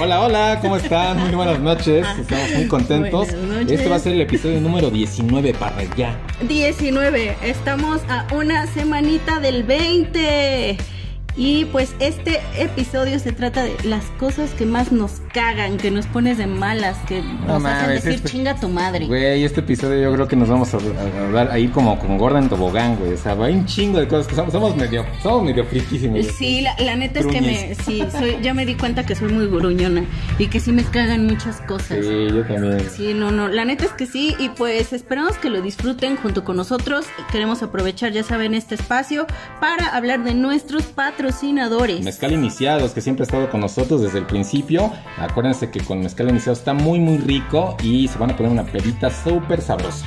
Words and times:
Hola, 0.00 0.20
hola, 0.20 0.58
¿cómo 0.60 0.76
están? 0.76 1.18
Muy 1.18 1.34
buenas 1.34 1.60
noches. 1.60 2.06
Estamos 2.18 2.50
muy 2.54 2.66
contentos. 2.66 3.28
Este 3.68 3.88
va 3.88 3.96
a 3.96 3.98
ser 3.98 4.14
el 4.14 4.20
episodio 4.22 4.60
número 4.60 4.90
19 4.90 5.54
para 5.54 5.78
allá. 5.78 6.18
19. 6.48 7.36
Estamos 7.42 8.00
a 8.08 8.26
una 8.34 8.66
semanita 8.66 9.40
del 9.40 9.62
20. 9.64 10.78
Y 11.34 11.64
pues 11.66 11.94
este 11.98 12.40
episodio 12.58 13.18
se 13.18 13.32
trata 13.32 13.62
de 13.64 13.74
las 13.84 14.04
cosas 14.18 14.50
que 14.50 14.66
más 14.66 14.92
nos 14.92 15.12
cagan, 15.32 15.78
que 15.78 15.90
nos 15.90 16.06
pones 16.06 16.36
de 16.36 16.46
malas, 16.46 16.98
que 17.08 17.22
nos 17.46 17.64
hacen 17.64 17.88
decir 17.88 18.12
este- 18.12 18.28
chinga 18.28 18.54
tu 18.60 18.68
madre. 18.68 19.06
Güey, 19.06 19.42
este 19.42 19.60
episodio 19.60 20.02
yo 20.02 20.12
creo 20.12 20.28
que 20.28 20.36
nos 20.36 20.50
vamos 20.50 20.74
a, 20.74 20.76
a 20.76 21.24
hablar 21.24 21.50
ahí 21.50 21.68
como 21.68 21.98
con 21.98 22.18
Gordon 22.18 22.50
Tobogán, 22.50 22.96
güey. 22.96 23.14
O 23.14 23.16
sea, 23.16 23.32
hay 23.32 23.54
un 23.54 23.64
chingo 23.64 23.98
de 23.98 24.08
cosas 24.08 24.26
que 24.26 24.34
somos, 24.34 24.52
somos 24.52 24.76
medio, 24.76 25.06
somos 25.22 25.42
medio 25.44 25.64
friquísimos. 25.64 26.26
Sí, 26.26 26.60
la, 26.60 26.76
la 26.78 26.96
neta 26.96 27.20
es 27.20 27.26
que 27.26 27.40
me, 27.40 27.74
sí, 27.76 28.04
soy, 28.12 28.36
ya 28.42 28.52
me 28.52 28.66
di 28.66 28.74
cuenta 28.74 29.06
que 29.06 29.14
soy 29.14 29.32
muy 29.32 29.46
gruñona 29.46 30.04
y 30.38 30.48
que 30.48 30.60
sí 30.60 30.70
me 30.70 30.84
cagan 30.84 31.26
muchas 31.26 31.62
cosas. 31.62 31.98
Sí, 32.04 32.26
yo 32.28 32.44
también. 32.44 32.80
Sí, 32.94 33.14
no, 33.14 33.30
no, 33.30 33.48
la 33.48 33.64
neta 33.64 33.86
es 33.86 33.92
que 33.92 34.04
sí 34.04 34.36
y 34.38 34.50
pues 34.50 34.92
esperamos 34.92 35.38
que 35.38 35.48
lo 35.48 35.62
disfruten 35.62 36.16
junto 36.16 36.44
con 36.44 36.56
nosotros. 36.56 37.06
Queremos 37.30 37.62
aprovechar, 37.62 38.12
ya 38.12 38.22
saben, 38.22 38.52
este 38.52 38.74
espacio 38.74 39.26
para 39.60 39.86
hablar 39.96 40.24
de 40.24 40.34
nuestros 40.34 40.82
patrocinadores. 41.22 42.04
Mezcal 42.04 42.32
Iniciados, 42.32 42.90
que 42.90 43.00
siempre 43.00 43.22
ha 43.22 43.26
estado 43.26 43.48
con 43.48 43.60
nosotros 43.60 44.02
desde 44.02 44.18
el 44.18 44.26
principio. 44.26 44.92
Acuérdense 45.18 45.70
que 45.70 45.80
con 45.80 46.00
Mezcal 46.00 46.28
Iniciados 46.28 46.58
está 46.58 46.74
muy, 46.74 46.98
muy 46.98 47.18
rico 47.18 47.76
y 47.80 48.08
se 48.08 48.18
van 48.18 48.32
a 48.32 48.36
poner 48.36 48.50
una 48.50 48.64
pedita 48.64 49.08
súper 49.08 49.60
sabrosa. 49.60 50.04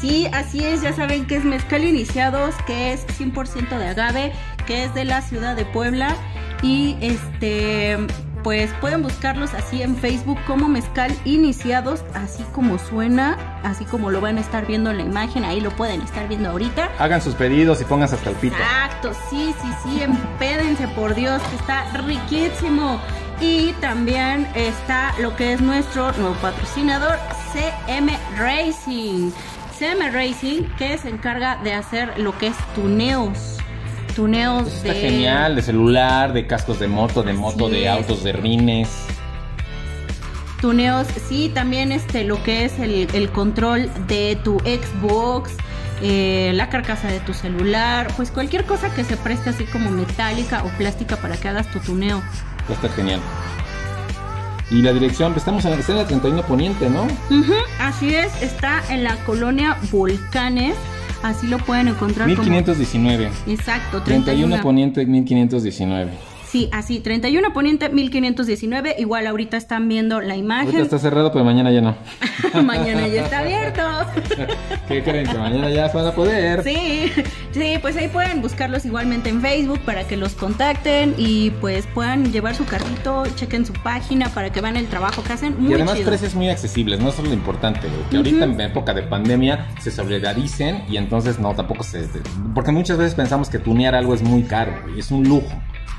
Sí, 0.00 0.28
así 0.32 0.62
es, 0.62 0.82
ya 0.82 0.92
saben 0.92 1.26
que 1.26 1.36
es 1.36 1.44
Mezcal 1.44 1.84
Iniciados, 1.84 2.54
que 2.66 2.92
es 2.92 3.06
100% 3.18 3.78
de 3.78 3.86
agave, 3.86 4.32
que 4.66 4.84
es 4.84 4.94
de 4.94 5.06
la 5.06 5.22
ciudad 5.22 5.56
de 5.56 5.64
Puebla 5.64 6.14
y 6.62 6.96
este 7.00 7.96
pues 8.42 8.70
pueden 8.80 9.02
buscarlos 9.02 9.54
así 9.54 9.82
en 9.82 9.96
Facebook 9.96 10.38
como 10.46 10.68
Mezcal 10.68 11.14
Iniciados, 11.24 12.04
así 12.14 12.42
como 12.52 12.78
suena, 12.78 13.36
así 13.62 13.84
como 13.84 14.10
lo 14.10 14.20
van 14.20 14.38
a 14.38 14.40
estar 14.40 14.66
viendo 14.66 14.90
en 14.90 14.98
la 14.98 15.04
imagen, 15.04 15.44
ahí 15.44 15.60
lo 15.60 15.70
pueden 15.70 16.02
estar 16.02 16.28
viendo 16.28 16.50
ahorita. 16.50 16.90
Hagan 16.98 17.22
sus 17.22 17.34
pedidos 17.34 17.80
y 17.80 17.84
pónganse 17.84 18.16
hasta 18.16 18.30
el 18.30 18.36
pito. 18.36 18.56
Exacto, 18.56 19.12
sí, 19.30 19.54
sí, 19.60 19.68
sí, 19.82 20.02
empédense 20.02 20.88
por 20.88 21.14
Dios, 21.14 21.40
que 21.42 21.56
está 21.56 21.84
riquísimo. 22.06 23.00
Y 23.40 23.72
también 23.80 24.46
está 24.54 25.14
lo 25.18 25.34
que 25.34 25.54
es 25.54 25.60
nuestro 25.60 26.12
nuevo 26.12 26.34
patrocinador, 26.36 27.18
CM 27.52 28.16
Racing. 28.38 29.32
CM 29.76 30.10
Racing, 30.10 30.62
que 30.78 30.96
se 30.96 31.08
encarga 31.08 31.56
de 31.56 31.72
hacer 31.72 32.18
lo 32.18 32.38
que 32.38 32.48
es 32.48 32.56
tuneos. 32.76 33.58
Tuneos 34.14 34.66
Eso 34.68 34.82
de. 34.82 34.88
Está 34.90 35.00
genial, 35.08 35.56
de 35.56 35.62
celular, 35.62 36.32
de 36.32 36.46
cascos 36.46 36.78
de 36.78 36.88
moto, 36.88 37.22
de 37.22 37.32
moto, 37.32 37.68
de 37.68 37.84
es. 37.84 37.90
autos, 37.90 38.22
de 38.24 38.32
rines. 38.32 38.88
Tuneos, 40.60 41.06
sí, 41.28 41.50
también 41.52 41.90
este, 41.90 42.22
lo 42.24 42.40
que 42.44 42.64
es 42.64 42.78
el, 42.78 43.08
el 43.14 43.30
control 43.30 43.90
de 44.06 44.38
tu 44.44 44.60
Xbox, 44.60 45.50
eh, 46.00 46.52
la 46.54 46.68
carcasa 46.68 47.08
de 47.08 47.18
tu 47.20 47.34
celular, 47.34 48.08
pues 48.16 48.30
cualquier 48.30 48.64
cosa 48.64 48.94
que 48.94 49.02
se 49.02 49.16
preste 49.16 49.50
así 49.50 49.64
como 49.64 49.90
metálica 49.90 50.62
o 50.64 50.68
plástica 50.78 51.16
para 51.16 51.36
que 51.36 51.48
hagas 51.48 51.68
tu 51.72 51.80
tuneo. 51.80 52.18
Va 52.18 52.70
a 52.70 52.72
estar 52.74 52.92
genial. 52.92 53.20
Y 54.70 54.82
la 54.82 54.92
dirección, 54.92 55.32
pues 55.32 55.42
estamos 55.42 55.64
en, 55.64 55.72
está 55.74 55.92
en 55.92 55.98
la 55.98 56.06
31 56.06 56.42
Poniente, 56.44 56.88
¿no? 56.88 57.02
Ujú, 57.02 57.54
así 57.80 58.14
es, 58.14 58.30
está 58.40 58.82
en 58.88 59.02
la 59.04 59.16
colonia 59.24 59.76
Volcanes, 59.90 60.76
así 61.22 61.46
lo 61.46 61.58
pueden 61.58 61.88
encontrar 61.88 62.26
1519. 62.28 63.28
como... 63.28 63.52
Exacto, 63.52 64.02
31 64.02 64.24
31. 64.24 64.62
Poniente 64.62 65.06
1519. 65.06 66.31
Sí, 66.52 66.68
así, 66.70 67.00
31 67.00 67.54
Poniente 67.54 67.88
1519, 67.88 68.96
igual 68.98 69.26
ahorita 69.26 69.56
están 69.56 69.88
viendo 69.88 70.20
la 70.20 70.34
Ahorita 70.34 70.38
imagen, 70.38 70.80
está 70.82 70.98
cerrado, 70.98 71.32
pero 71.32 71.46
mañana 71.46 71.72
ya 71.72 71.80
no. 71.80 71.96
mañana 72.62 73.08
ya 73.08 73.22
está 73.22 73.38
abierto. 73.38 73.80
¿Qué 74.86 75.02
creen? 75.02 75.26
Que 75.26 75.38
mañana 75.38 75.70
ya 75.70 75.88
van 75.88 76.08
a 76.08 76.12
poder. 76.12 76.62
Sí, 76.62 77.10
sí, 77.52 77.78
pues 77.80 77.96
ahí 77.96 78.08
pueden 78.08 78.42
buscarlos 78.42 78.84
igualmente 78.84 79.30
en 79.30 79.40
Facebook 79.40 79.80
para 79.86 80.06
que 80.06 80.18
los 80.18 80.34
contacten 80.34 81.14
y 81.16 81.52
pues 81.62 81.86
puedan 81.86 82.30
llevar 82.32 82.54
su 82.54 82.66
carrito, 82.66 83.24
chequen 83.34 83.64
su 83.64 83.72
página 83.72 84.28
para 84.28 84.52
que 84.52 84.60
vean 84.60 84.76
el 84.76 84.88
trabajo 84.88 85.24
que 85.24 85.32
hacen. 85.32 85.58
Muy 85.58 85.70
y 85.70 85.74
además 85.76 85.94
chido. 85.94 86.08
precios 86.10 86.34
muy 86.34 86.50
accesibles, 86.50 87.00
no 87.00 87.08
eso 87.08 87.22
es 87.22 87.28
lo 87.28 87.34
importante, 87.34 87.88
que 88.10 88.16
ahorita 88.18 88.44
en 88.44 88.60
época 88.60 88.92
de 88.92 89.04
pandemia 89.04 89.68
se 89.80 89.90
solidaricen 89.90 90.84
y 90.86 90.98
entonces 90.98 91.38
no, 91.38 91.54
tampoco 91.54 91.82
se... 91.82 92.06
Porque 92.54 92.72
muchas 92.72 92.98
veces 92.98 93.14
pensamos 93.14 93.48
que 93.48 93.58
tunear 93.58 93.94
algo 93.94 94.12
es 94.12 94.20
muy 94.20 94.42
caro, 94.42 94.74
güey, 94.84 95.00
es 95.00 95.10
un 95.10 95.26
lujo. 95.26 95.50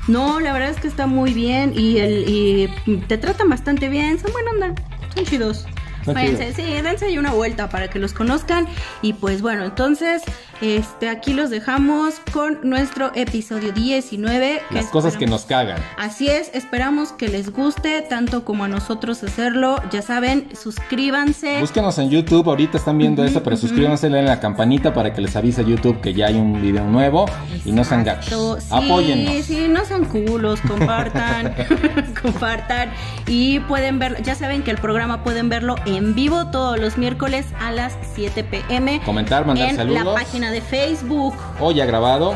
No, 0.06 0.40
la 0.40 0.52
verdad 0.52 0.70
es 0.70 0.80
que 0.80 0.88
está 0.88 1.06
muy 1.06 1.32
bien 1.32 1.72
y, 1.74 1.98
el, 1.98 2.24
y 2.28 2.96
te 3.08 3.16
tratan 3.16 3.48
bastante 3.48 3.88
bien, 3.88 4.18
son 4.18 4.32
buena 4.32 4.50
onda, 4.50 4.82
son 5.14 5.24
chidos. 5.24 5.66
Váyanse, 6.06 6.52
sí, 6.52 6.62
dense 6.82 7.06
ahí 7.06 7.16
una 7.16 7.32
vuelta 7.32 7.68
para 7.70 7.88
que 7.88 7.98
los 7.98 8.12
conozcan. 8.12 8.66
Y 9.00 9.14
pues 9.14 9.40
bueno, 9.40 9.64
entonces, 9.64 10.22
este, 10.60 11.08
aquí 11.08 11.32
los 11.34 11.50
dejamos 11.50 12.14
con 12.32 12.58
nuestro 12.62 13.10
episodio 13.14 13.72
19. 13.72 14.62
que 14.68 14.74
Las 14.74 14.86
cosas 14.86 15.16
que 15.16 15.26
nos 15.26 15.44
cagan. 15.44 15.78
Así 15.98 16.28
es, 16.28 16.50
esperamos 16.54 17.12
que 17.12 17.28
les 17.28 17.50
guste 17.52 18.02
tanto 18.02 18.44
como 18.44 18.64
a 18.64 18.68
nosotros 18.68 19.22
hacerlo. 19.22 19.80
Ya 19.90 20.02
saben, 20.02 20.48
suscríbanse. 20.54 21.60
Búsquenos 21.60 21.98
en 21.98 22.10
YouTube, 22.10 22.48
ahorita 22.48 22.78
están 22.78 22.98
viendo 22.98 23.24
esto, 23.24 23.42
pero 23.42 23.56
suscríbanse, 23.56 24.10
la 24.10 24.40
campanita 24.40 24.94
para 24.94 25.12
que 25.12 25.20
les 25.20 25.34
avise 25.36 25.64
YouTube 25.64 26.00
que 26.00 26.14
ya 26.14 26.26
hay 26.26 26.36
un 26.36 26.60
video 26.60 26.84
nuevo 26.84 27.26
y 27.64 27.72
no 27.72 27.84
sean 27.84 28.04
gachos. 28.04 28.62
Sí, 28.62 28.68
Apóyennos. 28.70 29.44
Sí, 29.44 29.66
no 29.68 29.84
sean 29.84 30.04
culos, 30.04 30.60
compartan, 30.60 31.54
compartan 32.22 32.90
y 33.26 33.60
pueden 33.60 33.98
ver, 33.98 34.22
ya 34.22 34.34
saben 34.34 34.62
que 34.62 34.70
el 34.70 34.78
programa 34.78 35.24
pueden 35.24 35.48
verlo 35.48 35.76
en 35.86 36.14
vivo 36.14 36.46
todos 36.46 36.78
los 36.78 36.96
miércoles 36.98 37.46
a 37.60 37.72
las 37.72 37.96
7 38.14 38.44
pm 38.44 39.00
Comentar, 39.04 39.46
mandar 39.46 39.70
en 39.70 39.76
saludos. 39.76 40.04
la 40.04 40.14
página 40.14 40.43
de 40.50 40.60
Facebook. 40.60 41.34
O 41.60 41.72
ya 41.72 41.84
grabado, 41.86 42.34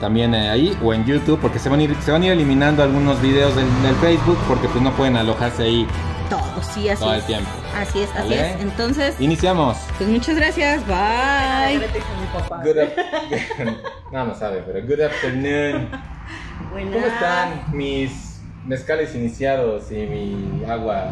también 0.00 0.34
eh, 0.34 0.48
ahí, 0.50 0.76
o 0.82 0.92
en 0.94 1.04
YouTube, 1.04 1.38
porque 1.40 1.58
se 1.58 1.68
van 1.68 1.80
a 1.80 1.82
ir, 1.84 1.94
se 2.02 2.12
van 2.12 2.22
a 2.22 2.26
ir 2.26 2.32
eliminando 2.32 2.82
algunos 2.82 3.20
videos 3.22 3.54
del, 3.56 3.66
del 3.82 3.94
Facebook, 3.96 4.38
porque 4.48 4.68
pues 4.68 4.82
no 4.82 4.92
pueden 4.92 5.16
alojarse 5.16 5.62
ahí 5.64 5.86
Todo, 6.30 6.42
sí, 6.74 6.88
así 6.88 7.02
todo 7.02 7.14
el 7.14 7.22
tiempo. 7.22 7.48
Así 7.76 8.00
es, 8.00 8.10
así 8.10 8.20
¿Vale? 8.30 8.50
es. 8.54 8.60
Entonces, 8.60 9.20
Iniciamos. 9.20 9.76
pues 9.98 10.08
muchas 10.08 10.36
gracias. 10.36 10.82
Bye. 10.86 11.78
Good 12.64 12.76
no, 14.12 14.24
no 14.26 14.34
sabe, 14.34 14.62
pero 14.66 14.86
good 14.86 15.00
afternoon. 15.00 15.88
Buenas. 16.72 16.94
¿Cómo 16.94 17.06
están 17.06 17.64
mis 17.72 18.40
mezcales 18.66 19.14
iniciados 19.14 19.90
y 19.92 19.94
mi 20.06 20.64
agua 20.68 21.10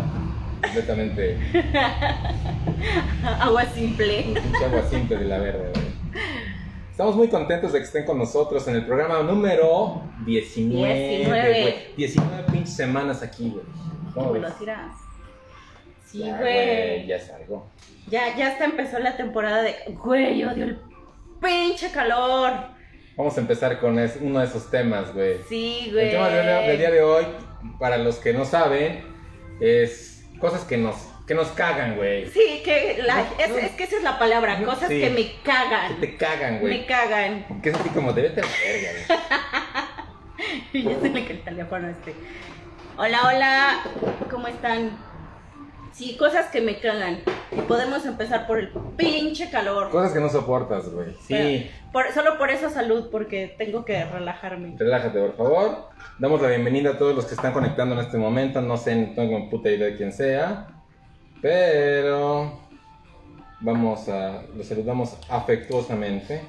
completamente 0.62 1.38
Agua 3.40 3.64
simple. 3.74 4.24
un 4.28 4.34
pinche 4.34 4.64
agua 4.64 4.82
simple 4.90 5.16
de 5.18 5.24
la 5.26 5.38
verde? 5.38 5.70
güey? 5.74 5.93
Estamos 6.94 7.16
muy 7.16 7.26
contentos 7.26 7.72
de 7.72 7.80
que 7.80 7.86
estén 7.86 8.04
con 8.04 8.18
nosotros 8.18 8.68
en 8.68 8.76
el 8.76 8.86
programa 8.86 9.20
número 9.24 10.00
19. 10.24 10.94
19. 11.18 11.60
güey. 11.62 11.74
19 11.96 12.42
pinches 12.52 12.76
semanas 12.76 13.20
aquí, 13.20 13.50
güey. 13.50 13.64
¿Cómo 14.14 14.28
¿Cómo 14.28 14.32
ves? 14.40 14.44
Sí, 16.06 16.20
Ya, 16.20 16.38
güey. 16.38 17.04
Ya 17.08 17.18
salgo. 17.18 17.66
Ya, 18.08 18.36
ya 18.36 18.46
hasta 18.52 18.66
empezó 18.66 19.00
la 19.00 19.16
temporada 19.16 19.62
de, 19.62 19.74
güey, 20.04 20.44
odio 20.44 20.64
el 20.66 20.78
pinche 21.42 21.90
calor. 21.90 22.52
Vamos 23.16 23.36
a 23.36 23.40
empezar 23.40 23.80
con 23.80 23.98
es- 23.98 24.18
uno 24.20 24.38
de 24.38 24.46
esos 24.46 24.70
temas, 24.70 25.12
güey. 25.12 25.38
Sí, 25.48 25.88
güey. 25.90 26.04
El 26.06 26.10
tema 26.12 26.28
del, 26.28 26.66
del 26.68 26.78
día 26.78 26.90
de 26.92 27.02
hoy, 27.02 27.24
para 27.80 27.98
los 27.98 28.18
que 28.18 28.32
no 28.32 28.44
saben, 28.44 29.02
es 29.60 30.24
cosas 30.38 30.62
que 30.62 30.76
nos, 30.76 30.94
que 31.26 31.34
nos 31.34 31.48
cagan, 31.48 31.96
güey. 31.96 32.26
Sí, 32.28 32.60
que 32.64 32.98
la, 33.06 33.22
es, 33.38 33.50
es 33.50 33.70
que 33.72 33.84
esa 33.84 33.96
es 33.96 34.02
la 34.02 34.18
palabra, 34.18 34.62
cosas 34.64 34.88
sí. 34.88 35.00
que 35.00 35.10
me 35.10 35.16
Que 35.16 35.36
cagan. 35.42 36.00
te 36.00 36.16
cagan, 36.16 36.54
Me 36.54 36.60
güey. 36.60 36.86
cagan. 36.86 37.60
Que 37.62 37.70
es 37.70 37.74
así 37.76 37.88
como, 37.90 38.12
debe 38.12 38.30
tener 38.30 38.50
verga, 38.64 38.90
güey. 39.06 39.20
Y 40.72 40.82
ya 40.82 41.00
se 41.00 41.08
le 41.08 41.24
cae 41.24 41.32
el 41.36 41.42
teléfono 41.44 41.88
este. 41.88 42.14
Hola, 42.98 43.18
hola, 43.26 43.80
¿cómo 44.30 44.48
están? 44.48 44.90
Sí, 45.92 46.16
cosas 46.16 46.46
que 46.46 46.60
me 46.60 46.78
cagan. 46.80 47.20
Y 47.52 47.60
podemos 47.62 48.04
empezar 48.04 48.46
por 48.48 48.58
el 48.58 48.68
pinche 48.96 49.48
calor. 49.48 49.90
Cosas 49.90 50.12
que 50.12 50.18
no 50.20 50.28
soportas, 50.28 50.90
güey. 50.90 51.14
Sí. 51.26 51.70
Por- 51.92 52.10
solo 52.12 52.36
por 52.36 52.50
esa 52.50 52.68
salud, 52.68 53.08
porque 53.10 53.54
tengo 53.56 53.84
que 53.84 54.04
relajarme. 54.04 54.74
Relájate, 54.76 55.20
por 55.20 55.36
favor. 55.36 55.88
Damos 56.18 56.42
la 56.42 56.48
bienvenida 56.48 56.90
a 56.90 56.98
todos 56.98 57.14
los 57.14 57.26
que 57.26 57.34
están 57.34 57.52
conectando 57.52 57.94
en 57.94 58.00
este 58.00 58.18
momento. 58.18 58.60
No 58.60 58.76
sé, 58.76 58.96
no 58.96 59.14
tengo 59.14 59.48
puta 59.48 59.70
idea 59.70 59.86
de 59.86 59.96
quién 59.96 60.12
sea. 60.12 60.66
Pero 61.44 62.58
vamos 63.60 64.08
a. 64.08 64.44
Los 64.56 64.66
saludamos 64.66 65.14
afectuosamente. 65.28 66.40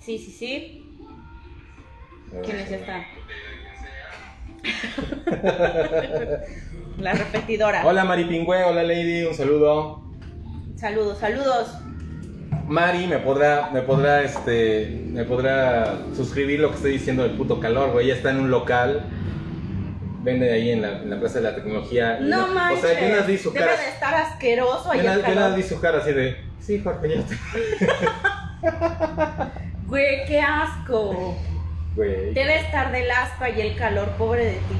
Sí, 0.00 0.16
sí, 0.16 0.30
sí. 0.30 0.82
¿Quiénes 2.42 2.70
están? 2.70 3.04
La 6.98 7.12
repetidora. 7.12 7.86
Hola 7.86 8.06
Mari 8.06 8.24
Pingüe, 8.24 8.64
hola 8.64 8.82
Lady, 8.82 9.24
un 9.24 9.34
saludo. 9.34 10.00
Saludos, 10.76 11.18
saludos. 11.18 11.74
Mari 12.66 13.06
me 13.06 13.18
podrá, 13.18 13.68
me 13.74 13.82
podrá, 13.82 14.22
este, 14.22 15.04
me 15.10 15.24
podrá 15.24 15.98
suscribir 16.16 16.60
lo 16.60 16.70
que 16.70 16.76
estoy 16.76 16.92
diciendo 16.92 17.24
del 17.24 17.32
puto 17.32 17.60
calor, 17.60 17.92
güey. 17.92 18.06
Ella 18.06 18.16
está 18.16 18.30
en 18.30 18.38
un 18.38 18.50
local 18.50 19.04
vende 20.26 20.52
ahí 20.52 20.72
en 20.72 20.82
la, 20.82 20.98
en 20.98 21.08
la 21.08 21.18
Plaza 21.20 21.38
de 21.38 21.44
la 21.44 21.54
Tecnología. 21.54 22.18
No 22.20 22.48
manches. 22.48 22.84
O 22.84 22.86
sea, 22.86 23.00
yo 23.00 23.06
una 23.06 23.16
vez 23.16 23.26
vi 23.28 23.38
su 23.38 23.52
Debe 23.52 23.66
de 23.66 23.88
estar 23.88 24.14
asqueroso 24.14 24.90
ahí 24.90 24.98
Yo 24.98 25.04
una, 25.04 25.50
yo 25.50 25.56
vi 25.56 25.62
su 25.62 25.80
cara 25.80 25.98
así 25.98 26.12
de. 26.12 26.36
Sí, 26.60 26.82
Jorge, 26.82 27.08
ya 27.08 27.20
está. 27.20 27.36
Güey, 29.86 30.26
qué 30.26 30.40
asco. 30.40 31.36
Güey. 31.94 32.34
Debe 32.34 32.56
estar 32.58 32.90
del 32.90 33.08
asco 33.08 33.44
y 33.56 33.60
el 33.60 33.76
calor, 33.76 34.08
pobre 34.18 34.44
de 34.46 34.52
ti. 34.54 34.76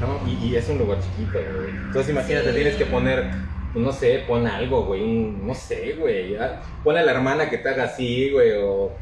No, 0.00 0.28
y, 0.28 0.48
y 0.48 0.56
es 0.56 0.68
un 0.68 0.78
lugar 0.78 0.98
chiquito, 1.00 1.38
güey. 1.38 1.70
Entonces 1.70 2.10
imagínate, 2.10 2.48
Sí. 2.48 2.54
tienes 2.56 2.74
que 2.74 2.86
poner, 2.86 3.30
pues, 3.72 3.84
no 3.84 3.92
sé, 3.92 4.24
pon 4.26 4.46
algo, 4.48 4.86
güey. 4.86 5.06
No 5.06 5.54
sé, 5.54 5.94
güey. 5.98 6.36
Pon 6.82 6.96
a 6.96 7.02
la 7.02 7.12
hermana 7.12 7.48
que 7.48 7.58
te 7.58 7.68
haga 7.68 7.84
así, 7.84 8.30
güey. 8.30 8.52
O, 8.60 8.92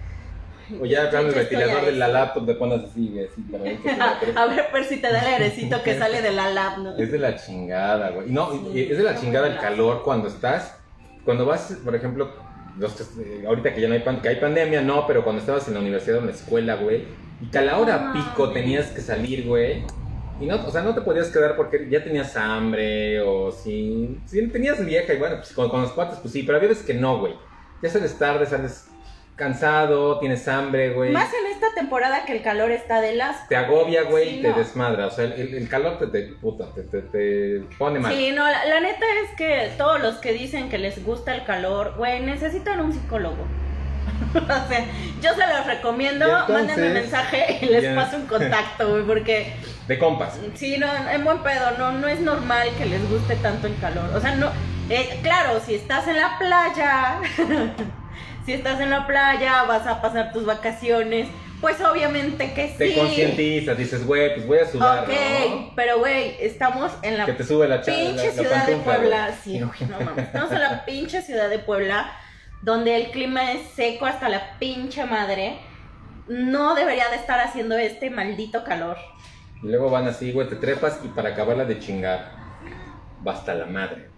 o 0.81 0.85
ya 0.87 1.11
con 1.11 1.27
el 1.27 1.33
ventilador 1.35 1.85
de 1.87 1.93
la 1.93 2.09
laptop 2.09 2.47
te 2.47 2.55
pones 2.55 2.85
así, 2.85 3.09
güey. 3.13 3.27
Así, 3.27 3.41
para 3.43 3.65
ver 3.65 3.77
que 3.79 3.89
te 3.91 3.97
la- 3.97 4.43
A 4.43 4.47
ver, 4.47 4.67
ver 4.73 4.85
si 4.85 4.97
te 5.01 5.13
da 5.13 5.21
el 5.21 5.27
airecito 5.35 5.83
que 5.83 5.95
sale 5.99 6.23
de 6.23 6.33
la 6.33 6.51
lab, 6.51 6.79
¿no? 6.79 6.97
Es 6.97 7.11
de 7.13 7.19
la 7.19 7.37
chingada, 7.37 8.11
güey. 8.11 8.31
No, 8.31 8.51
Sí, 8.73 8.89
es 8.91 8.97
de 8.99 9.05
la 9.05 9.15
chingada 9.19 9.47
el 9.49 9.59
calor 9.59 10.03
cuando 10.03 10.29
estás, 10.29 10.77
cuando 11.25 11.47
vas, 11.47 11.77
por 11.85 11.95
ejemplo, 11.95 12.31
los 12.79 12.93
que- 12.93 13.23
eh, 13.23 13.45
ahorita 13.47 13.75
que 13.75 13.81
ya 13.81 13.89
no 13.89 13.95
hay, 13.95 14.01
pan- 14.01 14.21
que 14.23 14.29
hay 14.29 14.37
pandemia, 14.37 14.83
no, 14.83 15.07
pero 15.07 15.25
cuando 15.25 15.41
estabas 15.41 15.67
en 15.69 15.75
la 15.75 15.81
universidad 15.81 16.19
o 16.19 16.21
en 16.21 16.27
la 16.27 16.33
escuela, 16.33 16.75
güey, 16.77 17.05
y 17.41 17.47
que 17.51 17.59
a 17.59 17.63
la 17.63 17.79
hora 17.79 17.99
No 17.99 18.13
pico 18.13 18.51
tenías 18.51 18.87
que 18.89 19.01
salir, 19.01 19.47
güey. 19.47 19.85
Y 20.41 20.47
no, 20.47 20.65
o 20.65 20.71
sea, 20.71 20.83
no 20.83 20.95
te 20.95 21.01
podías 21.01 21.29
quedar 21.29 21.57
porque 21.57 21.89
ya 21.91 22.05
tenías 22.05 22.37
hambre 22.37 23.21
o 23.23 23.51
si, 23.51 24.21
si 24.27 24.47
tenías 24.49 24.85
vieja 24.85 25.13
y 25.13 25.19
bueno, 25.19 25.37
pues 25.39 25.53
con, 25.53 25.69
con 25.69 25.83
los 25.83 25.91
cuates, 25.91 26.19
pues 26.21 26.33
sí, 26.33 26.45
pero 26.45 26.59
había 26.59 26.69
veces 26.69 26.85
que 26.85 26.95
no, 26.95 27.19
güey. 27.19 27.35
Ya 27.83 27.89
sales 27.91 28.17
tarde, 28.19 28.47
sales 28.47 28.87
cansado, 29.39 30.19
tienes 30.19 30.47
hambre, 30.49 30.91
güey. 30.91 31.13
Más 31.13 31.33
en 31.33 31.47
esta 31.51 31.69
temporada 31.75 32.25
que 32.27 32.33
el 32.37 32.43
calor 32.43 32.71
está 32.71 33.01
del 33.01 33.21
asco. 33.21 33.47
Te 33.49 33.57
agobia, 33.57 34.03
güey, 34.03 34.29
Sí, 34.31 34.39
y 34.41 34.43
te 34.43 34.49
no. 34.51 34.57
desmadra. 34.59 35.07
O 35.07 35.11
sea, 35.11 35.25
el, 35.25 35.55
el 35.55 35.69
calor 35.69 35.99
te, 35.99 36.09
te, 36.09 36.23
puta, 36.35 36.67
te, 36.75 36.83
te, 36.83 37.01
te 37.03 37.61
pone 37.79 37.99
mal. 38.01 38.13
Sí, 38.13 38.33
no, 38.33 38.45
la, 38.45 38.65
la 38.67 38.81
neta 38.81 39.07
es 39.25 39.35
que 39.37 39.71
todos 39.79 40.01
los 40.01 40.17
que 40.17 40.33
dicen 40.33 40.69
que 40.69 40.77
les 40.79 41.03
gusta 41.05 41.35
el 41.35 41.45
calor, 41.45 41.95
güey, 41.97 42.21
necesitan 42.23 42.81
un 42.81 42.93
psicólogo. 42.93 43.47
o 44.35 44.69
sea, 44.69 44.85
yo 45.23 45.31
se 45.35 45.47
los 45.47 45.67
recomiendo, 45.67 46.25
entonces- 46.27 46.55
mándenme 46.55 46.91
mensaje 47.01 47.59
y 47.63 47.67
les 47.67 47.95
paso 47.95 48.17
un 48.17 48.27
contacto, 48.27 48.91
güey, 48.91 49.03
porque 49.05 49.53
De 49.87 49.99
compas. 49.99 50.39
sí, 50.55 50.77
no, 50.79 50.89
en 51.11 51.25
buen 51.25 51.39
pedo, 51.45 51.71
no, 51.79 51.93
no 51.93 52.09
es 52.09 52.21
normal 52.21 52.69
que 52.77 52.87
les 52.87 53.09
guste 53.09 53.37
tanto 53.37 53.69
el 53.69 53.79
calor. 53.79 54.11
O 54.15 54.21
sea, 54.21 54.35
no, 54.35 54.51
eh, 54.91 55.21
claro, 55.23 55.61
si 55.65 55.77
estás 55.77 56.09
en 56.09 56.17
la 56.17 56.37
playa, 56.39 57.21
si 58.49 58.55
estás 58.55 58.81
en 58.81 58.89
la 58.89 59.07
playa, 59.07 59.65
vas 59.65 59.87
a 59.87 60.01
pasar 60.01 60.33
tus 60.33 60.47
vacaciones, 60.47 61.29
pues 61.61 61.79
obviamente 61.83 62.55
que 62.55 62.69
Te 62.79 62.89
sí. 62.89 62.95
concientizas, 62.99 63.77
dices, 63.77 64.07
güey, 64.07 64.37
pues 64.37 64.47
voy 64.47 64.59
a 64.61 64.67
sudar, 64.67 65.05
Ok, 65.05 65.11
¿no? 65.51 65.73
pero 65.77 65.99
güey, 65.99 66.35
estamos 66.41 66.91
en 67.03 67.19
la 67.19 67.27
Que 67.27 67.35
te 67.35 67.45
sube 67.45 67.69
la 67.69 67.83
pinche 67.83 68.29
la 68.29 68.33
ciudad 68.33 68.67
de 68.67 68.77
Puebla, 68.77 69.35
sí, 69.45 69.61
güey, 69.61 69.91
no 69.91 70.01
mames. 70.01 70.25
Estamos 70.29 70.51
en 70.53 70.61
la 70.63 70.83
pinche 70.87 71.21
ciudad 71.21 71.51
de 71.51 71.59
Puebla, 71.59 72.11
donde 72.63 72.97
el 72.97 73.11
clima 73.11 73.53
es 73.53 73.69
seco 73.75 74.07
hasta 74.07 74.31
la 74.31 74.59
pinche 74.59 75.05
madre. 75.05 75.59
No 76.27 76.75
debería 76.75 77.11
de 77.11 77.17
estar 77.17 77.41
haciendo 77.41 77.77
este 77.77 78.09
maldito 78.09 78.65
calor. 78.65 78.97
Y 79.63 79.67
luego 79.67 79.91
van 79.91 80.09
así, 80.09 80.33
güey, 80.33 80.49
te 80.49 80.57
trepas 80.57 81.01
y 81.05 81.09
para 81.09 81.29
acabarla 81.35 81.67
de 81.67 81.79
chingar, 81.81 82.33
basta 83.21 83.53
la 83.53 83.67
madre. 83.67 84.09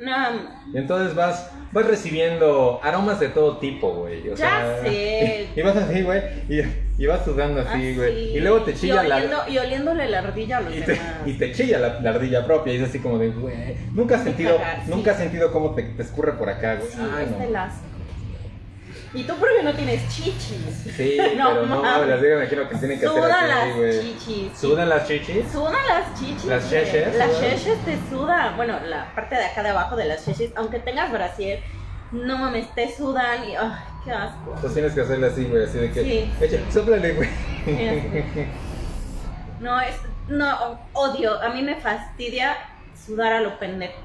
No, 0.00 0.12
Y 0.72 0.78
entonces 0.78 1.14
vas, 1.14 1.50
vas 1.72 1.86
recibiendo 1.86 2.80
aromas 2.82 3.20
de 3.20 3.28
todo 3.28 3.58
tipo, 3.58 3.92
güey. 3.92 4.22
O 4.30 4.34
Ya 4.34 4.36
sea, 4.36 4.82
sé. 4.82 5.48
Y 5.56 5.62
vas 5.62 5.76
así, 5.76 6.02
güey, 6.02 6.22
y, 6.48 6.62
y 6.98 7.06
vas 7.06 7.24
sudando 7.24 7.60
así, 7.60 7.68
así. 7.70 7.94
güey. 7.96 8.36
Y 8.36 8.40
luego 8.40 8.62
te 8.62 8.74
chilla 8.74 9.04
y 9.04 9.08
la... 9.08 9.16
oliendo, 9.16 9.36
Y 9.48 9.58
oliéndole 9.58 10.08
la 10.08 10.18
ardilla 10.20 10.58
a 10.58 10.60
los 10.62 10.74
Y 10.74 10.80
te, 10.80 11.00
y 11.26 11.32
te 11.34 11.52
chilla 11.52 11.78
la, 11.78 12.00
la 12.00 12.10
ardilla 12.10 12.46
propia 12.46 12.72
y 12.72 12.76
es 12.76 12.88
así 12.88 12.98
como 12.98 13.18
de, 13.18 13.28
güey, 13.28 13.76
nunca 13.92 14.16
has 14.16 14.24
sentido, 14.24 14.56
cagar, 14.56 14.84
sí. 14.84 14.90
nunca 14.90 15.10
has 15.12 15.18
sentido 15.18 15.52
cómo 15.52 15.74
te, 15.74 15.82
te 15.82 16.02
escurre 16.02 16.32
por 16.32 16.48
acá, 16.48 16.76
güey. 16.76 16.88
Sí, 16.90 16.98
Ay, 16.98 17.26
no. 17.30 17.38
Y 19.12 19.24
tú 19.24 19.34
porque 19.40 19.62
no 19.64 19.72
tienes 19.74 20.02
chichis. 20.08 20.92
Sí, 20.96 21.16
No 21.36 21.50
pero 21.50 21.66
no, 21.66 21.82
mames. 21.82 22.08
las 22.08 22.22
digo, 22.22 22.36
me 22.36 22.42
imagino 22.42 22.68
que 22.68 22.76
tienen 22.76 23.00
que 23.00 23.06
hacer 23.06 23.22
Sudan 23.22 23.50
así, 23.50 23.80
las 23.80 24.00
chichis. 24.00 24.58
¿Sudan 24.58 24.88
las 24.88 25.08
chichis? 25.08 25.52
Sudan 25.52 25.88
las 25.88 26.20
chichis. 26.20 26.44
¿Las 26.44 26.70
cheches, 26.70 27.14
Las 27.16 27.40
cheches 27.40 27.78
te 27.84 27.98
sudan. 28.08 28.56
Bueno, 28.56 28.78
la 28.86 29.12
parte 29.14 29.34
de 29.34 29.44
acá 29.44 29.62
de 29.64 29.70
abajo 29.70 29.96
de 29.96 30.04
las 30.04 30.24
cheches, 30.24 30.52
aunque 30.54 30.78
tengas 30.78 31.10
brasier, 31.10 31.60
no 32.12 32.38
mames, 32.38 32.72
te 32.74 32.94
sudan 32.94 33.48
y. 33.48 33.56
¡Ay, 33.56 33.70
qué 34.04 34.12
asco! 34.12 34.52
Entonces 34.54 34.74
tienes 34.74 34.92
que 34.94 35.00
hacerle 35.00 35.26
así, 35.26 35.44
güey, 35.44 35.64
así 35.64 35.78
de 35.78 35.90
que, 35.90 36.02
Sí. 36.02 36.32
eche, 36.40 36.64
sóplale, 36.72 37.12
güey. 37.14 37.28
Qué. 37.64 38.48
No, 39.60 39.78
es. 39.80 39.94
No, 40.28 40.78
odio. 40.94 41.38
A 41.42 41.50
mí 41.50 41.60
me 41.62 41.74
fastidia 41.76 42.56
sudar 43.06 43.32
a 43.34 43.40
lo 43.40 43.58
pendejo. 43.58 44.00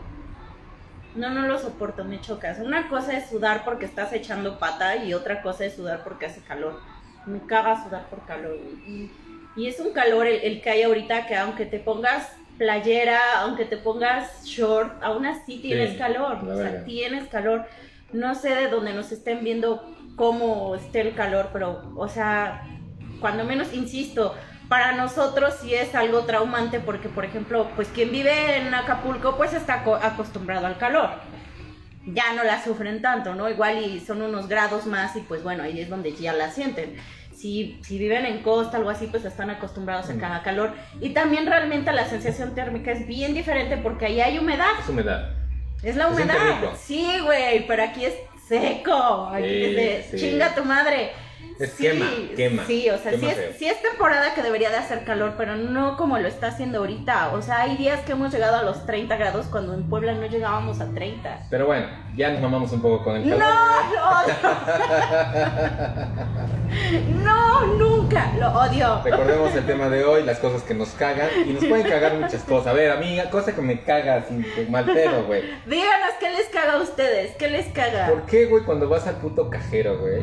No, 1.15 1.29
no 1.29 1.47
lo 1.47 1.57
soporto, 1.57 2.03
me 2.03 2.19
chocas. 2.21 2.59
Una 2.59 2.89
cosa 2.89 3.17
es 3.17 3.29
sudar 3.29 3.63
porque 3.63 3.85
estás 3.85 4.11
echando 4.13 4.59
pata 4.59 4.97
y 4.97 5.13
otra 5.13 5.41
cosa 5.41 5.65
es 5.65 5.75
sudar 5.75 6.03
porque 6.03 6.25
hace 6.25 6.41
calor. 6.41 6.79
Me 7.25 7.39
caga 7.45 7.83
sudar 7.83 8.09
por 8.09 8.25
calor. 8.25 8.55
Y, 8.85 9.11
y 9.55 9.67
es 9.67 9.79
un 9.79 9.93
calor 9.93 10.27
el, 10.27 10.41
el 10.41 10.61
que 10.61 10.69
hay 10.69 10.83
ahorita 10.83 11.25
que 11.27 11.35
aunque 11.35 11.65
te 11.65 11.79
pongas 11.79 12.31
playera, 12.57 13.19
aunque 13.39 13.65
te 13.65 13.77
pongas 13.77 14.45
short, 14.45 15.01
aún 15.01 15.25
así 15.25 15.59
tienes 15.59 15.91
Sí, 15.91 15.97
calor. 15.97 16.37
O 16.47 16.57
sea, 16.57 16.83
tienes 16.83 17.27
calor. 17.27 17.65
No 18.13 18.35
sé 18.35 18.55
de 18.55 18.67
dónde 18.67 18.93
nos 18.93 19.11
estén 19.11 19.43
viendo 19.43 19.95
cómo 20.15 20.75
esté 20.75 21.01
el 21.01 21.15
calor, 21.15 21.49
pero, 21.51 21.91
o 21.95 22.07
sea, 22.07 22.63
cuando 23.19 23.43
menos, 23.43 23.73
insisto, 23.73 24.33
para 24.69 24.93
nosotros 24.93 25.55
sí 25.61 25.73
es 25.73 25.93
algo 25.95 26.21
traumante 26.21 26.79
porque, 26.79 27.09
por 27.09 27.25
ejemplo, 27.25 27.67
pues 27.75 27.87
quien 27.89 28.11
vive 28.11 28.57
en 28.57 28.73
Acapulco 28.73 29.37
pues 29.37 29.53
está 29.53 29.83
co- 29.83 29.95
acostumbrado 29.95 30.65
al 30.67 30.77
calor. 30.77 31.09
Ya 32.07 32.33
no 32.33 32.43
la 32.43 32.63
sufren 32.63 33.01
tanto, 33.01 33.33
¿no? 33.33 33.49
Igual 33.49 33.83
y 33.83 33.99
son 33.99 34.21
unos 34.21 34.47
grados 34.47 34.85
más 34.85 35.15
y 35.15 35.21
pues 35.21 35.41
bueno, 35.43 35.63
ahí 35.63 35.79
es 35.81 35.89
donde 35.89 36.13
ya 36.13 36.33
la 36.33 36.51
sienten. 36.51 36.95
Si, 37.33 37.79
si 37.83 37.97
viven 37.97 38.25
en 38.25 38.43
costa, 38.43 38.77
algo 38.77 38.89
así, 38.89 39.07
pues 39.07 39.25
están 39.25 39.49
acostumbrados 39.49 40.09
a 40.09 40.15
cada 40.17 40.41
calor. 40.41 40.71
Y 41.01 41.09
también 41.09 41.45
realmente 41.47 41.91
la 41.91 42.05
sensación 42.05 42.55
térmica 42.55 42.91
es 42.91 43.07
bien 43.07 43.33
diferente 43.33 43.77
porque 43.77 44.05
ahí 44.05 44.21
hay 44.21 44.37
humedad. 44.37 44.69
Es 44.79 44.87
humedad. 44.89 45.29
Es 45.83 45.95
la 45.95 46.07
humedad. 46.07 46.37
Sí, 46.77 47.19
güey, 47.23 47.67
pero 47.67 47.83
aquí 47.83 48.05
es 48.05 48.13
seco. 48.47 49.27
Aquí 49.27 49.43
Sí, 49.47 49.63
es 49.63 49.75
de 49.75 50.05
sí. 50.11 50.17
chinga 50.17 50.55
tu 50.55 50.63
madre. 50.63 51.11
Es 51.57 51.71
quema, 51.71 52.05
quema, 52.35 52.65
Sí, 52.65 52.89
o 52.89 52.97
sea, 52.97 53.11
quema 53.11 53.31
sí 53.31 53.39
es, 53.39 53.57
sí 53.57 53.65
es 53.67 53.81
temporada 53.81 54.33
que 54.33 54.43
debería 54.43 54.69
de 54.69 54.75
hacer 54.77 55.05
calor, 55.05 55.35
pero 55.37 55.55
no 55.55 55.95
como 55.95 56.17
lo 56.19 56.27
está 56.27 56.47
haciendo 56.47 56.79
ahorita. 56.79 57.29
O 57.33 57.41
sea, 57.41 57.61
hay 57.61 57.77
días 57.77 58.01
que 58.01 58.11
hemos 58.11 58.33
llegado 58.33 58.57
a 58.57 58.63
los 58.63 58.85
30 58.85 59.15
grados 59.15 59.45
cuando 59.47 59.73
en 59.73 59.83
Puebla 59.89 60.11
no 60.13 60.25
llegábamos 60.25 60.81
a 60.81 60.87
30. 60.93 61.47
Pero 61.49 61.65
bueno, 61.65 61.87
ya 62.15 62.31
nos 62.31 62.41
mamamos 62.41 62.71
un 62.73 62.81
poco 62.81 63.03
con 63.05 63.15
el 63.15 63.29
No, 63.29 63.37
calor. 63.37 63.55
lo 63.95 64.09
odio. 64.09 64.35
No, 67.23 67.65
nunca. 67.77 68.31
Lo 68.39 68.49
odio. 68.51 69.01
Recordemos 69.03 69.55
el 69.55 69.65
tema 69.65 69.89
de 69.89 70.03
hoy, 70.03 70.23
las 70.23 70.39
cosas 70.39 70.63
que 70.63 70.73
nos 70.73 70.89
cagan. 70.89 71.29
Y 71.45 71.53
nos 71.53 71.65
pueden 71.65 71.87
cagar 71.87 72.15
muchas 72.15 72.43
cosas. 72.43 72.67
A 72.67 72.73
ver, 72.73 72.91
amiga, 72.91 73.29
cosa 73.29 73.55
que 73.55 73.61
me 73.61 73.81
caga 73.83 74.25
que 74.25 74.67
mal 74.69 74.85
pedo, 74.85 75.25
güey. 75.25 75.43
Díganos 75.65 76.15
qué 76.19 76.29
les 76.31 76.47
caga 76.47 76.73
a 76.73 76.81
ustedes. 76.81 77.35
¿Qué 77.37 77.47
les 77.47 77.67
caga? 77.67 78.07
¿Por 78.09 78.25
qué, 78.25 78.45
güey, 78.47 78.63
cuando 78.63 78.89
vas 78.89 79.07
al 79.07 79.15
puto 79.15 79.49
cajero, 79.49 79.99
güey? 79.99 80.21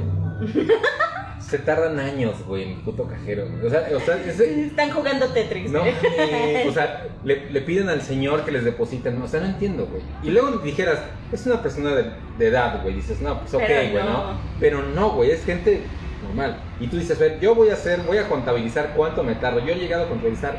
Se 1.41 1.59
tardan 1.59 1.99
años, 2.01 2.43
güey, 2.47 2.63
en 2.63 2.69
el 2.71 2.77
puto 2.79 3.07
cajero. 3.07 3.47
güey? 3.47 3.67
O 3.67 3.71
sea, 3.71 3.87
o 3.95 4.01
sea, 4.01 4.17
ese- 4.25 4.67
Están 4.67 4.91
jugando 4.91 5.27
Tetris. 5.29 5.71
No, 5.71 5.81
mames, 5.81 6.67
o 6.69 6.73
sea, 6.73 7.07
le, 7.25 7.51
le 7.51 7.61
piden 7.61 7.89
al 7.91 8.01
señor 8.01 8.45
que 8.45 8.53
les 8.53 8.65
depositen, 8.65 9.21
o 9.21 9.29
sea, 9.29 9.41
no 9.41 9.47
entiendo, 9.47 9.87
güey. 9.87 10.03
Y 10.23 10.31
luego 10.31 10.51
dijeras, 10.59 11.01
es 11.31 11.45
una 11.47 11.61
persona 11.61 11.95
de, 11.95 12.11
de 12.39 12.47
edad, 12.47 12.81
güey, 12.83 12.95
dices, 12.95 13.21
no, 13.21 13.41
pues 13.41 13.53
ok, 13.53 13.63
Pero 13.67 13.91
güey, 13.93 14.05
no. 14.05 14.33
¿no? 14.33 14.41
Pero 14.61 14.83
no, 14.83 15.11
güey, 15.11 15.31
es 15.33 15.45
gente 15.45 15.83
normal. 16.25 16.57
Y 16.81 16.87
tú 16.87 16.97
dices, 16.97 17.19
ver, 17.19 17.39
yo 17.41 17.55
voy 17.55 17.69
a 17.69 17.75
hacer, 17.75 18.01
voy 18.03 18.17
a 18.19 18.29
contabilizar 18.29 18.95
cuánto 18.97 19.23
me 19.23 19.35
tardo. 19.35 19.59
Yo 19.61 19.73
he 19.75 19.77
llegado 19.79 20.05
a 20.05 20.09
contabilizar 20.09 20.57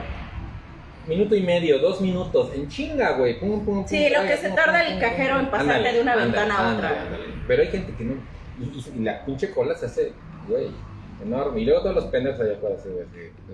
minuto 1.08 1.36
y 1.36 1.42
medio, 1.42 1.80
dos 1.80 2.02
minutos, 2.02 2.52
en 2.54 2.68
chinga, 2.68 3.14
güey. 3.14 3.40
Pum, 3.40 3.66
pum, 3.66 3.78
pum, 3.78 3.88
Sí, 3.88 4.10
lo 4.10 4.20
ay, 4.20 4.28
que 4.28 4.38
se 4.38 4.50
tarda 4.50 4.86
el 4.86 5.00
cajero 5.00 5.40
en 5.40 5.48
pasarte 5.50 5.72
Ándale, 5.74 5.94
de 5.94 6.02
una 6.02 6.12
ándale, 6.14 6.32
ventana 6.32 6.70
a 6.70 6.74
otra. 6.76 6.94
Pero 7.48 7.62
hay 7.64 7.68
gente 7.70 7.94
que 7.98 8.04
no. 8.04 8.14
Y, 8.60 8.64
y- 8.64 8.94
y 9.00 9.04
la 9.04 9.26
pinche 9.26 9.52
cola 9.52 9.76
se 9.76 9.86
hace, 9.88 10.14
güey, 10.48 10.68
enorme. 11.24 11.62
Y 11.62 11.66
luego 11.66 11.82
todos 11.82 11.96
los 11.96 12.06
pendejos 12.06 12.40
allá 12.42 12.54
afuera, 12.54 12.76
así, 12.80 12.90
güey, 12.90 13.06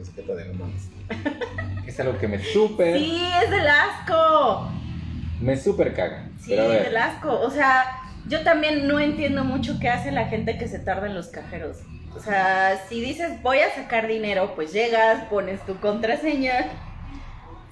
así, 0.01 0.11
de 0.13 0.45
no 0.45 0.53
mames. 0.65 0.89
Es 1.87 1.99
algo 1.99 2.17
que 2.19 2.27
me 2.27 2.37
súper, 2.43 2.97
Sí, 2.99 3.19
es 3.43 3.49
del 3.49 3.67
asco. 3.67 4.69
me 5.41 5.57
súper 5.57 5.93
caga. 5.95 6.29
Sí, 6.39 6.51
Pero 6.51 6.63
a 6.63 6.67
ver, 6.67 6.83
del 6.85 6.97
asco. 6.97 7.39
O 7.41 7.49
sea, 7.49 7.83
yo 8.27 8.43
también 8.43 8.87
no 8.87 8.99
entiendo 8.99 9.43
mucho 9.43 9.77
qué 9.79 9.89
hace 9.89 10.11
la 10.11 10.25
gente 10.27 10.57
que 10.57 10.67
se 10.67 10.79
tarda 10.79 11.07
en 11.07 11.15
los 11.15 11.27
cajeros. 11.29 11.77
O 12.15 12.19
sea, 12.19 12.79
si 12.87 13.01
dices 13.01 13.41
voy 13.41 13.59
a 13.59 13.73
sacar 13.73 14.07
dinero, 14.07 14.53
pues 14.55 14.71
llegas, 14.73 15.25
pones 15.25 15.63
tu 15.65 15.75
contraseña, 15.79 16.67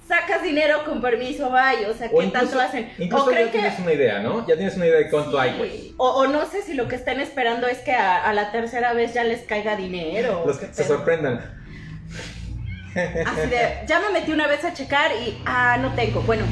sacas 0.08 0.42
dinero 0.42 0.84
con 0.84 1.00
permiso, 1.00 1.50
vaya. 1.50 1.88
O 1.88 1.94
sea, 1.94 2.08
¿qué 2.08 2.16
o 2.16 2.22
incluso, 2.22 2.46
tanto 2.46 2.60
hacen? 2.60 2.90
incluso 2.98 3.24
o 3.24 3.28
creen 3.28 3.46
ya 3.46 3.52
que. 3.52 3.58
tienes 3.58 3.78
una 3.78 3.92
idea, 3.92 4.18
¿no? 4.20 4.46
Ya 4.46 4.56
tienes 4.56 4.74
una 4.76 4.86
idea 4.86 4.98
de 4.98 5.10
cuánto 5.10 5.38
hay, 5.38 5.56
güey. 5.58 5.94
O, 5.98 6.08
o 6.08 6.26
no 6.26 6.46
sé 6.46 6.62
si 6.62 6.74
lo 6.74 6.88
que 6.88 6.96
están 6.96 7.20
esperando 7.20 7.66
es 7.68 7.78
que 7.78 7.92
a, 7.92 8.24
a 8.24 8.32
la 8.32 8.50
tercera 8.50 8.92
vez 8.94 9.12
ya 9.14 9.24
les 9.24 9.42
caiga 9.42 9.76
dinero. 9.76 10.42
Los 10.46 10.58
que 10.58 10.66
se 10.66 10.82
pedo. 10.84 10.96
sorprendan. 10.96 11.58
Así 13.26 13.48
de, 13.48 13.86
ya 13.86 14.00
me 14.00 14.10
metí 14.10 14.32
una 14.32 14.46
vez 14.48 14.64
a 14.64 14.72
checar 14.72 15.12
y, 15.12 15.40
ah, 15.46 15.76
no 15.80 15.94
tengo. 15.94 16.22
Bueno, 16.22 16.44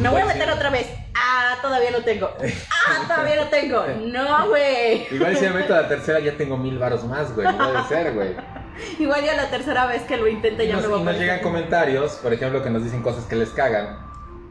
me 0.00 0.08
voy 0.08 0.20
a 0.20 0.24
Pues 0.24 0.36
meter 0.36 0.50
otra 0.52 0.70
vez. 0.70 0.86
Ah, 1.14 1.56
todavía 1.62 1.90
no 1.92 2.02
tengo. 2.02 2.30
Ah, 2.70 3.04
todavía 3.06 3.36
no 3.36 3.48
tengo. 3.48 3.84
No, 4.04 4.48
güey. 4.48 5.06
Igual 5.10 5.36
si 5.36 5.44
me 5.44 5.50
meto 5.50 5.74
a 5.74 5.82
la 5.82 5.88
tercera 5.88 6.18
ya 6.18 6.36
tengo 6.36 6.56
mil 6.56 6.78
varos 6.78 7.04
más, 7.04 7.32
güey. 7.34 7.46
No 7.46 7.56
puede 7.56 7.84
ser, 7.88 8.12
güey. 8.12 8.34
Igual 8.98 9.24
ya 9.24 9.34
la 9.34 9.50
tercera 9.50 9.86
vez 9.86 10.02
que 10.02 10.16
lo 10.16 10.26
intente 10.28 10.64
Y 10.64 10.68
ya 10.68 10.74
nos, 10.74 10.82
me 10.82 10.88
voy 10.88 10.98
y 10.98 11.02
a 11.02 11.04
nos 11.04 11.18
llegan 11.18 11.40
comentarios, 11.40 12.12
por 12.16 12.32
ejemplo, 12.32 12.62
que 12.62 12.70
nos 12.70 12.82
dicen 12.84 13.02
cosas 13.02 13.24
que 13.24 13.36
les 13.36 13.50
cagan. 13.50 13.98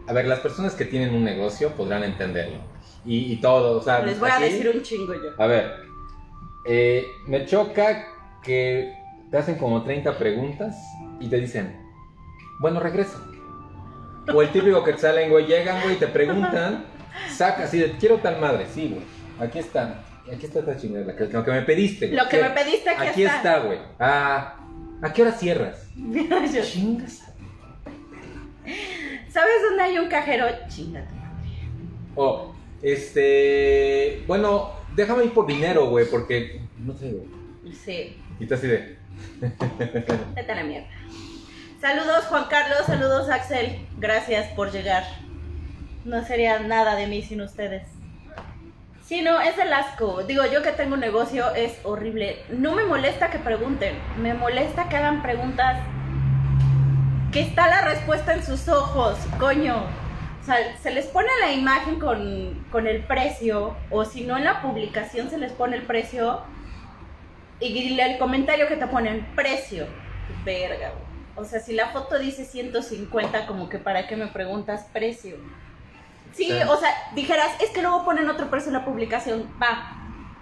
A 0.07 0.13
ver, 0.13 0.25
las 0.27 0.39
personas 0.39 0.73
que 0.73 0.85
tienen 0.85 1.13
un 1.15 1.23
negocio 1.23 1.71
podrán 1.71 2.03
entenderlo. 2.03 2.57
Y, 3.05 3.33
y 3.33 3.35
todo, 3.37 3.77
o 3.77 3.81
sea... 3.81 3.99
Les 3.99 4.19
voy 4.19 4.29
a 4.29 4.35
aquí- 4.35 4.43
decir 4.45 4.69
un 4.73 4.81
chingo 4.81 5.13
yo. 5.13 5.41
A 5.41 5.47
ver, 5.47 5.73
eh, 6.65 7.05
me 7.27 7.45
choca 7.45 8.07
que 8.41 8.93
te 9.31 9.37
hacen 9.37 9.55
como 9.57 9.83
30 9.83 10.17
preguntas 10.17 10.75
y 11.19 11.27
te 11.27 11.37
dicen, 11.37 11.75
bueno, 12.59 12.79
regreso. 12.79 13.19
O 14.33 14.41
el 14.41 14.49
típico 14.51 14.83
que 14.83 14.97
salen, 14.97 15.29
güey, 15.29 15.45
llegan, 15.47 15.81
güey, 15.83 15.97
te 15.97 16.07
preguntan, 16.07 16.85
saca 17.29 17.63
así 17.63 17.79
de, 17.79 17.91
quiero 17.97 18.17
tal 18.17 18.39
madre, 18.39 18.67
sí, 18.73 18.89
güey, 18.89 19.03
aquí 19.45 19.59
está, 19.59 20.03
aquí 20.35 20.45
está 20.45 20.59
esta 20.59 20.77
chingada, 20.77 21.15
que- 21.15 21.25
lo 21.25 21.43
que 21.43 21.51
me 21.51 21.61
pediste. 21.63 22.07
güey. 22.07 22.17
Lo 22.19 22.29
que 22.29 22.41
me 22.41 22.49
pediste 22.51 22.89
aquí, 22.89 23.07
Aquí 23.07 23.23
está, 23.23 23.59
güey. 23.59 23.79
Ah, 23.99 24.59
¿A 25.01 25.11
qué 25.13 25.21
hora 25.21 25.31
cierras? 25.31 25.87
Yo- 25.95 26.63
Chingas. 26.63 27.21
¿Sabes 29.29 29.53
dónde 29.67 29.83
hay 29.83 29.97
un 29.97 30.07
cajero? 30.09 30.45
Chingate. 30.69 31.07
O, 32.15 32.53
este, 32.81 34.23
bueno, 34.27 34.71
déjame 34.95 35.25
ir 35.25 35.33
por 35.33 35.45
dinero, 35.47 35.89
güey, 35.89 36.05
porque, 36.09 36.61
no 36.77 36.93
sé, 36.93 37.11
güey. 37.11 37.73
Sí, 37.73 38.17
Y 38.39 38.45
tú 38.45 38.53
así 38.55 38.67
de, 38.67 38.97
vete 40.35 40.51
a 40.51 40.55
la 40.55 40.63
mierda. 40.63 40.87
Saludos 41.81 42.25
Juan 42.25 42.45
Carlos, 42.49 42.79
saludos 42.85 43.29
Axel. 43.29 43.85
Gracias 43.97 44.47
por 44.53 44.71
llegar. 44.71 45.03
No 46.05 46.23
sería 46.25 46.59
nada 46.59 46.95
de 46.95 47.07
mí 47.07 47.21
sin 47.21 47.41
ustedes. 47.41 47.83
Sí, 49.13 49.21
no, 49.21 49.39
es 49.39 49.59
el 49.59 49.71
asco. 49.71 50.23
Digo, 50.23 50.43
yo 50.51 50.63
que 50.63 50.71
tengo 50.71 50.95
un 50.95 50.99
negocio 50.99 51.53
es 51.53 51.77
horrible. 51.83 52.43
No 52.49 52.71
me 52.71 52.83
molesta 52.83 53.29
que 53.29 53.37
pregunten, 53.37 53.95
me 54.19 54.33
molesta 54.33 54.89
que 54.89 54.97
hagan 54.97 55.21
preguntas 55.21 55.79
que 57.31 57.41
está 57.41 57.67
la 57.67 57.81
respuesta 57.81 58.33
en 58.33 58.43
sus 58.43 58.67
ojos, 58.67 59.19
coño. 59.39 59.85
O 60.41 60.43
sea, 60.43 60.57
se 60.81 60.89
les 60.89 61.05
pone 61.05 61.27
la 61.41 61.51
imagen 61.51 61.99
con, 61.99 62.65
con 62.71 62.87
el 62.87 63.03
precio, 63.03 63.77
o 63.91 64.03
si 64.03 64.23
no 64.23 64.35
en 64.35 64.45
la 64.45 64.63
publicación 64.63 65.29
se 65.29 65.37
les 65.37 65.51
pone 65.51 65.75
el 65.75 65.83
precio, 65.83 66.41
y 67.59 67.99
el 67.99 68.17
comentario 68.17 68.67
que 68.67 68.77
te 68.77 68.87
ponen, 68.87 69.27
precio. 69.35 69.85
Verga. 70.43 70.91
O 71.35 71.45
sea, 71.45 71.59
si 71.59 71.73
la 71.73 71.89
foto 71.89 72.17
dice 72.17 72.45
150, 72.45 73.45
como 73.45 73.69
que 73.69 73.77
para 73.77 74.07
qué 74.07 74.15
me 74.15 74.25
preguntas 74.25 74.87
precio. 74.91 75.35
Sí, 76.33 76.45
Sí. 76.45 76.53
o 76.67 76.77
sea, 76.77 76.89
dijeras, 77.15 77.51
es 77.61 77.69
que 77.69 77.81
luego 77.81 78.03
ponen 78.05 78.29
otro 78.29 78.49
precio 78.49 78.67
en 78.69 78.73
la 78.73 78.85
publicación, 78.85 79.47
va. 79.61 79.99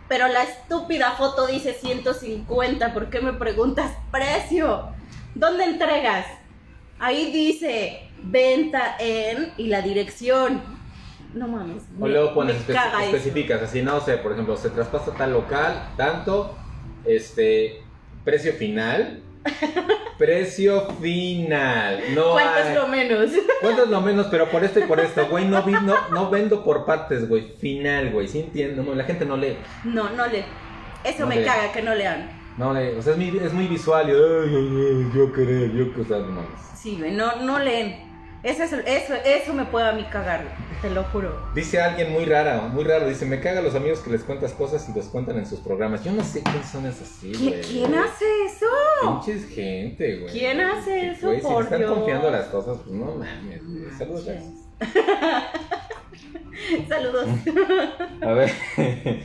Pero 0.08 0.28
la 0.28 0.44
estúpida 0.44 1.12
foto 1.12 1.48
dice 1.48 1.74
150, 1.74 2.94
¿por 2.94 3.10
qué 3.10 3.22
me 3.22 3.34
preguntas 3.34 3.92
precio? 4.12 4.90
¿Dónde 5.36 5.64
entregas? 5.66 6.26
Ahí 7.00 7.32
dice 7.32 8.10
venta 8.24 8.96
en 9.00 9.54
y 9.58 9.68
la 9.68 9.82
dirección. 9.82 10.62
No 11.34 11.48
mames. 11.48 11.84
O 12.00 12.04
me- 12.06 12.10
luego 12.12 12.34
pones, 12.34 12.58
espe- 12.58 12.74
caga 12.74 13.06
eso. 13.06 13.16
especificas, 13.16 13.62
así, 13.62 13.82
no 13.82 14.00
sé, 14.02 14.18
por 14.18 14.34
ejemplo, 14.34 14.58
se 14.58 14.70
traspasa 14.70 15.14
tal 15.14 15.32
local, 15.32 15.90
tanto, 15.96 16.58
este, 17.06 17.82
precio 18.26 18.54
final, 18.54 19.24
precio 20.18 20.88
final, 21.02 22.00
no 22.14 22.32
¿Cuánto 22.34 22.54
hay- 22.54 22.68
es 22.70 22.76
lo 22.76 22.88
menos? 22.88 23.30
¿Cuánto 23.62 23.84
es 23.84 23.90
lo 23.90 24.02
menos? 24.02 24.28
Pero 24.30 24.50
por 24.50 24.64
esto 24.64 24.80
y 24.80 24.84
por 24.84 25.00
esto, 25.00 25.28
güey, 25.28 25.46
no, 25.46 25.64
vi- 25.64 25.72
no, 25.74 25.96
no 26.12 26.30
vendo 26.30 26.64
por 26.64 26.86
partes, 26.86 27.28
güey, 27.28 27.54
final, 27.60 28.12
güey, 28.12 28.28
¿sí 28.28 28.40
entiendo? 28.40 28.84
No, 28.84 28.94
la 28.96 29.04
gente 29.04 29.26
no 29.26 29.38
lee, 29.38 29.58
No, 29.84 30.10
no 30.12 30.28
le. 30.28 30.44
Eso 31.04 31.22
No 31.22 31.28
me 31.28 31.38
lee. 31.38 31.46
caga 31.46 31.72
que 31.72 31.82
no 31.82 31.96
lean. 31.96 32.30
no 32.58 32.74
lee, 32.74 32.90
o 32.98 33.02
sea, 33.02 33.14
es 33.14 33.18
muy, 33.18 33.40
es 33.44 33.54
muy 33.54 33.68
visual, 33.68 34.08
y, 34.10 34.12
ay, 34.12 34.56
ay, 34.56 34.86
ay, 35.06 35.12
yo 35.16 35.34
querer, 35.34 35.72
yo 35.72 35.94
que, 35.94 36.02
o 36.02 36.06
sea, 36.06 36.18
no. 36.20 36.46
Sí, 36.76 36.98
güey, 37.00 37.12
no, 37.12 37.36
no 37.38 37.58
leen. 37.60 38.11
Eso, 38.44 38.64
es- 38.64 38.74
eso, 38.74 39.14
eso 39.24 39.54
me 39.54 39.66
puede 39.66 39.88
a 39.88 39.92
mí 39.92 40.04
cagar, 40.12 40.42
te 40.82 40.90
lo 40.90 41.04
juro. 41.04 41.48
Dice 41.54 41.80
alguien 41.80 42.12
muy 42.12 42.26
rara, 42.26 42.62
muy 42.62 42.84
raro, 42.84 43.08
dice, 43.08 43.24
me 43.26 43.40
caga 43.40 43.62
los 43.62 43.76
amigos 43.76 44.00
que 44.00 44.10
les 44.10 44.24
cuentas 44.24 44.52
cosas 44.54 44.88
y 44.90 44.94
los 44.98 45.06
cuentan 45.10 45.38
en 45.38 45.46
sus 45.46 45.60
programas. 45.60 46.04
Yo 46.04 46.12
no 46.12 46.24
sé 46.24 46.42
quién 46.42 46.64
son 46.64 46.88
esos 46.88 47.04
así, 47.04 47.32
¿Qui- 47.34 47.50
güey. 47.50 47.62
¿Quién 47.62 47.94
hace 47.96 48.26
eso? 48.48 48.66
Pinches 49.04 49.48
gente, 49.54 50.18
güey. 50.22 50.34
¿Quién 50.34 50.60
hace 50.60 51.12
eso, 51.12 51.28
güey, 51.28 51.40
si 51.40 51.46
por 51.48 51.64
están 51.64 51.80
Dios? 51.80 51.92
confiando 51.94 52.32
las 52.32 52.46
cosas, 52.46 52.78
pues 52.84 52.96
no 52.96 53.06
mames. 53.16 53.62
güey. 53.64 53.92
Saludos. 53.98 54.26
Saludos. 56.88 57.26
A 58.22 58.32
ver, 58.34 58.52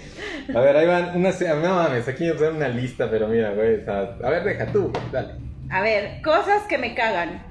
a 0.55 0.61
ver, 0.61 0.77
ahí 0.77 0.87
van 0.87 1.17
unas, 1.17 1.41
no 1.41 1.75
mames, 1.75 2.09
aquí 2.09 2.27
nos 2.27 2.41
dan 2.41 2.57
una 2.57 2.69
lista, 2.69 3.11
pero 3.11 3.29
mira, 3.29 3.53
güey, 3.53 3.81
a 3.89 4.29
ver, 4.31 4.45
deja 4.45 4.67
tú, 4.73 4.91
güey, 4.91 5.03
dale. 5.13 5.35
A 5.71 5.81
ver, 5.83 6.23
cosas 6.23 6.63
que 6.69 6.79
me 6.79 6.95
cagan. 6.95 7.43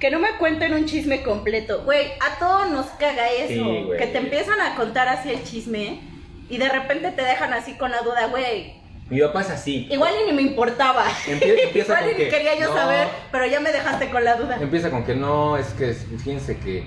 Que 0.00 0.10
no 0.10 0.18
me 0.20 0.32
cuenten 0.38 0.74
un 0.74 0.84
chisme 0.86 1.22
completo. 1.22 1.82
Güey, 1.84 2.12
a 2.20 2.38
todos 2.38 2.70
nos 2.70 2.86
caga 2.86 3.28
eso. 3.30 3.48
Sí, 3.64 3.82
güey. 3.86 3.98
que 3.98 4.06
te 4.06 4.18
empiezan 4.18 4.60
a 4.60 4.74
contar 4.76 5.08
así 5.08 5.30
el 5.30 5.42
chisme 5.42 6.00
y 6.48 6.56
de 6.58 6.68
repente 6.68 7.10
te 7.10 7.22
dejan 7.22 7.52
así 7.52 7.74
con 7.76 7.90
la 7.90 8.00
duda, 8.02 8.26
güey. 8.28 8.74
Mi 9.10 9.20
papá 9.20 9.40
es 9.40 9.50
así. 9.50 9.88
Igual 9.90 10.12
y 10.22 10.26
ni 10.30 10.32
me 10.36 10.42
importaba. 10.42 11.04
Empie- 11.26 11.58
empieza 11.64 11.94
Igual 11.94 12.00
con 12.00 12.08
y 12.10 12.12
ni 12.12 12.18
que, 12.18 12.28
quería 12.28 12.58
yo 12.58 12.68
no. 12.68 12.74
saber, 12.74 13.08
pero 13.32 13.46
ya 13.46 13.58
me 13.58 13.72
dejaste 13.72 14.10
con 14.10 14.22
la 14.22 14.36
duda. 14.36 14.58
Empieza 14.60 14.90
con 14.90 15.04
que 15.04 15.14
no, 15.16 15.56
es 15.56 15.68
que, 15.70 15.92
fíjense 15.94 16.58
que, 16.58 16.84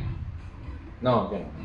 no, 1.02 1.32
yo 1.32 1.40
no. 1.40 1.61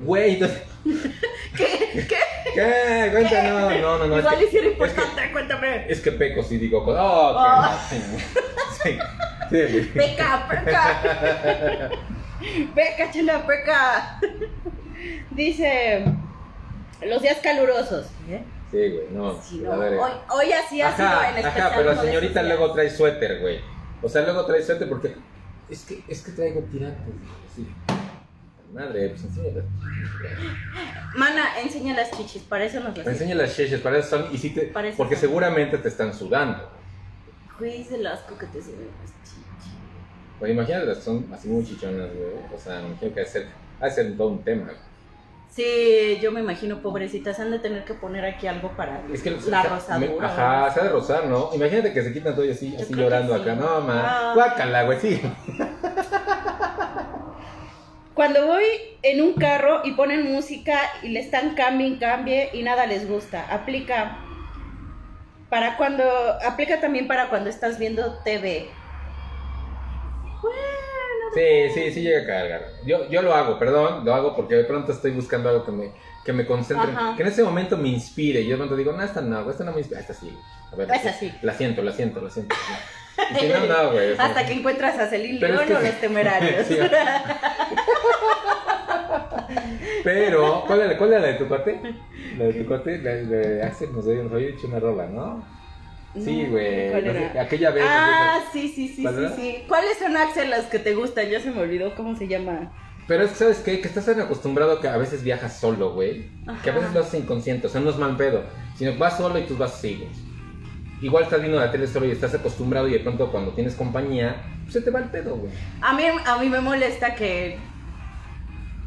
Güey, 0.00 0.34
entonces, 0.34 0.62
¿Qué? 1.56 1.66
¿Qué? 2.08 2.16
¿qué? 2.54 3.08
Cuenta, 3.12 3.42
no, 3.42 3.70
no, 3.70 3.98
no, 3.98 4.06
no. 4.06 4.14
es 4.18 4.20
Igual 4.24 4.38
que- 4.38 4.44
y 4.44 4.48
si 4.48 4.56
era 4.58 4.66
es 4.68 4.72
que- 4.76 4.84
importante, 4.84 5.32
cuéntame. 5.32 5.86
Es 5.92 6.00
que 6.00 6.12
peco 6.12 6.42
sí 6.42 6.58
digo, 6.58 6.78
oh, 6.82 6.84
que 6.86 6.92
Oh. 6.92 7.32
no. 7.32 7.68
Sí, 8.82 8.96
sí, 9.50 9.58
güey. 9.72 9.84
Peca, 9.92 10.46
peca. 10.48 11.90
peca, 12.74 13.10
chula, 13.12 13.46
peca. 13.46 14.20
Dice, 15.30 16.04
los 17.06 17.22
días 17.22 17.38
calurosos. 17.42 18.06
¿eh? 18.28 18.42
Sí, 18.70 18.76
güey, 18.76 19.06
no. 19.10 19.40
Sí, 19.42 19.64
hoy, 19.66 20.12
hoy 20.30 20.52
así 20.52 20.80
ha 20.82 20.94
sido 20.94 21.08
en 21.22 21.36
especial. 21.38 21.66
ajá, 21.66 21.72
pero 21.76 21.94
la 21.94 22.02
señorita 22.02 22.42
luego 22.42 22.72
trae 22.72 22.90
suéter, 22.90 23.40
güey. 23.40 23.60
O 24.02 24.08
sea, 24.08 24.22
luego 24.22 24.44
trae 24.46 24.62
suéter 24.62 24.88
porque 24.88 25.16
es 25.68 25.84
que, 25.84 26.02
es 26.06 26.22
que 26.22 26.32
traigo 26.32 26.60
tirantes, 26.70 27.14
sí. 27.54 27.66
Madre, 28.72 29.08
pues 29.10 29.24
enséñala. 29.24 29.64
Mana, 31.16 31.58
enseña 31.60 31.94
las 31.94 32.10
chichis, 32.10 32.42
para 32.42 32.64
eso 32.64 32.80
nos 32.80 32.96
las 32.96 33.06
Me 33.06 33.12
enseña 33.12 33.34
las 33.34 33.56
cheches, 33.56 33.80
para 33.80 33.98
eso 33.98 34.10
son, 34.10 34.34
y 34.34 34.38
sí 34.38 34.50
te, 34.50 34.62
Para 34.66 34.88
eso 34.88 34.96
porque 34.96 35.14
son. 35.14 35.22
seguramente 35.22 35.78
te 35.78 35.88
están 35.88 36.12
sudando. 36.12 36.70
Güey, 37.58 37.80
es 37.82 37.92
el 37.92 38.06
asco 38.06 38.36
que 38.36 38.46
te 38.46 38.60
sirven 38.60 38.88
las 39.02 39.10
chichis. 39.24 39.44
Pues 40.38 40.52
imagínate, 40.52 40.94
son 40.96 41.26
así 41.32 41.48
muy 41.48 41.64
chichonas, 41.64 42.08
güey. 42.14 42.30
O 42.54 42.58
sea, 42.58 42.80
me 42.82 42.88
imagino 42.88 43.14
que 43.14 43.20
hacer, 43.22 43.46
hacer 43.80 44.16
todo 44.16 44.28
un 44.28 44.42
tema. 44.44 44.70
Sí, 45.50 46.18
yo 46.22 46.30
me 46.30 46.40
imagino, 46.40 46.80
pobrecitas, 46.82 47.40
han 47.40 47.50
de 47.50 47.58
tener 47.58 47.84
que 47.84 47.94
poner 47.94 48.24
aquí 48.24 48.46
algo 48.46 48.70
para 48.76 49.02
Es 49.12 49.22
que 49.22 49.30
la 49.30 49.38
o 49.38 49.40
sea, 49.40 49.62
rosadura. 49.64 50.26
ajá, 50.26 50.74
se 50.74 50.80
ha 50.80 50.84
de 50.84 50.90
rozar, 50.90 51.26
¿no? 51.26 51.50
Imagínate 51.54 51.92
que 51.92 52.02
se 52.02 52.12
quitan 52.12 52.34
todo 52.36 52.44
y 52.44 52.50
así, 52.50 52.76
así 52.76 52.84
creo 52.92 52.96
que 52.96 53.02
llorando 53.02 53.34
sí. 53.34 53.40
acá. 53.42 53.54
No, 53.56 53.80
ma. 53.80 54.02
Ah. 54.04 54.34
Guácala, 54.34 54.84
güey, 54.84 55.00
sí. 55.00 55.20
Cuando 58.18 58.48
voy 58.48 58.64
en 59.02 59.22
un 59.22 59.34
carro 59.34 59.82
y 59.84 59.92
ponen 59.92 60.24
música 60.32 60.76
y 61.04 61.10
le 61.10 61.20
están 61.20 61.54
cambien, 61.54 61.98
cambie 62.00 62.50
y 62.52 62.64
nada 62.64 62.84
les 62.84 63.08
gusta, 63.08 63.46
aplica 63.48 64.18
para 65.48 65.76
cuando 65.76 66.02
aplica 66.44 66.80
también 66.80 67.06
para 67.06 67.28
cuando 67.28 67.48
estás 67.48 67.78
viendo 67.78 68.18
TV. 68.24 68.70
Bueno, 70.42 70.58
Sí, 71.32 71.72
sí, 71.72 71.92
sí 71.92 72.02
llega 72.02 72.22
a 72.22 72.26
cargar. 72.26 72.66
Yo, 72.84 73.08
yo 73.08 73.22
lo 73.22 73.32
hago, 73.32 73.56
perdón, 73.56 74.04
lo 74.04 74.12
hago 74.12 74.34
porque 74.34 74.56
de 74.56 74.64
pronto 74.64 74.90
estoy 74.90 75.12
buscando 75.12 75.50
algo 75.50 75.64
que 75.64 75.70
me, 75.70 75.92
que 76.24 76.32
me 76.32 76.44
concentre, 76.44 76.90
Ajá. 76.90 77.14
que 77.16 77.22
en 77.22 77.28
ese 77.28 77.44
momento 77.44 77.76
me 77.76 77.88
inspire. 77.88 78.40
Y 78.40 78.46
yo 78.46 78.50
de 78.50 78.56
pronto 78.56 78.74
digo, 78.74 78.90
no, 78.90 79.04
esta 79.04 79.20
no, 79.20 79.48
esta 79.48 79.62
no 79.62 79.70
me 79.70 79.78
inspira, 79.78 80.00
esta 80.00 80.14
sí. 80.14 80.36
A 80.72 80.74
ver. 80.74 80.88
La 81.42 81.54
siento, 81.54 81.82
la 81.82 81.92
siento, 81.92 82.20
la 82.20 82.30
siento. 82.30 82.56
Y 83.30 83.34
si 83.40 83.48
no, 83.48 83.66
no, 83.66 83.92
güey. 83.92 84.12
o 84.12 84.16
sea, 84.16 84.26
hasta 84.26 84.46
que 84.46 84.52
encuentras 84.54 84.98
a 84.98 85.06
Celine 85.08 85.38
Pero 85.40 85.60
es 85.60 85.68
León 85.68 85.80
que- 85.82 85.86
o 85.88 85.90
los 85.90 86.00
temerarios. 86.00 86.66
Sí. 86.66 86.76
Pero, 90.04 90.64
¿cuál 90.66 90.80
era, 90.82 90.96
¿cuál 90.98 91.10
era 91.12 91.20
la 91.20 91.26
de 91.28 91.34
tu 91.34 91.48
cuate? 91.48 91.80
La 92.36 92.44
de 92.44 92.52
tu 92.54 92.66
cuate, 92.66 92.98
la 92.98 93.10
de 93.14 93.62
Axel 93.62 93.92
nos 93.92 94.06
había, 94.06 94.22
nos 94.22 94.32
había 94.32 94.48
dicho 94.48 94.66
una 94.66 94.78
rola, 94.80 95.06
¿no? 95.06 95.44
Sí, 96.14 96.46
güey. 96.50 96.92
aquella 97.38 97.70
vez. 97.70 97.84
Ah, 97.86 98.40
sí, 98.52 98.68
sí, 98.74 98.88
sí, 98.88 99.02
¿Cuál 99.02 99.32
sí, 99.36 99.40
sí. 99.42 99.64
¿Cuáles 99.68 99.98
son 99.98 100.16
Axel 100.16 100.50
las 100.50 100.66
que 100.66 100.78
te 100.78 100.94
gustan? 100.94 101.28
Ya 101.28 101.40
se 101.40 101.50
me 101.50 101.60
olvidó 101.60 101.94
cómo 101.94 102.16
se 102.16 102.26
llama. 102.28 102.72
Pero 103.06 103.24
es 103.24 103.30
que, 103.30 103.36
¿sabes 103.36 103.58
qué? 103.60 103.80
Que 103.80 103.88
estás 103.88 104.06
tan 104.06 104.20
acostumbrado 104.20 104.80
que 104.80 104.88
a 104.88 104.96
veces 104.96 105.22
viajas 105.22 105.58
solo, 105.58 105.92
güey. 105.94 106.26
Que 106.62 106.70
a 106.70 106.74
veces 106.74 106.92
lo 106.92 107.00
haces 107.00 107.20
inconsciente. 107.20 107.66
O 107.66 107.70
sea, 107.70 107.80
no 107.80 107.90
es 107.90 107.96
mal 107.96 108.16
pedo. 108.16 108.42
Sino 108.76 108.92
que 108.92 108.98
vas 108.98 109.16
solo 109.16 109.38
y 109.38 109.42
tú 109.42 109.56
vas 109.56 109.74
así, 109.74 109.94
güey. 109.96 110.08
Igual 111.00 111.24
estás 111.24 111.40
viendo 111.40 111.58
la 111.58 111.70
tele 111.70 111.86
solo 111.86 112.06
y 112.06 112.10
estás 112.10 112.34
acostumbrado 112.34 112.88
y 112.88 112.92
de 112.92 113.00
pronto 113.00 113.30
cuando 113.30 113.52
tienes 113.52 113.74
compañía, 113.74 114.36
pues 114.62 114.74
se 114.74 114.80
te 114.80 114.90
va 114.90 115.00
el 115.00 115.06
pedo, 115.06 115.36
güey. 115.36 115.52
A 115.80 115.92
mí, 115.94 116.04
a 116.24 116.38
mí 116.38 116.48
me 116.48 116.60
molesta 116.60 117.14
que, 117.14 117.58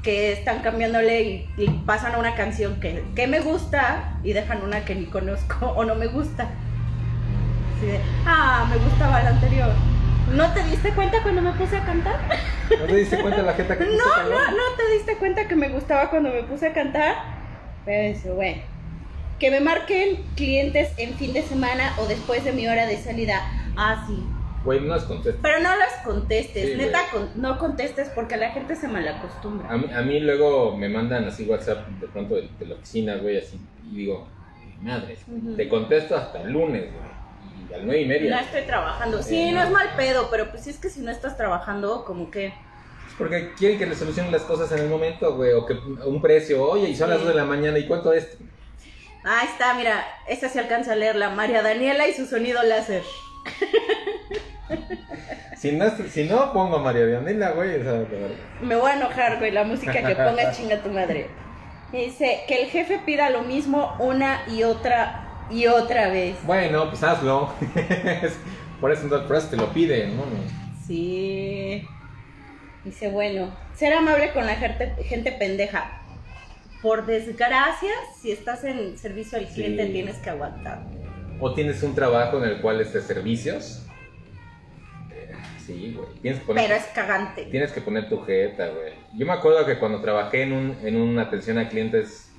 que 0.03 0.33
están 0.33 0.59
cambiándole 0.61 1.21
y, 1.21 1.49
y 1.57 1.69
pasan 1.85 2.19
una 2.19 2.35
canción 2.35 2.79
que, 2.79 3.03
que 3.15 3.27
me 3.27 3.39
gusta 3.39 4.19
y 4.23 4.33
dejan 4.33 4.63
una 4.63 4.83
que 4.85 4.95
ni 4.95 5.05
conozco 5.05 5.67
o 5.75 5.85
no 5.85 5.95
me 5.95 6.07
gusta. 6.07 6.49
Así 7.77 7.87
de, 7.87 7.99
ah, 8.25 8.67
me 8.69 8.77
gustaba 8.77 9.23
la 9.23 9.29
anterior. 9.29 9.69
¿No 10.33 10.53
te 10.53 10.63
diste 10.63 10.91
cuenta 10.91 11.21
cuando 11.23 11.41
me 11.41 11.51
puse 11.53 11.75
a 11.75 11.85
cantar? 11.85 12.19
¿No 12.79 12.85
te 12.85 12.95
diste 12.95 13.21
cuenta 13.21 13.41
la 13.41 13.53
gente 13.53 13.77
que 13.77 13.83
puso 13.85 13.97
No, 13.97 14.29
no, 14.29 14.51
no 14.51 14.63
te 14.77 14.93
diste 14.93 15.17
cuenta 15.17 15.47
que 15.47 15.55
me 15.55 15.69
gustaba 15.69 16.09
cuando 16.09 16.29
me 16.29 16.43
puse 16.43 16.67
a 16.67 16.73
cantar. 16.73 17.15
Pero 17.85 18.35
bueno. 18.35 18.70
Que 19.41 19.49
me 19.51 19.59
marquen 19.59 20.23
clientes 20.35 20.89
en 20.97 21.15
fin 21.15 21.33
de 21.33 21.41
semana 21.41 21.95
o 21.99 22.05
después 22.05 22.43
de 22.45 22.51
mi 22.53 22.67
hora 22.67 22.85
de 22.85 22.95
salida. 22.97 23.41
Ah, 23.75 24.05
sí. 24.07 24.23
Güey, 24.63 24.79
no 24.81 24.93
las 24.93 25.05
contestas. 25.05 25.39
Pero 25.41 25.59
no 25.59 25.75
las 25.75 25.93
contestes, 26.05 26.69
Sí, 26.69 26.75
neta, 26.77 26.99
con- 27.11 27.29
no 27.41 27.57
contestes 27.57 28.09
porque 28.13 28.37
la 28.37 28.51
gente 28.51 28.75
se 28.75 28.87
malacostumbra. 28.87 29.67
A 29.71 29.77
mí, 29.77 29.87
a 29.91 30.01
mí 30.03 30.19
luego 30.19 30.77
me 30.77 30.87
mandan 30.87 31.25
así 31.25 31.45
WhatsApp 31.45 31.87
de 31.87 32.07
pronto 32.07 32.35
de, 32.35 32.47
de 32.59 32.65
la 32.67 32.75
oficina, 32.75 33.15
güey, 33.15 33.39
así, 33.39 33.59
y 33.91 33.95
digo, 33.95 34.27
madre, 34.81 35.17
te 35.57 35.67
contesto 35.67 36.15
hasta 36.15 36.43
el 36.43 36.51
lunes, 36.51 36.83
güey, 36.93 37.67
y 37.67 37.73
a 37.73 37.77
las 37.77 37.85
nueve 37.87 38.01
y 38.01 38.05
No 38.05 38.09
media. 38.09 38.39
estoy 38.41 38.61
trabajando. 38.61 39.23
Sí, 39.23 39.35
Eh, 39.41 39.51
no 39.51 39.57
no. 39.61 39.63
es 39.63 39.71
mal 39.71 39.89
pedo, 39.97 40.27
pero 40.29 40.51
pues 40.51 40.63
sí 40.63 40.69
es 40.69 40.77
que 40.77 40.89
si 40.91 40.99
no 41.01 41.09
estás 41.09 41.35
trabajando, 41.35 42.05
como 42.05 42.29
que. 42.29 42.45
Es 42.47 42.53
porque 43.17 43.53
quieren 43.57 43.79
que 43.79 43.87
les 43.87 43.97
solucionen 43.97 44.31
las 44.31 44.43
cosas 44.43 44.71
en 44.73 44.77
el 44.83 44.89
momento, 44.89 45.35
güey, 45.35 45.53
o 45.53 45.65
que 45.65 45.73
un 45.73 46.21
precio, 46.21 46.63
oye, 46.63 46.87
y 46.89 46.95
son 46.95 47.09
las 47.09 47.17
dos 47.17 47.29
de 47.29 47.33
la 47.33 47.45
mañana, 47.45 47.79
¿y 47.79 47.87
cuánto 47.87 48.13
es? 48.13 48.37
Ah, 49.23 49.43
está, 49.43 49.73
mira, 49.75 50.05
esa 50.27 50.49
se 50.49 50.59
alcanza 50.59 50.93
a 50.93 50.95
leerla. 50.95 51.29
María 51.29 51.61
Daniela 51.61 52.07
y 52.07 52.13
su 52.13 52.25
sonido 52.25 52.61
láser. 52.63 53.03
Si 55.57 55.73
no, 55.73 55.85
si 56.09 56.23
no 56.23 56.53
pongo 56.53 56.77
a 56.77 56.79
María 56.79 57.05
Daniela, 57.05 57.51
güey, 57.51 57.77
verdad. 57.77 58.07
Me 58.61 58.75
voy 58.75 58.91
a 58.91 58.95
enojar, 58.95 59.37
güey, 59.37 59.51
la 59.51 59.63
música 59.63 59.93
que 59.93 60.15
ponga 60.15 60.51
chinga 60.53 60.77
tu 60.81 60.89
madre. 60.89 61.27
Dice 61.91 62.41
que 62.47 62.63
el 62.63 62.69
jefe 62.69 62.99
pida 63.05 63.29
lo 63.29 63.43
mismo 63.43 63.95
una 63.99 64.41
y 64.47 64.63
otra 64.63 65.27
y 65.51 65.67
otra 65.67 66.09
vez. 66.09 66.35
Bueno, 66.45 66.89
pues 66.89 67.03
hazlo. 67.03 67.53
Por 68.79 68.91
eso, 68.91 69.27
por 69.27 69.35
eso 69.35 69.47
te 69.49 69.57
lo 69.57 69.71
piden, 69.71 70.17
¿no? 70.17 70.23
Sí. 70.87 71.87
Dice, 72.83 73.09
bueno, 73.09 73.55
ser 73.75 73.93
amable 73.93 74.31
con 74.31 74.47
la 74.47 74.55
gente, 74.55 74.95
gente 75.03 75.31
pendeja. 75.31 76.00
Por 76.81 77.05
desgracia, 77.05 77.91
si 78.19 78.31
estás 78.31 78.63
en 78.63 78.97
servicio 78.97 79.37
al 79.37 79.45
cliente 79.47 79.85
Sí. 79.87 79.91
tienes 79.93 80.17
que 80.17 80.29
aguantar. 80.29 80.81
O 81.39 81.53
tienes 81.53 81.81
un 81.83 81.93
trabajo 81.95 82.37
en 82.37 82.43
el 82.49 82.61
cual 82.61 82.81
estés 82.81 83.03
servicios. 83.05 83.85
Eh, 85.11 85.31
Sí, 85.65 85.93
güey. 85.95 86.07
Tienes 86.21 86.39
que 86.41 86.45
poner, 86.47 86.63
Pero 86.67 86.75
es 86.79 86.85
cagante. 86.87 87.45
tienes 87.45 87.71
que 87.71 87.81
poner 87.81 88.09
tu 88.09 88.21
jeta, 88.23 88.67
güey. 88.69 88.93
Yo 89.13 89.25
me 89.25 89.33
acuerdo 89.33 89.65
que 89.65 89.77
cuando 89.77 90.01
trabajé 90.01 90.43
en, 90.43 90.53
un, 90.53 90.77
en 90.83 90.95
una 90.97 91.23
atención 91.23 91.57
a 91.59 91.69
clientes 91.69 92.31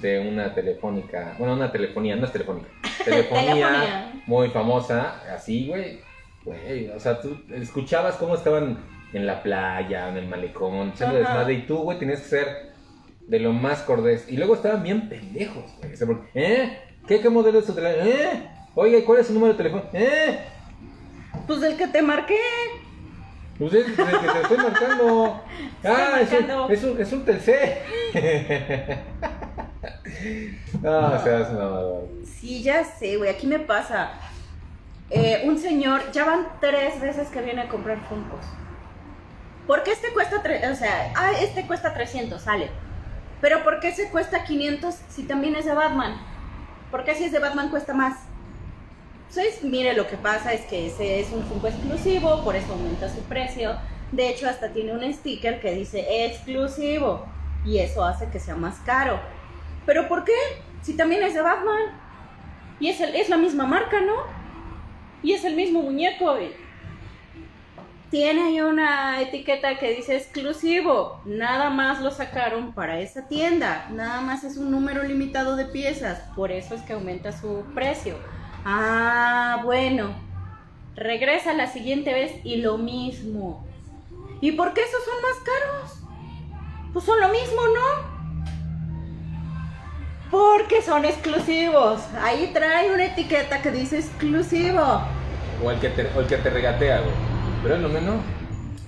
de 0.00 0.20
una 0.20 0.52
telefónica, 0.54 1.34
bueno, 1.38 1.54
una 1.54 1.70
telefonía, 1.72 2.16
no 2.16 2.26
es 2.26 2.32
telefónica, 2.32 2.68
telefonía, 3.04 3.54
Telefonía. 3.54 4.12
muy 4.26 4.48
famosa, 4.50 5.22
así, 5.34 5.68
güey. 5.68 6.00
Güey, 6.44 6.88
o 6.88 6.98
sea, 6.98 7.20
tú 7.20 7.40
escuchabas 7.52 8.16
cómo 8.16 8.34
estaban 8.34 8.78
en 9.12 9.26
la 9.26 9.42
playa, 9.42 10.08
en 10.08 10.16
el 10.16 10.26
malecón, 10.26 10.88
echando 10.88 11.16
desmadre, 11.18 11.54
y 11.54 11.62
tú, 11.66 11.78
güey, 11.78 11.98
tenías 12.00 12.20
que 12.20 12.28
ser 12.28 12.71
de 13.32 13.40
lo 13.40 13.52
más 13.54 13.80
cordés. 13.80 14.26
Y 14.28 14.36
luego 14.36 14.54
estaban 14.54 14.82
bien 14.82 15.08
pendejos, 15.08 15.64
güey. 15.78 15.94
O 15.94 15.96
sea, 15.96 16.06
porque, 16.06 16.28
¿eh? 16.34 16.78
¿Qué, 17.08 17.18
qué 17.18 17.30
modelo 17.30 17.60
es 17.60 17.64
tu 17.64 17.72
teléfono? 17.72 18.04
¿Eh? 18.04 18.46
Oiga, 18.74 18.98
¿y 18.98 19.04
cuál 19.04 19.20
es 19.20 19.26
su 19.26 19.32
número 19.32 19.54
de 19.54 19.56
teléfono? 19.56 19.84
¿Eh? 19.94 20.38
Pues 21.46 21.62
del 21.62 21.78
que 21.78 21.86
te 21.86 22.02
marqué. 22.02 22.38
Pues 23.58 23.72
es 23.72 23.86
el 23.86 23.94
que 23.96 24.02
te 24.04 24.40
estoy 24.42 24.56
marcando. 24.58 25.40
Ah, 25.84 26.20
es 26.20 26.30
un, 26.30 26.70
es 26.70 26.84
un, 26.84 27.00
es 27.00 27.12
un 27.12 27.24
Telcel. 27.24 27.70
no, 30.80 31.06
o 31.12 31.18
sea, 31.18 31.40
es 31.40 31.48
una... 31.48 31.70
Sí, 32.24 32.62
ya 32.62 32.84
sé, 32.84 33.16
güey, 33.16 33.30
aquí 33.30 33.48
me 33.48 33.58
pasa. 33.58 34.12
Eh, 35.10 35.42
un 35.44 35.58
señor, 35.58 36.02
ya 36.12 36.24
van 36.24 36.46
tres 36.60 37.00
veces 37.00 37.26
que 37.30 37.42
viene 37.42 37.62
a 37.62 37.68
comprar 37.68 37.98
Funkos. 38.08 38.44
¿Por 39.66 39.82
qué 39.82 39.90
este 39.90 40.12
cuesta, 40.12 40.36
o 40.36 40.74
sea, 40.76 41.12
ah, 41.16 41.32
este 41.40 41.66
cuesta 41.66 41.92
300, 41.92 42.40
sale. 42.40 42.70
Pero 43.42 43.62
¿por 43.62 43.80
qué 43.80 43.88
ese 43.88 44.08
cuesta 44.08 44.44
500 44.44 44.94
si 45.10 45.24
también 45.24 45.54
es 45.56 45.66
de 45.66 45.74
Batman? 45.74 46.16
¿Por 46.90 47.04
qué 47.04 47.14
si 47.14 47.24
es 47.24 47.32
de 47.32 47.38
Batman 47.40 47.68
cuesta 47.68 47.92
más? 47.92 48.16
Entonces, 49.28 49.62
mire, 49.64 49.92
lo 49.94 50.06
que 50.06 50.16
pasa 50.16 50.52
es 50.54 50.62
que 50.62 50.86
ese 50.86 51.20
es 51.20 51.30
un 51.32 51.42
Funko 51.44 51.66
exclusivo, 51.66 52.42
por 52.44 52.54
eso 52.56 52.72
aumenta 52.72 53.08
su 53.08 53.20
precio. 53.24 53.76
De 54.12 54.28
hecho, 54.28 54.48
hasta 54.48 54.72
tiene 54.72 54.92
un 54.92 55.12
sticker 55.12 55.60
que 55.60 55.72
dice 55.74 56.24
exclusivo. 56.26 57.26
Y 57.64 57.78
eso 57.78 58.04
hace 58.04 58.28
que 58.30 58.38
sea 58.40 58.54
más 58.56 58.78
caro. 58.80 59.18
¿Pero 59.86 60.06
por 60.08 60.24
qué? 60.24 60.32
Si 60.82 60.94
también 60.96 61.22
es 61.22 61.34
de 61.34 61.42
Batman. 61.42 61.98
Y 62.78 62.88
es, 62.88 63.00
el- 63.00 63.14
es 63.14 63.28
la 63.28 63.36
misma 63.38 63.64
marca, 63.66 64.00
¿no? 64.00 64.14
Y 65.22 65.32
es 65.32 65.44
el 65.44 65.54
mismo 65.56 65.82
muñeco. 65.82 66.36
Tiene 68.12 68.42
ahí 68.42 68.60
una 68.60 69.22
etiqueta 69.22 69.78
que 69.78 69.94
dice 69.94 70.14
exclusivo. 70.14 71.22
Nada 71.24 71.70
más 71.70 72.02
lo 72.02 72.10
sacaron 72.10 72.74
para 72.74 73.00
esa 73.00 73.26
tienda. 73.26 73.88
Nada 73.90 74.20
más 74.20 74.44
es 74.44 74.58
un 74.58 74.70
número 74.70 75.02
limitado 75.02 75.56
de 75.56 75.64
piezas. 75.64 76.20
Por 76.36 76.52
eso 76.52 76.74
es 76.74 76.82
que 76.82 76.92
aumenta 76.92 77.32
su 77.32 77.64
precio. 77.74 78.16
Ah, 78.66 79.62
bueno. 79.64 80.14
Regresa 80.94 81.54
la 81.54 81.68
siguiente 81.68 82.12
vez 82.12 82.34
y 82.44 82.56
lo 82.56 82.76
mismo. 82.76 83.66
¿Y 84.42 84.52
por 84.52 84.74
qué 84.74 84.82
esos 84.82 85.02
son 85.06 85.22
más 85.22 85.38
caros? 85.38 86.02
Pues 86.92 87.06
son 87.06 87.18
lo 87.18 87.30
mismo, 87.30 87.62
¿no? 87.74 88.12
Porque 90.30 90.82
son 90.82 91.06
exclusivos. 91.06 92.02
Ahí 92.20 92.50
trae 92.52 92.92
una 92.92 93.06
etiqueta 93.06 93.62
que 93.62 93.70
dice 93.70 94.00
exclusivo. 94.00 95.00
O 95.64 95.70
el 95.70 95.80
que 95.80 95.88
te, 95.88 96.06
o 96.14 96.20
el 96.20 96.26
que 96.26 96.36
te 96.36 96.50
regatea, 96.50 97.00
güey. 97.00 97.41
Pero 97.62 97.74
es 97.76 97.80
lo 97.80 97.88
menos. 97.88 98.16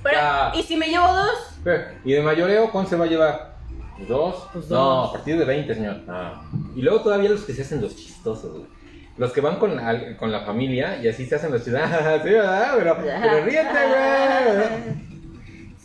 Pero, 0.03 0.19
Ah. 0.21 0.53
¿Y 0.55 0.63
si 0.63 0.77
me 0.77 0.87
llevo 0.89 1.07
dos? 1.07 1.59
¿Y 2.05 2.13
de 2.13 2.23
mayoreo 2.23 2.71
cuánto 2.71 2.91
se 2.91 2.97
va 2.97 3.05
a 3.05 3.09
llevar? 3.09 3.55
¿Dos? 4.09 4.49
Pues 4.53 4.69
No, 4.69 4.77
dos. 4.77 5.11
a 5.11 5.13
partir 5.15 5.39
de 5.39 5.45
20, 5.45 5.75
señor. 5.75 6.03
Ah. 6.09 6.43
Y 6.75 6.83
luego 6.83 7.01
todavía 7.01 7.31
los 7.31 7.43
que 7.45 7.53
se 7.55 7.63
hacen 7.63 7.81
los 7.81 7.97
chistosos, 7.97 8.51
güey. 8.53 8.67
Los 9.17 9.33
que 9.33 9.41
van 9.41 9.57
con, 9.61 9.79
al- 9.79 10.17
con 10.17 10.33
la 10.33 10.41
familia 10.41 11.01
y 11.01 11.09
así 11.09 11.25
se 11.25 11.37
hacen 11.37 11.53
los 11.53 11.63
chistosos. 11.65 11.89
sí, 12.25 12.31
¿verdad? 12.31 12.75
Pero, 12.77 12.97
pero 12.99 13.45
ríete, 13.45 13.69
güey. 13.69 15.05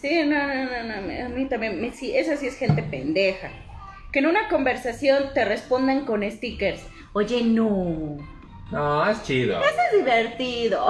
Sí, 0.01 0.21
no, 0.25 0.47
no, 0.47 0.53
no, 0.63 1.01
no, 1.01 1.25
a 1.25 1.29
mí 1.29 1.45
también, 1.49 1.81
me- 1.81 1.91
sí, 1.91 2.15
esa 2.15 2.37
sí 2.37 2.47
es 2.47 2.55
gente 2.55 2.81
pendeja. 2.83 3.49
Que 4.13 4.19
en 4.19 4.27
una 4.27 4.47
conversación 4.47 5.25
te 5.33 5.43
respondan 5.43 6.05
con 6.05 6.23
stickers. 6.31 6.81
Oye, 7.11 7.43
no. 7.43 8.15
No, 8.71 9.09
es 9.09 9.23
chido. 9.23 9.59
Eso 9.59 9.79
es 9.91 9.97
divertido. 9.99 10.87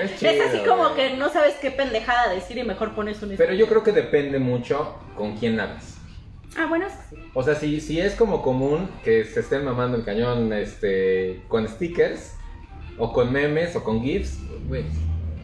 Es 0.00 0.16
chido. 0.18 0.30
es 0.30 0.40
así 0.40 0.58
como 0.66 0.90
güey. 0.90 0.94
que 1.10 1.16
no 1.16 1.28
sabes 1.30 1.54
qué 1.56 1.70
pendejada 1.70 2.32
decir 2.32 2.58
y 2.58 2.62
mejor 2.64 2.94
pones 2.94 3.20
un. 3.22 3.34
Pero 3.36 3.54
yo 3.54 3.66
creo 3.66 3.82
que 3.82 3.92
depende 3.92 4.38
mucho 4.38 4.94
con 5.16 5.36
quién 5.36 5.58
hablas. 5.58 5.96
Ah, 6.56 6.66
bueno, 6.66 6.86
sí. 7.10 7.16
O 7.34 7.42
sea, 7.42 7.54
si, 7.54 7.80
si 7.80 8.00
es 8.00 8.14
como 8.14 8.42
común 8.42 8.88
que 9.04 9.24
se 9.24 9.40
estén 9.40 9.64
mamando 9.64 9.96
el 9.96 10.04
cañón 10.04 10.52
este, 10.52 11.42
con 11.48 11.68
stickers, 11.68 12.34
o 12.96 13.12
con 13.12 13.32
memes, 13.32 13.76
o 13.76 13.84
con 13.84 14.02
GIFs, 14.02 14.38
güey, 14.66 14.84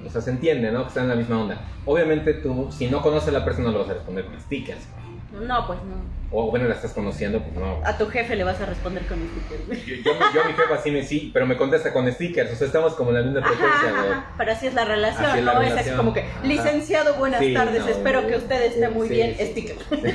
o 0.05 0.11
sea, 0.11 0.21
se 0.21 0.31
entiende, 0.31 0.71
¿no? 0.73 0.83
Que 0.83 0.89
están 0.89 1.05
en 1.05 1.11
la 1.11 1.17
misma 1.17 1.41
onda. 1.41 1.61
Obviamente 1.87 2.35
tú, 2.35 2.69
si 2.71 2.89
no 2.89 3.01
conoces 3.03 3.29
a 3.29 3.33
la 3.33 3.45
persona, 3.45 3.69
no 3.69 3.73
lo 3.73 3.79
vas 3.81 3.91
a 3.91 3.95
responder 3.95 4.25
con 4.27 4.41
stickers. 4.41 4.83
No, 5.41 5.67
pues 5.67 5.79
no. 5.83 6.15
O 6.37 6.51
bueno, 6.51 6.67
la 6.67 6.75
estás 6.75 6.93
conociendo, 6.93 7.41
pues 7.41 7.55
no. 7.55 7.81
A 7.85 7.97
tu 7.97 8.09
jefe 8.09 8.35
le 8.35 8.43
vas 8.43 8.61
a 8.61 8.67
responder 8.67 9.07
con 9.07 9.19
stickers. 9.19 9.87
Yo, 9.87 9.95
yo, 9.97 10.13
yo 10.35 10.43
a 10.43 10.47
mi 10.47 10.53
jefa 10.55 10.79
sí 10.83 10.91
me 10.91 11.03
sí, 11.05 11.31
pero 11.33 11.47
me 11.47 11.57
contesta 11.57 11.93
con 11.93 12.11
stickers, 12.11 12.53
o 12.53 12.57
sea, 12.57 12.67
estamos 12.67 12.95
como 12.95 13.11
en 13.11 13.17
la 13.17 13.23
misma 13.23 13.41
frecuencia, 13.47 13.89
ajá, 13.91 14.01
güey. 14.01 14.13
ajá. 14.13 14.27
Pero 14.37 14.53
así 14.53 14.67
es 14.67 14.75
la 14.75 14.85
relación, 14.85 15.27
Así 15.27 15.39
es 15.39 15.45
la 15.45 15.55
¿no? 15.55 15.63
Es 15.63 15.73
así 15.77 15.91
como 15.91 16.13
que, 16.13 16.25
licenciado, 16.43 17.15
buenas 17.15 17.41
Sí, 17.41 17.55
tardes, 17.55 17.81
no, 17.83 17.89
espero 17.89 18.27
que 18.27 18.37
usted 18.37 18.63
esté 18.63 18.89
muy 18.89 19.07
Sí, 19.09 19.15
bien, 19.15 19.37
sí, 19.39 19.47
sticker. 19.47 19.77
sí. 19.91 20.15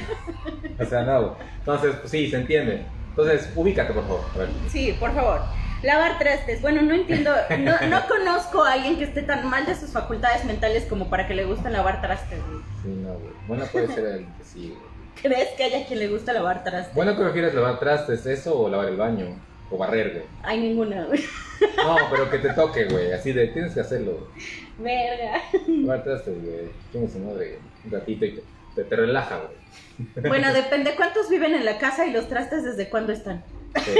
O 0.82 0.86
sea, 0.86 1.04
no. 1.04 1.36
Entonces, 1.60 1.96
pues 2.00 2.10
sí, 2.12 2.30
se 2.30 2.38
entiende. 2.38 2.86
Entonces, 3.10 3.52
ubícate, 3.56 3.92
por 3.94 4.04
favor. 4.04 4.22
A 4.34 4.38
ver. 4.40 4.50
Sí, 4.70 4.96
por 5.00 5.14
favor. 5.14 5.42
Lavar 5.84 6.18
trastes. 6.20 6.62
Bueno, 6.62 6.82
no 6.82 6.94
entiendo, 6.94 7.32
no, 7.60 7.88
no 7.88 8.02
conozco 8.08 8.64
a 8.64 8.74
alguien 8.74 8.98
que 8.98 9.04
esté 9.06 9.22
tan 9.24 9.50
mal 9.50 9.66
de 9.66 9.76
sus 9.76 9.92
facultades 9.92 10.44
mentales 10.46 10.86
como 10.86 11.10
para 11.10 11.28
que 11.28 11.36
le 11.36 11.46
guste 11.46 11.70
lavar 11.70 12.02
trastes. 12.02 12.40
Sí, 12.82 12.90
no, 12.90 13.14
güey. 13.14 13.32
Bueno, 13.48 13.66
puede 13.72 13.88
ser 13.88 14.06
el 14.06 14.26
que 14.26 14.44
sí. 14.44 14.74
¿Crees 15.22 15.50
que 15.50 15.64
haya 15.64 15.86
quien 15.86 16.00
le 16.00 16.08
gusta 16.08 16.34
lavar 16.34 16.64
trastes? 16.64 16.96
Bueno, 16.96 17.16
¿qué 17.16 17.24
prefieres 17.24 17.54
lavar 17.54 17.80
trastes, 17.80 18.26
eso 18.26 18.60
o 18.60 18.70
lavar 18.70 18.88
el 18.88 18.98
baño? 18.98 19.28
O 19.72 19.78
barrer, 19.78 20.12
güey. 20.12 20.24
Hay 20.44 20.60
ninguna, 20.60 21.06
güey. 21.06 21.24
No, 21.76 21.98
pero 22.10 22.30
que 22.30 22.38
te 22.38 22.54
toque, 22.54 22.86
güey. 22.86 23.12
Así 23.12 23.34
de, 23.34 23.48
tienes 23.48 23.74
que 23.74 23.82
hacerlo. 23.82 24.30
Verga. 24.78 25.42
Lavar 25.68 26.04
trastes, 26.06 26.42
güey. 26.42 26.70
Tienes 26.92 27.12
su 27.12 27.20
madre, 27.20 27.60
un 27.84 27.92
ratito 27.92 28.26
y 28.26 28.36
te, 28.36 28.44
te, 28.76 28.84
te 28.86 28.96
relaja, 28.96 29.40
güey. 29.40 30.30
Bueno, 30.30 30.54
depende 30.54 30.96
cuántos 30.96 31.30
viven 31.30 31.54
en 31.54 31.66
la 31.66 31.78
casa 31.78 32.06
y 32.06 32.12
los 32.12 32.30
trastes 32.30 32.64
desde 32.64 32.90
cuándo 32.90 33.12
están. 33.12 33.44
Sí. 33.84 33.92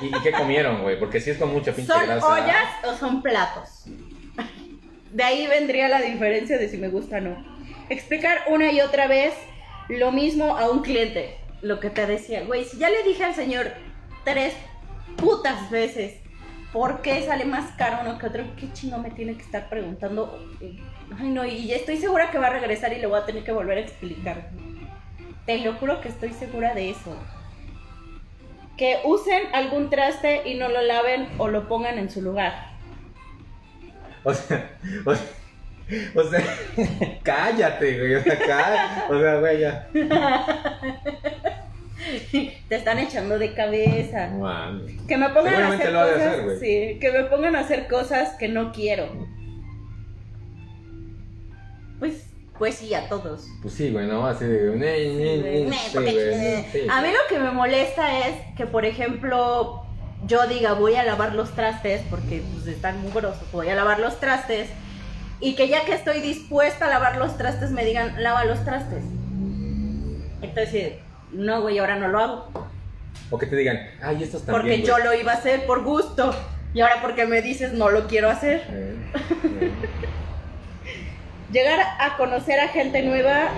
¿Y, 0.00 0.06
y 0.06 0.22
qué 0.24 0.32
comieron, 0.32 0.82
güey? 0.82 0.98
Porque 0.98 1.20
si 1.20 1.30
es 1.30 1.38
con 1.38 1.52
mucha 1.52 1.72
pinche 1.72 1.92
¿Son 1.92 2.04
grasa. 2.04 2.26
ollas 2.26 2.68
o 2.84 2.94
son 2.96 3.22
platos? 3.22 3.84
De 5.12 5.22
ahí 5.22 5.46
vendría 5.46 5.88
la 5.88 6.00
diferencia 6.02 6.58
de 6.58 6.68
si 6.68 6.78
me 6.78 6.88
gusta 6.88 7.18
o 7.18 7.20
no. 7.20 7.58
Explicar 7.90 8.40
una 8.48 8.72
y 8.72 8.80
otra 8.80 9.06
vez 9.06 9.34
lo 9.88 10.12
mismo 10.12 10.56
a 10.56 10.70
un 10.70 10.82
cliente. 10.82 11.36
Lo 11.60 11.80
que 11.80 11.90
te 11.90 12.06
decía, 12.06 12.44
güey, 12.44 12.64
si 12.64 12.78
ya 12.78 12.88
le 12.88 13.02
dije 13.02 13.24
al 13.24 13.34
señor 13.34 13.72
tres 14.24 14.54
putas 15.16 15.70
veces 15.70 16.14
por 16.72 17.02
qué 17.02 17.24
sale 17.26 17.44
más 17.44 17.72
caro 17.72 17.98
uno 18.02 18.18
que 18.18 18.26
otro, 18.26 18.44
¿qué 18.56 18.72
chingo 18.72 18.98
me 18.98 19.10
tiene 19.10 19.34
que 19.34 19.42
estar 19.42 19.68
preguntando? 19.68 20.38
Ay, 21.18 21.28
no, 21.30 21.44
y 21.44 21.72
estoy 21.72 21.96
segura 21.96 22.30
que 22.30 22.38
va 22.38 22.48
a 22.48 22.50
regresar 22.50 22.92
y 22.92 22.98
le 22.98 23.06
voy 23.06 23.18
a 23.18 23.26
tener 23.26 23.42
que 23.42 23.52
volver 23.52 23.78
a 23.78 23.80
explicar. 23.80 24.50
Te 25.46 25.58
lo 25.58 25.74
juro 25.74 26.00
que 26.00 26.08
estoy 26.08 26.32
segura 26.32 26.74
de 26.74 26.90
eso. 26.90 27.16
Que 28.76 29.00
usen 29.04 29.42
algún 29.54 29.90
traste 29.90 30.48
y 30.48 30.54
no 30.54 30.68
lo 30.68 30.82
laven 30.82 31.28
o 31.38 31.48
lo 31.48 31.66
pongan 31.66 31.98
en 31.98 32.10
su 32.10 32.22
lugar. 32.22 32.68
O 34.24 34.34
sea, 34.34 34.76
o 35.06 35.14
sea, 35.14 35.26
o 36.14 36.22
sea, 36.24 36.42
cállate, 37.22 37.98
güey. 37.98 38.14
O 38.16 38.22
sea, 38.22 38.38
cállate. 38.38 39.14
O 39.14 39.20
sea, 39.20 39.34
güey, 39.40 39.60
ya. 39.60 39.88
Te 42.68 42.76
están 42.76 42.98
echando 42.98 43.38
de 43.38 43.54
cabeza. 43.54 44.30
Que 45.06 45.16
me 45.16 45.28
pongan 45.30 45.62
a 45.62 45.68
hacer 45.72 45.92
lo 45.92 46.00
cosas, 46.00 46.16
hacer, 46.16 46.44
güey. 46.44 46.58
sí, 46.58 46.98
que 47.00 47.12
me 47.12 47.24
pongan 47.24 47.56
a 47.56 47.60
hacer 47.60 47.88
cosas 47.88 48.34
que 48.38 48.48
no 48.48 48.72
quiero. 48.72 49.08
Pues, 51.98 52.26
pues 52.58 52.76
sí, 52.76 52.94
a 52.94 53.08
todos. 53.08 53.48
Pues 53.62 53.74
sí, 53.74 53.90
güey, 53.90 54.06
¿no? 54.06 54.26
Así 54.26 54.44
de. 54.44 54.76
Ne, 54.76 55.14
ne, 55.14 55.38
ne, 55.38 55.66
Me, 55.68 55.76
sí, 55.76 55.98
güey, 55.98 56.64
sí, 56.70 56.86
a 56.88 57.02
mí 57.02 57.08
lo 57.08 57.18
que 57.28 57.38
me 57.38 57.50
molesta 57.50 58.28
es 58.28 58.36
que, 58.56 58.66
por 58.66 58.84
ejemplo, 58.84 59.82
yo 60.26 60.46
diga 60.46 60.74
voy 60.74 60.94
a 60.94 61.04
lavar 61.04 61.34
los 61.34 61.52
trastes 61.52 62.02
porque 62.10 62.42
pues, 62.54 62.66
están 62.66 63.00
mugrosos, 63.00 63.50
voy 63.52 63.68
a 63.68 63.74
lavar 63.74 64.00
los 64.00 64.20
trastes 64.20 64.68
y 65.40 65.54
que 65.54 65.68
ya 65.68 65.84
que 65.84 65.94
estoy 65.94 66.20
dispuesta 66.20 66.86
a 66.86 66.88
lavar 66.88 67.16
los 67.16 67.36
trastes 67.36 67.70
me 67.70 67.84
digan 67.84 68.22
lava 68.22 68.44
los 68.44 68.64
trastes. 68.64 69.04
Entonces, 70.42 70.94
no, 71.32 71.62
güey, 71.62 71.78
ahora 71.78 71.96
no 71.96 72.08
lo 72.08 72.18
hago. 72.18 72.68
O 73.30 73.38
que 73.38 73.46
te 73.46 73.56
digan, 73.56 73.78
ay, 74.02 74.22
estos 74.22 74.44
también. 74.44 74.60
Porque 74.60 74.76
güey". 74.76 74.86
yo 74.86 74.98
lo 74.98 75.14
iba 75.14 75.32
a 75.32 75.36
hacer 75.36 75.66
por 75.66 75.84
gusto. 75.84 76.34
Y 76.74 76.80
ahora 76.80 77.00
porque 77.00 77.26
me 77.26 77.42
dices 77.42 77.72
no 77.72 77.90
lo 77.90 78.06
quiero 78.06 78.30
hacer. 78.30 78.66
Eh, 78.70 78.96
eh. 79.44 79.70
Llegar 81.52 81.80
a 81.98 82.16
conocer 82.16 82.60
a 82.60 82.68
gente 82.68 83.02
nueva 83.02 83.48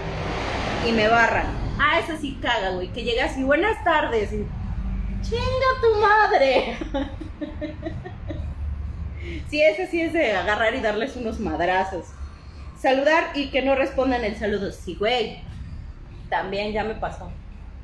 y 0.86 0.92
me 0.92 1.08
barran. 1.08 1.46
Ah, 1.78 1.98
eso 1.98 2.16
sí 2.20 2.38
caga, 2.40 2.70
güey. 2.70 2.88
Que 2.88 3.02
llegas 3.02 3.36
y 3.36 3.42
buenas 3.42 3.82
tardes. 3.84 4.32
Y, 4.32 4.46
Chinga 5.22 5.70
tu 5.80 6.00
madre. 6.00 6.78
sí, 9.48 9.62
ese 9.62 9.86
sí 9.86 10.00
es 10.02 10.12
de 10.12 10.32
agarrar 10.32 10.74
y 10.74 10.80
darles 10.80 11.16
unos 11.16 11.40
madrazos. 11.40 12.06
Saludar 12.78 13.32
y 13.34 13.50
que 13.50 13.62
no 13.62 13.74
respondan 13.74 14.24
el 14.24 14.36
saludo. 14.36 14.72
Sí, 14.72 14.94
güey. 14.94 15.42
También 16.28 16.72
ya 16.72 16.84
me 16.84 16.94
pasó. 16.94 17.30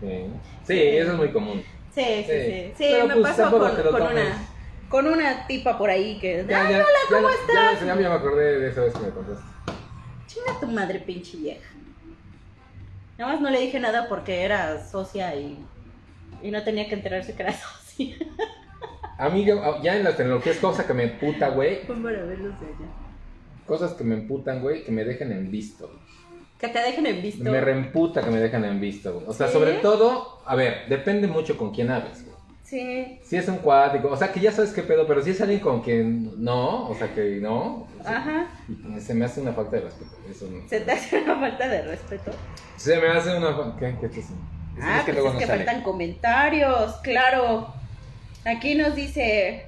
Sí. 0.00 0.26
Sí, 0.66 0.80
eso 0.80 1.12
es 1.12 1.18
muy 1.18 1.30
común. 1.32 1.62
Sí, 1.94 2.24
sí, 2.26 2.32
Sí. 2.32 2.72
sí. 2.76 2.94
Me 3.06 3.14
pues, 3.16 3.36
pasó 3.36 3.50
con, 3.50 4.02
una 4.02 4.48
con 4.88 5.06
una 5.06 5.46
tipa 5.46 5.76
por 5.78 5.90
ahí 5.90 6.18
que. 6.18 6.44
Ya, 6.48 6.66
Ay, 6.66 6.72
ya, 6.74 6.78
hola, 6.78 6.86
¿cómo 7.08 7.28
ya, 7.28 7.34
estás? 7.34 7.80
Ya, 7.80 7.86
ya, 7.86 8.08
me 8.08 8.14
acordé 8.14 8.60
de 8.60 8.68
esa 8.70 8.82
vez 8.82 8.94
que 8.94 9.00
me 9.00 9.10
contaste. 9.10 9.44
Chinga 10.26 10.60
tu 10.60 10.66
madre, 10.66 11.00
pinche 11.00 11.36
vieja. 11.38 11.70
Nada 13.18 13.32
más 13.32 13.40
no 13.40 13.50
le 13.50 13.60
dije 13.60 13.80
nada 13.80 14.08
porque 14.08 14.42
era 14.42 14.86
socia 14.86 15.34
y, 15.34 15.58
y 16.42 16.50
no 16.50 16.62
tenía 16.62 16.86
que 16.88 16.94
enterarse 16.94 17.34
que 17.34 17.42
era 17.42 17.52
socia. 17.58 18.16
Amiga, 19.18 19.80
ya 19.82 19.96
en 19.96 20.04
las 20.04 20.16
tecnologías, 20.16 20.56
cosa 20.58 20.86
que 20.86 20.92
me 20.94 21.04
emputa, 21.04 21.48
güey. 21.48 21.86
Para 21.86 22.02
verlos 22.02 22.60
de 22.60 22.66
allá. 22.66 22.86
Cosas 23.66 23.92
que 23.94 24.04
me 24.04 24.14
emputan, 24.14 24.60
güey, 24.62 24.84
que 24.84 24.92
me 24.92 25.04
dejen 25.04 25.32
en 25.32 25.50
visto. 25.50 25.90
Que 26.58 26.68
te 26.68 26.78
dejen 26.78 27.06
en 27.06 27.20
visto. 27.22 27.44
Me 27.44 27.60
reemputa 27.60 28.22
que 28.22 28.30
me 28.30 28.38
dejen 28.40 28.64
en 28.64 28.80
visto, 28.80 29.12
güey. 29.14 29.26
O 29.26 29.32
sea, 29.32 29.46
¿Sí? 29.48 29.52
sobre 29.54 29.74
todo, 29.74 30.40
a 30.46 30.54
ver, 30.54 30.88
depende 30.88 31.26
mucho 31.26 31.56
con 31.56 31.72
quién 31.72 31.90
hables, 31.90 32.24
güey. 32.24 32.36
Sí. 32.62 33.18
Si 33.22 33.36
es 33.36 33.46
un 33.48 33.58
cuático, 33.58 34.08
o 34.08 34.16
sea, 34.16 34.32
que 34.32 34.40
ya 34.40 34.50
sabes 34.52 34.72
qué 34.72 34.82
pedo, 34.82 35.06
pero 35.06 35.22
si 35.22 35.30
es 35.30 35.40
alguien 35.40 35.60
con 35.60 35.82
quien 35.82 36.42
no, 36.42 36.88
o 36.88 36.94
sea, 36.96 37.14
que 37.14 37.38
no, 37.40 37.86
Ajá. 38.04 38.48
se 38.98 39.14
me 39.14 39.24
hace 39.24 39.40
una 39.40 39.52
falta 39.52 39.76
de 39.76 39.82
respeto. 39.82 40.10
Eso 40.28 40.48
no. 40.50 40.68
Se 40.68 40.80
te 40.80 40.90
hace 40.92 41.22
una 41.22 41.36
falta 41.38 41.68
de 41.68 41.82
respeto. 41.82 42.32
Se 42.76 42.98
me 43.00 43.06
hace 43.08 43.36
una 43.36 43.54
fa- 43.54 43.76
¿Qué? 43.78 43.96
¿Qué 44.00 44.06
es 44.06 44.16
eso? 44.18 44.34
Es- 44.76 44.82
Ah, 44.84 44.98
es 44.98 45.04
que 45.04 45.12
pues 45.12 45.14
luego 45.14 45.28
es 45.28 45.34
no 45.34 45.40
que 45.40 45.46
sale. 45.46 45.64
faltan 45.64 45.82
comentarios, 45.84 46.92
claro. 47.02 47.68
Aquí 48.46 48.74
nos 48.74 48.94
dice 48.94 49.66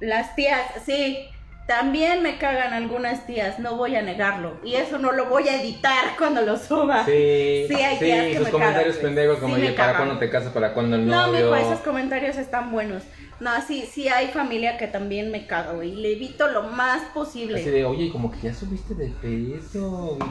las 0.00 0.34
tías, 0.34 0.60
sí, 0.84 1.28
también 1.66 2.22
me 2.22 2.38
cagan 2.38 2.72
algunas 2.72 3.26
tías, 3.26 3.58
no 3.58 3.76
voy 3.76 3.96
a 3.96 4.02
negarlo. 4.02 4.58
Y 4.64 4.74
eso 4.74 4.98
no 4.98 5.12
lo 5.12 5.26
voy 5.26 5.48
a 5.48 5.60
editar 5.60 6.14
cuando 6.18 6.42
lo 6.42 6.56
suba. 6.56 7.04
Sí, 7.04 7.66
Sí, 7.68 7.74
hay 7.74 7.98
tías 7.98 8.26
que 8.26 8.36
sus 8.36 8.44
me 8.46 8.50
comentarios 8.50 8.96
cagan, 8.96 9.14
pendejos 9.14 9.38
como, 9.38 9.54
Sí 9.56 9.62
oye, 9.62 9.72
¿para 9.72 9.96
cuándo 9.96 10.18
te 10.18 10.30
casas? 10.30 10.52
¿Para 10.52 10.74
cuándo 10.74 10.96
el 10.96 11.06
No, 11.06 11.26
novio? 11.28 11.44
mijo, 11.52 11.56
esos 11.56 11.80
comentarios 11.80 12.36
están 12.36 12.70
buenos. 12.70 13.02
No, 13.38 13.50
sí, 13.66 13.86
sí 13.92 14.08
hay 14.08 14.28
familia 14.28 14.78
que 14.78 14.86
también 14.86 15.30
me 15.30 15.46
güey. 15.74 15.92
Y 15.92 15.96
le 15.96 16.12
evito 16.12 16.48
lo 16.48 16.62
más 16.62 17.02
posible. 17.12 17.60
Así 17.60 17.70
de, 17.70 17.84
oye, 17.84 18.10
como 18.10 18.30
que 18.30 18.38
ya 18.40 18.54
subiste 18.54 18.94
de 18.94 19.08
peso. 19.20 20.18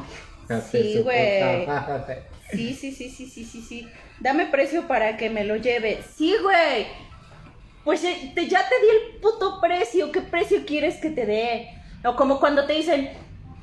Sí, 0.72 1.00
güey. 1.04 1.66
Sí, 2.52 2.76
sí, 2.76 2.92
sí, 2.92 3.10
sí, 3.10 3.28
sí, 3.28 3.44
sí, 3.44 3.62
sí. 3.64 3.90
Dame 4.20 4.46
precio 4.46 4.88
para 4.88 5.18
que 5.18 5.32
me 5.32 5.44
lo 5.44 5.56
lleve. 5.56 6.04
Sí, 6.16 6.36
güey. 6.44 6.86
Pues 7.86 8.04
eh, 8.04 8.32
te- 8.36 8.48
ya 8.50 8.60
te 8.68 8.76
di 8.82 8.90
el 9.14 9.22
puto 9.22 9.62
precio. 9.62 10.12
¿Qué 10.12 10.20
precio 10.22 10.66
quieres 10.66 10.96
que 10.98 11.10
te 11.12 11.26
dé? 11.26 11.70
O 12.04 12.16
como 12.18 12.40
cuando 12.42 12.66
te 12.66 12.74
dicen, 12.74 13.12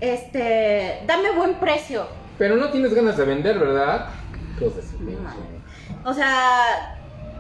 este, 0.00 1.00
dame 1.06 1.32
buen 1.32 1.54
precio. 1.54 2.06
Pero 2.38 2.56
no 2.56 2.70
tienes 2.70 2.94
ganas 2.94 3.16
de 3.16 3.24
vender, 3.24 3.58
¿verdad? 3.58 4.06
Cosas 4.58 4.84
así. 4.86 4.96
No. 5.02 6.10
O 6.10 6.14
sea, 6.14 6.98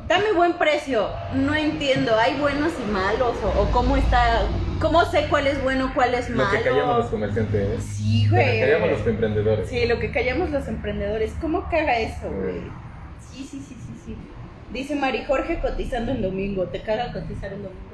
dame 0.08 0.32
buen 0.32 0.54
precio. 0.54 1.08
No 1.34 1.54
entiendo. 1.54 2.14
¿Hay 2.18 2.38
buenos 2.38 2.72
y 2.84 2.90
malos? 2.90 3.34
¿O, 3.42 3.62
o 3.62 3.70
cómo 3.70 3.96
está? 3.96 4.42
¿Cómo 4.80 5.04
sé 5.04 5.26
cuál 5.30 5.46
es 5.46 5.62
bueno, 5.62 5.92
cuál 5.94 6.14
es 6.14 6.28
Lo 6.30 6.36
malo? 6.44 6.50
que 6.58 6.64
callamos 6.68 6.98
los 6.98 7.06
comerciantes. 7.06 7.82
Sí, 7.84 8.26
Lo 8.26 8.36
que 8.36 8.44
güey. 8.44 8.60
callamos 8.60 8.90
los 8.98 9.06
emprendedores. 9.06 9.68
Sí, 9.68 9.86
lo 9.86 9.98
que 10.00 10.10
callamos 10.12 10.50
los 10.50 10.66
emprendedores. 10.68 11.32
¿Cómo 11.40 11.62
caga 11.70 11.98
eso, 11.98 12.28
güey? 12.30 12.60
Sí, 13.20 13.46
sí, 13.48 13.60
sí. 13.68 13.76
Dice 14.72 14.94
Mari 14.94 15.24
Jorge 15.24 15.60
cotizando 15.60 16.12
en 16.12 16.22
domingo. 16.22 16.64
¿Te 16.64 16.80
caga 16.80 17.12
cotizar 17.12 17.52
en 17.52 17.62
domingo? 17.62 17.92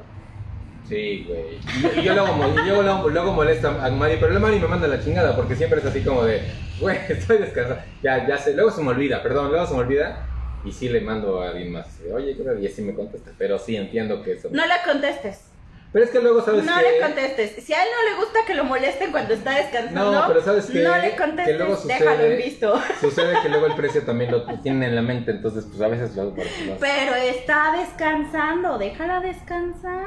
Sí, 0.89 1.27
güey. 1.29 1.59
Y, 1.97 2.01
y 2.01 2.03
yo 2.03 2.15
luego, 2.15 2.55
yo 2.67 2.83
luego, 2.83 3.09
luego 3.09 3.33
molesto 3.33 3.69
a 3.69 3.91
Mari, 3.91 4.17
pero 4.19 4.33
la 4.33 4.41
Mari 4.41 4.59
me 4.59 4.69
manda 4.69 4.89
la 4.89 5.03
chingada 5.03 5.37
porque 5.37 5.55
siempre 5.55 5.81
es 5.81 5.87
así 5.87 6.01
como 6.03 6.25
de, 6.25 6.43
güey, 6.81 6.97
estoy 7.09 7.39
descansando. 7.39 7.83
Ya, 8.03 8.27
ya 8.27 8.39
sé, 8.39 8.55
luego 8.55 8.71
se 8.71 8.83
me 8.83 8.91
olvida, 8.91 9.23
perdón, 9.23 9.51
luego 9.51 9.67
se 9.67 9.75
me 9.75 9.81
olvida. 9.81 10.25
Y 10.65 10.73
sí 10.73 10.89
le 10.89 11.01
mando 11.01 11.41
a 11.41 11.51
alguien 11.51 11.73
más. 11.73 12.01
Oye. 12.13 12.37
Y 12.61 12.67
así 12.67 12.83
me 12.83 12.95
contesta. 12.95 13.31
Pero 13.39 13.59
sí 13.59 13.77
entiendo 13.77 14.23
que 14.23 14.33
eso. 14.33 14.49
No 14.51 14.67
le 14.67 14.75
contestes. 14.85 15.45
Pero 15.93 16.05
es 16.05 16.11
que 16.11 16.21
luego, 16.21 16.45
¿sabes 16.45 16.65
No 16.65 16.73
qué? 16.77 16.83
le 16.83 17.01
contestes. 17.01 17.65
Si 17.65 17.73
a 17.73 17.83
él 17.83 17.89
no 17.97 18.11
le 18.11 18.17
gusta 18.23 18.41
que 18.47 18.55
lo 18.55 18.65
molesten 18.65 19.11
cuando 19.11 19.33
está 19.33 19.57
descansando, 19.57 20.13
No, 20.13 20.29
pero 20.29 20.43
¿sabes 20.43 20.67
qué? 20.67 20.81
no 20.83 20.97
le 20.99 21.11
Que 21.13 21.17
contestes. 21.17 21.57
luego 21.59 21.77
sucede- 21.77 21.99
Déjalo 21.99 22.25
en 22.25 22.37
visto. 22.37 22.83
Sucede 23.01 23.35
que 23.43 23.49
luego 23.49 23.67
el 23.67 23.75
precio 23.75 24.03
también 24.05 24.31
lo 24.31 24.45
tienen 24.61 24.83
en 24.83 24.95
la 24.97 25.03
mente, 25.03 25.31
entonces 25.31 25.65
pues 25.67 25.81
a 25.81 25.89
veces 25.89 26.15
lo 26.15 26.23
hago 26.23 26.35
lo 26.37 26.77
Pero 26.79 27.15
está 27.15 27.75
descansando. 27.79 28.77
Déjala 28.79 29.21
descansar. 29.21 30.05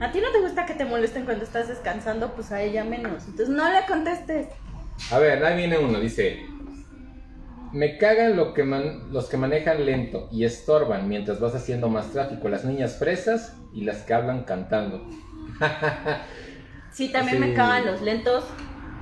A 0.00 0.12
ti 0.12 0.20
no 0.20 0.30
te 0.30 0.40
gusta 0.40 0.64
que 0.64 0.74
te 0.74 0.84
molesten 0.84 1.24
cuando 1.24 1.44
estás 1.44 1.68
descansando, 1.68 2.32
pues 2.34 2.52
a 2.52 2.62
ella 2.62 2.84
menos. 2.84 3.24
Entonces 3.24 3.48
no 3.48 3.70
le 3.70 3.84
contestes. 3.86 4.46
A 5.10 5.18
ver, 5.18 5.44
ahí 5.44 5.56
viene 5.56 5.76
uno, 5.78 5.98
dice. 5.98 6.40
Me 7.72 7.98
cagan 7.98 8.36
lo 8.36 8.52
que 8.52 8.64
man- 8.64 9.12
los 9.12 9.28
que 9.28 9.36
manejan 9.36 9.84
lento 9.86 10.28
y 10.32 10.44
estorban 10.44 11.08
mientras 11.08 11.38
vas 11.40 11.54
haciendo 11.54 11.88
más 11.88 12.10
tráfico. 12.12 12.48
Las 12.48 12.64
niñas 12.64 12.96
fresas 12.98 13.56
y 13.72 13.84
las 13.84 13.98
que 14.02 14.14
hablan 14.14 14.44
cantando. 14.44 15.06
Sí, 16.92 17.12
también 17.12 17.38
Sí. 17.40 17.44
me 17.48 17.54
cagan 17.54 17.86
los 17.86 18.02
lentos 18.02 18.44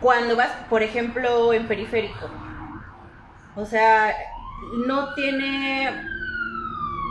cuando 0.00 0.36
vas, 0.36 0.50
por 0.68 0.82
ejemplo, 0.82 1.54
en 1.54 1.66
periférico. 1.66 2.28
O 3.56 3.64
sea, 3.64 4.12
no 4.86 5.14
tiene. 5.14 5.90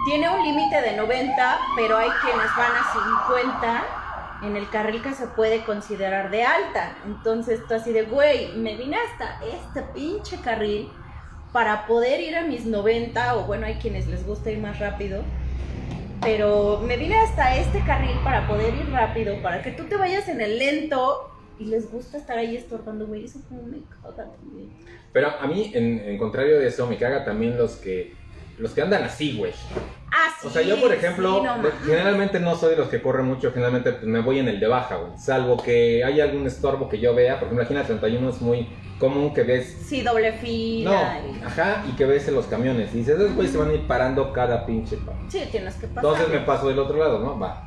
Tiene 0.05 0.29
un 0.29 0.43
límite 0.43 0.79
de 0.81 0.95
90, 0.95 1.57
pero 1.75 1.97
hay 1.97 2.09
quienes 2.21 2.45
van 2.55 2.71
a 2.71 2.93
50 2.93 3.83
en 4.43 4.55
el 4.55 4.69
carril 4.69 5.01
que 5.01 5.13
se 5.15 5.25
puede 5.27 5.65
considerar 5.65 6.29
de 6.29 6.43
alta. 6.43 6.95
Entonces 7.05 7.59
tú 7.67 7.73
así 7.73 7.91
de, 7.91 8.03
güey, 8.03 8.55
me 8.55 8.77
vine 8.77 8.97
hasta 8.97 9.43
este 9.45 9.81
pinche 9.93 10.39
carril 10.41 10.89
para 11.57 11.87
poder 11.87 12.21
ir 12.21 12.35
a 12.35 12.43
mis 12.45 12.67
90, 12.67 13.35
o 13.35 13.47
bueno, 13.47 13.65
hay 13.65 13.73
quienes 13.81 14.05
les 14.05 14.23
gusta 14.27 14.51
ir 14.51 14.59
más 14.59 14.77
rápido. 14.77 15.23
Pero 16.21 16.83
me 16.85 16.97
vine 16.97 17.15
hasta 17.15 17.57
este 17.57 17.83
carril 17.83 18.15
para 18.23 18.47
poder 18.47 18.75
ir 18.75 18.87
rápido, 18.91 19.41
para 19.41 19.63
que 19.63 19.71
tú 19.71 19.85
te 19.85 19.95
vayas 19.95 20.29
en 20.29 20.39
el 20.39 20.59
lento 20.59 21.31
y 21.57 21.65
les 21.65 21.91
gusta 21.91 22.19
estar 22.19 22.37
ahí 22.37 22.55
estorbando, 22.55 23.07
güey. 23.07 23.25
Eso 23.25 23.39
como 23.49 23.63
me 23.63 23.79
caga 23.89 24.15
también. 24.15 24.69
Pero 25.11 25.29
a 25.31 25.47
mí, 25.47 25.71
en, 25.73 25.97
en 25.97 26.19
contrario 26.19 26.59
de 26.59 26.67
eso, 26.67 26.85
me 26.85 26.95
caga 26.95 27.25
también 27.25 27.57
los 27.57 27.77
que 27.77 28.13
los 28.57 28.71
que 28.71 28.81
andan 28.81 29.03
así, 29.03 29.37
güey. 29.37 29.51
Ah, 30.11 30.29
O 30.43 30.49
sea, 30.49 30.61
yo 30.61 30.79
por 30.79 30.93
ejemplo, 30.93 31.39
sí, 31.41 31.43
no 31.63 31.69
generalmente 31.85 32.39
no 32.39 32.55
soy 32.55 32.71
de 32.71 32.77
los 32.77 32.87
que 32.87 33.01
corren 33.01 33.25
mucho, 33.25 33.51
generalmente 33.51 33.91
pues, 33.91 34.05
me 34.05 34.21
voy 34.21 34.39
en 34.39 34.47
el 34.47 34.59
de 34.59 34.67
baja, 34.67 34.95
güey. 34.95 35.17
Salvo 35.17 35.57
que 35.57 36.03
haya 36.03 36.23
algún 36.23 36.47
estorbo 36.47 36.87
que 36.89 36.99
yo 36.99 37.13
vea, 37.13 37.35
por 37.39 37.43
ejemplo, 37.47 37.63
aquí 37.65 37.73
en 37.73 37.79
la 37.79 37.85
31 37.85 38.29
es 38.29 38.41
muy 38.41 38.67
común 38.99 39.33
que 39.33 39.43
ves... 39.43 39.77
Sí, 39.85 40.01
doble 40.01 40.31
No, 40.31 40.37
fila. 40.39 41.19
y- 41.19 41.43
ajá, 41.45 41.83
y 41.87 41.95
que 41.95 42.05
ves 42.05 42.27
en 42.29 42.35
los 42.35 42.45
camiones. 42.47 42.93
Y 42.95 42.99
dices, 42.99 43.15
esos 43.19 43.35
güeyes 43.35 43.51
se 43.51 43.57
van 43.59 43.69
a 43.69 43.73
ir 43.73 43.85
parando 43.85 44.33
cada 44.33 44.65
pinche 44.65 44.97
pa. 44.97 45.13
Sí, 45.27 45.43
tienes 45.51 45.75
que 45.75 45.87
pasar. 45.87 46.03
Entonces 46.11 46.29
me 46.29 46.39
paso 46.45 46.67
del 46.69 46.79
otro 46.79 46.97
lado, 46.97 47.19
¿no? 47.19 47.37
Va. 47.37 47.63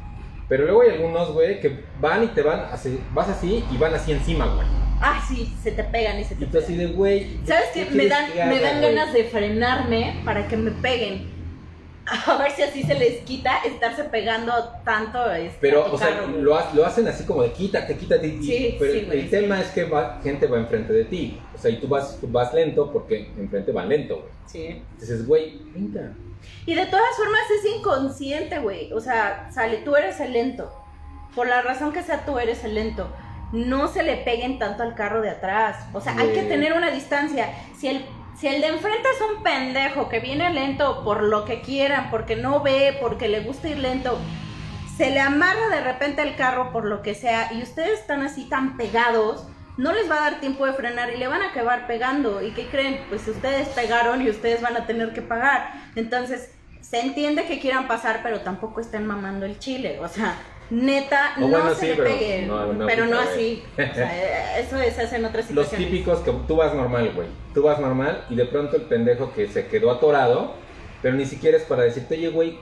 Pero 0.48 0.64
luego 0.64 0.83
hay 0.83 0.90
algunos, 0.90 1.33
güey, 1.33 1.61
que 1.61 1.85
van 2.00 2.24
y 2.24 2.29
te 2.29 2.42
van 2.42 2.61
así, 2.72 2.98
vas 3.14 3.29
así 3.29 3.64
y 3.70 3.76
van 3.76 3.94
así 3.94 4.11
encima, 4.11 4.46
güey. 4.46 4.66
Ah, 5.01 5.25
sí, 5.27 5.53
se 5.63 5.73
te 5.73 5.83
pegan 5.85 6.19
y 6.21 6.25
se 6.25 6.35
te 6.35 6.45
Y 6.45 6.47
tú 6.49 6.59
así 6.59 6.75
pegan. 6.75 6.91
de, 6.91 6.97
güey. 6.97 7.39
¿Sabes 7.47 7.69
qué? 7.75 7.87
Me 7.87 8.07
dan, 8.07 8.33
que 8.33 8.45
me 8.45 8.61
dan 8.61 8.81
ganas 8.83 9.13
de 9.13 9.25
frenarme 9.25 10.21
para 10.25 10.47
que 10.47 10.57
me 10.57 10.71
peguen. 10.73 11.39
A 12.27 12.37
ver 12.39 12.51
si 12.51 12.63
así 12.63 12.83
se 12.83 12.95
les 12.95 13.19
quita 13.21 13.59
estarse 13.65 14.05
pegando 14.05 14.53
tanto. 14.85 15.31
este, 15.33 15.59
Pero, 15.61 15.93
o 15.93 15.97
sea, 15.97 16.09
carro, 16.09 16.27
lo, 16.29 16.59
lo 16.75 16.85
hacen 16.87 17.07
así 17.07 17.25
como 17.25 17.43
de 17.43 17.53
quítate, 17.53 17.97
quítate. 17.97 18.27
y- 18.27 18.43
Sí, 18.43 18.77
pero 18.81 18.93
sí, 18.93 19.03
güey, 19.07 19.19
el 19.21 19.25
sí. 19.27 19.31
tema 19.31 19.61
es 19.61 19.69
que 19.69 19.85
va, 19.85 20.19
gente 20.23 20.47
va 20.47 20.59
enfrente 20.59 20.93
de 20.93 21.05
ti. 21.05 21.41
O 21.55 21.59
sea, 21.59 21.71
y 21.71 21.77
tú 21.77 21.87
vas, 21.89 22.19
tú 22.21 22.27
vas 22.29 22.53
lento 22.53 22.91
porque 22.93 23.31
enfrente 23.39 23.71
van 23.73 23.89
lento, 23.89 24.17
güey. 24.17 24.29
Sí. 24.47 24.83
Dices, 24.99 25.27
güey, 25.27 25.61
venga. 25.73 26.13
Y 26.67 26.75
de 26.75 26.87
todas 26.87 27.17
formas 27.17 27.43
es 27.59 27.71
inconsciente, 27.77 28.59
güey. 28.59 28.93
O 28.93 29.01
sea, 29.01 29.49
sale, 29.53 29.79
tú 29.79 29.95
eres 29.95 30.19
el 30.21 30.33
lento. 30.33 30.73
Por 31.35 31.47
la 31.47 31.63
razón 31.63 31.93
que 31.93 32.03
sea, 32.03 32.25
tú 32.25 32.39
eres 32.39 32.65
el 32.65 32.75
lento. 32.75 33.09
No 33.53 33.89
se 33.89 34.03
le 34.03 34.17
peguen 34.17 34.59
tanto 34.59 34.83
al 34.83 34.95
carro 34.95 35.23
de 35.23 35.31
atrás. 35.31 35.87
O 35.93 36.01
sea, 36.01 36.17
hay 36.19 36.33
que 36.33 36.43
tener 36.43 36.73
una 36.73 36.91
distancia. 36.91 37.49
Si 37.77 37.89
el, 37.89 38.05
si 38.39 38.47
el 38.47 38.61
de 38.61 38.69
enfrente 38.69 39.09
es 39.15 39.21
un 39.21 39.43
pendejo 39.43 40.09
que 40.09 40.21
viene 40.21 40.53
lento 40.53 41.03
por 41.05 41.23
lo 41.23 41.45
que 41.45 41.61
quieran, 41.61 42.11
porque 42.11 42.37
no 42.37 42.63
ve, 42.63 42.97
porque 43.01 43.29
le 43.29 43.41
gusta 43.41 43.69
ir 43.69 43.79
lento, 43.79 44.19
se 44.97 45.11
le 45.11 45.21
amarra 45.21 45.69
de 45.69 45.81
repente 45.81 46.23
el 46.23 46.37
carro 46.37 46.73
por 46.73 46.85
lo 46.85 47.03
que 47.03 47.15
sea 47.15 47.53
y 47.53 47.63
ustedes 47.63 48.01
están 48.01 48.23
así 48.23 48.49
tan 48.49 48.77
pegados, 48.77 49.47
no 49.79 49.93
les 49.93 50.11
va 50.11 50.19
a 50.19 50.31
dar 50.31 50.41
tiempo 50.41 50.67
de 50.67 50.75
frenar 50.75 51.11
y 51.11 51.17
le 51.17 51.27
van 51.27 51.41
a 51.41 51.51
acabar 51.53 51.87
pegando. 51.87 52.43
¿Y 52.43 52.51
qué 52.51 52.69
creen? 52.69 53.01
Pues 53.09 53.27
ustedes 53.27 53.69
pegaron 53.69 54.21
y 54.21 54.29
ustedes 54.29 54.61
van 54.61 54.77
a 54.77 54.87
tener 54.87 55.15
que 55.15 55.23
pagar. 55.23 55.73
Entonces, 55.97 56.51
se 56.83 57.01
entiende 57.01 57.47
que 57.47 57.61
quieran 57.61 57.89
pasar, 57.89 58.21
pero 58.23 58.41
tampoco 58.41 58.81
estén 58.81 59.07
mamando 59.07 59.47
el 59.47 59.59
chile. 59.59 59.99
O 60.01 60.09
sea, 60.09 60.35
neta, 60.70 61.33
no 61.38 61.48
bueno, 61.48 61.74
se 61.74 61.80
sí, 61.80 61.87
le 61.88 61.94
pero 61.96 62.09
peguen. 62.11 62.48
no, 62.48 62.72
no 62.72 62.87
pero 62.87 63.06
no 63.06 63.18
así. 63.18 63.62
O 63.72 63.76
sea, 63.76 64.59
eso 64.61 64.76
se 64.78 65.02
hace 65.02 65.16
en 65.16 65.24
otras 65.24 65.50
Los 65.50 65.66
situaciones. 65.66 65.88
típicos 65.90 66.18
que 66.20 66.33
tú 66.46 66.56
vas 66.56 66.74
normal, 66.74 67.12
güey. 67.14 67.28
Tú 67.54 67.62
vas 67.62 67.78
normal 67.80 68.24
y 68.30 68.37
de 68.37 68.44
pronto 68.46 68.76
el 68.76 68.83
pendejo 68.83 69.33
que 69.35 69.48
se 69.48 69.66
quedó 69.66 69.90
atorado, 69.90 70.54
pero 71.02 71.14
ni 71.16 71.26
siquiera 71.26 71.56
es 71.56 71.64
para 71.64 71.83
decirte, 71.83 72.14
oye, 72.14 72.28
güey, 72.28 72.59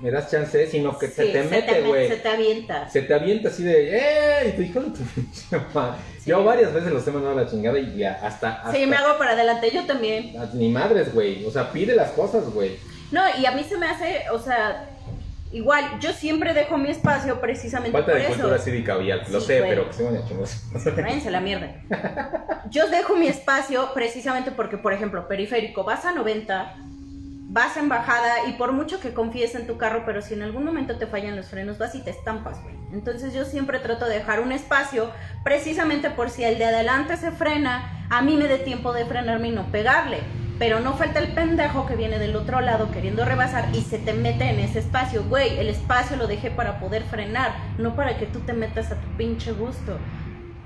me 0.00 0.10
das 0.12 0.30
chance, 0.30 0.66
sino 0.68 0.96
que 0.96 1.08
se 1.08 1.26
te 1.26 1.42
mete, 1.42 1.80
me- 1.82 1.88
güey. 1.88 2.08
Se 2.08 2.16
te 2.16 2.28
avienta. 2.28 2.88
Se 2.88 3.02
te 3.02 3.14
avienta 3.14 3.48
así 3.48 3.64
de, 3.64 3.96
¡eh! 3.98 4.48
Y 4.48 4.52
tú 4.56 4.62
hijo 4.62 4.80
de 4.80 4.90
tu. 4.90 4.98
Sí. 5.32 5.56
Yo 6.30 6.44
varias 6.44 6.72
veces 6.74 6.92
los 6.92 7.06
he 7.08 7.10
mandado 7.10 7.38
a 7.38 7.42
la 7.42 7.50
chingada 7.50 7.78
y 7.78 7.96
ya, 7.96 8.20
hasta. 8.22 8.56
hasta 8.56 8.72
Sí, 8.72 8.86
me 8.86 8.96
hago 8.96 9.16
para 9.18 9.32
adelante. 9.32 9.70
Yo 9.72 9.84
también. 9.86 10.34
Ni 10.52 10.68
madres, 10.68 11.12
güey. 11.14 11.44
O 11.46 11.50
sea, 11.50 11.72
pide 11.72 11.96
las 11.96 12.10
cosas, 12.10 12.44
güey. 12.52 12.76
No, 13.10 13.22
y 13.40 13.46
a 13.46 13.52
mí 13.52 13.64
se 13.64 13.78
me 13.78 13.86
hace, 13.86 14.24
o 14.30 14.38
sea, 14.38 14.87
igual, 15.52 15.84
yo 16.00 16.12
siempre 16.12 16.54
dejo 16.54 16.76
mi 16.78 16.90
espacio 16.90 17.40
precisamente 17.40 17.92
Falta 17.92 18.12
por 18.12 18.20
de 18.20 18.26
eso. 18.26 18.34
cultura 18.34 18.58
cívica 18.58 18.96
vial, 18.96 19.22
lo 19.30 19.40
Sí, 19.40 19.46
sé, 19.46 19.58
güey. 19.58 19.70
pero 19.70 19.86
que 19.88 19.92
se 19.94 20.02
van 20.04 20.16
a 20.16 20.24
chingos. 20.26 20.62
Váyanse 20.96 21.28
a 21.28 21.30
la 21.30 21.40
mierda. 21.40 21.72
Yo 22.70 22.88
dejo 22.88 23.16
mi 23.16 23.28
espacio 23.28 23.92
precisamente 23.94 24.50
porque, 24.50 24.76
por 24.78 24.92
ejemplo, 24.92 25.26
periférico, 25.28 25.84
vas 25.84 26.04
a 26.04 26.12
90, 26.12 26.74
vas 27.50 27.76
en 27.78 27.88
bajada 27.88 28.46
y 28.48 28.52
por 28.52 28.72
mucho 28.72 29.00
que 29.00 29.14
confíes 29.14 29.54
en 29.54 29.66
tu 29.66 29.78
carro, 29.78 30.02
pero 30.04 30.20
si 30.20 30.34
en 30.34 30.42
algún 30.42 30.64
momento 30.64 30.96
te 30.96 31.06
fallan 31.06 31.34
los 31.34 31.46
frenos, 31.46 31.78
vas 31.78 31.94
y 31.94 32.02
te 32.02 32.10
estampas, 32.10 32.62
güey. 32.62 32.74
Entonces 32.92 33.32
yo 33.34 33.44
siempre 33.44 33.78
trato 33.78 34.06
de 34.06 34.14
dejar 34.18 34.40
un 34.40 34.52
espacio 34.52 35.10
precisamente 35.44 36.10
por 36.10 36.30
si 36.30 36.44
el 36.44 36.58
de 36.58 36.66
adelante 36.66 37.16
se 37.16 37.30
frena, 37.30 38.06
a 38.10 38.22
mí 38.22 38.36
me 38.36 38.48
dé 38.48 38.58
tiempo 38.58 38.92
de 38.92 39.04
frenarme 39.06 39.48
y 39.48 39.52
no 39.52 39.70
pegarle. 39.72 40.18
Pero 40.58 40.80
no 40.80 40.94
falta 40.94 41.20
el 41.20 41.32
pendejo 41.34 41.86
que 41.86 41.94
viene 41.94 42.18
del 42.18 42.34
otro 42.34 42.60
lado 42.60 42.90
queriendo 42.90 43.24
rebasar 43.24 43.68
y 43.72 43.82
se 43.82 43.98
te 43.98 44.12
mete 44.12 44.50
en 44.50 44.58
ese 44.58 44.80
espacio. 44.80 45.22
Güey, 45.24 45.58
el 45.58 45.68
espacio 45.68 46.16
lo 46.16 46.26
dejé 46.26 46.50
para 46.50 46.80
poder 46.80 47.04
frenar, 47.04 47.54
no 47.78 47.94
para 47.94 48.18
que 48.18 48.26
tú 48.26 48.40
te 48.40 48.52
metas 48.52 48.90
a 48.90 48.96
tu 48.96 49.08
pinche 49.16 49.52
gusto. 49.52 49.98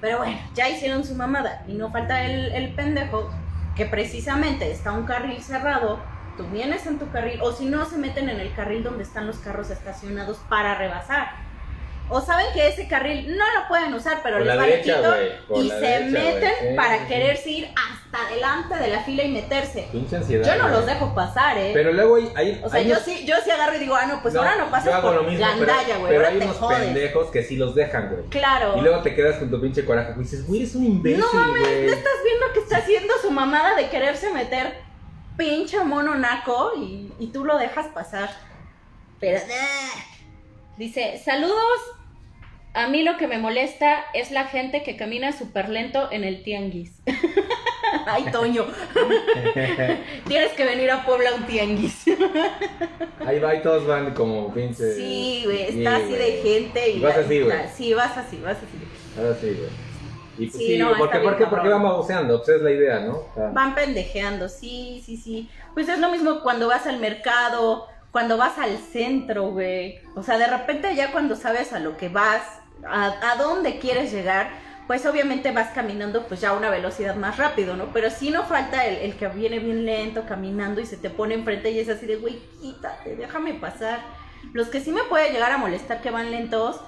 Pero 0.00 0.18
bueno, 0.18 0.38
ya 0.54 0.68
hicieron 0.70 1.04
su 1.04 1.14
mamada. 1.14 1.62
Y 1.68 1.74
no 1.74 1.90
falta 1.90 2.24
el, 2.24 2.74
pendejo 2.74 3.30
que 3.76 3.84
precisamente 3.84 4.70
está 4.70 4.92
un 4.92 5.04
carril 5.04 5.42
cerrado. 5.42 6.00
Tú 6.38 6.44
vienes 6.46 6.86
en 6.86 6.98
tu 6.98 7.10
carril, 7.10 7.40
o 7.42 7.52
si 7.52 7.66
no, 7.66 7.84
se 7.84 7.98
meten 7.98 8.30
en 8.30 8.40
el 8.40 8.54
carril 8.54 8.82
donde 8.82 9.02
están 9.02 9.26
los 9.26 9.38
carros 9.38 9.70
estacionados 9.70 10.38
para 10.48 10.74
rebasar. 10.74 11.41
O 12.08 12.20
saben 12.20 12.46
que 12.52 12.68
ese 12.68 12.86
carril 12.88 13.36
no 13.38 13.44
lo 13.58 13.68
pueden 13.68 13.94
usar, 13.94 14.20
pero 14.22 14.36
Por 14.38 14.46
les 14.46 14.56
vale 14.56 14.70
derecha, 14.72 15.00
por 15.48 15.62
y 15.64 15.68
se 15.70 15.74
derecha, 15.76 16.10
meten 16.10 16.76
para 16.76 17.06
quererse 17.06 17.50
ir 17.50 17.68
hasta 17.68 18.26
adelante 18.26 18.74
de 18.76 18.88
la 18.88 19.00
fila 19.02 19.22
y 19.22 19.30
meterse. 19.32 19.88
Pinche 19.90 20.16
ansiedad. 20.16 20.44
Yo 20.56 20.62
no 20.62 20.68
los 20.68 20.84
dejo 20.84 21.14
pasar, 21.14 21.56
¿eh? 21.56 21.70
Pero 21.72 21.92
luego 21.92 22.16
hay. 22.16 22.30
hay 22.36 22.60
o 22.62 22.68
sea, 22.68 22.80
hay 22.80 22.86
yo 22.86 22.92
unos- 22.96 23.04
sí, 23.04 23.24
yo 23.24 23.36
sí 23.42 23.50
agarro 23.50 23.76
y 23.76 23.78
digo, 23.78 23.94
ah, 23.94 24.04
no, 24.04 24.20
pues 24.20 24.36
ahora 24.36 24.56
no 24.56 24.70
pasas 24.70 25.00
por 25.00 25.14
lo 25.14 25.22
mismo, 25.22 25.46
gandalla, 25.46 25.96
güey, 25.96 26.08
Pero 26.08 26.16
ahora 26.18 26.28
hay 26.28 26.38
te 26.38 26.44
unos 26.44 26.56
jodes. 26.58 26.78
pendejos 26.80 27.30
que 27.30 27.42
sí 27.44 27.56
los 27.56 27.74
dejan, 27.74 28.10
güey. 28.10 28.24
Claro. 28.28 28.76
Y 28.76 28.80
luego 28.82 29.00
te 29.02 29.14
quedas 29.14 29.36
con 29.38 29.50
tu 29.50 29.58
pinche 29.60 29.84
coraje. 29.86 30.12
güey, 30.12 30.24
dices, 30.24 30.46
güey, 30.46 30.60
eres 30.60 30.74
un 30.74 30.84
imbécil, 30.84 31.20
No 31.20 31.32
mames. 31.32 31.62
¿no 31.62 31.92
estás 31.92 32.12
viendo 32.24 32.52
que 32.52 32.60
está 32.60 32.76
haciendo 32.78 33.14
su 33.22 33.30
mamada 33.30 33.74
de 33.74 33.88
quererse 33.88 34.30
meter 34.34 34.74
pinche 35.38 35.82
mono 35.82 36.14
naco 36.14 36.72
y, 36.76 37.10
y 37.18 37.28
tú 37.28 37.44
lo 37.46 37.56
dejas 37.56 37.86
pasar? 37.88 38.28
Pero, 39.18 39.38
nah. 39.48 40.11
Dice, 40.82 41.16
saludos. 41.24 41.78
A 42.74 42.88
mí 42.88 43.04
lo 43.04 43.16
que 43.16 43.28
me 43.28 43.38
molesta 43.38 44.04
es 44.14 44.32
la 44.32 44.46
gente 44.46 44.82
que 44.82 44.96
camina 44.96 45.30
súper 45.30 45.68
lento 45.68 46.10
en 46.10 46.24
el 46.24 46.42
tianguis. 46.42 47.00
Ay, 48.06 48.24
Toño. 48.32 48.66
Tienes 50.26 50.52
que 50.54 50.64
venir 50.64 50.90
a 50.90 51.06
Puebla 51.06 51.30
a 51.30 51.34
un 51.36 51.46
tianguis. 51.46 52.02
Ahí 53.24 53.38
va 53.38 53.54
y 53.54 53.62
todos 53.62 53.86
van 53.86 54.12
como 54.12 54.52
pinche. 54.52 54.92
Sí, 54.96 55.42
güey, 55.44 55.62
está 55.68 55.94
así 55.98 56.14
de 56.14 56.42
gente. 56.42 56.90
Y 56.90 56.96
Y 56.96 57.00
vas 57.00 57.16
así, 57.16 57.40
güey. 57.42 57.56
Sí, 57.72 57.94
vas 57.94 58.16
así, 58.18 58.36
vas 58.38 58.56
así. 58.56 59.20
Ahora 59.20 59.36
sí, 59.40 59.56
güey. 59.56 59.70
Y 60.36 60.46
pues 60.46 60.58
Sí, 60.58 60.66
sí, 60.66 60.78
no, 60.78 60.96
¿por, 60.96 61.06
está 61.06 61.12
qué, 61.12 61.18
bien 61.20 61.30
¿por, 61.30 61.38
qué, 61.38 61.44
¿por 61.44 61.58
qué 61.62 61.68
cabrón. 61.68 61.82
van 61.84 61.92
baboseando? 61.92 62.38
Pues 62.42 62.56
es 62.56 62.62
la 62.62 62.70
idea, 62.72 62.98
¿no? 63.00 63.12
O 63.12 63.30
sea, 63.36 63.50
Van 63.50 63.76
pendejeando, 63.76 64.48
sí, 64.48 65.00
sí, 65.06 65.16
sí. 65.16 65.48
Pues 65.74 65.88
es 65.88 66.00
lo 66.00 66.10
mismo 66.10 66.40
cuando 66.42 66.66
vas 66.66 66.88
al 66.88 66.98
mercado, 66.98 67.86
cuando 68.12 68.36
vas 68.36 68.58
al 68.58 68.78
centro, 68.78 69.50
güey. 69.50 69.98
O 70.14 70.22
sea, 70.22 70.38
de 70.38 70.46
repente 70.46 70.94
ya 70.94 71.10
cuando 71.10 71.34
sabes 71.34 71.72
a 71.72 71.80
lo 71.80 71.96
que 71.96 72.10
vas, 72.10 72.42
a, 72.86 73.36
dónde 73.38 73.78
quieres 73.78 74.12
llegar, 74.12 74.50
pues 74.86 75.06
obviamente 75.06 75.50
vas 75.50 75.70
caminando 75.70 76.26
pues 76.26 76.40
ya 76.40 76.50
a 76.50 76.56
una 76.56 76.68
velocidad 76.68 77.16
más 77.16 77.38
rápido, 77.38 77.74
¿no? 77.74 77.86
Pero 77.92 78.10
sí 78.10 78.30
no 78.30 78.44
falta 78.44 78.84
el, 78.86 78.96
el 78.96 79.14
que 79.16 79.28
viene 79.28 79.58
bien 79.58 79.86
lento 79.86 80.26
caminando 80.26 80.80
y 80.80 80.86
se 80.86 80.98
te 80.98 81.08
pone 81.08 81.34
enfrente 81.34 81.70
y 81.70 81.80
es 81.80 81.88
así 81.88 82.06
de, 82.06 82.16
güey, 82.16 82.38
quítate, 82.60 83.16
déjame 83.16 83.54
pasar. 83.54 84.00
Los 84.52 84.68
que 84.68 84.80
sí 84.80 84.92
me 84.92 85.04
puede 85.04 85.32
llegar 85.32 85.52
a 85.52 85.56
molestar 85.56 86.02
que 86.02 86.10
van 86.10 86.30
lentos 86.30 86.80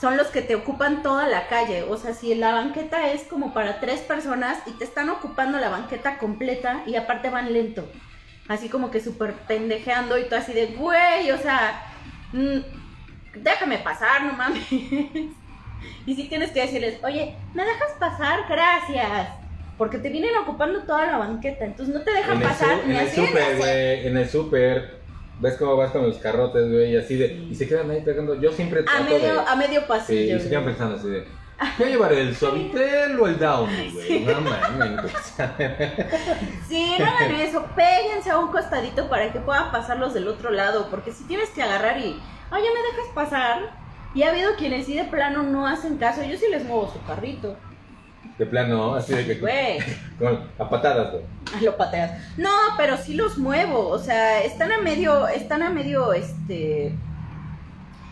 son 0.00 0.16
los 0.16 0.28
que 0.28 0.42
te 0.42 0.56
ocupan 0.56 1.02
toda 1.02 1.28
la 1.28 1.46
calle. 1.46 1.84
O 1.84 1.96
sea, 1.96 2.12
si 2.12 2.34
la 2.34 2.52
banqueta 2.52 3.12
es 3.12 3.22
como 3.24 3.54
para 3.54 3.78
tres 3.78 4.00
personas 4.00 4.58
y 4.66 4.72
te 4.72 4.84
están 4.84 5.10
ocupando 5.10 5.58
la 5.58 5.68
banqueta 5.68 6.18
completa 6.18 6.82
y 6.86 6.96
aparte 6.96 7.30
van 7.30 7.52
lento. 7.52 7.86
Así 8.48 8.68
como 8.68 8.90
que 8.90 9.00
súper 9.00 9.32
pendejeando 9.48 10.16
y 10.18 10.24
tú 10.28 10.34
así 10.36 10.52
de, 10.52 10.66
güey, 10.66 11.30
o 11.32 11.38
sea, 11.38 11.82
mm, 12.32 12.58
déjame 13.42 13.78
pasar, 13.78 14.24
no 14.24 14.32
mames. 14.34 14.62
y 16.06 16.14
si 16.14 16.28
tienes 16.28 16.50
que 16.52 16.60
decirles, 16.62 16.98
oye, 17.02 17.34
¿me 17.54 17.64
dejas 17.64 17.92
pasar? 17.98 18.40
Gracias. 18.48 19.28
Porque 19.78 19.98
te 19.98 20.08
vienen 20.08 20.34
ocupando 20.36 20.80
toda 20.84 21.06
la 21.06 21.18
banqueta, 21.18 21.64
entonces 21.64 21.94
no 21.94 22.00
te 22.02 22.12
dejan 22.12 22.36
en 22.36 22.42
el, 22.42 22.48
pasar 22.48 22.80
su- 22.80 22.86
ni 22.88 22.94
en 22.94 23.00
el 23.00 23.06
así 23.08 23.20
así. 23.20 23.32
güey. 23.58 24.06
En 24.06 24.16
el 24.16 24.28
súper. 24.28 24.96
¿Ves 25.38 25.54
cómo 25.58 25.76
vas 25.76 25.90
con 25.90 26.02
los 26.06 26.16
carrotes, 26.16 26.70
güey? 26.72 26.92
Y 26.92 26.96
así 26.96 27.16
de. 27.16 27.26
Y 27.50 27.54
se 27.54 27.68
quedan 27.68 27.90
ahí 27.90 28.00
pegando. 28.00 28.40
Yo 28.40 28.50
siempre 28.52 28.80
A 28.80 28.84
trato 28.84 29.04
medio, 29.04 29.34
de. 29.34 29.40
a 29.46 29.54
medio 29.56 29.80
Sí, 29.80 29.86
pasillo. 29.86 30.36
y 30.36 30.40
se 30.40 30.48
quedan 30.48 30.64
pensando 30.64 30.96
así 30.96 31.08
de. 31.08 31.24
¿Qué 31.78 31.86
llevaré? 31.86 32.20
¿El 32.20 32.36
Suavitel 32.36 33.18
o 33.18 33.26
el 33.26 33.38
Downy, 33.38 33.90
güey? 33.92 34.24
No 34.24 34.40
mames. 34.42 35.12
Sí, 36.68 36.94
no 36.98 37.06
hagan 37.06 37.34
eso, 37.36 37.64
péguense 37.74 38.30
a 38.30 38.38
un 38.38 38.50
costadito 38.50 39.08
para 39.08 39.32
que 39.32 39.40
puedan 39.40 39.70
pasarlos 39.70 40.12
del 40.14 40.28
otro 40.28 40.50
lado, 40.50 40.88
porque 40.90 41.12
si 41.12 41.24
tienes 41.24 41.48
que 41.50 41.62
agarrar 41.62 41.98
y, 41.98 42.20
oye, 42.50 42.66
¿me 42.74 42.82
dejas 42.92 43.14
pasar? 43.14 43.70
Y 44.14 44.22
ha 44.22 44.30
habido 44.30 44.54
quienes 44.56 44.86
sí 44.86 44.94
de 44.94 45.04
plano 45.04 45.42
no 45.42 45.66
hacen 45.66 45.96
caso, 45.98 46.22
yo 46.22 46.36
sí 46.36 46.46
les 46.50 46.64
muevo 46.64 46.90
su 46.92 47.02
carrito, 47.04 47.56
De 48.38 48.46
plano, 48.46 48.94
así 48.94 49.14
de 49.14 49.26
que. 49.26 49.34
güey, 49.40 49.78
Con, 50.18 50.50
a 50.58 50.68
patadas, 50.68 51.12
güey. 51.12 51.24
lo 51.64 51.76
pateas. 51.76 52.36
No, 52.36 52.50
pero 52.76 52.96
sí 52.98 53.14
los 53.14 53.38
muevo, 53.38 53.88
o 53.88 53.98
sea, 53.98 54.42
están 54.42 54.72
a 54.72 54.78
medio, 54.78 55.26
están 55.28 55.62
a 55.62 55.70
medio, 55.70 56.12
este, 56.12 56.94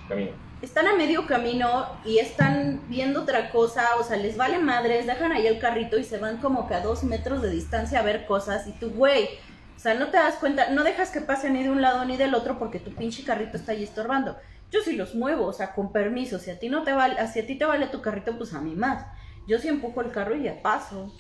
Camino. 0.08 0.32
Están 0.64 0.86
a 0.86 0.94
medio 0.94 1.26
camino 1.26 1.86
y 2.04 2.18
están 2.18 2.80
viendo 2.88 3.22
otra 3.22 3.50
cosa, 3.50 3.96
o 3.98 4.02
sea, 4.02 4.16
les 4.16 4.36
vale 4.36 4.58
madres, 4.58 5.06
dejan 5.06 5.32
ahí 5.32 5.46
el 5.46 5.58
carrito 5.58 5.98
y 5.98 6.04
se 6.04 6.18
van 6.18 6.38
como 6.38 6.66
que 6.66 6.74
a 6.74 6.80
dos 6.80 7.04
metros 7.04 7.42
de 7.42 7.50
distancia 7.50 8.00
a 8.00 8.02
ver 8.02 8.26
cosas 8.26 8.66
y 8.66 8.72
tú, 8.72 8.90
güey, 8.90 9.28
O 9.76 9.80
sea, 9.84 9.94
no 9.94 10.08
te 10.08 10.16
das 10.16 10.36
cuenta, 10.36 10.70
no 10.70 10.82
dejas 10.82 11.10
que 11.10 11.20
pase 11.20 11.50
ni 11.50 11.62
de 11.62 11.70
un 11.70 11.82
lado 11.82 12.04
ni 12.04 12.16
del 12.16 12.34
otro 12.34 12.58
porque 12.58 12.78
tu 12.78 12.94
pinche 12.94 13.24
carrito 13.24 13.56
está 13.56 13.72
ahí 13.72 13.84
estorbando. 13.84 14.36
Yo 14.70 14.80
sí 14.80 14.96
los 14.96 15.14
muevo, 15.14 15.46
o 15.46 15.52
sea, 15.52 15.74
con 15.74 15.92
permiso. 15.92 16.38
Si 16.38 16.50
a 16.50 16.58
ti 16.58 16.68
no 16.68 16.84
te 16.84 16.92
vale, 16.92 17.16
si 17.28 17.40
a 17.40 17.46
ti 17.46 17.56
te 17.56 17.64
vale 17.64 17.88
tu 17.88 18.00
carrito, 18.00 18.36
pues 18.38 18.54
a 18.54 18.60
mí 18.60 18.74
más. 18.74 19.04
Yo 19.46 19.58
sí 19.58 19.68
empujo 19.68 20.00
el 20.00 20.10
carro 20.10 20.36
y 20.36 20.44
ya 20.44 20.62
paso. 20.62 21.12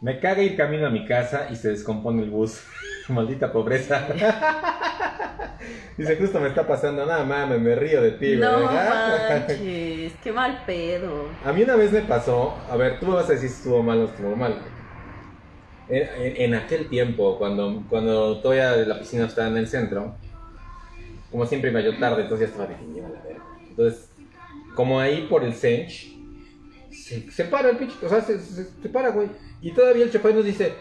Me 0.00 0.20
caga 0.20 0.42
ir 0.42 0.56
camino 0.56 0.86
a 0.86 0.90
mi 0.90 1.06
casa 1.06 1.48
y 1.50 1.56
se 1.56 1.68
descompone 1.70 2.22
el 2.22 2.30
bus. 2.30 2.62
Maldita 3.08 3.52
pobreza. 3.52 4.06
Dice, 5.96 6.16
justo 6.16 6.38
me 6.40 6.48
está 6.48 6.66
pasando, 6.66 7.06
nada 7.06 7.24
mames, 7.24 7.60
me 7.60 7.74
río 7.74 8.02
de 8.02 8.12
ti, 8.12 8.36
No 8.36 8.58
¿verdad? 8.58 9.46
manches, 9.48 10.12
qué 10.22 10.32
mal 10.32 10.62
pedo. 10.66 11.24
A 11.44 11.52
mí 11.52 11.62
una 11.62 11.76
vez 11.76 11.92
me 11.92 12.02
pasó, 12.02 12.54
a 12.70 12.76
ver, 12.76 13.00
tú 13.00 13.06
me 13.06 13.14
vas 13.14 13.28
a 13.30 13.32
decir 13.32 13.48
si 13.48 13.56
estuvo 13.56 13.82
mal 13.82 13.98
o 14.00 14.04
estuvo 14.04 14.36
mal. 14.36 14.58
En, 15.88 16.02
en- 16.22 16.36
en 16.42 16.54
aquel 16.54 16.88
tiempo, 16.88 17.38
cuando, 17.38 17.82
cuando 17.88 18.40
todavía 18.40 18.72
la 18.86 18.98
piscina 18.98 19.24
estaba 19.26 19.48
en 19.48 19.56
el 19.56 19.66
centro, 19.68 20.16
como 21.30 21.46
siempre 21.46 21.70
iba 21.70 21.80
yo 21.80 21.96
tarde, 21.98 22.22
entonces 22.22 22.48
ya 22.48 22.52
estaba 22.52 22.68
de 22.68 22.76
que 22.84 22.92
lleva 22.92 23.08
la 23.08 23.22
verga. 23.22 23.44
Entonces, 23.70 24.10
como 24.74 25.00
ahí 25.00 25.26
por 25.30 25.42
el 25.44 25.54
Sench, 25.54 26.12
se, 26.90 27.30
se 27.30 27.44
para 27.44 27.70
el 27.70 27.76
pinche, 27.78 27.94
o 28.04 28.08
sea, 28.08 28.20
se, 28.20 28.38
se- 28.38 28.64
se 28.82 28.88
para, 28.90 29.10
güey. 29.10 29.28
Y 29.60 29.72
todavía 29.72 30.04
el 30.04 30.10
chofer 30.12 30.34
nos 30.34 30.44
dice, 30.44 30.74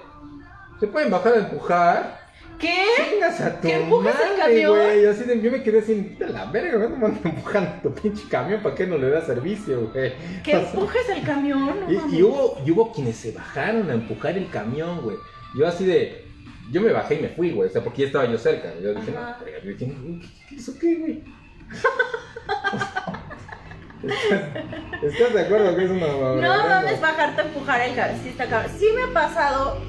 ¿se 0.80 0.88
pueden 0.88 1.10
bajar 1.12 1.34
a 1.34 1.38
empujar? 1.40 2.26
¿Qué? 2.60 2.86
Chingas 3.12 3.42
a 3.42 3.60
tu 3.60 3.68
¿Que 3.68 3.76
empujas 3.76 4.16
el 4.32 4.38
camión? 4.40 4.72
güey. 4.78 5.06
Así 5.06 5.24
de, 5.26 5.42
yo 5.42 5.52
me 5.52 5.62
quedé 5.62 5.80
así, 5.80 6.16
de 6.18 6.28
la 6.28 6.46
verga, 6.46 6.88
no 6.88 6.96
me 6.96 7.06
andan 7.08 7.22
empujando 7.26 7.72
tu 7.84 7.94
pinche 7.94 8.24
camión, 8.30 8.62
¿para 8.64 8.76
qué 8.76 8.88
no 8.88 8.98
le 8.98 9.10
da 9.10 9.22
servicio, 9.26 9.90
güey? 9.94 10.14
¿Que 10.44 10.56
O 10.56 10.62
sea, 10.62 10.70
empujes 10.72 11.10
el 11.10 11.24
camión? 11.24 11.80
No 11.82 11.92
y, 11.92 11.96
mames. 11.98 12.14
y 12.14 12.24
hubo, 12.24 12.58
y 12.66 12.72
hubo 12.72 12.94
quienes 12.94 13.18
se 13.18 13.32
bajaron 13.34 13.90
a 13.90 13.94
empujar 13.94 14.38
el 14.38 14.50
camión, 14.50 15.02
güey. 15.02 15.18
Yo 15.58 15.68
así 15.68 15.86
de. 15.86 16.24
Yo 16.72 16.82
me 16.82 16.92
bajé 16.92 17.16
y 17.16 17.22
me 17.22 17.30
fui, 17.30 17.52
güey. 17.52 17.70
O 17.70 17.72
sea, 17.72 17.84
porque 17.84 18.02
ya 18.04 18.08
estaba 18.08 18.26
yo 18.26 18.38
cerca. 18.38 18.74
Yo 18.82 18.94
dije, 18.94 19.12
Ajá. 19.16 19.38
no, 19.40 19.46
verga, 19.46 19.60
"¿Qué- 19.64 19.76
qué- 20.50 20.56
¿eso 20.56 20.74
qué, 20.80 20.96
güey? 20.96 21.24
¿Estás, 25.04 25.34
de 25.34 25.42
acuerdo 25.42 25.76
que 25.76 25.86
es 25.86 25.92
una 25.92 26.08
No 26.08 26.68
mames, 26.68 27.02
bajarte 27.02 27.42
a 27.42 27.46
empujar 27.46 27.82
el 27.82 27.96
carro. 27.96 28.14
Sí, 28.22 28.30
está 28.30 28.46
cabrón. 28.46 28.72
Sí 28.78 28.88
me 28.96 29.04
ha 29.04 29.14
pasado, 29.14 29.82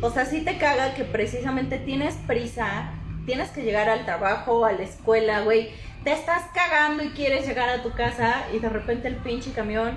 o 0.00 0.10
sea, 0.10 0.24
sí 0.24 0.42
te 0.42 0.58
caga 0.58 0.94
que 0.94 1.04
precisamente 1.04 1.78
tienes 1.78 2.14
prisa, 2.26 2.90
tienes 3.26 3.50
que 3.50 3.62
llegar 3.62 3.88
al 3.88 4.04
trabajo, 4.04 4.64
a 4.64 4.72
la 4.72 4.82
escuela, 4.82 5.40
güey. 5.40 5.70
Te 6.04 6.12
estás 6.12 6.42
cagando 6.52 7.04
y 7.04 7.10
quieres 7.10 7.46
llegar 7.46 7.68
a 7.68 7.82
tu 7.82 7.92
casa 7.92 8.44
y 8.52 8.58
de 8.58 8.68
repente 8.68 9.08
el 9.08 9.16
pinche 9.16 9.52
camión 9.52 9.96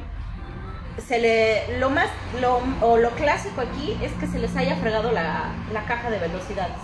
se 1.05 1.19
le. 1.19 1.79
Lo 1.79 1.89
más. 1.89 2.09
Lo, 2.41 2.61
o 2.81 2.97
lo 2.97 3.09
clásico 3.11 3.61
aquí 3.61 3.97
es 4.01 4.11
que 4.13 4.27
se 4.27 4.39
les 4.39 4.55
haya 4.55 4.75
fregado 4.75 5.11
la, 5.11 5.51
la 5.73 5.85
caja 5.85 6.09
de 6.09 6.19
velocidades. 6.19 6.77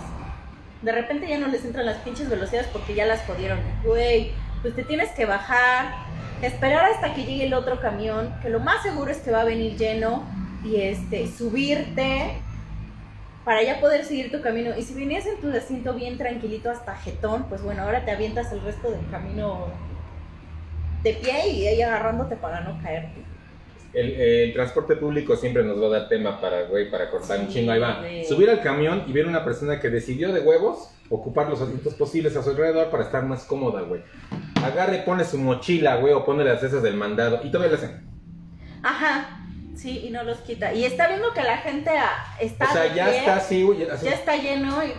De 0.82 0.90
repente 0.90 1.28
ya 1.28 1.38
no 1.38 1.46
les 1.46 1.64
entran 1.64 1.86
las 1.86 1.98
pinches 1.98 2.28
velocidades 2.28 2.68
porque 2.72 2.94
ya 2.94 3.06
las 3.06 3.24
jodieron. 3.24 3.60
Güey, 3.84 4.32
pues 4.62 4.74
te 4.74 4.82
tienes 4.84 5.10
que 5.10 5.26
bajar, 5.26 5.94
esperar 6.42 6.86
hasta 6.86 7.14
que 7.14 7.24
llegue 7.24 7.46
el 7.46 7.54
otro 7.54 7.80
camión, 7.80 8.34
que 8.42 8.50
lo 8.50 8.60
más 8.60 8.82
seguro 8.82 9.10
es 9.10 9.18
que 9.18 9.30
va 9.30 9.42
a 9.42 9.44
venir 9.44 9.76
lleno, 9.76 10.24
y 10.64 10.76
este, 10.76 11.26
subirte 11.26 12.40
para 13.44 13.62
ya 13.62 13.80
poder 13.80 14.04
seguir 14.04 14.30
tu 14.30 14.40
camino. 14.40 14.70
Y 14.76 14.82
si 14.82 14.94
venías 14.94 15.26
en 15.26 15.40
tu 15.40 15.50
asiento 15.50 15.94
bien 15.94 16.16
tranquilito 16.16 16.70
hasta 16.70 16.94
jetón, 16.96 17.44
pues 17.48 17.62
bueno, 17.62 17.82
ahora 17.82 18.04
te 18.04 18.12
avientas 18.12 18.52
el 18.52 18.60
resto 18.60 18.90
del 18.90 19.08
camino 19.10 19.66
de 21.02 21.14
pie 21.14 21.48
y 21.50 21.66
ahí 21.66 21.82
agarrándote 21.82 22.36
para 22.36 22.60
no 22.60 22.80
caerte. 22.80 23.22
El, 23.92 24.12
el 24.12 24.52
transporte 24.54 24.96
público 24.96 25.36
siempre 25.36 25.64
nos 25.64 25.82
va 25.82 25.86
a 25.86 26.00
dar 26.00 26.08
tema 26.08 26.40
para, 26.40 26.62
güey, 26.62 26.90
para 26.90 27.10
cortar 27.10 27.40
un 27.40 27.48
chingo. 27.48 27.72
Ahí 27.72 27.80
va. 27.80 27.98
güey. 27.98 28.24
Subir 28.24 28.48
al 28.48 28.62
camión 28.62 29.04
y 29.06 29.12
ver 29.12 29.26
una 29.26 29.44
persona 29.44 29.80
que 29.80 29.90
decidió 29.90 30.32
de 30.32 30.40
huevos 30.40 30.94
ocupar 31.10 31.50
los 31.50 31.60
asientos 31.60 31.94
posibles 31.94 32.34
a 32.36 32.42
su 32.42 32.50
alrededor 32.50 32.88
para 32.90 33.02
estar 33.02 33.24
más 33.26 33.44
cómoda, 33.44 33.82
güey. 33.82 34.00
Agarre, 34.64 34.98
pone 34.98 35.24
su 35.24 35.38
mochila, 35.38 35.96
güey, 35.96 36.12
o 36.12 36.24
pone 36.24 36.44
las 36.44 36.62
esas 36.62 36.82
del 36.82 36.96
mandado 36.96 37.40
y 37.44 37.50
todavía 37.50 37.76
le 37.76 37.82
hacen. 37.82 38.10
Ajá, 38.82 39.40
sí, 39.74 40.06
y 40.06 40.10
no 40.10 40.22
los 40.24 40.38
quita. 40.38 40.72
Y 40.72 40.84
está 40.84 41.08
viendo 41.08 41.32
que 41.32 41.42
la 41.42 41.58
gente 41.58 41.90
ah, 41.90 42.36
está. 42.40 42.64
O 42.64 42.72
sea, 42.72 42.94
ya 42.94 43.06
pie, 43.06 43.18
está 43.18 43.36
así, 43.36 43.62
güey. 43.62 43.88
así- 43.88 44.06
Ya 44.06 44.12
está 44.12 44.36
lleno 44.36 44.84
y 44.84 44.92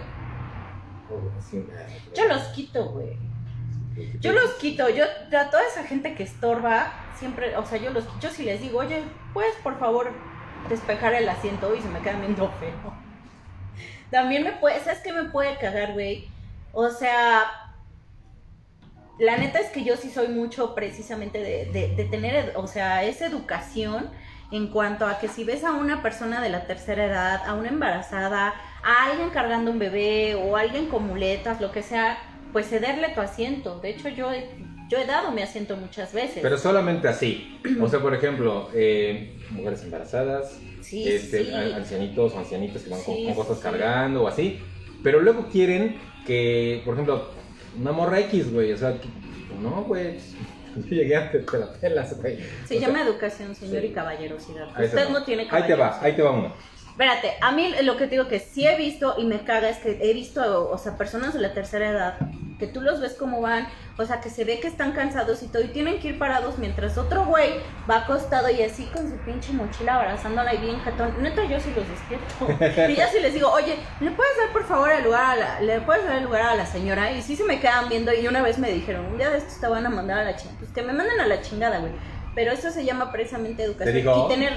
yo 2.16 2.28
los 2.28 2.44
quito, 2.50 2.86
güey. 2.86 3.18
Yo 4.20 4.34
los 4.34 4.52
quito, 4.54 4.90
yo 4.90 5.06
a 5.06 5.50
toda 5.50 5.64
esa 5.68 5.84
gente 5.84 6.16
que 6.16 6.24
estorba, 6.24 6.92
siempre, 7.16 7.56
o 7.56 7.66
sea, 7.66 7.78
yo 7.78 7.92
los 7.92 8.06
yo 8.20 8.30
sí 8.32 8.44
les 8.44 8.60
digo, 8.60 8.80
oye, 8.80 9.04
puedes 9.34 9.56
por 9.58 9.78
favor 9.78 10.12
despejar 10.68 11.14
el 11.14 11.30
asiento 11.30 11.76
y 11.76 11.82
se 11.82 11.90
me 11.90 12.00
quedan 12.00 12.22
viendo 12.22 12.52
feo. 12.60 12.94
También 14.10 14.44
me 14.44 14.54
puede, 14.54 14.80
¿sabes 14.80 15.00
qué 15.02 15.14
me 15.14 15.26
puede 15.26 15.58
cagar, 15.58 15.94
güey? 15.94 16.28
O 16.72 16.90
sea, 16.90 17.44
la 19.20 19.38
neta 19.38 19.60
es 19.60 19.70
que 19.70 19.84
yo 19.84 19.96
sí 19.98 20.10
soy 20.10 20.28
mucho 20.30 20.74
precisamente 20.76 21.40
de, 21.40 21.66
de, 21.66 21.96
de 21.96 22.06
tener, 22.06 22.54
o 22.56 22.68
sea, 22.68 23.04
esa 23.04 23.26
educación 23.28 24.10
en 24.52 24.68
cuanto 24.68 25.06
a 25.08 25.20
que 25.20 25.28
si 25.28 25.44
ves 25.44 25.64
a 25.64 25.72
una 25.74 26.02
persona 26.04 26.42
de 26.42 26.50
la 26.50 26.66
tercera 26.66 27.06
edad, 27.06 27.42
a 27.48 27.54
una 27.56 27.70
embarazada, 27.70 28.54
a 28.84 29.10
alguien 29.10 29.30
cargando 29.32 29.72
un 29.72 29.80
bebé 29.80 30.36
o 30.36 30.58
alguien 30.58 30.88
con 30.88 31.08
muletas, 31.08 31.60
lo 31.62 31.72
que 31.72 31.82
sea, 31.82 32.18
pues 32.52 32.68
cederle 32.70 33.10
tu 33.10 33.22
asiento. 33.22 33.80
De 33.80 33.90
hecho, 33.90 34.10
yo 34.10 34.32
he, 34.32 34.48
yo 34.90 35.00
he 35.00 35.06
dado 35.06 35.32
mi 35.32 35.42
asiento 35.42 35.76
muchas 35.76 36.14
veces. 36.14 36.40
Pero 36.44 36.58
solamente 36.60 37.08
así. 37.08 37.60
O 37.82 37.88
sea, 37.88 38.00
por 38.00 38.14
ejemplo, 38.14 38.70
eh, 38.76 39.36
mujeres 39.50 39.82
embarazadas, 39.84 40.60
sí, 40.82 41.08
este, 41.08 41.46
sí. 41.46 41.52
a- 41.52 41.76
ancianitos 41.78 42.34
o 42.34 42.40
ancianitas 42.40 42.84
que 42.84 42.90
van 42.92 43.02
con, 43.02 43.16
Sí, 43.16 43.26
con 43.26 43.34
cosas 43.36 43.58
cargando 43.60 44.24
o 44.24 44.28
así. 44.28 44.60
Pero 45.02 45.20
luego 45.22 45.48
quieren 45.52 46.00
que, 46.28 46.82
por 46.86 46.94
ejemplo, 46.94 47.32
una 47.80 47.92
morra 47.92 48.20
X, 48.22 48.52
güey. 48.52 48.72
O 48.74 48.78
sea, 48.78 48.94
que- 49.00 49.08
no, 49.62 49.84
güey. 49.84 50.18
Yo 50.76 50.82
llegué 50.90 51.16
antes, 51.16 51.46
te 51.46 51.58
la 51.60 51.72
pelas, 51.74 52.20
güey. 52.20 52.38
Se 52.66 52.78
O 52.78 52.80
sea, 52.80 52.88
llama 52.88 53.04
educación, 53.04 53.54
señor, 53.54 53.82
sí. 53.82 53.88
y 53.88 53.92
caballerosidad. 53.92 54.68
Usted 54.70 55.08
va. 55.08 55.12
no 55.12 55.24
tiene 55.24 55.44
Ahí 55.44 55.48
te 55.48 55.52
caballerosidad. 55.52 56.02
va, 56.02 56.04
ahí 56.06 56.16
te 56.16 56.22
va 56.24 56.32
uno. 56.32 56.54
Espérate, 56.94 57.34
a 57.42 57.52
mí 57.52 57.74
lo 57.82 57.98
que 57.98 58.06
te 58.06 58.12
digo 58.12 58.28
que 58.28 58.40
sí 58.40 58.68
he 58.68 58.78
visto 58.78 59.16
y 59.18 59.26
me 59.26 59.44
caga 59.44 59.68
es 59.68 59.80
que 59.80 59.98
he 60.00 60.14
visto, 60.14 60.70
o 60.70 60.78
sea, 60.78 60.96
personas 60.96 61.34
de 61.34 61.42
la 61.42 61.52
tercera 61.52 61.90
edad 61.90 62.18
que 62.60 62.68
tú 62.68 62.82
los 62.82 63.02
ves 63.02 63.14
como 63.14 63.42
van, 63.42 63.68
o 63.98 64.06
sea, 64.06 64.22
que 64.22 64.30
se 64.30 64.46
ve 64.46 64.60
que 64.60 64.68
están 64.68 64.92
cansados 64.94 65.42
y 65.44 65.48
todo 65.48 65.64
y 65.64 65.70
tienen 65.70 66.00
que 66.00 66.10
ir 66.10 66.20
parados 66.20 66.60
mientras 66.60 66.98
otro 66.98 67.26
güey 67.26 67.56
va 67.90 67.98
acostado 67.98 68.50
y 68.50 68.62
así 68.62 68.86
con 68.86 69.10
su 69.10 69.18
pinche 69.18 69.52
mochila 69.54 69.96
abrazándola 69.96 70.54
y 70.54 70.60
bien 70.60 70.80
jatón. 70.80 71.14
Neta, 71.22 71.44
yo 71.46 71.60
sí 71.60 71.74
los 71.76 71.88
despierto. 71.90 72.90
Y 72.94 72.96
ya 72.96 73.08
sí 73.08 73.20
les 73.20 73.34
digo, 73.34 73.52
oye, 73.52 73.76
¿le 74.00 74.12
puedes 74.12 74.38
dar 74.38 74.54
por 74.54 74.66
favor 74.66 74.92
el 74.92 75.04
lugar 75.04 75.26
a 75.32 75.36
la, 75.36 75.62
le 75.62 75.82
puedes 75.82 76.06
dar 76.06 76.18
el 76.18 76.26
lugar 76.26 76.44
a 76.44 76.56
la 76.56 76.66
señora? 76.68 77.12
Y 77.12 77.24
sí 77.24 77.36
se 77.36 77.44
me 77.44 77.60
quedan 77.60 77.90
viendo 77.90 78.14
y 78.14 78.28
una 78.28 78.44
vez 78.44 78.60
me 78.60 78.72
dijeron, 78.72 79.06
un 79.08 79.18
día 79.18 79.32
de 79.32 79.40
estos 79.40 79.60
te 79.60 79.68
van 79.68 79.86
a 79.86 79.90
mandar 79.90 80.20
a 80.20 80.24
la 80.24 80.36
chingada. 80.36 80.60
Pues 80.60 80.72
que 80.72 80.84
me 80.84 80.94
manden 80.94 81.20
a 81.20 81.26
la 81.26 81.42
chingada, 81.42 81.80
güey. 81.80 81.92
Pero 82.36 82.52
eso 82.52 82.72
se 82.72 82.86
llama 82.86 83.12
precisamente 83.12 83.64
educación. 83.64 83.96
digo? 83.96 84.26
Y 84.26 84.34
tener 84.34 84.54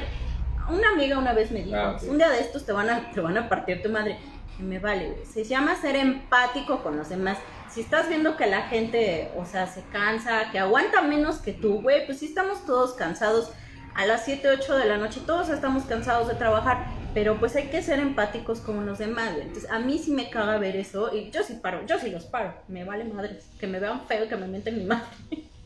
una 0.71 0.91
amiga 0.91 1.19
una 1.19 1.33
vez 1.33 1.51
me 1.51 1.63
dijo, 1.63 1.77
Ah, 1.77 1.97
un 2.09 2.19
día 2.19 2.29
de 2.31 2.41
estos 2.41 2.65
te 2.65 2.73
van 2.73 2.89
a, 2.91 3.11
te 3.13 3.21
van 3.21 3.37
a 3.37 3.49
partir 3.49 3.83
tu 3.83 3.89
madre. 3.91 4.19
Y 4.59 4.63
me 4.63 4.79
vale, 4.79 5.11
güey. 5.11 5.27
Se 5.27 5.45
llama 5.45 5.77
ser 5.77 5.97
empático 5.97 6.83
con 6.83 6.97
los 6.97 7.09
demás. 7.09 7.39
Si 7.71 7.81
estás 7.83 8.09
viendo 8.09 8.37
que 8.37 8.47
la 8.47 8.63
gente, 8.63 9.31
o 9.37 9.45
sea, 9.45 9.67
se 9.67 9.83
cansa, 9.93 10.51
que 10.51 10.59
aguanta 10.59 11.03
menos 11.03 11.37
que 11.39 11.53
tú, 11.53 11.83
güey, 11.83 12.07
pues 12.07 12.19
sí 12.21 12.27
estamos 12.27 12.65
todos 12.65 12.95
cansados. 12.95 13.51
A 13.95 14.07
las 14.07 14.25
7, 14.25 14.49
8 14.49 14.77
de 14.77 14.85
la 14.87 14.99
noche 14.99 15.21
todos 15.27 15.49
estamos 15.49 15.85
cansados 15.85 16.29
de 16.29 16.35
trabajar, 16.35 16.87
pero 17.15 17.37
pues 17.37 17.57
hay 17.57 17.69
que 17.69 17.83
ser 17.83 17.99
empáticos 17.99 18.61
con 18.61 18.85
los 18.85 18.99
demás, 18.99 19.33
güey. 19.33 19.47
Entonces 19.47 19.71
a 19.71 19.79
mí 19.79 19.99
sí 19.99 20.13
me 20.13 20.29
caga 20.31 20.59
ver 20.59 20.77
eso 20.77 21.15
y 21.15 21.31
yo 21.31 21.43
sí 21.43 21.59
paro, 21.63 21.85
yo 21.87 21.99
sí 21.99 22.11
los 22.11 22.25
paro. 22.25 22.55
Me 22.69 22.85
vale 22.85 23.05
madre. 23.05 23.39
Que 23.59 23.67
me 23.67 23.79
vean 23.79 24.07
feo 24.07 24.25
y 24.25 24.29
que 24.29 24.37
me 24.37 24.47
mienten 24.47 24.79
mi 24.79 24.85
madre. 24.85 25.05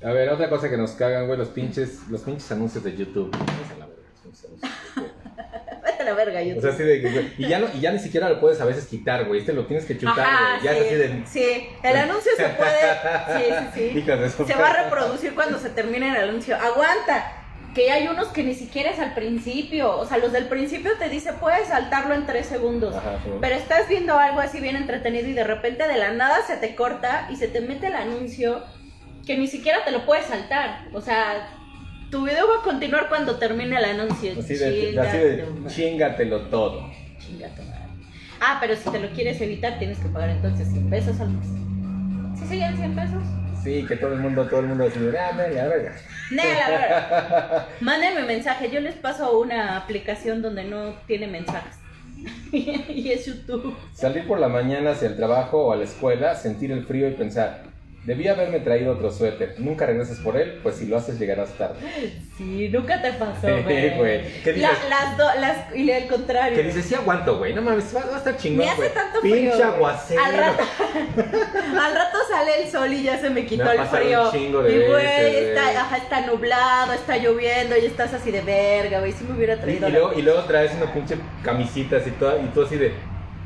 A 0.03 0.13
ver, 0.13 0.31
otra 0.31 0.49
cosa 0.49 0.71
que 0.71 0.77
nos 0.77 0.93
cagan, 0.93 1.27
güey, 1.27 1.39
los 1.39 1.49
pinches, 1.49 2.09
los 2.09 2.23
pinches 2.23 2.51
anuncios 2.53 2.83
de 2.83 2.97
YouTube. 2.97 3.31
Vete 5.83 6.03
a 6.03 6.05
la 6.05 6.13
verga, 6.15 6.43
yo 6.43 6.59
O 6.59 6.61
sea, 6.61 6.71
así 6.71 6.83
de 6.83 7.01
que, 7.01 7.33
y 7.39 7.49
ya, 7.49 7.59
no, 7.59 7.67
y 7.73 7.81
ya 7.81 7.93
ni 7.93 7.99
siquiera 7.99 8.29
lo 8.29 8.41
puedes 8.41 8.61
a 8.61 8.65
veces 8.65 8.87
quitar, 8.87 9.27
güey. 9.27 9.41
Este 9.41 9.53
lo 9.53 9.67
tienes 9.67 9.87
que 9.87 9.97
chutar, 9.97 10.21
Ajá, 10.21 10.59
güey. 10.61 10.65
Ya 10.65 10.73
sí, 10.73 10.79
es 10.79 10.87
así 10.87 10.95
de. 10.95 11.27
sí, 11.27 11.69
el 11.83 11.97
anuncio 11.97 12.33
se 12.37 12.49
puede, 12.49 12.93
sí, 13.37 13.45
sí, 13.75 13.93
sí. 13.95 14.45
Se 14.47 14.55
va 14.55 14.71
a 14.71 14.85
reproducir 14.85 15.35
cuando 15.35 15.59
se 15.59 15.71
termine 15.71 16.11
el 16.11 16.29
anuncio. 16.29 16.57
Aguanta, 16.57 17.33
que 17.75 17.91
hay 17.91 18.09
unos 18.09 18.29
que 18.29 18.43
ni 18.43 18.55
siquiera 18.55 18.91
es 18.91 18.99
al 18.99 19.15
principio. 19.15 19.97
O 19.97 20.07
sea, 20.07 20.19
los 20.19 20.33
del 20.33 20.47
principio 20.47 20.93
te 20.99 21.09
dice 21.09 21.33
puedes 21.35 21.69
saltarlo 21.69 22.15
en 22.15 22.27
tres 22.27 22.47
segundos. 22.47 22.95
Ajá, 22.95 23.19
sí. 23.25 23.31
Pero 23.41 23.55
estás 23.57 23.89
viendo 23.89 24.19
algo 24.19 24.41
así 24.41 24.61
bien 24.61 24.77
entretenido 24.77 25.29
y 25.29 25.33
de 25.33 25.45
repente 25.45 25.87
de 25.87 25.97
la 25.97 26.13
nada 26.13 26.45
se 26.47 26.57
te 26.57 26.75
corta 26.75 27.29
y 27.31 27.37
se 27.37 27.49
te 27.49 27.61
mete 27.61 27.87
el 27.89 27.95
anuncio 27.95 28.63
que 29.27 29.37
ni 29.37 29.47
siquiera 29.47 29.85
te 29.85 29.91
lo 29.93 30.05
puedes 30.05 30.27
saltar. 30.27 30.87
O 30.93 31.01
sea, 31.01 31.49
tu 32.11 32.25
video 32.25 32.49
va 32.49 32.61
a 32.61 32.63
continuar 32.63 33.09
cuando 33.09 33.37
termine 33.37 33.77
el 33.77 33.85
anuncio. 33.85 34.33
Así 34.39 34.55
de, 34.55 34.99
así 35.01 35.19
de 35.19 35.47
chingatelo 35.69 36.43
todo. 36.43 36.91
chinga 37.19 37.49
tu 37.55 37.63
madre. 37.63 37.81
Ah, 38.41 38.59
pero 38.61 38.75
si 38.75 38.91
te 38.91 38.99
lo 38.99 39.11
quieres 39.11 39.41
evitar 39.41 39.79
tienes 39.79 39.99
que 39.99 40.09
pagar 40.09 40.31
entonces 40.31 40.69
100 40.69 40.91
pesos 40.91 41.21
al 41.21 41.31
mes. 41.31 41.47
¿Sí 42.39 42.47
siguen 42.47 42.77
100 42.77 42.95
pesos? 42.95 43.23
Sí, 43.63 43.85
que 43.87 43.97
todo 43.97 44.15
el 44.15 44.21
mundo, 44.21 44.47
todo 44.47 44.61
el 44.61 44.67
mundo 44.67 44.89
de, 44.89 45.19
ah, 45.19 45.33
la 45.33 45.69
verga. 45.69 45.95
Nela, 46.31 46.71
la 46.71 46.71
verdad. 46.71 47.67
Mándenme 47.81 48.23
mensaje. 48.23 48.71
Yo 48.71 48.81
les 48.81 48.95
paso 48.95 49.39
una 49.39 49.77
aplicación 49.77 50.41
donde 50.41 50.65
no 50.65 50.95
tiene 51.07 51.27
mensajes. 51.27 51.77
y 52.53 53.11
es 53.11 53.27
YouTube. 53.27 53.77
Salir 53.93 54.27
por 54.27 54.41
la 54.41 54.49
mañana 54.49 54.93
hacia 54.93 55.09
el 55.09 55.17
trabajo 55.17 55.67
o 55.67 55.73
a 55.73 55.77
la 55.77 55.85
escuela, 55.85 56.35
sentir 56.35 56.73
el 56.73 56.85
frío 56.85 57.09
y 57.09 57.13
pensar, 57.13 57.65
debí 58.05 58.27
haberme 58.29 58.61
traído 58.61 58.93
otro 58.95 59.11
suéter. 59.13 59.55
Nunca 59.59 59.85
regreses 59.87 60.19
por 60.21 60.37
él, 60.37 60.59
pues 60.63 60.77
si 60.77 60.87
lo 60.87 60.97
haces 60.97 61.19
llegarás 61.19 61.51
tarde. 61.59 61.77
Sí, 62.39 62.69
nunca 62.73 63.01
te 63.03 63.13
pasó, 63.13 63.47
Sí, 63.47 63.63
güey. 63.63 63.97
güey. 63.97 64.43
¿Qué 64.43 64.53
La- 64.57 64.71
dices? 64.71 64.89
las 64.89 65.17
dos, 65.19 65.31
las, 65.39 65.77
y 65.77 65.91
al 65.93 66.07
contrario. 66.07 66.57
Que 66.57 66.63
dices, 66.63 66.87
sí 66.87 66.95
aguanto, 66.95 67.37
güey. 67.39 67.53
No 67.55 67.61
mames, 67.63 67.95
va, 67.95 68.15
a 68.15 68.19
estar 68.19 68.37
chingón, 68.39 68.65
Me 68.65 68.71
hace 68.71 68.77
güey. 68.81 68.95
tanto 68.95 69.21
Pinche 69.21 69.39
frío. 69.39 69.53
güey. 69.57 69.63
aguacero. 69.63 70.23
Al 70.25 70.37
rato, 70.37 70.63
al 71.81 71.95
rato 71.95 72.19
sale 72.29 72.63
el 72.63 72.71
sol 72.71 72.93
y 72.93 73.03
ya 73.03 73.19
se 73.19 73.31
me 73.31 73.45
quitó 73.45 73.65
Me 73.65 73.73
el 73.73 73.85
frío. 73.87 74.25
un 74.25 74.31
chingo 74.33 74.63
de 74.63 74.73
y 74.73 74.79
güey, 74.89 74.93
veces, 75.05 75.49
está, 75.49 75.63
güey. 75.65 75.77
ajá, 75.77 75.97
está 75.99 76.27
nublado, 76.27 76.93
está 76.95 77.17
lloviendo 77.19 77.77
y 77.77 77.85
estás 77.87 78.15
así 78.15 78.31
de 78.31 78.41
verga, 78.41 79.01
güey. 79.01 79.13
Si 79.13 79.25
me 79.25 79.35
hubiera 79.37 79.55
Y, 79.55 79.59
traído 79.59 79.89
y 79.89 79.93
la- 79.93 79.99
luego, 79.99 80.19
y 80.19 80.23
luego 80.23 80.41
traes 80.45 80.73
una 80.75 80.93
pinche 80.93 81.17
camisita 81.45 81.99
así 81.99 82.11
toda, 82.13 82.39
y 82.39 82.47
tú 82.55 82.63
así 82.63 82.77
de. 82.77 82.93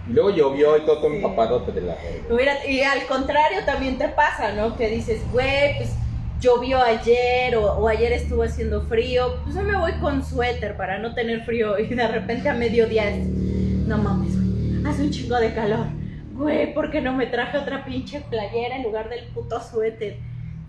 Y 0.09 0.13
luego 0.13 0.31
llovió 0.31 0.77
y 0.77 0.81
todo, 0.83 0.99
todo 0.99 1.11
Sí. 1.11 1.17
empapadote 1.17 1.73
de 1.73 1.81
la. 1.83 1.97
Hubiera- 2.31 2.67
y 2.67 2.83
al 2.83 3.07
contrario 3.07 3.65
también 3.65 3.97
te 3.99 4.09
pasa, 4.09 4.53
¿no? 4.53 4.77
Que 4.77 4.89
dices, 4.89 5.23
güey, 5.33 5.77
pues 5.79 5.95
llovió 6.41 6.83
ayer 6.83 7.57
o, 7.57 7.73
o 7.79 7.89
ayer 7.89 8.13
estuvo 8.13 8.43
haciendo 8.43 8.83
frío, 8.83 9.37
pues 9.45 9.57
hoy 9.57 9.65
me 9.65 9.77
voy 9.79 9.93
con 9.95 10.23
suéter 10.25 10.77
para 10.77 10.99
no 10.99 11.15
tener 11.15 11.43
frío 11.45 11.79
y 11.79 11.87
de 11.87 12.07
repente 12.07 12.49
a 12.51 12.55
mediodía 12.55 13.09
es, 13.09 13.27
no 13.27 13.97
mames, 13.97 14.35
güey, 14.37 14.85
hace 14.87 15.03
un 15.03 15.11
chingo 15.11 15.37
de 15.37 15.55
calor. 15.55 15.87
Güey, 16.35 16.75
¿por 16.75 16.91
qué 16.91 17.01
no 17.01 17.13
me 17.15 17.27
traje 17.27 17.57
otra 17.57 17.85
pinche 17.85 18.21
playera 18.29 18.77
en 18.77 18.83
lugar 18.83 19.09
del 19.09 19.25
puto 19.29 19.59
suéter? 19.61 20.19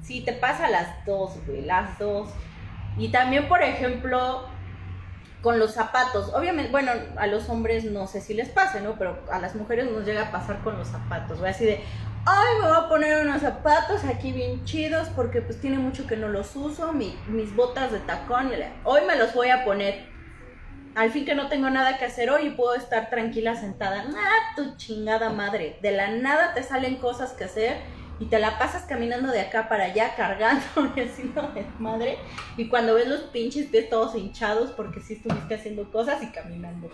Sí, 0.02 0.22
te 0.22 0.32
pasa 0.34 0.70
las 0.70 1.04
dos, 1.06 1.32
güey, 1.48 1.64
las 1.64 1.98
dos. 2.00 2.30
Y 2.98 3.10
también, 3.10 3.48
por 3.50 3.62
ejemplo, 3.64 4.44
con 5.46 5.60
los 5.60 5.72
zapatos. 5.76 6.34
Obviamente, 6.34 6.72
bueno, 6.72 6.92
a 7.18 7.28
los 7.28 7.48
hombres 7.50 7.84
no 7.86 8.08
sé 8.08 8.20
si 8.20 8.34
les 8.34 8.50
pase, 8.50 8.82
¿no? 8.82 8.96
Pero 8.98 9.20
a 9.32 9.38
las 9.40 9.56
mujeres 9.56 9.90
nos 9.92 10.04
llega 10.04 10.24
a 10.24 10.32
pasar 10.32 10.60
con 10.64 10.76
los 10.78 10.88
zapatos, 10.88 11.38
güey. 11.40 11.52
Así 11.52 11.64
de, 11.66 11.82
ay, 12.26 12.48
me 12.62 12.68
voy 12.68 12.78
a 12.78 12.90
poner 12.90 13.26
unos 13.28 13.42
zapatos 13.44 14.04
aquí 14.06 14.32
bien 14.34 14.66
chidos 14.66 15.08
porque 15.16 15.42
pues 15.44 15.62
tiene 15.62 15.78
mucho 15.78 16.08
que 16.08 16.18
no 16.18 16.28
los 16.30 16.56
uso. 16.56 16.92
mi- 16.94 17.16
mis 17.28 17.56
botas 17.56 17.92
de 17.92 18.00
tacón, 18.00 18.52
hoy 18.84 19.02
me 19.08 19.16
los 19.16 19.34
voy 19.36 19.50
a 19.52 19.64
poner. 19.64 20.08
Al 20.96 21.12
fin 21.12 21.26
que 21.26 21.36
no 21.36 21.48
tengo 21.48 21.70
nada 21.70 21.98
que 22.00 22.06
hacer 22.06 22.30
hoy 22.32 22.48
y 22.48 22.50
puedo 22.52 22.74
estar 22.74 23.10
tranquila 23.12 23.56
sentada. 23.56 24.04
Ah, 24.18 24.56
tu 24.56 24.76
chingada 24.78 25.30
madre. 25.30 25.78
De 25.84 25.92
la 25.92 26.08
nada 26.08 26.54
te 26.56 26.64
salen 26.64 26.96
cosas 26.96 27.34
que 27.34 27.44
hacer 27.44 27.78
y 28.20 28.26
te 28.26 28.40
la 28.40 28.58
pasas 28.58 28.84
caminando 28.84 29.32
de 29.32 29.42
acá 29.42 29.68
para 29.68 29.86
allá 29.86 30.16
cargando 30.16 30.64
y 30.96 31.00
haciendo 31.02 31.52
madre. 31.80 32.18
Y 32.58 32.68
cuando 32.70 32.96
ves 32.96 33.08
los 33.08 33.22
pinches 33.22 33.68
pies 33.68 33.90
todos 33.90 34.16
hinchados 34.16 34.72
porque 34.72 35.02
sí 35.02 35.14
estuviste 35.16 35.56
haciendo 35.56 35.92
cosas 35.92 36.22
y 36.24 36.28
caminando. 36.32 36.90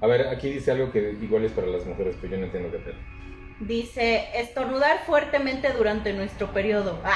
A 0.00 0.06
ver, 0.06 0.28
aquí 0.28 0.50
dice 0.50 0.70
algo 0.72 0.90
que 0.92 1.12
igual 1.20 1.44
es 1.44 1.52
para 1.52 1.66
las 1.66 1.84
mujeres, 1.86 2.16
pero 2.20 2.32
yo 2.34 2.38
no 2.38 2.44
entiendo 2.46 2.70
qué 2.70 2.78
pedo. 2.78 2.96
Dice, 3.60 4.28
estornudar 4.34 5.00
fuertemente 5.06 5.72
durante 5.72 6.12
nuestro 6.12 6.52
periodo. 6.52 7.00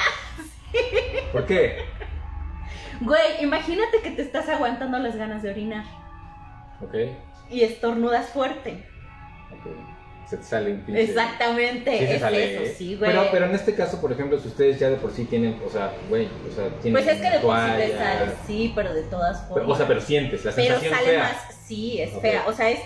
Ah, 0.75 1.29
¿Por 1.31 1.45
qué? 1.45 1.77
güey, 3.01 3.43
imagínate 3.43 4.01
que 4.01 4.09
te 4.09 4.23
estás 4.23 4.49
aguantando 4.49 4.97
las 4.97 5.15
ganas 5.15 5.43
de 5.43 5.51
orinar 5.51 5.85
Ok, 6.81 6.95
y 7.51 7.61
estornudas 7.61 8.29
fuerte. 8.29 8.83
ok. 9.51 9.67
Se 10.29 10.37
te 10.37 10.43
sale 10.43 10.71
un 10.73 10.79
pinche. 10.81 11.03
Exactamente, 11.03 11.91
Sí 11.99 12.05
se 12.07 12.15
es 12.15 12.21
sale, 12.21 12.53
eso, 12.55 12.63
¿eh? 12.63 12.75
sí, 12.77 12.95
güey. 12.95 13.11
Pero, 13.11 13.27
pero 13.31 13.45
en 13.45 13.55
este 13.55 13.75
caso, 13.75 13.99
por 14.01 14.11
ejemplo, 14.11 14.39
si 14.39 14.47
ustedes 14.47 14.79
ya 14.79 14.89
de 14.89 14.95
por 14.95 15.11
sí 15.11 15.25
tienen, 15.25 15.59
o 15.65 15.69
sea, 15.69 15.91
güey, 16.09 16.27
o 16.49 16.55
sea, 16.55 16.69
tienen 16.81 16.93
Pues 17.03 17.15
es 17.15 17.21
que 17.21 17.29
de 17.29 17.39
por 17.39 17.55
sí 17.57 17.71
te 17.77 17.97
sale, 17.97 18.31
sí, 18.47 18.71
pero 18.75 18.93
de 18.93 19.03
todas 19.03 19.37
pero- 19.41 19.49
formas. 19.55 19.69
o 19.71 19.75
sea, 19.77 19.87
pero 19.87 20.01
sientes, 20.01 20.43
la 20.45 20.51
Pero 20.53 20.67
sensación 20.79 20.93
sale 20.95 21.07
fea. 21.09 21.23
más, 21.23 21.55
sí, 21.67 22.01
es 22.01 22.11
fea. 22.21 22.43
O 22.47 22.53
sea, 22.53 22.69
es, 22.71 22.79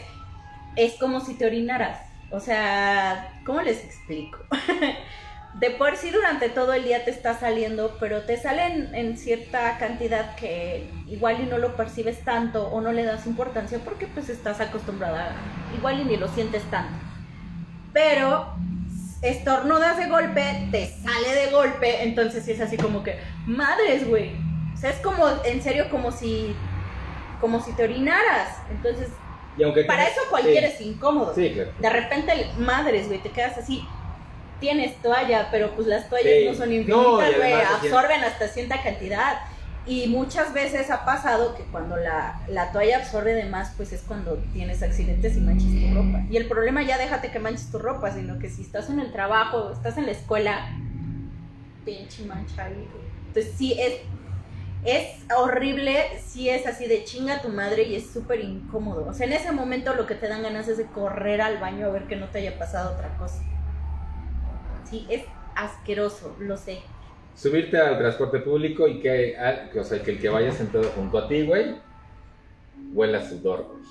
es 0.76 0.94
como 0.96 1.20
si 1.22 1.36
te 1.36 1.46
orinaras. 1.46 2.00
O 2.32 2.40
sea, 2.40 3.30
¿cómo 3.46 3.62
les 3.62 3.84
explico? 3.86 4.40
De 5.60 5.72
por 5.72 5.96
sí 5.96 6.12
durante 6.12 6.50
todo 6.50 6.74
el 6.74 6.84
día 6.84 7.04
te 7.04 7.10
está 7.10 7.34
saliendo, 7.40 7.96
pero 8.00 8.22
te 8.24 8.38
salen 8.38 8.94
en 8.94 9.18
cierta 9.18 9.78
cantidad 9.80 10.36
que 10.36 10.88
igual 11.08 11.38
y 11.42 11.46
no 11.46 11.58
lo 11.58 11.76
percibes 11.76 12.20
tanto 12.24 12.68
o 12.68 12.80
no 12.82 12.92
le 12.92 13.04
das 13.06 13.26
importancia 13.26 13.80
porque 13.84 14.06
pues 14.08 14.30
estás 14.30 14.60
acostumbrada, 14.62 15.32
igual 15.76 16.02
y 16.02 16.04
ni 16.04 16.18
lo 16.18 16.28
sientes 16.28 16.62
tanto. 16.70 16.94
Pero 17.98 18.46
estornudas 19.24 19.98
de 19.98 20.06
golpe, 20.06 20.68
te 20.72 20.86
sale 20.88 21.34
de 21.34 21.48
golpe, 21.52 22.04
entonces 22.04 22.46
sí 22.46 22.52
es 22.52 22.62
así 22.62 22.78
como 22.78 23.02
que, 23.02 23.20
madres, 23.48 24.08
güey. 24.08 24.36
O 24.76 24.78
sea, 24.78 24.92
es 24.92 24.98
como, 25.00 25.28
en 25.44 25.64
serio, 25.64 25.88
como 25.90 26.12
si, 26.12 26.56
como 27.42 27.60
si 27.60 27.72
te 27.74 27.86
orinaras. 27.86 28.50
Entonces, 28.70 29.08
Y 29.58 29.64
aunque 29.64 29.84
para 29.86 30.04
tienes- 30.04 30.16
eso 30.18 30.30
cualquiera 30.30 30.68
sí. 30.68 30.74
es 30.76 30.82
incómodo. 30.82 31.34
Sí, 31.34 31.52
claro. 31.56 31.72
De 31.80 31.90
repente, 31.90 32.52
madres, 32.60 33.08
güey, 33.08 33.18
te 33.18 33.32
quedas 33.32 33.58
así. 33.58 33.84
Tienes 34.60 35.02
toalla, 35.02 35.48
pero 35.50 35.72
pues 35.76 35.88
las 35.88 36.08
toallas 36.08 36.34
Sí. 36.40 36.46
no 36.48 36.54
son 36.54 36.72
infinitas, 36.72 37.36
güey, 37.36 37.54
absorben 37.54 38.24
hasta 38.24 38.48
cierta 38.48 38.84
cantidad. 38.84 39.40
Y 39.88 40.08
muchas 40.08 40.54
veces 40.54 40.92
ha 40.92 41.06
pasado 41.06 41.56
que 41.56 41.64
cuando 41.64 41.96
la, 41.96 42.42
la 42.50 42.74
toalla 42.74 42.98
absorbe 42.98 43.34
de 43.34 43.46
más, 43.46 43.72
pues 43.78 43.94
es 43.94 44.02
cuando 44.02 44.36
tienes 44.52 44.84
accidentes 44.84 45.38
y 45.38 45.40
manchas 45.40 45.70
tu 45.70 45.96
ropa. 45.96 46.26
Y 46.30 46.36
el 46.36 46.48
problema 46.48 46.84
ya 46.84 46.98
déjate 46.98 47.32
que 47.32 47.40
manches 47.40 47.72
tu 47.72 47.80
ropa, 47.80 48.12
sino 48.12 48.38
que 48.38 48.50
si 48.50 48.64
estás 48.64 48.90
en 48.90 49.00
el 49.00 49.14
trabajo, 49.14 49.72
estás 49.72 49.98
en 49.98 50.06
la 50.08 50.12
escuela, 50.12 50.68
pinche 51.86 52.26
mancha 52.26 52.66
ahí. 52.66 52.86
Entonces 53.28 53.54
sí, 53.56 53.80
es, 53.80 54.02
es 54.84 55.32
horrible, 55.34 56.20
sí 56.20 56.50
es 56.50 56.68
así 56.68 56.86
de 56.86 57.06
chinga 57.06 57.42
tu 57.42 57.48
madre 57.48 57.84
y 57.84 57.96
es 57.96 58.10
súper 58.12 58.42
incómodo. 58.42 59.08
O 59.08 59.14
sea, 59.14 59.26
en 59.26 59.34
ese 59.34 59.54
momento 59.54 59.94
lo 59.94 60.06
que 60.06 60.16
te 60.16 60.28
dan 60.28 60.44
ganas 60.44 60.68
es 60.68 60.78
de 60.78 60.86
correr 60.88 61.40
al 61.40 61.60
baño 61.60 61.86
a 61.86 61.90
ver 61.90 62.08
que 62.08 62.18
no 62.18 62.28
te 62.28 62.40
haya 62.40 62.60
pasado 62.60 62.94
otra 62.94 63.16
cosa. 63.18 63.42
Sí, 64.90 65.08
es 65.10 65.24
asqueroso, 65.56 66.36
lo 66.40 66.58
sé. 66.58 66.82
Subirte 67.38 67.78
al 67.80 68.00
transporte 68.00 68.40
público 68.40 68.88
y 68.88 69.00
que, 69.00 69.38
ah, 69.38 69.70
que, 69.72 69.80
o 69.80 69.84
sea, 69.84 70.02
que 70.02 70.10
el 70.10 70.20
que 70.20 70.28
vaya 70.28 70.52
sentado 70.52 70.86
junto 70.96 71.20
a 71.20 71.28
ti, 71.28 71.46
güey, 71.46 71.76
huela 72.94 73.20
a 73.20 73.22
sudor, 73.22 73.68
güey. 73.68 73.84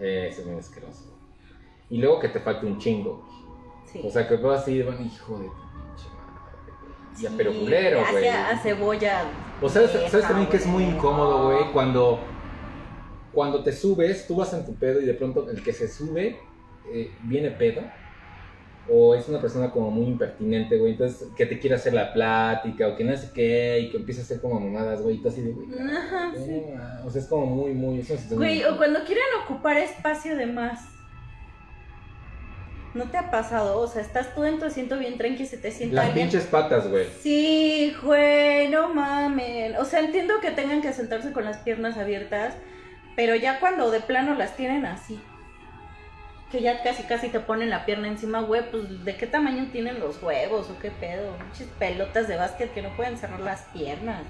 Eh, 0.00 0.28
Eso 0.30 0.40
es 0.40 0.46
muy 0.46 0.58
asqueroso. 0.58 1.14
Y 1.90 1.98
luego 1.98 2.20
que 2.20 2.28
te 2.30 2.40
falte 2.40 2.64
un 2.64 2.78
chingo, 2.78 3.18
güey. 3.18 3.92
Sí. 3.92 4.00
O 4.02 4.10
sea, 4.10 4.26
que 4.26 4.36
vas 4.36 4.62
así, 4.62 4.82
bueno, 4.82 5.02
hijo 5.02 5.38
de 5.38 5.44
tu 5.44 5.52
pinche 5.52 6.08
madre. 6.16 6.72
Ya, 7.20 7.28
Sí, 7.28 7.34
pero 7.36 7.52
culero, 7.52 8.00
güey. 8.10 8.26
A 8.28 8.56
cebolla. 8.56 9.24
O 9.60 9.68
sea, 9.68 9.82
¿sabes, 9.82 9.92
vieja, 9.92 10.08
sabes 10.08 10.26
también 10.26 10.48
que 10.48 10.56
es 10.56 10.66
muy 10.66 10.82
incómodo, 10.84 11.50
güey? 11.52 11.72
Cuando, 11.72 12.20
cuando 13.34 13.62
te 13.62 13.70
subes, 13.70 14.26
tú 14.26 14.36
vas 14.36 14.52
en 14.54 14.64
tu 14.64 14.74
pedo 14.74 14.98
y 14.98 15.04
de 15.04 15.12
pronto 15.12 15.48
el 15.50 15.62
que 15.62 15.74
se 15.74 15.88
sube 15.88 16.38
eh, 16.90 17.12
viene 17.24 17.50
pedo. 17.50 17.82
O 18.90 19.14
es 19.14 19.28
una 19.28 19.40
persona 19.40 19.70
como 19.70 19.90
muy 19.90 20.06
impertinente, 20.06 20.76
güey. 20.78 20.92
Entonces, 20.92 21.28
que 21.36 21.46
te 21.46 21.58
quiere 21.58 21.76
hacer 21.76 21.94
la 21.94 22.12
plática 22.12 22.88
o 22.88 22.96
que 22.96 23.04
no 23.04 23.16
sé 23.16 23.30
qué 23.34 23.80
y 23.80 23.90
que 23.90 23.96
empieza 23.96 24.20
a 24.20 24.24
hacer 24.24 24.40
como 24.40 24.60
mamadas, 24.60 25.00
güey. 25.00 25.16
Y 25.16 25.22
tú 25.22 25.28
así 25.28 25.40
de, 25.40 25.52
güey. 25.52 25.68
Ajá, 25.78 26.32
sí. 26.36 26.62
O 27.04 27.10
sea, 27.10 27.22
es 27.22 27.26
como 27.28 27.46
muy, 27.46 27.72
muy. 27.72 28.00
es 28.00 28.28
Güey, 28.30 28.56
muy- 28.60 28.64
o 28.64 28.76
cuando 28.76 29.02
quieren 29.04 29.24
ocupar 29.44 29.78
espacio 29.78 30.36
de 30.36 30.46
más. 30.46 30.80
¿No 32.94 33.04
te 33.10 33.16
ha 33.18 33.28
pasado? 33.30 33.80
O 33.80 33.88
sea, 33.88 34.02
estás 34.02 34.34
tú 34.36 34.44
en 34.44 34.60
tu 34.60 34.66
asiento 34.66 34.96
bien 34.98 35.18
tranqui, 35.18 35.46
se 35.46 35.56
te 35.56 35.72
sienta 35.72 35.96
Las 35.96 36.06
alguien. 36.06 36.28
pinches 36.28 36.44
patas, 36.46 36.88
güey. 36.88 37.06
Sí, 37.22 37.92
güey, 38.04 38.68
no 38.68 38.94
mamen. 38.94 39.76
O 39.78 39.84
sea, 39.84 39.98
entiendo 40.00 40.34
que 40.40 40.52
tengan 40.52 40.80
que 40.80 40.92
sentarse 40.92 41.32
con 41.32 41.44
las 41.44 41.56
piernas 41.58 41.96
abiertas, 41.98 42.54
pero 43.16 43.34
ya 43.34 43.58
cuando 43.58 43.90
de 43.90 43.98
plano 44.00 44.34
las 44.36 44.54
tienen 44.54 44.86
así, 44.86 45.18
que 46.54 46.62
ya 46.62 46.82
casi 46.84 47.02
casi 47.02 47.28
te 47.30 47.40
ponen 47.40 47.68
la 47.68 47.84
pierna 47.84 48.06
encima, 48.06 48.40
güey, 48.40 48.70
pues 48.70 49.04
¿de 49.04 49.16
qué 49.16 49.26
tamaño 49.26 49.66
tienen 49.72 49.98
los 49.98 50.22
huevos 50.22 50.70
o 50.70 50.78
qué 50.78 50.92
pedo? 50.92 51.32
Muchas 51.48 51.66
pelotas 51.80 52.28
de 52.28 52.36
básquet 52.36 52.72
que 52.72 52.80
no 52.80 52.94
pueden 52.96 53.18
cerrar 53.18 53.40
las 53.40 53.62
piernas. 53.72 54.22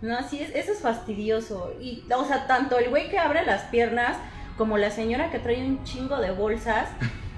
No, 0.00 0.28
sí, 0.28 0.40
es, 0.42 0.52
eso 0.54 0.72
es 0.72 0.80
fastidioso. 0.80 1.72
Y, 1.80 2.04
o 2.12 2.24
sea, 2.24 2.48
tanto 2.48 2.76
el 2.78 2.88
güey 2.90 3.08
que 3.08 3.18
abre 3.20 3.46
las 3.46 3.62
piernas 3.64 4.16
como 4.56 4.78
la 4.78 4.90
señora 4.90 5.30
que 5.30 5.38
trae 5.38 5.64
un 5.64 5.84
chingo 5.84 6.16
de 6.18 6.32
bolsas 6.32 6.88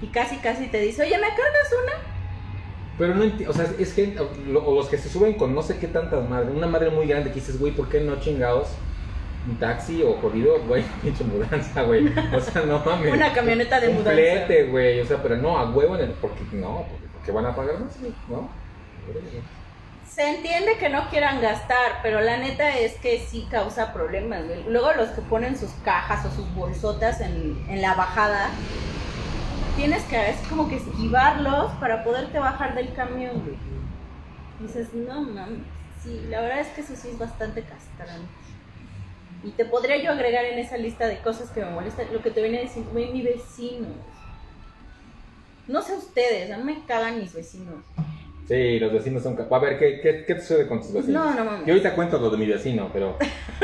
y 0.01 0.07
casi 0.07 0.37
casi 0.37 0.65
te 0.67 0.79
dice, 0.79 1.03
oye, 1.03 1.15
¿me 1.17 1.27
cargas 1.27 1.73
una? 1.83 1.93
Pero 2.97 3.13
no 3.15 3.23
enti- 3.23 3.47
o 3.47 3.53
sea, 3.53 3.65
es 3.77 3.93
que 3.93 4.15
los 4.47 4.87
que 4.89 4.97
se 4.97 5.09
suben 5.09 5.35
con 5.35 5.53
no 5.53 5.61
sé 5.61 5.77
qué 5.77 5.87
tantas 5.87 6.27
madres, 6.27 6.49
una 6.55 6.65
madre 6.67 6.89
muy 6.89 7.05
grande 7.05 7.29
que 7.29 7.35
dices, 7.35 7.59
güey, 7.59 7.71
¿por 7.71 7.87
qué 7.87 7.99
no 8.01 8.19
chingados? 8.19 8.69
Un 9.47 9.55
taxi 9.57 10.03
o 10.03 10.13
jodido, 10.21 10.59
güey, 10.67 10.83
pinche 11.01 11.23
mudanza, 11.23 11.81
güey. 11.83 12.07
O 12.33 12.39
sea, 12.39 12.61
no 12.63 12.79
mames. 12.85 13.13
Una 13.13 13.33
camioneta 13.33 13.79
de 13.79 13.87
Un 13.89 13.95
mudanza. 13.95 14.63
güey. 14.69 14.99
O 15.01 15.05
sea, 15.05 15.17
pero 15.21 15.37
no, 15.37 15.57
a 15.57 15.69
huevo 15.71 15.95
en 15.95 16.01
el. 16.01 16.11
Porque 16.11 16.41
no, 16.53 16.85
porque, 16.89 17.07
porque 17.13 17.31
van 17.31 17.45
a 17.47 17.55
pagar 17.55 17.79
más, 17.79 17.99
güey, 17.99 18.13
¿no? 18.29 18.49
Se 20.07 20.27
entiende 20.29 20.77
que 20.77 20.89
no 20.89 21.09
quieran 21.09 21.41
gastar, 21.41 21.99
pero 22.03 22.19
la 22.19 22.37
neta 22.37 22.77
es 22.77 22.95
que 22.95 23.19
sí 23.19 23.47
causa 23.49 23.93
problemas. 23.93 24.45
güey. 24.45 24.63
Luego 24.67 24.93
los 24.93 25.09
que 25.09 25.21
ponen 25.21 25.57
sus 25.57 25.71
cajas 25.85 26.25
o 26.25 26.31
sus 26.31 26.53
bolsotas 26.53 27.21
en, 27.21 27.63
en 27.69 27.81
la 27.81 27.93
bajada, 27.95 28.49
tienes 29.77 30.03
que 30.03 30.29
es 30.29 30.37
como 30.49 30.67
que 30.69 30.75
esquivarlos 30.75 31.71
para 31.79 32.03
poderte 32.03 32.39
bajar 32.39 32.75
del 32.75 32.93
camión, 32.93 33.41
güey. 33.41 33.55
Dices, 34.59 34.93
no 34.93 35.21
mames. 35.21 35.61
Sí, 36.03 36.25
la 36.29 36.41
verdad 36.41 36.59
es 36.59 36.67
que 36.69 36.81
eso 36.81 36.93
sí 36.95 37.07
es 37.09 37.17
bastante 37.17 37.61
castrante. 37.63 38.27
Y 39.43 39.51
te 39.51 39.65
podría 39.65 39.97
yo 39.97 40.11
agregar 40.11 40.45
en 40.45 40.59
esa 40.59 40.77
lista 40.77 41.07
de 41.07 41.17
cosas 41.19 41.49
que 41.49 41.63
me 41.63 41.71
molestan 41.71 42.07
lo 42.13 42.21
que 42.21 42.31
te 42.31 42.41
venía 42.41 42.61
diciendo, 42.61 42.91
mi 42.93 43.21
vecino. 43.21 43.87
No 45.67 45.81
sé 45.81 45.93
ustedes, 45.93 46.51
a 46.51 46.57
mí 46.57 46.63
me 46.63 46.85
cagan 46.85 47.19
mis 47.19 47.33
vecinos. 47.33 47.83
Sí, 48.47 48.79
los 48.79 48.91
vecinos 48.91 49.23
son... 49.23 49.37
A 49.49 49.59
ver, 49.59 49.79
¿qué, 49.79 50.01
qué, 50.01 50.25
qué 50.25 50.35
te 50.35 50.41
sucede 50.41 50.67
con 50.67 50.81
tus 50.81 50.91
vecinos? 50.91 51.25
No, 51.25 51.33
no 51.33 51.45
mames. 51.45 51.65
Yo 51.65 51.73
ahorita 51.73 51.95
cuento 51.95 52.17
lo 52.19 52.29
de 52.29 52.37
mi 52.37 52.45
vecino, 52.45 52.89
pero... 52.91 53.17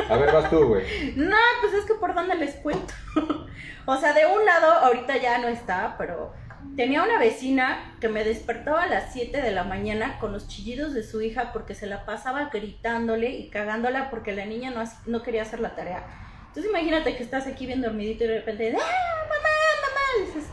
A 0.09 0.15
ver, 0.17 0.31
vas 0.31 0.49
tú, 0.49 0.65
güey. 0.65 0.85
No, 1.15 1.35
pues 1.61 1.73
es 1.73 1.85
que 1.85 1.95
por 1.95 2.15
dónde 2.15 2.35
les 2.35 2.55
cuento. 2.55 2.93
o 3.85 3.97
sea, 3.97 4.13
de 4.13 4.25
un 4.25 4.45
lado, 4.45 4.71
ahorita 4.71 5.17
ya 5.17 5.39
no 5.39 5.47
está, 5.47 5.95
pero 5.97 6.31
tenía 6.75 7.03
una 7.03 7.19
vecina 7.19 7.95
que 7.99 8.09
me 8.09 8.23
despertaba 8.23 8.83
a 8.83 8.87
las 8.87 9.13
7 9.13 9.41
de 9.41 9.51
la 9.51 9.63
mañana 9.63 10.19
con 10.19 10.31
los 10.33 10.47
chillidos 10.47 10.93
de 10.93 11.03
su 11.03 11.21
hija 11.21 11.51
porque 11.53 11.75
se 11.75 11.87
la 11.87 12.05
pasaba 12.05 12.49
gritándole 12.49 13.29
y 13.31 13.49
cagándola 13.49 14.09
porque 14.09 14.33
la 14.33 14.45
niña 14.45 14.71
no, 14.71 14.83
no 15.05 15.23
quería 15.23 15.43
hacer 15.43 15.59
la 15.59 15.75
tarea. 15.75 16.05
Entonces 16.47 16.71
imagínate 16.71 17.15
que 17.15 17.23
estás 17.23 17.47
aquí 17.47 17.65
bien 17.65 17.81
dormidito 17.81 18.23
y 18.23 18.27
de 18.27 18.39
repente, 18.39 18.75
¡ah, 18.75 19.25
mamá, 19.29 19.49
mamá! 19.81 20.25
Dices, 20.27 20.49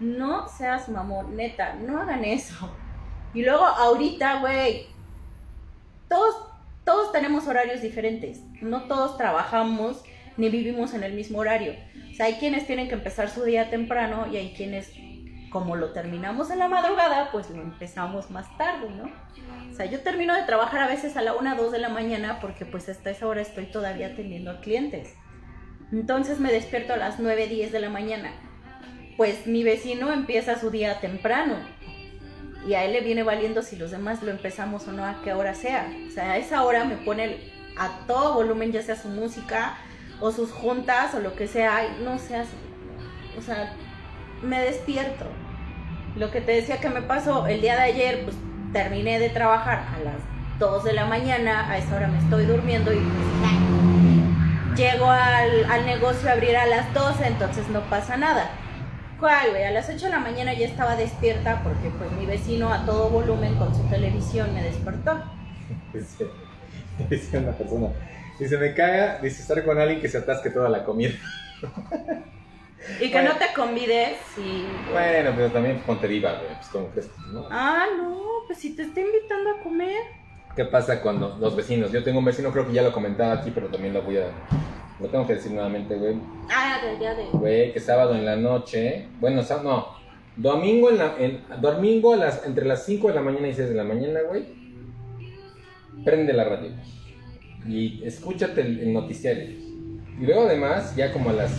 no 0.00 0.48
seas 0.48 0.88
mamón, 0.88 1.36
neta, 1.36 1.74
no 1.74 2.00
hagan 2.00 2.24
eso. 2.24 2.74
Y 3.34 3.42
luego 3.42 3.64
ahorita, 3.64 4.40
güey, 4.40 4.86
todos, 6.08 6.36
todos 6.84 7.12
tenemos 7.12 7.46
horarios 7.46 7.82
diferentes. 7.82 8.40
No 8.60 8.84
todos 8.84 9.16
trabajamos 9.16 10.04
ni 10.36 10.48
vivimos 10.48 10.94
en 10.94 11.02
el 11.02 11.12
mismo 11.12 11.38
horario. 11.38 11.74
O 12.10 12.14
sea, 12.14 12.26
hay 12.26 12.34
quienes 12.34 12.66
tienen 12.66 12.88
que 12.88 12.94
empezar 12.94 13.28
su 13.28 13.42
día 13.42 13.70
temprano 13.70 14.26
y 14.32 14.36
hay 14.36 14.54
quienes, 14.54 14.92
como 15.54 15.76
lo 15.76 15.92
terminamos 15.92 16.50
en 16.50 16.58
la 16.58 16.66
madrugada, 16.66 17.30
pues 17.30 17.48
lo 17.48 17.62
empezamos 17.62 18.28
más 18.28 18.58
tarde, 18.58 18.90
¿no? 18.90 19.04
O 19.70 19.76
sea, 19.76 19.86
yo 19.86 20.00
termino 20.00 20.34
de 20.34 20.42
trabajar 20.42 20.82
a 20.82 20.88
veces 20.88 21.16
a 21.16 21.22
la 21.22 21.34
1, 21.34 21.54
2 21.54 21.70
de 21.70 21.78
la 21.78 21.90
mañana 21.90 22.40
porque 22.40 22.66
pues 22.66 22.88
hasta 22.88 23.10
esa 23.10 23.28
hora 23.28 23.40
estoy 23.40 23.66
todavía 23.66 24.08
atendiendo 24.08 24.60
clientes. 24.60 25.14
Entonces 25.92 26.40
me 26.40 26.50
despierto 26.50 26.92
a 26.92 26.96
las 26.96 27.20
9, 27.20 27.46
10 27.46 27.70
de 27.70 27.78
la 27.78 27.88
mañana. 27.88 28.32
Pues 29.16 29.46
mi 29.46 29.62
vecino 29.62 30.12
empieza 30.12 30.58
su 30.58 30.72
día 30.72 30.98
temprano 30.98 31.54
y 32.66 32.74
a 32.74 32.84
él 32.84 32.92
le 32.92 33.02
viene 33.02 33.22
valiendo 33.22 33.62
si 33.62 33.76
los 33.76 33.92
demás 33.92 34.24
lo 34.24 34.32
empezamos 34.32 34.88
o 34.88 34.92
no 34.92 35.04
a 35.04 35.22
qué 35.22 35.34
hora 35.34 35.54
sea. 35.54 35.88
O 36.08 36.10
sea, 36.10 36.32
a 36.32 36.36
esa 36.36 36.64
hora 36.64 36.84
me 36.84 36.96
pone 36.96 37.52
a 37.78 38.04
todo 38.08 38.34
volumen, 38.34 38.72
ya 38.72 38.82
sea 38.82 38.96
su 38.96 39.06
música 39.06 39.76
o 40.20 40.32
sus 40.32 40.50
juntas 40.50 41.14
o 41.14 41.20
lo 41.20 41.36
que 41.36 41.46
sea, 41.46 41.96
no 42.02 42.18
seas, 42.18 42.48
o 43.38 43.40
sea, 43.40 43.72
me 44.42 44.60
despierto. 44.60 45.26
Lo 46.16 46.30
que 46.30 46.40
te 46.40 46.52
decía 46.52 46.78
que 46.80 46.88
me 46.88 47.02
pasó 47.02 47.46
el 47.46 47.60
día 47.60 47.74
de 47.74 47.82
ayer, 47.82 48.24
pues 48.24 48.36
terminé 48.72 49.18
de 49.18 49.30
trabajar 49.30 49.84
a 49.94 49.98
las 50.04 50.16
2 50.58 50.84
de 50.84 50.92
la 50.92 51.06
mañana, 51.06 51.68
a 51.68 51.78
esa 51.78 51.96
hora 51.96 52.08
me 52.08 52.18
estoy 52.18 52.46
durmiendo 52.46 52.92
y 52.92 52.96
pues, 52.96 54.78
llego 54.78 55.10
al, 55.10 55.64
al 55.70 55.86
negocio 55.86 56.28
a 56.28 56.32
abrir 56.32 56.56
a 56.56 56.66
las 56.66 56.92
12, 56.94 57.26
entonces 57.26 57.68
no 57.68 57.80
pasa 57.90 58.16
nada. 58.16 58.50
¿Cuál, 59.18 59.50
güey? 59.50 59.64
A 59.64 59.70
las 59.70 59.88
8 59.88 60.06
de 60.06 60.10
la 60.10 60.18
mañana 60.18 60.52
ya 60.54 60.66
estaba 60.66 60.96
despierta 60.96 61.62
porque 61.62 61.90
pues 61.98 62.10
mi 62.12 62.26
vecino 62.26 62.72
a 62.72 62.84
todo 62.84 63.08
volumen 63.10 63.54
con 63.56 63.74
su 63.74 63.82
televisión 63.88 64.54
me 64.54 64.62
despertó. 64.62 65.22
Dice, 65.92 66.26
dice 67.10 67.38
una 67.38 67.52
persona. 67.52 67.88
Dice, 68.38 68.58
me 68.58 68.74
caga, 68.74 69.20
dice, 69.20 69.42
estar 69.42 69.64
con 69.64 69.78
alguien 69.78 70.00
que 70.00 70.08
se 70.08 70.18
atasque 70.18 70.50
toda 70.50 70.68
la 70.68 70.84
comida. 70.84 71.14
Y 73.00 73.06
que 73.08 73.12
Bueno. 73.12 73.30
no 73.32 73.36
te 73.38 73.46
convides 73.54 74.18
y... 74.38 74.64
Bueno, 74.92 75.30
pero 75.36 75.50
también 75.50 75.78
ponte 75.86 76.06
viva, 76.06 76.32
güey, 76.34 76.54
pues 76.54 76.68
como 76.68 76.88
crees, 76.88 77.10
¿no? 77.32 77.46
Ah, 77.50 77.86
no, 77.96 78.20
pues 78.46 78.58
si 78.58 78.74
te 78.76 78.82
está 78.82 79.00
invitando 79.00 79.50
a 79.50 79.62
comer. 79.62 80.02
¿Qué 80.54 80.64
pasa 80.66 81.00
cuando 81.00 81.36
los 81.40 81.56
vecinos? 81.56 81.90
Yo 81.92 82.04
tengo 82.04 82.18
un 82.20 82.24
vecino, 82.24 82.52
creo 82.52 82.66
que 82.66 82.72
ya 82.72 82.82
lo 82.82 82.92
comentaba 82.92 83.32
aquí, 83.32 83.50
pero 83.52 83.68
también 83.68 83.94
lo 83.94 84.02
voy 84.02 84.18
a... 84.18 84.26
Lo 85.00 85.08
tengo 85.08 85.26
que 85.26 85.34
decir 85.34 85.50
nuevamente, 85.52 85.96
güey. 85.96 86.14
Ah, 86.50 86.78
de 86.84 87.02
ya 87.02 87.14
de... 87.14 87.24
Güey, 87.32 87.72
que 87.72 87.80
sábado 87.80 88.14
en 88.14 88.24
la 88.24 88.36
noche, 88.36 89.08
bueno, 89.18 89.42
sá- 89.42 89.62
no, 89.62 89.88
domingo, 90.36 90.90
en 90.90 90.98
la, 90.98 91.14
en, 91.18 91.42
domingo 91.60 92.14
a 92.14 92.16
las, 92.16 92.46
entre 92.46 92.64
las 92.64 92.84
5 92.84 93.08
de 93.08 93.14
la 93.14 93.20
mañana 93.22 93.48
y 93.48 93.54
6 93.54 93.68
de 93.70 93.74
la 93.74 93.82
mañana, 93.84 94.20
güey, 94.28 94.44
prende 96.04 96.32
la 96.32 96.44
radio 96.44 96.70
y 97.66 98.02
escúchate 98.04 98.60
el, 98.60 98.78
el 98.80 98.92
noticiario. 98.92 99.44
Y 100.20 100.24
luego 100.26 100.42
además, 100.46 100.94
ya 100.94 101.12
como 101.12 101.30
a 101.30 101.32
las 101.32 101.52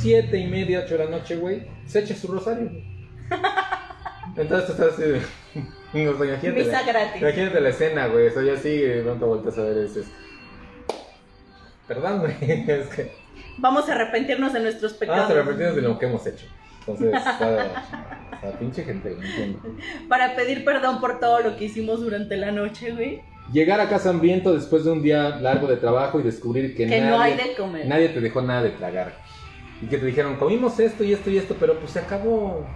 7 0.00 0.36
y 0.38 0.46
media, 0.46 0.82
8 0.84 0.96
de 0.98 1.04
la 1.04 1.10
noche, 1.10 1.36
güey, 1.36 1.66
se 1.86 2.00
echa 2.00 2.14
su 2.14 2.28
rosario. 2.28 2.64
güey. 2.70 2.84
Entonces 4.36 4.70
estás 4.70 4.92
así 4.92 5.02
de... 5.02 5.20
no, 6.04 6.12
pues, 6.16 6.30
imagínate, 6.30 6.52
Misa 6.64 6.72
la- 6.82 6.92
gratis. 6.92 7.22
imagínate 7.22 7.60
la 7.60 7.68
escena, 7.70 8.06
güey, 8.08 8.26
eso 8.26 8.42
ya 8.42 8.52
así, 8.54 8.76
de 8.78 9.02
pronto 9.02 9.26
volteas 9.26 9.58
a 9.58 9.62
ver 9.62 9.76
y 9.78 9.82
dices... 9.82 10.06
Perdón, 11.88 12.20
güey, 12.20 12.34
es 12.70 12.88
que... 12.88 13.12
Vamos 13.58 13.88
a 13.88 13.92
arrepentirnos 13.94 14.52
de 14.52 14.60
nuestros 14.60 14.92
pecados. 14.94 15.22
Vamos 15.22 15.36
a 15.36 15.40
arrepentirnos 15.40 15.76
de 15.76 15.82
lo 15.82 15.98
que 15.98 16.06
hemos 16.06 16.26
hecho. 16.26 16.46
Entonces, 16.80 17.14
está 17.14 18.58
pinche 18.60 18.84
gente, 18.84 19.10
no 19.10 19.22
entiendo. 19.24 19.60
Para 20.08 20.36
pedir 20.36 20.64
perdón 20.64 21.00
por 21.00 21.18
todo 21.18 21.40
lo 21.40 21.56
que 21.56 21.64
hicimos 21.64 22.00
durante 22.00 22.36
la 22.36 22.52
noche, 22.52 22.92
güey. 22.92 23.22
Llegar 23.52 23.80
a 23.80 23.88
casa 23.88 24.10
hambriento 24.10 24.52
después 24.54 24.84
de 24.84 24.90
un 24.92 25.02
día 25.02 25.36
largo 25.40 25.66
de 25.68 25.76
trabajo 25.76 26.20
y 26.20 26.22
descubrir 26.22 26.76
que, 26.76 26.86
Que 26.86 27.00
nadie, 27.00 27.10
no 27.10 27.20
hay 27.20 27.36
de 27.36 27.54
comer. 27.56 27.86
nadie 27.86 28.08
te 28.10 28.20
dejó 28.20 28.42
nada 28.42 28.62
de 28.62 28.70
tragar. 28.70 29.14
Y 29.82 29.86
que 29.86 29.98
te 29.98 30.06
dijeron, 30.06 30.36
comimos 30.36 30.78
esto 30.80 31.04
y 31.04 31.12
esto 31.12 31.30
y 31.30 31.38
esto, 31.38 31.56
pero 31.58 31.78
pues 31.78 31.92
se 31.92 31.98
acabó. 31.98 32.66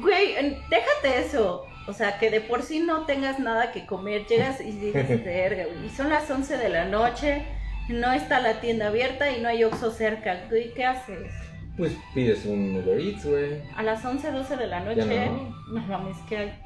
Güey, 0.00 0.34
déjate 0.70 1.18
eso. 1.26 1.66
O 1.86 1.92
sea, 1.92 2.18
que 2.18 2.30
de 2.30 2.40
por 2.40 2.62
sí 2.62 2.80
no 2.80 3.04
tengas 3.04 3.38
nada 3.38 3.72
que 3.72 3.86
comer. 3.86 4.26
Llegas 4.26 4.60
y 4.60 4.72
dices, 4.72 5.24
verga, 5.24 5.64
güey. 5.66 5.86
Y 5.86 5.90
son 5.90 6.08
las 6.08 6.30
11 6.30 6.56
de 6.56 6.68
la 6.68 6.86
noche. 6.86 7.44
No 7.88 8.12
está 8.12 8.40
la 8.40 8.60
tienda 8.60 8.86
abierta 8.88 9.30
y 9.30 9.42
no 9.42 9.48
hay 9.48 9.64
Oxxo 9.64 9.90
cerca. 9.90 10.46
Güey, 10.48 10.72
¿qué 10.72 10.86
haces? 10.86 11.30
Pues 11.76 11.92
pides 12.14 12.46
un 12.46 12.76
Uber 12.76 12.98
Eats, 12.98 13.26
güey. 13.26 13.60
A 13.76 13.82
las 13.82 14.04
11, 14.04 14.30
12 14.30 14.56
de 14.56 14.66
la 14.66 14.80
noche. 14.80 15.26
No. 15.26 15.80
Mames, 15.86 16.16
que 16.28 16.36
hay. 16.38 16.63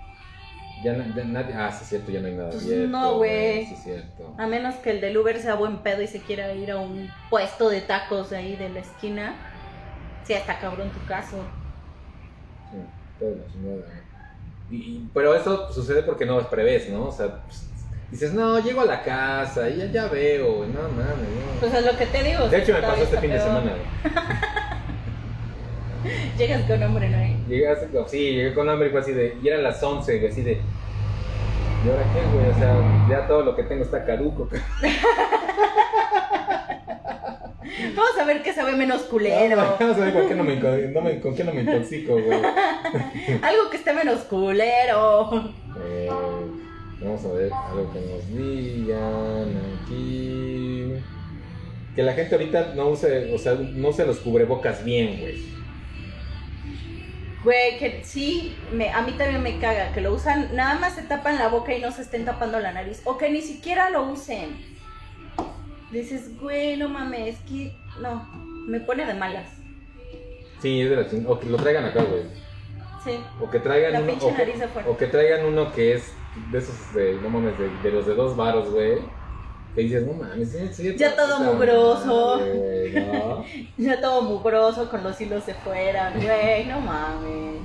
Ya, 0.84 0.96
ya 0.96 1.24
nadie. 1.24 1.54
Ah, 1.54 1.72
sí, 1.72 1.78
es 1.82 1.88
cierto, 1.88 2.10
ya 2.12 2.20
no 2.20 2.26
hay 2.28 2.34
nada 2.34 2.50
Pues 2.50 2.64
abierto. 2.64 2.88
no, 2.88 3.14
güey. 3.16 3.66
Sí, 3.66 3.74
es 3.74 3.82
cierto. 3.82 4.34
A 4.38 4.46
menos 4.46 4.76
que 4.76 4.90
el 4.90 5.00
del 5.00 5.16
Uber 5.18 5.40
sea 5.40 5.54
buen 5.54 5.78
pedo 5.78 6.02
y 6.02 6.06
se 6.06 6.20
quiera 6.20 6.52
ir 6.54 6.70
a 6.70 6.76
un 6.78 7.10
puesto 7.30 7.68
de 7.68 7.80
tacos 7.80 8.30
de 8.30 8.36
ahí 8.36 8.56
de 8.56 8.68
la 8.68 8.80
esquina. 8.80 9.34
Sí, 10.24 10.34
está 10.34 10.58
cabrón 10.60 10.90
tu 10.90 11.04
caso. 11.06 11.38
Sí, 12.70 12.76
todo. 13.18 13.34
Y- 14.70 14.76
y- 14.76 15.10
pero 15.14 15.34
eso 15.34 15.72
sucede 15.72 16.02
porque 16.02 16.26
no 16.26 16.38
prevés, 16.50 16.88
¿no? 16.90 17.06
O 17.06 17.12
sea, 17.12 17.42
pues, 17.44 17.66
dices, 18.10 18.32
no, 18.34 18.58
llego 18.60 18.82
a 18.82 18.84
la 18.84 19.02
casa 19.02 19.68
y 19.70 19.78
ya, 19.78 19.86
ya 19.86 20.06
veo, 20.06 20.66
no 20.66 20.82
mames, 20.82 21.28
no. 21.28 21.60
Pues 21.60 21.72
es 21.74 21.84
lo 21.86 21.96
que 21.98 22.06
te 22.06 22.22
digo. 22.22 22.46
De 22.48 22.58
hecho, 22.58 22.74
me 22.74 22.82
pasó 22.82 23.02
este 23.02 23.18
fin 23.18 23.30
de 23.30 23.40
semana. 23.40 23.72
Llegas 26.38 26.62
con 26.62 26.82
hambre, 26.82 27.08
¿no? 27.10 27.48
Llegué 27.48 27.68
así, 27.68 27.86
sí, 28.08 28.18
llegué 28.32 28.54
con 28.54 28.68
hambre 28.68 28.88
y 28.88 28.90
fue 28.90 29.00
así 29.00 29.12
de, 29.12 29.36
y 29.42 29.48
eran 29.48 29.62
las 29.62 29.82
11, 29.82 30.18
güey, 30.18 30.30
así 30.30 30.42
de, 30.42 30.52
¿y 31.84 31.88
ahora 31.88 32.02
qué, 32.12 32.20
güey? 32.36 32.50
O 32.50 32.54
sea, 32.58 32.76
ya 33.08 33.26
todo 33.26 33.42
lo 33.42 33.56
que 33.56 33.62
tengo 33.64 33.82
está 33.84 34.04
caduco. 34.04 34.48
Vamos 37.94 38.18
a 38.18 38.24
ver 38.24 38.42
qué 38.42 38.52
sabe 38.52 38.72
menos 38.76 39.02
culero. 39.02 39.56
Vamos 39.78 39.96
a 39.96 40.00
ver 40.00 40.12
con 40.14 40.28
qué 40.28 40.34
no 40.34 40.44
me, 40.44 40.56
no 40.56 41.00
me- 41.02 41.20
con 41.20 41.34
qué 41.34 41.44
no 41.44 41.52
me 41.52 41.60
intoxico, 41.62 42.12
güey. 42.14 42.38
Algo 43.42 43.70
que 43.70 43.76
esté 43.76 43.92
menos 43.92 44.20
culero. 44.20 45.52
Eh, 45.84 46.08
vamos 47.00 47.24
a 47.24 47.28
ver 47.32 47.52
algo 47.52 47.92
que 47.92 48.00
nos 48.00 48.28
digan 48.28 49.60
aquí. 49.84 50.94
Que 51.94 52.02
la 52.02 52.12
gente 52.14 52.34
ahorita 52.34 52.72
no 52.74 52.88
use, 52.88 53.32
o 53.34 53.38
sea, 53.38 53.54
no 53.54 53.88
use 53.88 54.06
los 54.06 54.18
cubrebocas 54.18 54.84
bien, 54.84 55.18
güey. 55.20 55.57
Güey, 57.44 57.78
que 57.78 58.02
sí, 58.04 58.56
me, 58.72 58.90
a 58.90 59.02
mí 59.02 59.12
también 59.12 59.42
me 59.42 59.58
caga 59.58 59.92
que 59.92 60.00
lo 60.00 60.12
usan, 60.12 60.54
nada 60.56 60.78
más 60.78 60.94
se 60.96 61.02
tapan 61.02 61.38
la 61.38 61.48
boca 61.48 61.72
y 61.72 61.80
no 61.80 61.92
se 61.92 62.02
estén 62.02 62.24
tapando 62.24 62.58
la 62.58 62.72
nariz. 62.72 63.00
O 63.04 63.16
que 63.16 63.30
ni 63.30 63.42
siquiera 63.42 63.90
lo 63.90 64.10
usen. 64.10 64.56
Dices, 65.92 66.38
güey, 66.38 66.76
no 66.76 66.88
mames, 66.88 67.38
que 67.48 67.74
no, 68.00 68.28
me 68.66 68.80
pone 68.80 69.06
de 69.06 69.14
malas. 69.14 69.48
Sí, 70.60 70.82
es 70.82 70.90
de 70.90 70.96
la 70.96 71.08
ching- 71.08 71.24
O 71.28 71.38
que 71.38 71.46
lo 71.46 71.56
traigan 71.56 71.84
acá, 71.84 72.02
güey. 72.02 72.24
Sí. 73.04 73.12
O 73.40 73.48
que 73.48 73.60
traigan 73.60 73.92
La 73.92 74.00
uno. 74.00 74.12
O 74.14 74.36
que, 74.36 74.90
o 74.90 74.96
que 74.98 75.06
traigan 75.06 75.46
uno 75.46 75.72
que 75.72 75.94
es 75.94 76.12
de 76.50 76.58
esos 76.58 76.92
de, 76.94 77.14
no 77.22 77.30
mames, 77.30 77.56
de, 77.58 77.70
de 77.82 77.90
los 77.92 78.04
de 78.06 78.14
dos 78.14 78.36
varos, 78.36 78.70
güey. 78.70 78.98
Dices, 79.82 80.06
no 80.06 80.12
mames, 80.14 80.50
sí, 80.50 80.58
sí, 80.72 80.96
Ya 80.96 81.14
todo 81.14 81.40
mugroso. 81.40 82.36
madre, 82.38 82.90
güey, 82.92 83.06
¿no? 83.06 83.44
Ya 83.78 84.00
todo 84.00 84.22
mugroso 84.22 84.90
con 84.90 85.02
los 85.04 85.20
hilos 85.20 85.46
de 85.46 85.54
fuera, 85.54 86.12
güey, 86.14 86.66
no 86.66 86.80
mames. 86.80 87.60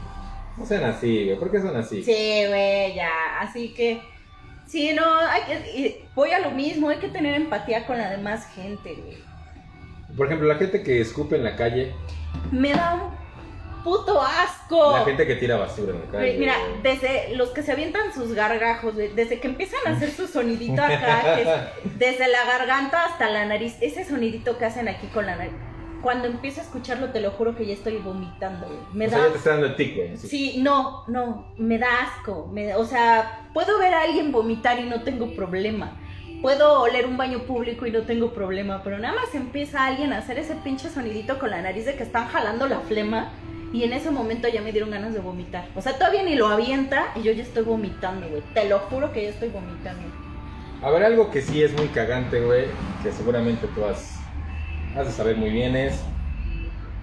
No 0.58 0.66
sean 0.66 0.84
así, 0.84 1.26
güey. 1.26 1.40
¿Por 1.40 1.52
qué 1.52 1.60
son 1.62 1.76
así? 1.76 2.04
Sí, 2.04 2.46
güey, 2.48 2.96
ya. 2.96 3.40
Así 3.40 3.74
que, 3.74 4.02
sí, 4.68 4.94
no, 4.94 5.04
hay 5.18 5.42
que, 5.44 6.06
voy 6.14 6.32
a 6.32 6.40
lo 6.40 6.52
mismo, 6.52 6.90
hay 6.90 6.98
que 6.98 7.10
tener 7.10 7.34
empatía 7.36 7.86
con 7.88 7.98
la 7.98 8.10
demás 8.12 8.48
gente, 8.54 8.94
güey. 8.96 9.18
Por 10.16 10.28
ejemplo, 10.28 10.48
la 10.48 10.56
gente 10.56 10.84
que 10.84 11.02
escupe 11.02 11.36
en 11.36 11.44
la 11.44 11.56
calle. 11.56 11.94
Me 12.52 12.72
da 12.74 13.10
puto 13.84 14.22
asco. 14.22 14.98
La 14.98 15.06
gente 15.06 15.28
que 15.28 15.36
tira 15.36 15.58
basura 15.58 15.94
en 15.94 16.02
la 16.02 16.08
calle. 16.08 16.38
Mira, 16.38 16.56
desde 16.82 17.36
los 17.36 17.50
que 17.50 17.62
se 17.64 17.72
avientan 17.72 18.14
sus 18.14 18.34
gargajos, 18.34 18.96
desde 18.96 19.40
que 19.40 19.48
empiezan 19.48 19.80
a 19.86 19.92
hacer 19.92 20.12
su 20.12 20.28
sonidito 20.28 20.82
acá, 20.82 21.36
que 21.36 21.42
es 21.42 21.98
desde 21.98 22.28
la 22.28 22.46
garganta 22.46 23.06
hasta 23.06 23.30
la 23.30 23.46
nariz, 23.46 23.76
ese 23.82 24.06
sonidito 24.06 24.58
que 24.58 24.66
hacen 24.66 24.88
aquí 24.88 25.08
con 25.08 25.26
la 25.26 25.36
nariz. 25.36 25.54
Cuando 26.02 26.28
empiezo 26.28 26.60
a 26.60 26.64
escucharlo, 26.66 27.12
te 27.12 27.22
lo 27.22 27.32
juro 27.32 27.56
que 27.56 27.66
ya 27.66 27.74
estoy 27.74 27.98
vomitando. 27.98 28.68
Me 28.92 29.08
O 29.08 29.10
da 29.10 29.18
sea, 29.18 29.26
ya 29.28 29.32
te 29.32 29.38
está 29.38 29.50
dando 29.52 29.68
el 29.68 29.76
tic, 29.78 30.14
así. 30.14 30.28
Sí, 30.28 30.56
no, 30.62 31.06
no, 31.08 31.54
me 31.58 31.78
da 31.78 32.02
asco. 32.02 32.50
me 32.52 32.76
o 32.76 32.84
sea, 32.86 33.48
puedo 33.54 33.80
ver 33.80 33.94
a 33.94 34.02
alguien 34.02 34.32
vomitar 34.34 34.80
y 34.80 34.84
no 34.84 35.04
tengo 35.04 35.34
problema. 35.34 35.98
Puedo 36.42 36.82
oler 36.82 37.06
un 37.06 37.16
baño 37.16 37.44
público 37.44 37.86
y 37.88 37.92
no 37.92 38.02
tengo 38.02 38.34
problema, 38.34 38.82
pero 38.84 39.00
nada 39.00 39.16
más 39.16 39.34
empieza 39.34 39.86
alguien 39.86 40.12
a 40.12 40.18
hacer 40.18 40.38
ese 40.40 40.56
pinche 40.56 40.90
sonidito 40.90 41.40
con 41.40 41.52
la 41.52 41.62
nariz 41.62 41.86
de 41.86 41.96
que 41.96 42.04
están 42.04 42.28
jalando 42.28 42.68
la 42.68 42.82
flema 42.82 43.32
y 43.74 43.84
en 43.84 43.92
ese 43.92 44.12
momento 44.12 44.48
ya 44.48 44.62
me 44.62 44.72
dieron 44.72 44.92
ganas 44.92 45.14
de 45.14 45.20
vomitar. 45.20 45.68
O 45.76 45.82
sea, 45.82 45.98
todavía 45.98 46.24
ni 46.24 46.36
lo 46.36 46.48
avienta 46.48 47.08
y 47.16 47.24
yo 47.24 47.32
ya 47.34 47.44
estoy 47.44 47.64
vomitando, 47.64 48.28
güey. 48.30 48.42
Te 48.54 48.70
lo 48.70 48.80
juro 48.80 49.12
que 49.12 49.24
ya 49.24 49.30
estoy 49.30 49.50
vomitando. 49.50 50.04
A 50.82 50.90
ver, 50.92 51.04
algo 51.04 51.32
que 51.32 51.42
sí 51.42 51.64
es 51.64 51.74
muy 51.76 51.88
cagante, 51.88 52.40
güey, 52.40 52.66
que 53.02 53.12
seguramente 53.12 53.68
tú 53.74 53.84
has, 53.86 54.18
has 54.96 55.08
de 55.08 55.12
saber 55.12 55.36
muy 55.38 55.50
bien 55.50 55.76
es 55.76 56.00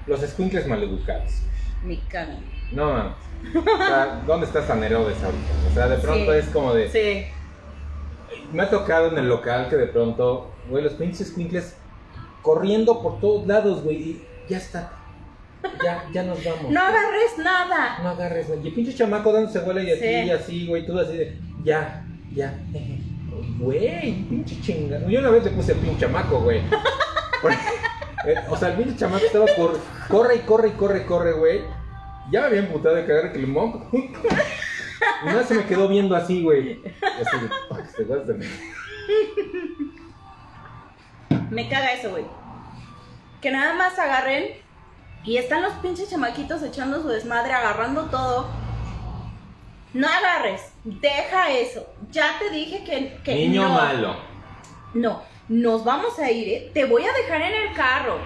los 0.07 0.21
squinkles 0.21 0.67
maleducados. 0.67 1.43
Me 1.83 1.99
cago. 2.09 2.33
No, 2.73 2.93
mames. 2.93 3.13
O 3.57 3.77
sea, 3.79 4.23
¿dónde 4.27 4.47
estás 4.47 4.69
tan 4.69 4.85
Herodes 4.85 5.23
ahorita? 5.23 5.53
O 5.71 5.75
sea, 5.75 5.89
de 5.89 5.97
pronto 5.97 6.33
Sí. 6.33 6.39
es 6.39 6.45
como 6.51 6.75
de... 6.75 6.89
Sí. 6.91 7.27
Me 8.53 8.63
ha 8.63 8.71
tocado 8.71 9.09
en 9.09 9.19
el 9.19 9.29
local 9.29 9.69
que 9.69 9.77
de 9.77 9.87
pronto, 9.87 10.51
güey, 10.69 10.85
los 10.85 10.93
pinches 10.95 11.29
squinkles 11.29 11.75
corriendo 12.43 13.03
por 13.03 13.19
todos 13.21 13.47
lados, 13.47 13.83
güey, 13.83 13.97
y 13.97 14.25
ya 14.49 14.59
está. 14.59 14.93
Ya, 15.85 16.05
ya 16.13 16.23
nos 16.23 16.43
vamos. 16.45 16.71
No 16.71 16.81
agarres 16.81 17.39
nada. 17.39 17.99
No 18.03 18.09
agarres, 18.11 18.49
güey. 18.49 18.61
Y 18.65 18.69
el 18.69 18.75
pinche 18.75 18.95
chamaco 18.95 19.33
dándose 19.33 19.59
vuela 19.61 19.83
y 19.83 19.91
así, 19.93 20.01
Sí. 20.01 20.07
y 20.27 20.31
así, 20.31 20.67
güey, 20.67 20.87
todo 20.87 21.01
así 21.01 21.17
de, 21.17 21.39
ya, 21.65 22.05
ya. 22.35 22.59
Güey, 23.59 24.13
pinche 24.29 24.61
chingada. 24.61 25.07
Yo 25.09 25.21
una 25.21 25.31
vez 25.31 25.45
le 25.45 25.51
puse 25.51 25.73
al 25.73 25.79
pinche 25.79 26.01
chamaco, 26.01 26.41
güey. 26.41 26.59
Eh, 28.27 28.35
o 28.51 28.57
sea, 28.57 28.69
el 28.69 28.75
pinche 28.77 28.97
chamaco 28.97 29.25
estaba 29.25 29.47
cor- 29.57 29.81
corre 30.09 30.37
y 30.37 30.39
corre 30.41 30.69
y 30.69 30.73
corre 30.73 30.99
y 31.01 31.05
corre, 31.05 31.33
güey. 31.33 31.61
Ya 32.31 32.41
me 32.43 32.47
había 32.49 32.61
emputado 32.61 32.95
de 32.95 33.07
cagar 33.07 33.33
el 33.35 33.47
monk. 33.47 33.83
Y 33.93 35.27
nada 35.27 35.43
se 35.45 35.55
me 35.55 35.65
quedó 35.65 35.89
viendo 35.89 36.15
así, 36.15 36.43
güey. 36.43 36.73
Y 36.73 36.83
Así 37.03 37.39
de, 37.41 37.49
"Fuck, 37.69 37.97
te 37.97 38.05
vas 38.05 38.27
de 38.27 38.35
mí". 38.35 38.47
Me 41.51 41.69
caga 41.69 41.93
eso, 41.95 42.11
güey. 42.11 42.25
Que 43.41 43.51
nada 43.51 43.75
más 43.75 43.99
agarren 43.99 44.53
y 45.25 45.37
están 45.37 45.63
los 45.63 45.75
pinches 45.75 46.11
chamaquitos 46.11 46.63
echando 46.63 47.03
su 47.03 47.09
desmadre, 47.09 47.53
agarrando 47.53 48.05
todo. 48.07 48.49
No 49.93 50.07
agarres, 50.07 50.73
deja 50.85 51.51
eso. 51.51 51.87
Ya 52.11 52.39
te 52.39 52.51
dije 52.51 52.85
que, 52.85 53.21
que 53.25 53.35
Niño 53.35 53.65
no. 53.69 53.75
malo. 53.75 54.17
No, 54.95 55.23
nos 55.49 55.85
vamos 55.85 56.19
a 56.19 56.31
ir, 56.31 56.49
¿eh? 56.49 56.71
Te 56.73 56.85
voy 56.85 57.05
a 57.05 57.13
dejar 57.13 57.43
en 57.43 57.69
el 57.69 57.75
carro. 57.75 58.19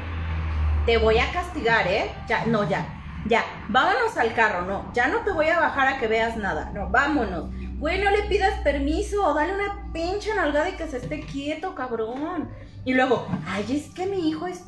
Te 0.86 0.98
voy 0.98 1.18
a 1.18 1.32
castigar, 1.32 1.86
¿eh? 1.88 2.10
Ya, 2.28 2.44
no, 2.46 2.68
ya. 2.68 2.86
Ya, 3.26 3.42
vámonos 3.68 4.16
al 4.18 4.34
carro, 4.34 4.62
no. 4.66 4.92
Ya 4.92 5.08
no 5.08 5.20
te 5.20 5.32
voy 5.32 5.46
a 5.48 5.58
bajar 5.58 5.88
a 5.88 5.98
que 5.98 6.06
veas 6.06 6.36
nada. 6.36 6.70
No, 6.74 6.90
vámonos. 6.90 7.46
Güey, 7.78 7.98
no 8.04 8.10
le 8.10 8.24
pidas 8.24 8.60
permiso. 8.60 9.32
Dale 9.32 9.54
una 9.54 9.90
pinche 9.94 10.34
nalgada 10.34 10.68
y 10.68 10.72
que 10.74 10.86
se 10.86 10.98
esté 10.98 11.20
quieto, 11.20 11.74
cabrón. 11.74 12.50
Y 12.84 12.92
luego, 12.92 13.26
ay, 13.48 13.64
es 13.70 13.94
que 13.94 14.04
mi 14.04 14.28
hijo 14.28 14.46
es 14.46 14.64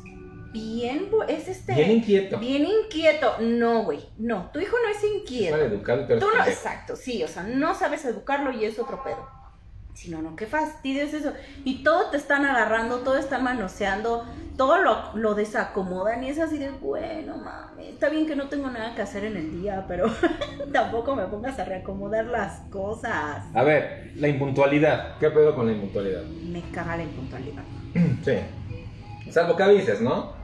bien, 0.57 1.09
es 1.27 1.47
este. 1.47 1.73
Bien 1.73 1.91
inquieto. 1.91 2.39
bien 2.39 2.65
inquieto. 2.65 3.35
No, 3.39 3.83
güey. 3.83 3.99
No, 4.17 4.49
tu 4.51 4.59
hijo 4.59 4.75
no 4.83 4.89
es 4.89 5.03
inquieto. 5.03 5.57
Mal 5.57 5.65
educado, 5.65 6.05
pero 6.07 6.19
Tú 6.19 6.27
no, 6.35 6.45
exacto, 6.45 6.95
sí, 6.95 7.23
o 7.23 7.27
sea, 7.27 7.43
no 7.43 7.75
sabes 7.75 8.05
educarlo 8.05 8.51
y 8.51 8.65
es 8.65 8.79
otro 8.79 9.03
pedo. 9.03 9.27
Si 9.93 10.11
no, 10.11 10.21
no, 10.21 10.35
qué 10.35 10.45
fastidio 10.45 11.03
es 11.03 11.13
eso. 11.15 11.33
Y 11.63 11.83
todo 11.83 12.11
te 12.11 12.17
están 12.17 12.45
agarrando, 12.45 12.99
todo 12.99 13.17
están 13.17 13.43
manoseando, 13.43 14.25
todo 14.55 14.77
lo, 14.77 15.15
lo 15.15 15.33
desacomodan 15.33 16.23
y 16.23 16.29
es 16.29 16.39
así 16.39 16.59
de, 16.59 16.69
bueno, 16.69 17.35
mami, 17.37 17.87
está 17.87 18.09
bien 18.09 18.27
que 18.27 18.35
no 18.35 18.47
tengo 18.47 18.69
nada 18.69 18.93
que 18.93 19.01
hacer 19.01 19.25
en 19.25 19.37
el 19.37 19.59
día, 19.59 19.85
pero 19.87 20.05
tampoco 20.71 21.15
me 21.15 21.25
pongas 21.25 21.57
a 21.57 21.65
reacomodar 21.65 22.25
las 22.25 22.59
cosas. 22.69 23.43
A 23.55 23.63
ver, 23.63 24.11
la 24.17 24.27
impuntualidad. 24.27 25.17
¿Qué 25.17 25.31
pedo 25.31 25.55
con 25.55 25.65
la 25.65 25.71
impuntualidad? 25.71 26.21
Me 26.23 26.61
caga 26.71 26.97
la 26.97 27.03
impuntualidad. 27.03 27.63
Sí. 28.23 29.31
Salvo 29.31 29.55
que 29.55 29.63
avises, 29.63 29.99
¿no? 29.99 30.36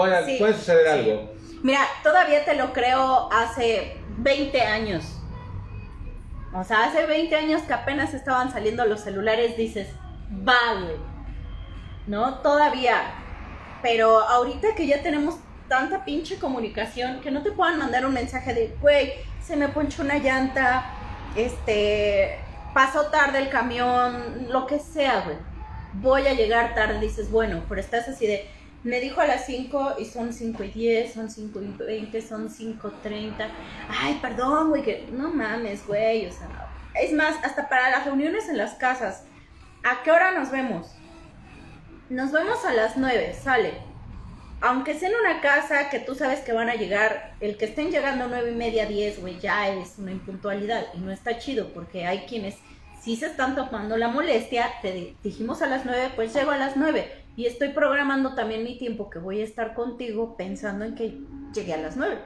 Puede, 0.00 0.24
Sí, 0.26 0.36
puede 0.38 0.54
suceder 0.54 0.86
sí. 0.86 1.10
algo. 1.10 1.30
Mira, 1.62 1.80
todavía 2.02 2.44
te 2.44 2.54
lo 2.54 2.72
creo 2.72 3.30
hace 3.32 3.96
20 4.18 4.60
años. 4.62 5.04
O 6.52 6.64
sea, 6.64 6.84
hace 6.84 7.06
20 7.06 7.36
años 7.36 7.62
que 7.62 7.72
apenas 7.72 8.12
estaban 8.14 8.50
saliendo 8.52 8.84
los 8.86 9.00
celulares, 9.00 9.56
dices, 9.56 9.88
va, 10.46 10.80
güey. 10.82 10.96
¿No? 12.06 12.38
Todavía. 12.38 13.14
Pero 13.82 14.20
ahorita 14.20 14.74
que 14.74 14.86
ya 14.86 15.02
tenemos 15.02 15.36
tanta 15.68 16.04
pinche 16.04 16.38
comunicación, 16.38 17.20
que 17.20 17.30
no 17.30 17.42
te 17.42 17.52
puedan 17.52 17.78
mandar 17.78 18.04
un 18.04 18.12
mensaje 18.12 18.52
de, 18.52 18.76
güey, 18.80 19.12
se 19.42 19.56
me 19.56 19.68
ponchó 19.68 20.02
una 20.02 20.18
llanta, 20.18 20.84
este, 21.36 22.38
pasó 22.74 23.06
tarde 23.06 23.38
el 23.38 23.48
camión, 23.48 24.48
lo 24.50 24.66
que 24.66 24.80
sea, 24.80 25.20
güey. 25.20 25.36
Voy 25.94 26.26
a 26.26 26.34
llegar 26.34 26.74
tarde, 26.74 27.00
dices, 27.00 27.30
bueno, 27.30 27.62
pero 27.68 27.80
estás 27.80 28.08
así 28.08 28.26
de, 28.26 28.50
me 28.82 29.00
dijo 29.00 29.20
a 29.20 29.26
las 29.26 29.46
5 29.46 29.96
y 29.98 30.04
son 30.06 30.32
5 30.32 30.64
y 30.64 30.68
10, 30.68 31.12
son 31.12 31.30
5 31.30 31.60
y 31.60 31.84
20, 31.84 32.22
son 32.22 32.48
5.30. 32.48 33.48
Ay, 33.88 34.18
perdón, 34.22 34.70
güey, 34.70 34.82
que 34.82 35.08
no 35.12 35.30
mames, 35.30 35.86
güey, 35.86 36.26
o 36.26 36.32
sea, 36.32 36.70
es 36.94 37.12
más, 37.12 37.36
hasta 37.44 37.68
para 37.68 37.90
las 37.90 38.06
reuniones 38.06 38.48
en 38.48 38.56
las 38.56 38.74
casas, 38.74 39.24
¿a 39.84 40.02
qué 40.02 40.10
hora 40.10 40.32
nos 40.32 40.50
vemos? 40.50 40.94
Nos 42.08 42.32
vemos 42.32 42.64
a 42.64 42.72
las 42.72 42.96
9, 42.96 43.34
sale. 43.34 43.74
Aunque 44.62 44.98
sea 44.98 45.08
en 45.08 45.14
una 45.14 45.40
casa 45.40 45.88
que 45.88 46.00
tú 46.00 46.14
sabes 46.14 46.40
que 46.40 46.52
van 46.52 46.68
a 46.68 46.74
llegar, 46.74 47.34
el 47.40 47.56
que 47.56 47.64
estén 47.66 47.90
llegando 47.90 48.28
9 48.28 48.50
y 48.50 48.54
media, 48.54 48.86
10, 48.86 49.20
güey, 49.20 49.38
ya 49.38 49.68
es 49.68 49.94
una 49.98 50.12
impuntualidad 50.12 50.86
y 50.94 50.98
no 50.98 51.12
está 51.12 51.38
chido 51.38 51.72
porque 51.72 52.06
hay 52.06 52.20
quienes 52.20 52.56
sí 53.00 53.16
se 53.16 53.26
están 53.26 53.54
tomando 53.56 53.96
la 53.96 54.08
molestia, 54.08 54.66
te 54.82 54.92
di- 54.92 55.16
dijimos 55.22 55.62
a 55.62 55.66
las 55.66 55.84
9, 55.84 56.10
pues 56.16 56.34
llego 56.34 56.50
a 56.50 56.56
las 56.58 56.76
9 56.76 57.10
y 57.36 57.46
estoy 57.46 57.70
programando 57.70 58.34
también 58.34 58.62
mi 58.64 58.76
tiempo 58.78 59.08
que 59.10 59.18
voy 59.18 59.40
a 59.40 59.44
estar 59.44 59.74
contigo 59.74 60.36
pensando 60.36 60.84
en 60.84 60.94
que 60.94 61.18
llegué 61.54 61.74
a 61.74 61.78
las 61.78 61.96
9. 61.96 62.18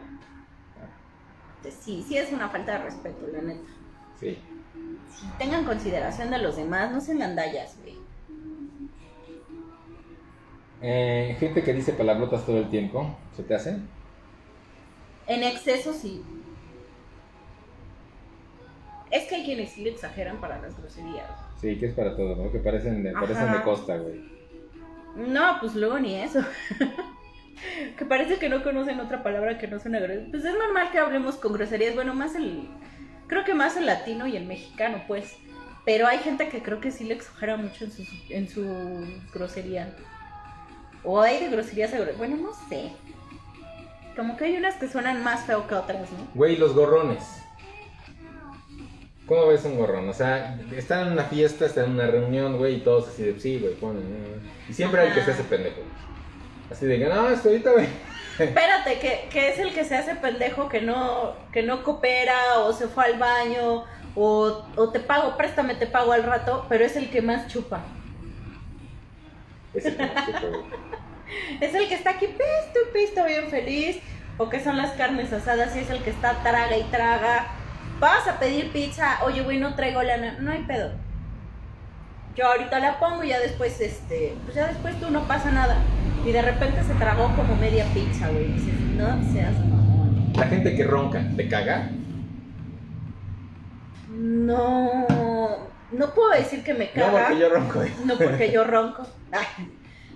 Entonces, 1.57 1.81
Sí, 1.83 2.05
sí 2.07 2.17
es 2.19 2.31
una 2.33 2.49
falta 2.51 2.73
de 2.73 2.85
respeto, 2.85 3.27
la 3.33 3.41
neta. 3.43 3.69
Sí. 4.21 4.37
Sí, 5.19 5.27
tengan 5.39 5.65
consideración 5.65 6.31
de 6.31 6.39
los 6.39 6.57
demás, 6.57 6.91
no 6.93 7.01
sean 7.01 7.19
gandallas, 7.21 7.77
güey. 7.83 7.95
Eh, 10.83 11.37
gente 11.41 11.63
que 11.63 11.73
dice 11.73 11.93
palabrotas 11.93 12.45
todo 12.45 12.59
el 12.59 12.69
tiempo, 12.69 13.17
¿se 13.37 13.43
te 13.43 13.55
hace? 13.55 13.77
En 15.27 15.43
exceso 15.43 15.95
sí. 15.95 16.23
Es 19.15 19.29
que 19.29 19.37
hay 19.37 19.45
quienes 19.45 19.71
sí 19.71 19.83
le 19.85 19.91
exageran 19.91 20.41
para 20.41 20.61
las 20.61 20.77
groserías. 20.77 21.31
Sí, 21.61 21.79
que 21.79 21.87
es 21.87 21.95
para 21.95 22.17
todo, 22.17 22.35
¿no? 22.37 22.51
Que 22.51 22.59
parecen 22.59 23.03
de, 23.03 23.13
parecen 23.13 23.53
de 23.53 23.63
costa, 23.63 23.97
güey. 23.97 24.21
No, 25.17 25.59
pues 25.61 25.75
luego 25.77 25.99
ni 26.01 26.17
eso. 26.17 26.41
que 27.97 28.05
parece 28.05 28.39
que 28.39 28.49
no 28.49 28.63
conocen 28.63 28.99
otra 29.01 29.23
palabra 29.23 29.59
que 29.59 29.69
no 29.69 29.79
sea 29.79 29.91
una 29.91 30.01
grosería. 30.01 30.31
Pues 30.31 30.45
es 30.45 30.55
normal 30.59 30.91
que 30.91 30.99
hablemos 30.99 31.37
con 31.37 31.53
groserías. 31.53 31.95
Bueno, 31.95 32.15
más 32.15 32.35
el. 32.35 32.69
Creo 33.29 33.45
que 33.45 33.55
más 33.55 33.77
el 33.77 33.87
latino 33.87 34.27
y 34.27 34.37
el 34.37 34.47
mexicano, 34.47 35.03
pues. 35.07 35.37
Pero 35.85 36.07
hay 36.07 36.19
gente 36.19 36.49
que 36.49 36.63
creo 36.63 36.81
que 36.81 36.91
sí 36.91 37.05
le 37.05 37.15
exagera 37.15 37.57
mucho 37.57 37.85
en 37.85 37.93
su, 37.93 38.03
en 38.31 38.49
su 38.49 39.07
grosería. 39.33 39.95
O 41.05 41.21
hay 41.21 41.39
de 41.41 41.51
groserías 41.51 41.93
a 41.95 41.99
gro- 41.99 42.17
Bueno, 42.17 42.37
no 42.37 42.51
sé. 42.69 42.91
Como 44.17 44.37
que 44.37 44.47
hay 44.47 44.57
unas 44.57 44.75
que 44.77 44.89
suenan 44.89 45.23
más 45.23 45.45
feo 45.45 45.67
que 45.67 45.75
otras, 45.75 46.11
¿no? 46.13 46.27
Güey, 46.35 46.57
los 46.57 46.75
gorrones. 46.75 47.23
¿Cómo 49.27 49.47
ves 49.49 49.65
un 49.65 49.79
gorrón? 49.79 50.09
O 50.09 50.13
sea, 50.13 50.59
están 50.77 51.07
en 51.07 51.13
una 51.15 51.25
fiesta, 51.25 51.65
están 51.67 51.87
en 51.87 51.91
una 51.93 52.07
reunión, 52.09 52.59
güey, 52.59 52.77
y 52.77 52.81
todos 52.81 53.09
así 53.09 53.23
de, 53.23 53.41
sí, 53.41 53.59
güey, 53.59 53.75
ponen. 53.75 54.03
eh". 54.03 54.39
Y 54.69 54.73
siempre 54.75 55.01
hay 55.01 55.09
el 55.09 55.15
que 55.15 55.23
se 55.23 55.31
hace 55.33 55.45
pendejo. 55.45 55.81
Así 56.71 56.85
de 56.87 56.99
que, 56.99 57.07
no, 57.07 57.29
esto 57.31 57.49
ahorita, 57.49 57.73
güey. 57.73 57.89
Espérate, 58.39 58.99
que, 58.99 59.29
que 59.31 59.49
es 59.51 59.59
el 59.61 59.73
que 59.73 59.85
se 59.85 59.97
hace 59.97 60.17
pendejo, 60.17 60.69
que 60.69 60.81
no, 60.83 61.35
que 61.53 61.63
no 61.63 61.83
coopera, 61.85 62.59
o 62.59 62.73
se 62.73 62.89
fue 62.89 63.05
al 63.05 63.19
baño, 63.19 63.85
o, 64.15 64.67
o 64.77 64.89
te 64.91 65.01
pago, 65.01 65.37
préstame, 65.37 65.75
te 65.77 65.87
pago 65.87 66.13
al 66.13 66.25
rato, 66.25 66.67
pero 66.69 66.85
es 66.85 66.97
el 66.97 67.09
que 67.11 67.23
más 67.23 67.47
chupa. 67.49 67.81
Ese 69.73 69.97
que 69.97 70.03
me 70.03 70.15
chupa, 70.15 70.41
güey. 70.41 70.63
Es 71.61 71.75
el 71.75 71.89
que 71.89 71.95
está 71.95 72.11
aquí 72.11 72.27
pisto 72.27 72.81
pisto 72.93 73.25
bien 73.25 73.49
feliz, 73.49 73.99
o 74.37 74.49
que 74.51 74.63
son 74.63 74.77
las 74.77 74.93
carnes 74.93 75.33
asadas 75.33 75.75
y 75.75 75.81
es 75.81 75.91
el 75.91 76.03
que 76.03 76.11
está 76.11 76.43
traga 76.43 76.77
y 76.77 76.83
traga. 76.85 77.47
Vas 78.01 78.27
a 78.29 78.39
pedir 78.39 78.73
pizza, 78.73 79.19
oye, 79.25 79.43
güey, 79.43 79.59
no 79.59 79.75
traigo 79.75 80.03
lana, 80.03 80.37
no 80.41 80.51
hay 80.51 80.63
pedo. 80.65 80.91
Yo 82.37 82.47
ahorita 82.49 82.79
la 82.81 82.99
pongo 82.99 83.23
y 83.23 83.29
ya 83.29 83.39
después, 83.39 83.81
este, 83.81 84.35
pues 84.45 84.57
ya 84.57 84.67
después 84.67 84.99
tú 85.01 85.11
no 85.11 85.23
pasa 85.29 85.51
nada. 85.53 85.77
Y 86.27 86.33
de 86.33 86.43
repente 86.43 86.83
se 86.83 86.95
tragó 86.95 87.35
como 87.37 87.55
media 87.57 87.85
pizza, 87.95 88.29
güey. 88.29 88.53
Dices, 88.55 88.75
no 88.97 89.07
seas 89.33 89.55
mamón. 89.67 90.33
La 90.35 90.47
gente 90.47 90.75
que 90.75 90.85
ronca, 90.85 91.23
¿te 91.37 91.49
caga? 91.49 91.91
No, 94.11 95.07
no 95.93 96.15
puedo 96.15 96.31
decir 96.31 96.63
que 96.65 96.75
me 96.75 96.87
No, 96.95 97.07
caga. 97.07 97.27
porque 97.29 97.39
yo 97.41 97.49
ronco. 97.49 97.83
¿eh? 97.83 97.93
No 98.05 98.17
porque 98.19 98.53
yo 98.53 98.65
ronco. 98.65 99.07
Ay. 99.33 99.71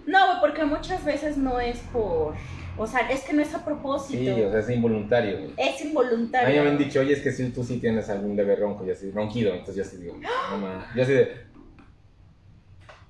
No, 0.07 0.27
güey, 0.27 0.41
porque 0.41 0.65
muchas 0.65 1.05
veces 1.05 1.37
no 1.37 1.61
es 1.61 1.79
por. 1.93 2.35
O 2.79 2.87
sea, 2.87 3.11
es 3.11 3.23
que 3.23 3.33
no 3.33 3.43
es 3.43 3.55
a 3.55 3.65
propósito. 3.65 4.35
Sí, 4.35 4.43
o 4.43 4.51
sea, 4.51 4.61
es 4.61 4.71
involuntario, 4.71 5.39
güey. 5.39 5.53
es 5.57 5.81
A 5.81 5.85
mí 5.85 5.91
involuntario. 5.91 6.63
me 6.63 6.69
han 6.71 6.79
dicho, 6.79 7.01
oye, 7.01 7.13
es 7.15 7.21
que 7.23 7.33
si 7.33 7.51
tú 7.51 7.65
sí 7.65 7.79
tienes 7.79 8.09
algún 8.09 8.37
leve 8.37 8.57
ronco, 8.57 8.87
y 8.87 8.91
así, 8.91 9.11
ronquido, 9.11 9.53
entonces 9.53 9.77
yo 9.77 9.83
así 9.83 9.97
digo, 9.97 10.17
no 10.51 10.59
mames. 10.59 10.87
Yo 10.95 11.03
así 11.03 11.13
de, 11.13 11.49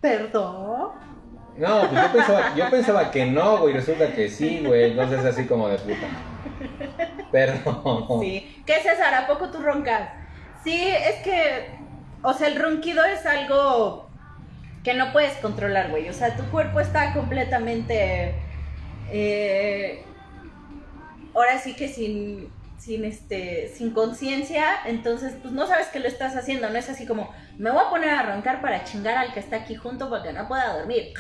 Perdón. 0.00 0.90
no, 1.58 1.80
pues 1.90 2.02
yo 2.02 2.12
pensaba, 2.12 2.54
yo 2.54 2.70
pensaba 2.70 3.10
que 3.10 3.26
no, 3.26 3.58
güey, 3.58 3.74
resulta 3.74 4.12
que 4.14 4.28
sí, 4.28 4.62
güey, 4.64 4.92
entonces 4.92 5.24
así 5.24 5.44
como 5.46 5.68
de 5.68 5.78
puta. 5.78 6.06
Pero, 7.30 8.20
Sí. 8.20 8.62
¿Qué 8.64 8.74
César? 8.80 9.12
¿A 9.14 9.26
poco 9.26 9.50
tú 9.50 9.58
roncas? 9.58 10.08
Sí, 10.64 10.88
es 10.88 11.16
que. 11.22 11.66
O 12.22 12.32
sea, 12.32 12.48
el 12.48 12.56
ronquido 12.58 13.04
es 13.04 13.24
algo 13.26 14.08
que 14.82 14.94
no 14.94 15.12
puedes 15.12 15.34
controlar, 15.34 15.90
güey. 15.90 16.08
O 16.08 16.12
sea, 16.12 16.36
tu 16.36 16.44
cuerpo 16.44 16.80
está 16.80 17.12
completamente. 17.12 18.34
Eh, 19.10 20.04
ahora 21.34 21.58
sí 21.58 21.74
que 21.74 21.88
sin. 21.88 22.50
Sin 22.78 23.04
este. 23.04 23.68
Sin 23.68 23.90
conciencia. 23.90 24.64
Entonces, 24.86 25.34
pues 25.42 25.52
no 25.52 25.66
sabes 25.66 25.88
que 25.88 26.00
lo 26.00 26.06
estás 26.08 26.36
haciendo. 26.36 26.70
No 26.70 26.78
es 26.78 26.88
así 26.88 27.06
como. 27.06 27.32
Me 27.58 27.70
voy 27.70 27.82
a 27.84 27.90
poner 27.90 28.10
a 28.10 28.34
roncar 28.34 28.60
para 28.60 28.84
chingar 28.84 29.16
al 29.18 29.32
que 29.32 29.40
está 29.40 29.56
aquí 29.56 29.74
junto 29.74 30.08
porque 30.08 30.32
no 30.32 30.46
pueda 30.46 30.78
dormir. 30.78 31.12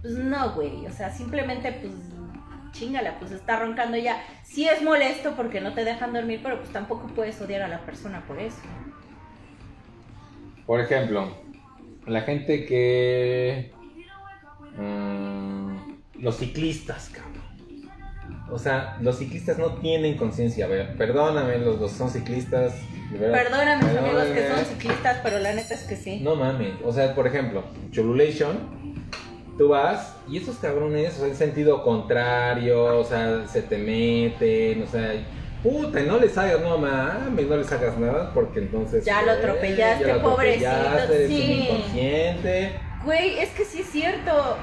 Pues 0.00 0.14
no, 0.14 0.52
güey. 0.52 0.86
O 0.86 0.92
sea, 0.92 1.10
simplemente, 1.10 1.72
pues. 1.72 1.92
Chingala, 2.72 3.18
pues 3.18 3.32
está 3.32 3.58
roncando 3.58 3.96
ya. 3.96 4.22
Sí 4.44 4.68
es 4.68 4.82
molesto 4.82 5.34
porque 5.34 5.62
no 5.62 5.72
te 5.72 5.82
dejan 5.82 6.12
dormir, 6.12 6.40
pero 6.42 6.58
pues 6.58 6.70
tampoco 6.70 7.06
puedes 7.06 7.40
odiar 7.40 7.62
a 7.62 7.68
la 7.68 7.80
persona 7.86 8.22
por 8.26 8.38
eso. 8.38 8.58
por 10.66 10.80
ejemplo, 10.80 11.28
la 12.06 12.20
gente 12.22 12.66
que... 12.66 13.72
mm, 14.76 15.75
los 16.20 16.36
ciclistas, 16.36 17.10
cabrón. 17.12 17.36
O 18.50 18.58
sea, 18.58 18.96
los 19.00 19.18
ciclistas 19.18 19.58
no 19.58 19.74
tienen 19.74 20.16
conciencia. 20.16 20.66
A 20.66 20.68
ver, 20.68 20.96
perdóname, 20.96 21.58
los 21.58 21.80
dos 21.80 21.92
son 21.92 22.10
ciclistas. 22.10 22.74
de 23.10 23.18
verdad. 23.18 23.42
Perdona 23.44 23.72
a 23.72 23.76
mis 23.76 23.96
amigos 23.96 24.24
que 24.24 24.34
Perdóname. 24.34 24.64
son 24.64 24.74
ciclistas, 24.74 25.18
pero 25.22 25.38
la 25.40 25.52
neta 25.52 25.74
es 25.74 25.82
que 25.82 25.96
sí. 25.96 26.20
No 26.20 26.36
mames, 26.36 26.74
o 26.84 26.92
sea, 26.92 27.14
por 27.14 27.26
ejemplo, 27.26 27.64
Cholulation, 27.90 28.58
tú 29.58 29.68
vas 29.68 30.14
y 30.28 30.38
esos 30.38 30.56
cabrones, 30.56 31.14
o 31.16 31.20
sea, 31.20 31.28
el 31.28 31.36
sentido 31.36 31.82
contrario, 31.82 32.98
o 32.98 33.04
sea, 33.04 33.46
se 33.48 33.62
te 33.62 33.78
meten, 33.78 34.82
o 34.82 34.86
sea, 34.86 35.12
puta, 35.62 36.00
no 36.00 36.18
les 36.18 36.36
hagas, 36.38 36.60
no 36.60 36.78
mames, 36.78 37.46
no 37.46 37.56
les 37.56 37.72
hagas 37.72 37.98
nada, 37.98 38.32
porque 38.32 38.60
entonces. 38.60 39.04
Ya 39.04 39.22
lo 39.22 39.28
güey, 39.32 39.38
atropellaste, 39.38 40.06
ya 40.06 40.14
lo 40.14 40.22
pobrecito, 40.22 40.70
atropellaste, 40.70 41.14
eres 41.16 41.30
un 41.30 41.36
sí. 41.36 41.68
inconsciente. 41.68 42.72
Güey, 43.04 43.38
es 43.38 43.50
que 43.50 43.64
sí 43.64 43.80
es 43.80 43.90
cierto. 43.90 44.56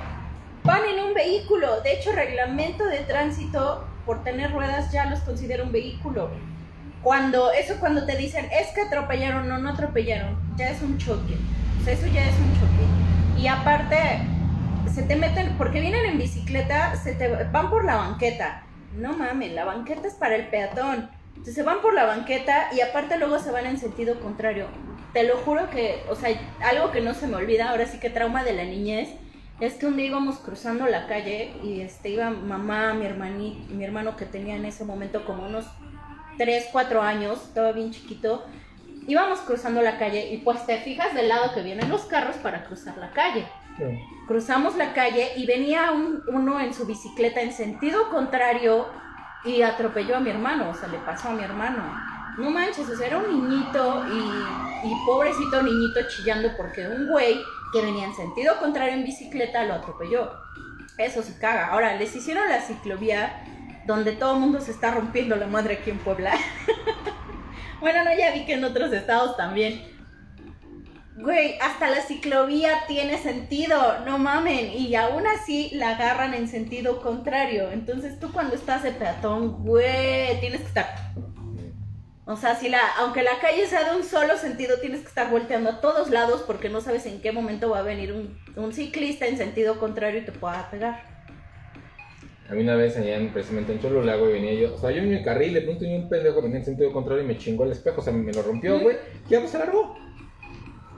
Van 0.64 0.82
en 0.86 1.03
un 1.03 1.14
vehículo. 1.14 1.82
De 1.82 1.93
hecho, 1.93 2.14
reglamento 2.14 2.86
de 2.86 2.99
tránsito, 2.99 3.86
por 4.05 4.24
tener 4.24 4.51
ruedas, 4.51 4.91
ya 4.91 5.05
los 5.05 5.20
considera 5.20 5.64
un 5.64 5.72
vehículo. 5.72 6.30
Cuando, 7.01 7.51
eso 7.51 7.76
cuando 7.80 8.05
te 8.05 8.16
dicen, 8.16 8.47
es 8.51 8.68
que 8.70 8.82
atropellaron, 8.82 9.49
no, 9.49 9.57
no 9.57 9.70
atropellaron, 9.70 10.38
ya 10.55 10.70
es 10.70 10.82
un 10.82 10.97
choque. 10.97 11.36
O 11.82 11.84
sea, 11.84 11.93
eso 11.93 12.07
ya 12.07 12.24
es 12.28 12.36
un 12.38 12.53
choque. 12.53 13.41
Y 13.41 13.47
aparte, 13.47 13.97
se 14.93 15.03
te 15.03 15.18
meten, 15.18 15.57
porque 15.57 15.82
vienen 15.82 16.05
en 16.05 16.18
bicicleta, 16.18 16.95
se 16.95 17.14
te 17.14 17.28
van 17.28 17.70
por 17.70 17.84
la 17.84 17.97
banqueta. 17.97 18.64
No 18.95 19.18
mames, 19.18 19.51
la 19.51 19.66
banqueta 19.66 20.07
es 20.07 20.14
para 20.14 20.36
el 20.36 20.47
peatón. 20.47 21.09
Entonces 21.32 21.55
se 21.55 21.64
van 21.64 21.82
por 21.82 21.93
la 21.93 22.05
banqueta 22.05 22.70
y 22.74 22.80
aparte 22.80 23.18
luego 23.18 23.38
se 23.39 23.51
van 23.51 23.66
en 23.66 23.78
sentido 23.78 24.20
contrario. 24.22 24.68
Te 25.11 25.24
lo 25.24 25.38
juro 25.38 25.70
que, 25.70 26.03
o 26.09 26.16
sea, 26.16 26.30
algo 26.64 26.91
que 26.91 27.01
no 27.01 27.14
se 27.14 27.28
me 27.28 27.36
olvida, 27.36 27.70
ahora 27.70 27.86
sí 27.86 27.99
que 27.99 28.09
trauma 28.09 28.43
de 28.43 28.53
la 28.53 28.64
niñez, 28.64 29.09
es 29.60 29.74
que 29.76 29.86
un 29.86 29.95
día 29.97 30.08
íbamos 30.08 30.38
cruzando 30.39 30.86
la 30.88 31.08
calle 31.08 31.54
y 31.64 31.82
este 31.82 32.10
iba 32.10 32.30
mamá, 32.30 32.93
mi 32.93 33.06
hermani, 33.06 33.68
mi 33.70 33.84
hermano 33.86 34.16
que 34.18 34.26
tenía 34.26 34.56
en 34.56 34.66
ese 34.66 34.84
momento 34.86 35.26
como 35.26 35.45
unos 35.45 35.66
3, 36.38 36.70
4 36.72 37.01
años, 37.01 37.41
estaba 37.43 37.72
bien 37.72 37.91
chiquito. 37.91 38.43
Íbamos 39.08 39.39
cruzando 39.41 39.82
la 39.82 39.97
calle 39.97 40.34
y 40.34 40.38
pues 40.38 40.66
te 40.66 40.78
fijas 40.80 41.14
del 41.14 41.28
lado 41.30 41.54
que 41.54 41.62
vienen 41.62 41.89
los 41.89 42.06
carros 42.06 42.38
para 42.38 42.64
cruzar 42.66 42.97
la 42.97 43.12
calle. 43.12 43.45
Cruzamos 44.28 44.76
la 44.76 44.93
calle 44.93 45.32
y 45.36 45.45
venía 45.45 45.91
un- 45.91 46.22
uno 46.28 46.60
en 46.60 46.74
su 46.74 46.86
bicicleta 46.86 47.41
en 47.41 47.51
sentido 47.51 48.10
contrario 48.10 48.88
y 49.45 49.62
atropelló 49.62 50.16
a 50.18 50.20
mi 50.22 50.30
hermano, 50.30 50.70
o 50.70 50.74
sea, 50.74 50.88
le 50.88 50.97
pasó 50.99 51.30
a 51.30 51.34
mi 51.34 51.43
hermano. 51.43 51.84
No 52.38 52.49
manches, 52.49 52.89
o 52.89 52.95
sea, 52.95 53.07
era 53.07 53.17
un 53.17 53.49
niñito 53.49 54.05
y, 54.07 54.88
y 54.88 55.05
pobrecito 55.05 55.61
niñito 55.61 55.99
chillando 56.07 56.49
porque 56.57 56.88
un 56.88 57.07
güey 57.07 57.39
que 57.71 57.81
venía 57.81 58.05
en 58.05 58.15
sentido 58.15 58.57
contrario 58.59 58.93
en 58.93 59.03
bicicleta 59.03 59.65
lo 59.65 59.75
atropelló. 59.75 60.31
Eso 60.97 61.23
se 61.23 61.38
caga. 61.39 61.67
Ahora, 61.67 61.95
les 61.95 62.15
hicieron 62.15 62.47
la 62.49 62.61
ciclovía 62.61 63.43
donde 63.86 64.13
todo 64.13 64.36
el 64.36 64.39
mundo 64.39 64.61
se 64.61 64.71
está 64.71 64.91
rompiendo 64.91 65.36
la 65.36 65.47
madre 65.47 65.75
aquí 65.75 65.89
en 65.89 65.97
Puebla. 65.99 66.34
bueno, 67.81 68.03
no, 68.03 68.15
ya 68.15 68.31
vi 68.31 68.45
que 68.45 68.53
en 68.53 68.63
otros 68.63 68.93
estados 68.93 69.36
también. 69.36 69.91
Güey, 71.15 71.57
hasta 71.59 71.89
la 71.89 72.01
ciclovía 72.01 72.86
tiene 72.88 73.19
sentido, 73.19 73.99
no 74.03 74.17
mamen, 74.17 74.71
y 74.73 74.95
aún 74.95 75.27
así 75.27 75.69
la 75.73 75.91
agarran 75.91 76.34
en 76.34 76.47
sentido 76.47 77.01
contrario. 77.01 77.71
Entonces 77.71 78.19
tú 78.19 78.31
cuando 78.31 78.55
estás 78.55 78.84
de 78.84 78.91
peatón, 78.91 79.63
güey, 79.63 80.39
tienes 80.39 80.61
que 80.61 80.67
estar... 80.67 81.03
O 82.26 82.38
sea, 82.38 82.55
si 82.55 82.69
la, 82.69 82.80
aunque 82.99 83.21
la 83.21 83.39
calle 83.41 83.67
sea 83.67 83.89
de 83.91 83.97
un 83.97 84.03
solo 84.03 84.38
sentido, 84.38 84.80
tienes 84.80 85.01
que 85.01 85.07
estar 85.07 85.30
volteando 85.30 85.69
a 85.69 85.82
todos 85.82 86.09
lados 86.09 86.43
porque 86.47 86.69
no 86.69 86.80
sabes 86.80 87.05
en 87.05 87.21
qué 87.21 87.34
momento 87.34 87.69
va 87.69 87.80
a 87.80 87.84
venir 87.84 88.13
un, 88.13 88.39
un 88.55 88.74
ciclista 88.74 89.28
en 89.28 89.38
sentido 89.38 89.78
contrario 89.78 90.21
y 90.21 90.26
te 90.26 90.32
pueda 90.32 90.69
pegar. 90.71 91.13
A 92.49 92.53
mí 92.53 92.61
una 92.61 92.76
vez 92.76 92.95
allá 92.97 93.17
en, 93.17 93.30
precisamente 93.34 93.74
en 93.74 93.82
Cholula, 93.82 94.15
güey, 94.15 94.34
venía 94.34 94.53
yo, 94.53 94.76
o 94.76 94.78
sea, 94.78 94.91
yo 94.91 95.01
en 95.01 95.09
mi 95.09 95.24
carril, 95.24 95.53
de 95.53 95.61
pronto 95.61 95.86
y 95.86 95.95
un 95.95 96.07
pendejo 96.07 96.41
venía 96.41 96.59
en 96.59 96.65
sentido 96.65 96.93
contrario 96.93 97.24
y 97.24 97.28
me 97.28 97.38
chingó 97.38 97.65
el 97.65 97.71
espejo, 97.71 97.99
o 97.99 98.03
sea, 98.03 98.13
me 98.13 98.32
lo 98.32 98.41
rompió, 98.41 98.80
güey, 98.80 98.97
y 99.28 99.32
ya 99.32 99.39
pues 99.39 99.51
se 99.51 99.59
largó. 99.59 99.97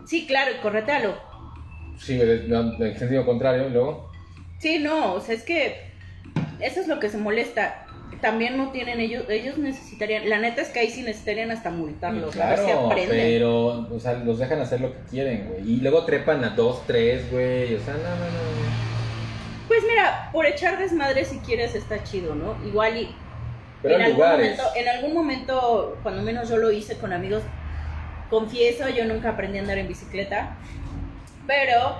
Sí, 0.05 0.27
claro, 0.27 0.51
y 0.55 0.61
corretealo. 0.61 1.15
Sí, 1.97 2.19
en 2.21 2.99
sentido 2.99 3.25
contrario, 3.25 3.69
luego. 3.69 4.11
Sí, 4.59 4.79
no, 4.79 5.13
o 5.13 5.21
sea, 5.21 5.35
es 5.35 5.43
que 5.43 5.91
eso 6.59 6.81
es 6.81 6.87
lo 6.87 6.99
que 6.99 7.09
se 7.09 7.17
molesta. 7.17 7.84
También 8.21 8.57
no 8.57 8.71
tienen 8.71 8.99
ellos, 8.99 9.25
ellos 9.29 9.57
necesitarían, 9.57 10.29
la 10.29 10.39
neta 10.39 10.61
es 10.61 10.69
que 10.69 10.79
ahí 10.79 10.89
sí 10.89 11.01
necesitarían 11.03 11.51
hasta 11.51 11.69
multarlos, 11.69 12.35
a 12.37 12.49
ver 12.49 12.57
si 12.59 12.65
Claro, 12.65 12.85
aprenden. 12.87 13.09
pero, 13.17 13.87
o 13.93 13.99
sea, 13.99 14.13
los 14.13 14.39
dejan 14.39 14.59
hacer 14.61 14.81
lo 14.81 14.91
que 14.93 14.99
quieren, 15.09 15.47
güey. 15.49 15.69
Y 15.73 15.77
luego 15.81 16.05
trepan 16.05 16.43
a 16.43 16.49
dos, 16.51 16.85
tres, 16.87 17.29
güey. 17.31 17.75
O 17.75 17.79
sea, 17.79 17.93
no, 17.93 17.99
no, 17.99 18.15
no. 18.15 18.75
Pues 19.67 19.81
mira, 19.87 20.29
por 20.31 20.45
echar 20.45 20.77
desmadre 20.77 21.25
si 21.25 21.37
quieres 21.39 21.75
está 21.75 22.03
chido, 22.03 22.35
¿no? 22.35 22.55
Igual 22.65 22.97
y 22.97 23.15
Pero 23.81 23.95
en 23.95 24.01
algún 24.01 24.17
lugares. 24.17 24.57
momento, 24.57 24.75
en 24.79 24.87
algún 24.87 25.13
momento, 25.13 25.97
cuando 26.03 26.21
menos 26.21 26.49
yo 26.49 26.57
lo 26.57 26.71
hice 26.71 26.97
con 26.97 27.11
amigos, 27.13 27.41
confieso, 28.29 28.89
yo 28.89 29.05
nunca 29.05 29.29
aprendí 29.31 29.57
a 29.57 29.61
andar 29.61 29.77
en 29.77 29.87
bicicleta, 29.87 30.55
pero 31.47 31.97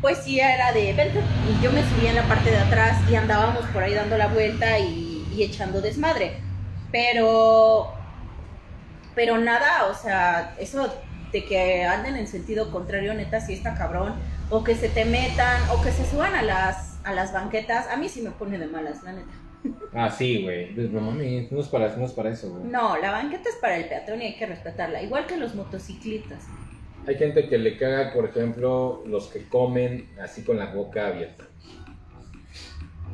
pues 0.00 0.18
sí 0.18 0.38
era 0.38 0.72
de 0.72 0.92
vente 0.92 1.20
y 1.50 1.64
yo 1.64 1.72
me 1.72 1.82
subía 1.82 2.10
en 2.10 2.16
la 2.16 2.22
parte 2.24 2.50
de 2.50 2.58
atrás 2.58 2.98
y 3.10 3.14
andábamos 3.14 3.64
por 3.72 3.82
ahí 3.82 3.94
dando 3.94 4.18
la 4.18 4.26
vuelta 4.28 4.78
y, 4.78 5.13
y 5.34 5.42
echando 5.42 5.80
desmadre. 5.80 6.38
Pero 6.92 7.92
pero 9.14 9.38
nada, 9.38 9.86
o 9.90 9.94
sea, 9.94 10.54
eso 10.58 10.92
de 11.32 11.44
que 11.44 11.84
anden 11.84 12.16
en 12.16 12.26
sentido 12.26 12.70
contrario, 12.70 13.14
neta, 13.14 13.40
sí 13.40 13.54
está 13.54 13.74
cabrón. 13.74 14.14
O 14.50 14.62
que 14.62 14.74
se 14.74 14.88
te 14.88 15.04
metan, 15.04 15.62
o 15.70 15.82
que 15.82 15.90
se 15.90 16.04
suban 16.04 16.34
a 16.34 16.42
las, 16.42 17.00
a 17.04 17.12
las 17.12 17.32
banquetas, 17.32 17.88
a 17.88 17.96
mí 17.96 18.08
sí 18.08 18.22
me 18.22 18.30
pone 18.30 18.58
de 18.58 18.66
malas, 18.66 19.02
la 19.02 19.12
neta. 19.12 19.28
Ah, 19.94 20.10
sí, 20.10 20.42
güey. 20.42 20.74
Pues, 20.74 20.90
No 20.90 21.00
mames, 21.00 21.50
no 21.50 21.60
es 21.60 21.68
para, 21.68 21.96
no 21.96 22.04
es 22.04 22.12
para 22.12 22.30
eso, 22.30 22.50
güey. 22.50 22.64
No, 22.64 22.98
la 22.98 23.10
banqueta 23.10 23.48
es 23.48 23.56
para 23.56 23.76
el 23.76 23.86
peatón 23.88 24.20
y 24.20 24.26
hay 24.26 24.36
que 24.36 24.46
respetarla, 24.46 25.02
igual 25.02 25.26
que 25.26 25.36
los 25.36 25.54
motociclistas. 25.54 26.44
Hay 27.06 27.16
gente 27.16 27.48
que 27.48 27.58
le 27.58 27.78
caga, 27.78 28.12
por 28.12 28.26
ejemplo, 28.26 29.02
los 29.06 29.28
que 29.28 29.48
comen 29.48 30.10
así 30.22 30.42
con 30.42 30.58
la 30.58 30.66
boca 30.66 31.06
abierta. 31.06 31.44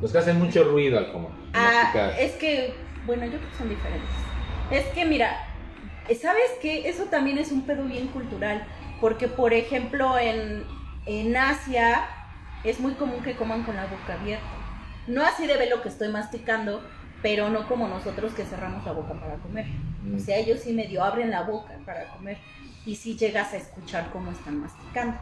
Los 0.01 0.11
que 0.11 0.17
hacen 0.17 0.39
mucho 0.39 0.63
ruido 0.63 0.97
al 0.97 1.11
comer. 1.11 1.31
Ah, 1.53 2.11
es 2.17 2.33
que, 2.33 2.73
bueno, 3.05 3.25
yo 3.25 3.37
creo 3.37 3.49
que 3.51 3.57
son 3.57 3.69
diferentes. 3.69 4.09
Es 4.71 4.85
que, 4.93 5.05
mira, 5.05 5.45
¿sabes 6.19 6.51
qué? 6.61 6.89
Eso 6.89 7.05
también 7.05 7.37
es 7.37 7.51
un 7.51 7.65
pedo 7.65 7.83
bien 7.83 8.07
cultural, 8.07 8.65
porque, 8.99 9.27
por 9.27 9.53
ejemplo, 9.53 10.17
en, 10.17 10.63
en 11.05 11.37
Asia 11.37 12.05
es 12.63 12.79
muy 12.79 12.93
común 12.93 13.21
que 13.23 13.35
coman 13.35 13.63
con 13.63 13.75
la 13.75 13.85
boca 13.85 14.13
abierta. 14.19 14.45
No 15.07 15.23
así 15.23 15.47
de 15.47 15.57
ver 15.57 15.69
lo 15.69 15.81
que 15.81 15.89
estoy 15.89 16.09
masticando, 16.09 16.83
pero 17.21 17.49
no 17.49 17.67
como 17.67 17.87
nosotros 17.87 18.33
que 18.33 18.43
cerramos 18.43 18.85
la 18.85 18.91
boca 18.91 19.13
para 19.13 19.35
comer. 19.35 19.65
Mm. 20.03 20.15
O 20.15 20.19
sea, 20.19 20.37
ellos 20.37 20.61
sí 20.61 20.73
medio 20.73 21.03
abren 21.03 21.31
la 21.31 21.43
boca 21.43 21.73
para 21.85 22.05
comer 22.07 22.37
y 22.85 22.95
sí 22.95 23.17
llegas 23.17 23.53
a 23.53 23.57
escuchar 23.57 24.09
cómo 24.11 24.31
están 24.31 24.59
masticando. 24.59 25.17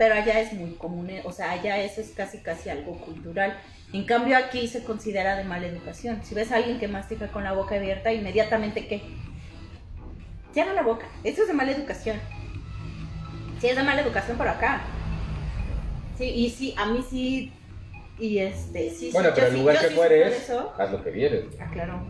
Pero 0.00 0.14
allá 0.14 0.40
es 0.40 0.54
muy 0.54 0.70
común, 0.76 1.10
eh, 1.10 1.20
o 1.26 1.30
sea, 1.30 1.50
allá 1.50 1.76
eso 1.78 2.00
es 2.00 2.12
casi 2.16 2.38
casi 2.38 2.70
algo 2.70 2.96
cultural. 3.00 3.58
En 3.92 4.06
cambio 4.06 4.34
aquí 4.38 4.66
se 4.66 4.82
considera 4.82 5.36
de 5.36 5.44
mala 5.44 5.66
educación. 5.66 6.20
Si 6.24 6.34
ves 6.34 6.50
a 6.52 6.56
alguien 6.56 6.78
que 6.78 6.88
mastica 6.88 7.28
con 7.28 7.44
la 7.44 7.52
boca 7.52 7.74
abierta, 7.74 8.10
inmediatamente 8.10 8.86
¿qué? 8.86 9.02
Cierra 10.54 10.72
la 10.72 10.80
boca. 10.80 11.04
Eso 11.22 11.42
es 11.42 11.48
de 11.48 11.52
mala 11.52 11.72
educación. 11.72 12.16
Sí, 13.60 13.66
es 13.66 13.76
de 13.76 13.82
mala 13.82 14.00
educación 14.00 14.38
por 14.38 14.48
acá. 14.48 14.80
Sí, 16.16 16.24
y 16.24 16.48
sí, 16.48 16.74
a 16.78 16.86
mí 16.86 17.04
sí. 17.10 17.52
Y 18.18 18.38
este, 18.38 18.88
sí, 18.92 19.10
Bueno, 19.12 19.28
sí, 19.28 19.34
pero 19.36 19.50
sí- 19.50 19.58
lugar 19.58 19.80
que 19.80 19.88
sí 19.88 19.94
de 19.96 20.28
eso. 20.28 20.72
haz 20.78 20.92
lo 20.92 21.04
que 21.04 21.10
vieres. 21.10 21.44
Ah, 21.60 21.68
claro. 21.70 22.00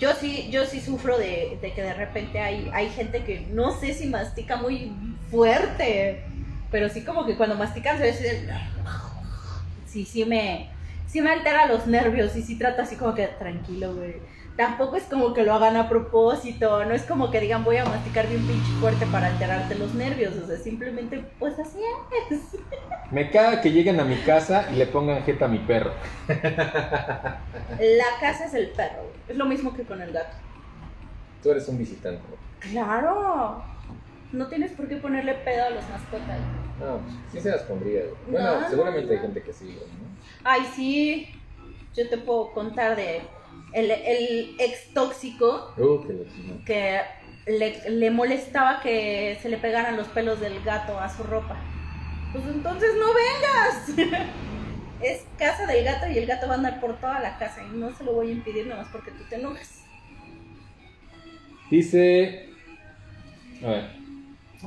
Yo 0.00 0.12
sí, 0.14 0.48
yo 0.50 0.66
sí 0.66 0.80
sufro 0.80 1.18
de, 1.18 1.56
de 1.62 1.72
que 1.72 1.82
de 1.82 1.94
repente 1.94 2.40
hay, 2.40 2.68
hay 2.72 2.88
gente 2.90 3.22
que 3.22 3.46
no 3.52 3.78
sé 3.78 3.94
si 3.94 4.08
mastica 4.08 4.56
muy 4.56 4.90
fuerte, 5.30 6.24
pero 6.72 6.88
sí 6.88 7.04
como 7.04 7.24
que 7.26 7.36
cuando 7.36 7.54
mastican 7.54 7.96
se 7.98 8.02
ve 8.02 8.10
así 8.10 8.22
de- 8.24 8.48
Sí, 9.86 10.04
sí 10.06 10.24
me, 10.24 10.70
sí 11.06 11.20
me 11.20 11.30
altera 11.30 11.66
los 11.66 11.86
nervios 11.86 12.34
y 12.34 12.42
sí 12.42 12.58
trata 12.58 12.82
así 12.82 12.96
como 12.96 13.14
que 13.14 13.26
tranquilo, 13.28 13.94
güey. 13.94 14.16
Tampoco 14.56 14.96
es 14.96 15.04
como 15.04 15.32
que 15.32 15.44
lo 15.44 15.54
hagan 15.54 15.76
a 15.76 15.88
propósito, 15.88 16.84
no 16.84 16.92
es 16.94 17.02
como 17.04 17.30
que 17.30 17.40
digan 17.40 17.64
voy 17.64 17.76
a 17.78 17.84
masticar 17.86 18.26
bien 18.28 18.46
pinche 18.46 18.70
fuerte 18.80 19.06
para 19.06 19.28
alterarte 19.28 19.74
los 19.76 19.94
nervios, 19.94 20.34
o 20.36 20.46
sea, 20.46 20.58
simplemente 20.58 21.24
pues 21.38 21.58
así 21.58 21.78
es. 22.30 22.38
Me 23.10 23.30
caga 23.30 23.60
que 23.62 23.70
lleguen 23.72 24.00
a 24.00 24.04
mi 24.04 24.16
casa 24.16 24.66
y 24.72 24.76
le 24.76 24.86
pongan 24.86 25.22
jeta 25.24 25.44
a 25.44 25.48
mi 25.48 25.58
perro. 25.58 25.92
La 26.28 28.04
casa 28.20 28.44
es 28.46 28.54
el 28.54 28.68
perro, 28.70 29.02
güey. 29.02 29.14
es 29.28 29.36
lo 29.36 29.44
mismo 29.46 29.74
que 29.74 29.82
con 29.84 30.00
el 30.00 30.12
gato. 30.12 30.34
Tú 31.42 31.50
eres 31.50 31.68
un 31.68 31.76
visitante. 31.78 32.22
Claro. 32.60 33.62
No 34.32 34.46
tienes 34.46 34.72
por 34.72 34.88
qué 34.88 34.96
ponerle 34.96 35.34
pedo 35.34 35.64
a 35.66 35.70
los 35.70 35.84
mascotas. 35.90 36.38
No, 36.82 36.98
pues, 36.98 37.14
sí 37.32 37.40
se 37.40 37.50
las 37.50 37.62
pondría. 37.62 38.02
Bueno, 38.28 38.60
No, 38.60 38.68
seguramente 38.68 39.06
no, 39.06 39.12
hay 39.12 39.18
gente 39.18 39.42
que 39.42 39.52
sí, 39.52 39.78
¿no? 39.78 40.08
Ay, 40.44 40.62
sí. 40.74 41.28
Yo 41.94 42.08
te 42.08 42.18
puedo 42.18 42.52
contar 42.52 42.96
de 42.96 43.20
el, 43.72 43.90
el 43.90 44.56
ex 44.58 44.92
tóxico 44.92 45.74
Uh, 45.78 46.04
que 46.64 47.00
le, 47.46 47.90
le 47.90 48.10
molestaba 48.10 48.80
que 48.80 49.38
se 49.42 49.48
le 49.48 49.58
pegaran 49.58 49.96
los 49.96 50.08
pelos 50.08 50.40
del 50.40 50.62
gato 50.62 50.98
a 50.98 51.08
su 51.08 51.22
ropa. 51.22 51.56
Pues 52.32 52.44
entonces 52.46 52.90
no 52.98 53.06
vengas. 53.14 54.28
es 55.02 55.24
casa 55.36 55.66
del 55.66 55.84
gato 55.84 56.08
y 56.08 56.18
el 56.18 56.26
gato 56.26 56.46
va 56.46 56.54
a 56.54 56.56
andar 56.56 56.80
por 56.80 56.96
toda 56.98 57.20
la 57.20 57.38
casa 57.38 57.62
y 57.62 57.76
no 57.76 57.94
se 57.94 58.04
lo 58.04 58.12
voy 58.12 58.28
a 58.28 58.32
impedir 58.32 58.66
nomás 58.66 58.88
porque 58.90 59.10
tú 59.10 59.24
te 59.28 59.36
enojas. 59.36 59.82
Dice. 61.70 62.50
A 63.64 63.68
ver. 63.68 63.90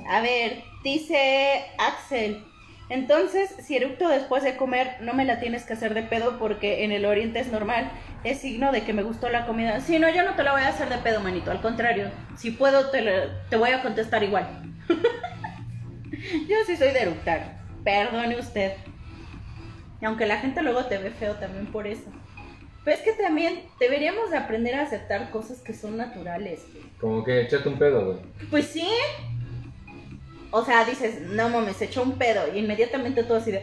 A 0.09 0.22
ver, 0.22 0.63
dice 0.86 1.65
Axel. 1.77 2.45
Entonces, 2.88 3.49
si 3.65 3.75
eructo 3.75 4.07
después 4.07 4.43
de 4.43 4.55
comer, 4.57 4.97
no 5.01 5.13
me 5.15 5.25
la 5.25 5.39
tienes 5.39 5.63
que 5.63 5.73
hacer 5.73 5.95
de 5.95 6.03
pedo 6.03 6.38
porque 6.38 6.83
en 6.83 6.91
el 6.91 7.05
oriente 7.05 7.39
es 7.39 7.47
normal. 7.47 7.91
Es 8.23 8.39
signo 8.41 8.71
de 8.71 8.83
que 8.83 8.93
me 8.93 9.01
gustó 9.01 9.27
la 9.29 9.47
comida. 9.47 9.81
Si 9.81 9.97
no, 9.97 10.07
yo 10.09 10.23
no 10.23 10.36
te 10.36 10.43
la 10.43 10.51
voy 10.51 10.61
a 10.61 10.67
hacer 10.67 10.88
de 10.89 10.99
pedo, 10.99 11.19
manito. 11.19 11.49
Al 11.49 11.61
contrario, 11.61 12.11
si 12.38 12.51
puedo, 12.51 12.91
te, 12.91 13.01
la- 13.01 13.47
te 13.49 13.57
voy 13.57 13.71
a 13.71 13.81
contestar 13.81 14.23
igual. 14.23 14.47
yo 16.47 16.55
sí 16.67 16.77
soy 16.77 16.91
de 16.91 17.01
eructar. 17.01 17.57
Perdone 17.83 18.39
usted. 18.39 18.73
Y 20.01 20.05
aunque 20.05 20.25
la 20.27 20.38
gente 20.38 20.61
luego 20.61 20.86
te 20.86 20.97
ve 20.99 21.09
feo 21.09 21.33
también 21.36 21.65
por 21.67 21.88
eso. 21.88 22.11
Pero 22.83 22.97
es 22.97 23.03
que 23.03 23.13
también 23.13 23.61
deberíamos 23.79 24.29
de 24.29 24.38
aprender 24.38 24.75
a 24.75 24.83
aceptar 24.83 25.31
cosas 25.31 25.59
que 25.61 25.73
son 25.73 25.97
naturales. 25.97 26.61
Como 26.99 27.23
que 27.23 27.41
echate 27.41 27.67
un 27.67 27.79
pedo, 27.79 28.05
güey. 28.05 28.17
Pues 28.51 28.67
sí. 28.67 28.88
O 30.58 30.64
sea, 30.64 30.86
dices, 30.86 31.20
no 31.20 31.49
mames, 31.49 31.76
se 31.76 31.84
echó 31.84 32.01
un 32.01 32.18
pedo. 32.18 32.41
Y 32.53 32.60
inmediatamente 32.60 33.26
todo 33.26 33.39
así 33.39 33.51
de. 33.51 33.62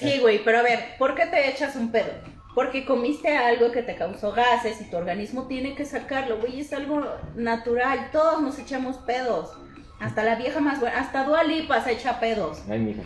Sí, 0.00 0.18
güey, 0.18 0.42
pero 0.44 0.58
a 0.58 0.62
ver, 0.62 0.96
¿por 0.98 1.14
qué 1.14 1.26
te 1.26 1.48
echas 1.48 1.76
un 1.76 1.92
pedo? 1.92 2.12
Porque 2.52 2.84
comiste 2.84 3.36
algo 3.36 3.70
que 3.70 3.84
te 3.84 3.94
causó 3.94 4.32
gases 4.32 4.80
y 4.80 4.90
tu 4.90 4.96
organismo 4.96 5.46
tiene 5.46 5.76
que 5.76 5.84
sacarlo, 5.84 6.38
güey, 6.38 6.58
es 6.58 6.72
algo 6.72 7.06
natural. 7.36 8.10
Todos 8.10 8.42
nos 8.42 8.58
echamos 8.58 8.96
pedos. 8.96 9.56
Hasta 10.00 10.24
la 10.24 10.34
vieja 10.34 10.58
más 10.58 10.80
buena, 10.80 10.98
hasta 10.98 11.22
Dua 11.22 11.44
Lipa 11.44 11.80
se 11.84 11.92
echa 11.92 12.18
pedos. 12.18 12.64
Ay, 12.68 12.80
mija. 12.80 13.02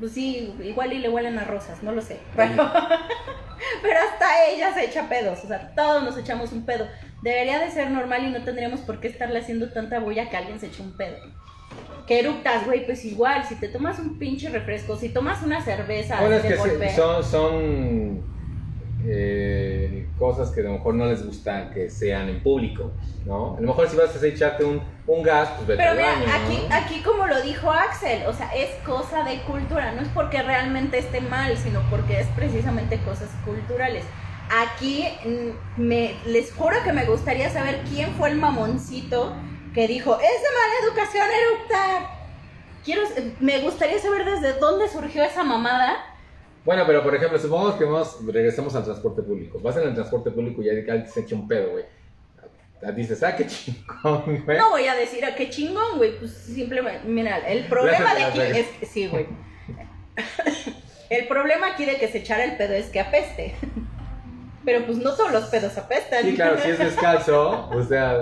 Pues 0.00 0.10
sí, 0.10 0.56
igual 0.60 0.92
y 0.92 0.98
le 0.98 1.08
huelen 1.08 1.38
a 1.38 1.44
rosas, 1.44 1.84
no 1.84 1.92
lo 1.92 2.02
sé. 2.02 2.18
Pero, 2.34 2.56
pero 3.82 4.00
hasta 4.10 4.46
ella 4.48 4.74
se 4.74 4.86
echa 4.86 5.08
pedos, 5.08 5.44
o 5.44 5.46
sea, 5.46 5.72
todos 5.76 6.02
nos 6.02 6.18
echamos 6.18 6.50
un 6.50 6.66
pedo. 6.66 6.88
Debería 7.24 7.58
de 7.58 7.70
ser 7.70 7.90
normal 7.90 8.26
y 8.26 8.30
no 8.30 8.44
tendríamos 8.44 8.80
por 8.80 9.00
qué 9.00 9.08
estarle 9.08 9.38
haciendo 9.38 9.70
tanta 9.70 9.98
bulla 9.98 10.28
que 10.28 10.36
alguien 10.36 10.60
se 10.60 10.66
eche 10.66 10.82
un 10.82 10.92
pedo. 10.92 11.16
Que 12.06 12.20
eructas, 12.20 12.66
güey, 12.66 12.84
pues 12.84 13.02
igual, 13.06 13.42
si 13.48 13.54
te 13.54 13.68
tomas 13.68 13.98
un 13.98 14.18
pinche 14.18 14.50
refresco, 14.50 14.94
si 14.94 15.08
tomas 15.08 15.42
una 15.42 15.62
cerveza 15.62 16.20
Bueno, 16.20 16.36
es 16.36 16.42
que 16.42 16.52
sí, 16.52 16.58
golpe, 16.58 16.94
son, 16.94 17.24
son 17.24 18.22
eh, 19.06 20.06
cosas 20.18 20.50
que 20.50 20.60
a 20.60 20.64
lo 20.64 20.72
mejor 20.72 20.96
no 20.96 21.06
les 21.06 21.24
gusta 21.24 21.70
que 21.70 21.88
sean 21.88 22.28
en 22.28 22.42
público, 22.42 22.92
¿no? 23.24 23.56
A 23.56 23.60
lo 23.62 23.68
mejor 23.68 23.88
si 23.88 23.96
vas 23.96 24.22
a 24.22 24.26
echarte 24.26 24.62
un, 24.62 24.82
un 25.06 25.22
gas, 25.22 25.48
pues 25.56 25.66
vete 25.66 25.78
Pero 25.78 25.92
al 25.92 25.96
mira, 25.96 26.12
baño, 26.12 26.26
¿no? 26.26 26.34
aquí, 26.34 26.66
aquí 26.70 27.02
como 27.02 27.26
lo 27.26 27.40
dijo 27.40 27.70
Axel, 27.70 28.26
o 28.26 28.34
sea, 28.34 28.54
es 28.54 28.68
cosa 28.84 29.24
de 29.24 29.40
cultura, 29.44 29.92
no 29.92 30.02
es 30.02 30.08
porque 30.08 30.42
realmente 30.42 30.98
esté 30.98 31.22
mal, 31.22 31.56
sino 31.56 31.80
porque 31.88 32.20
es 32.20 32.26
precisamente 32.36 32.98
cosas 32.98 33.30
culturales. 33.46 34.04
Aquí 34.50 35.06
me, 35.76 36.14
les 36.26 36.52
juro 36.52 36.76
que 36.84 36.92
me 36.92 37.04
gustaría 37.04 37.50
saber 37.50 37.82
quién 37.88 38.12
fue 38.14 38.30
el 38.30 38.36
mamoncito 38.36 39.34
que 39.74 39.88
dijo, 39.88 40.14
es 40.14 40.20
de 40.20 40.48
mala 40.48 40.86
educación 40.86 41.26
eructar. 41.30 42.14
Quiero, 42.84 43.02
me 43.40 43.60
gustaría 43.60 43.98
saber 43.98 44.24
desde 44.24 44.58
dónde 44.58 44.88
surgió 44.88 45.24
esa 45.24 45.42
mamada. 45.42 45.96
Bueno, 46.64 46.84
pero 46.86 47.02
por 47.02 47.14
ejemplo, 47.14 47.38
supongamos 47.38 47.74
que 47.74 47.84
vamos, 47.84 48.18
regresamos 48.26 48.74
al 48.74 48.84
transporte 48.84 49.22
público. 49.22 49.58
Vas 49.60 49.76
en 49.76 49.88
el 49.88 49.94
transporte 49.94 50.30
público 50.30 50.62
y 50.62 50.68
alguien 50.68 51.08
se 51.08 51.20
echa 51.20 51.34
un 51.34 51.48
pedo, 51.48 51.72
güey. 51.72 51.84
Dices, 52.94 53.22
ah, 53.22 53.34
qué 53.34 53.46
chingón, 53.48 54.44
güey. 54.44 54.58
No 54.58 54.70
voy 54.70 54.86
a 54.86 54.94
decir 54.94 55.24
a 55.24 55.34
qué 55.34 55.50
chingón, 55.50 55.96
güey, 55.96 56.18
pues 56.18 56.32
simplemente, 56.32 57.06
mira, 57.06 57.38
el 57.48 57.64
problema 57.66 58.14
de 58.14 58.24
aquí 58.24 58.40
es, 58.40 58.88
sí, 58.88 59.08
güey. 59.08 59.26
El 61.10 61.28
problema 61.28 61.68
aquí 61.68 61.84
de 61.84 61.96
que 61.96 62.08
se 62.08 62.18
echara 62.18 62.44
el 62.44 62.56
pedo 62.56 62.72
es 62.72 62.86
que 62.86 62.98
apeste. 62.98 63.54
Pero 64.64 64.86
pues 64.86 64.98
no 64.98 65.12
todos 65.14 65.30
los 65.32 65.44
pedos 65.44 65.76
apestan. 65.76 66.22
Sí, 66.24 66.34
claro, 66.34 66.56
si 66.62 66.70
es 66.70 66.78
descalzo, 66.78 67.68
o 67.70 67.82
sea, 67.84 68.18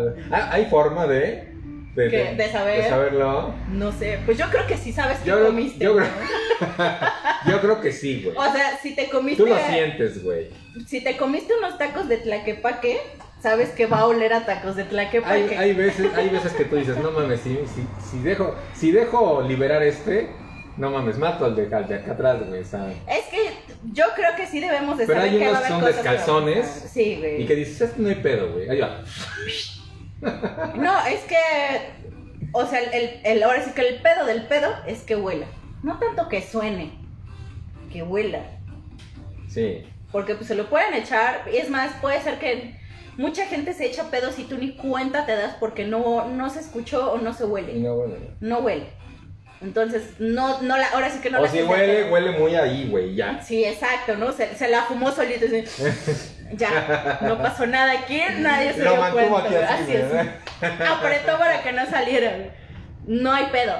hay 0.50 0.66
forma 0.66 1.06
de, 1.06 1.52
de, 1.94 2.08
¿Qué? 2.10 2.34
¿De 2.36 2.50
saber? 2.50 2.82
de 2.82 2.88
saberlo. 2.88 3.54
No 3.70 3.92
sé, 3.92 4.18
pues 4.26 4.36
yo 4.38 4.46
creo 4.50 4.66
que 4.66 4.76
sí 4.76 4.92
sabes 4.92 5.18
que 5.18 5.28
Yo 5.28 5.46
comiste. 5.46 5.84
yo 5.84 5.96
creo- 5.96 6.06
¿no? 6.08 6.62
Yo 7.50 7.60
creo 7.60 7.80
que 7.80 7.90
sí, 7.92 8.22
güey. 8.24 8.36
O 8.36 8.52
sea, 8.52 8.76
si 8.80 8.94
te 8.94 9.08
comiste 9.08 9.42
Tú 9.42 9.48
lo 9.48 9.58
sientes, 9.58 10.22
güey. 10.22 10.48
si 10.86 11.02
te 11.02 11.16
comiste 11.16 11.52
unos 11.58 11.76
tacos 11.76 12.08
de 12.08 12.18
tlaquepaque, 12.18 13.00
sabes 13.42 13.70
que 13.70 13.86
va 13.86 13.98
a 14.00 14.06
oler 14.06 14.32
a 14.32 14.46
tacos 14.46 14.76
de 14.76 14.82
Hay, 14.82 14.88
tlaquepaque. 14.88 15.58
hay, 15.58 15.72
veces, 15.74 16.06
hay 16.14 16.28
veces 16.28 16.52
que 16.52 16.64
tú 16.64 16.76
dices, 16.76 16.96
no 16.98 17.10
mames, 17.10 17.40
si, 17.40 17.56
si, 17.74 17.84
si, 18.10 18.18
dejo, 18.20 18.54
si 18.74 18.92
dejo 18.92 19.42
liberar 19.42 19.82
este, 19.82 20.30
no 20.76 20.90
mames, 20.90 21.18
mato 21.18 21.44
al 21.44 21.54
de, 21.56 21.74
al 21.74 21.86
de 21.86 21.94
acá 21.96 22.12
atrás, 22.12 22.46
güey. 22.48 22.60
o 22.60 22.64
sea, 22.64 22.88
Es 23.08 23.24
que 23.30 23.50
yo 23.92 24.04
creo 24.14 24.34
que 24.36 24.46
sí 24.46 24.60
debemos 24.60 24.96
de 24.98 25.06
Pero 25.06 25.18
saber 25.20 25.32
hay 25.32 25.38
que 25.38 25.44
va 25.44 25.50
a 25.50 25.52
unos 25.52 25.62
que 25.62 25.68
son 25.68 25.80
cosas 25.80 25.94
descalzones. 25.96 26.66
Sí, 26.92 27.16
güey. 27.18 27.42
y 27.42 27.46
que 27.46 27.54
dices, 27.54 27.98
no 27.98 28.08
hay 28.08 28.14
pedo, 28.16 28.52
güey. 28.52 28.68
Ahí 28.68 28.80
va. 28.80 29.02
No, 30.76 31.06
es 31.06 31.20
que, 31.24 31.36
o 32.52 32.64
sea, 32.66 32.80
el, 32.80 33.20
el- 33.24 33.42
ahora 33.42 33.62
sí 33.64 33.70
que 33.72 33.86
el 33.88 33.96
pedo 34.02 34.24
del 34.26 34.46
pedo 34.46 34.68
es 34.86 35.00
que 35.02 35.16
huela. 35.16 35.46
No 35.82 35.98
tanto 35.98 36.28
que 36.28 36.40
suene, 36.42 36.92
que 37.92 38.02
huela. 38.02 38.40
Sí. 39.48 39.84
Porque 40.12 40.34
pues 40.34 40.46
se 40.46 40.54
lo 40.54 40.68
pueden 40.68 40.94
echar, 40.94 41.42
y 41.52 41.56
es 41.56 41.70
más, 41.70 41.92
puede 42.00 42.20
ser 42.22 42.38
que 42.38 42.78
mucha 43.16 43.46
gente 43.46 43.72
se 43.74 43.86
echa 43.86 44.10
pedos 44.10 44.38
y 44.38 44.44
tú 44.44 44.56
ni 44.58 44.76
cuenta 44.76 45.26
te 45.26 45.32
das 45.34 45.56
porque 45.58 45.84
no, 45.84 46.28
no 46.28 46.50
se 46.50 46.60
escuchó 46.60 47.12
o 47.12 47.18
no 47.18 47.32
se 47.34 47.44
Y 47.44 47.46
huele. 47.46 47.74
no 47.80 47.94
huele. 47.94 48.16
No 48.40 48.58
huele. 48.60 48.86
Entonces, 49.62 50.02
no, 50.18 50.60
no 50.62 50.76
la, 50.76 50.88
ahora 50.88 51.10
sí 51.10 51.20
que 51.20 51.30
no 51.30 51.38
o 51.38 51.42
la 51.42 51.48
si 51.48 51.58
gente- 51.58 51.70
huele, 51.72 52.10
huele 52.10 52.30
muy 52.32 52.54
ahí, 52.56 52.88
güey, 52.90 53.14
ya. 53.14 53.40
Sí, 53.42 53.64
exacto, 53.64 54.16
¿no? 54.16 54.32
Se, 54.32 54.54
se 54.56 54.68
la 54.68 54.82
fumó 54.82 55.12
solito. 55.12 55.46
así. 55.46 55.64
ya, 56.56 57.18
no 57.22 57.38
pasó 57.40 57.66
nada 57.66 57.92
aquí, 57.92 58.20
nadie 58.38 58.72
se 58.74 58.82
Lo 58.84 58.92
dio 58.92 59.12
cuenta. 59.12 59.38
aquí 59.44 59.54
así, 59.56 59.96
Así. 59.96 60.28
Apretó 60.88 61.38
para 61.38 61.62
que 61.62 61.72
no 61.72 61.86
saliera. 61.86 62.32
No 63.06 63.32
hay 63.32 63.46
pedo. 63.46 63.74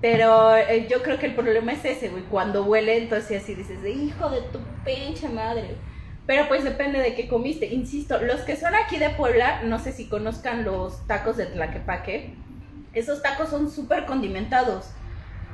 Pero 0.00 0.56
eh, 0.56 0.88
yo 0.90 1.02
creo 1.02 1.18
que 1.18 1.26
el 1.26 1.34
problema 1.34 1.72
es 1.72 1.84
ese, 1.84 2.08
güey. 2.08 2.24
Cuando 2.24 2.64
huele, 2.64 2.96
entonces 2.98 3.42
así 3.42 3.54
dices, 3.54 3.78
hijo 3.86 4.30
de 4.30 4.40
tu 4.52 4.58
pinche 4.84 5.28
madre. 5.28 5.76
Pero 6.26 6.48
pues 6.48 6.64
depende 6.64 6.98
de 7.00 7.14
qué 7.14 7.28
comiste. 7.28 7.66
Insisto, 7.66 8.18
los 8.20 8.40
que 8.40 8.56
son 8.56 8.74
aquí 8.74 8.96
de 8.98 9.10
Puebla, 9.10 9.60
no 9.64 9.78
sé 9.78 9.92
si 9.92 10.08
conozcan 10.08 10.64
los 10.64 11.06
tacos 11.06 11.36
de 11.36 11.46
Tlaquepaque. 11.46 12.34
Esos 12.94 13.22
tacos 13.22 13.48
son 13.48 13.70
súper 13.70 14.04
condimentados. 14.04 14.90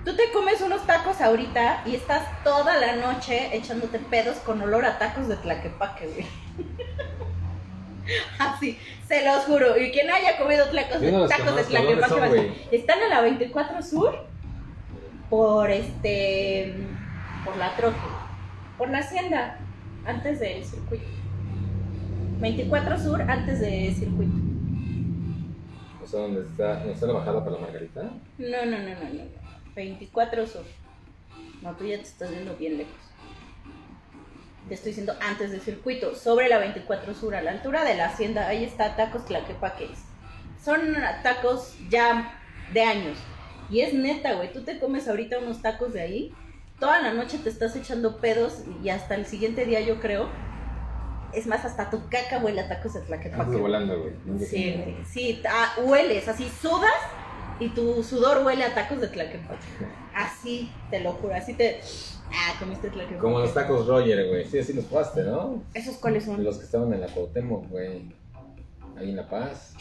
Tú 0.08 0.16
te 0.16 0.32
comes 0.32 0.62
unos 0.62 0.86
tacos 0.86 1.20
ahorita 1.20 1.82
y 1.84 1.94
estás 1.94 2.22
toda 2.42 2.78
la 2.78 2.96
noche 2.96 3.54
echándote 3.54 3.98
pedos 3.98 4.38
con 4.38 4.62
olor 4.62 4.86
a 4.86 4.98
tacos 4.98 5.28
de 5.28 5.36
Tlaquepaque, 5.36 6.06
güey. 6.06 6.26
Así, 8.38 8.78
se 9.06 9.22
los 9.26 9.44
juro. 9.44 9.76
Y 9.78 9.90
quien 9.90 10.08
haya 10.08 10.38
comido 10.38 10.64
tacos, 10.70 11.02
Yo 11.02 11.10
no 11.10 11.28
tacos 11.28 11.56
de 11.56 11.62
conozco, 11.62 11.72
¿dónde 11.74 11.94
Tlaquepaque, 11.94 12.08
son, 12.08 12.22
a 12.22 12.74
están 12.74 13.02
en 13.02 13.10
la 13.10 13.20
24 13.20 13.82
Sur 13.82 14.18
por 15.28 15.70
este 15.70 16.74
por 17.44 17.58
la 17.58 17.76
troje. 17.76 17.98
por 18.78 18.88
la 18.88 19.00
hacienda, 19.00 19.58
antes 20.06 20.40
del 20.40 20.64
circuito. 20.64 21.04
24 22.40 22.98
Sur, 22.98 23.20
antes 23.20 23.60
del 23.60 23.94
circuito. 23.94 24.32
O 26.02 26.06
sea, 26.06 26.20
¿dónde 26.20 26.40
está, 26.40 26.76
¿dónde 26.76 26.94
está 26.94 27.06
la 27.08 27.12
bajada 27.12 27.44
para 27.44 27.56
la 27.56 27.60
Margarita? 27.60 28.04
No, 28.38 28.64
no, 28.64 28.78
no, 28.78 28.88
no, 28.88 29.12
no. 29.12 29.47
24 29.78 30.46
Sur. 30.48 30.64
No, 31.62 31.72
tú 31.76 31.84
ya 31.86 31.98
te 31.98 32.02
estás 32.02 32.30
viendo 32.30 32.56
bien 32.56 32.78
lejos. 32.78 32.94
Te 34.66 34.74
estoy 34.74 34.90
diciendo 34.90 35.14
antes 35.20 35.52
del 35.52 35.60
circuito, 35.60 36.16
sobre 36.16 36.48
la 36.48 36.58
24 36.58 37.14
Sur, 37.14 37.36
a 37.36 37.42
la 37.42 37.52
altura 37.52 37.84
de 37.84 37.94
la 37.94 38.06
hacienda. 38.06 38.48
Ahí 38.48 38.64
está 38.64 38.96
Tacos 38.96 39.24
Tlaquepaques. 39.26 40.00
Son 40.62 40.80
tacos 41.22 41.76
ya 41.88 42.40
de 42.72 42.82
años. 42.82 43.18
Y 43.70 43.80
es 43.82 43.94
neta, 43.94 44.34
güey. 44.34 44.52
Tú 44.52 44.64
te 44.64 44.80
comes 44.80 45.06
ahorita 45.06 45.38
unos 45.38 45.62
tacos 45.62 45.92
de 45.92 46.00
ahí. 46.00 46.34
Toda 46.80 47.00
la 47.00 47.14
noche 47.14 47.38
te 47.38 47.48
estás 47.48 47.76
echando 47.76 48.18
pedos 48.18 48.64
y 48.82 48.88
hasta 48.88 49.14
el 49.14 49.26
siguiente 49.26 49.64
día, 49.64 49.80
yo 49.80 50.00
creo. 50.00 50.28
Es 51.32 51.46
más, 51.46 51.64
hasta 51.64 51.88
tu 51.88 52.08
caca 52.08 52.38
huele 52.38 52.62
a 52.62 52.68
tacos 52.68 52.94
de 52.94 53.02
Tlaquepaque. 53.02 53.56
volando, 53.56 53.96
güey. 54.00 54.44
Sí. 54.44 54.96
Sí, 55.08 55.42
ah, 55.48 55.76
hueles, 55.84 56.26
así 56.26 56.50
sudas 56.60 56.90
y 57.60 57.68
tu 57.70 58.02
sudor 58.02 58.44
huele 58.44 58.64
a 58.64 58.74
tacos 58.74 59.00
de 59.00 59.08
Tlaquepaque. 59.08 59.66
Así, 60.14 60.70
te 60.90 61.00
lo 61.00 61.12
juro, 61.12 61.34
así 61.34 61.54
te. 61.54 61.80
Ah, 62.30 62.54
comiste 62.58 62.90
Tlaquepaque. 62.90 63.20
Como 63.20 63.38
los 63.38 63.54
tacos 63.54 63.86
Roger, 63.86 64.28
güey. 64.28 64.44
Sí, 64.44 64.58
así 64.58 64.72
los 64.72 64.84
probaste, 64.84 65.22
¿no? 65.22 65.62
¿Esos 65.74 65.96
cuáles 65.96 66.24
son? 66.24 66.42
Los 66.42 66.58
que 66.58 66.64
estaban 66.64 66.92
en 66.92 67.00
la 67.00 67.06
Cuauhtémoc, 67.08 67.68
güey. 67.68 68.02
Ahí 68.96 69.10
en 69.10 69.16
La 69.16 69.28
Paz. 69.28 69.74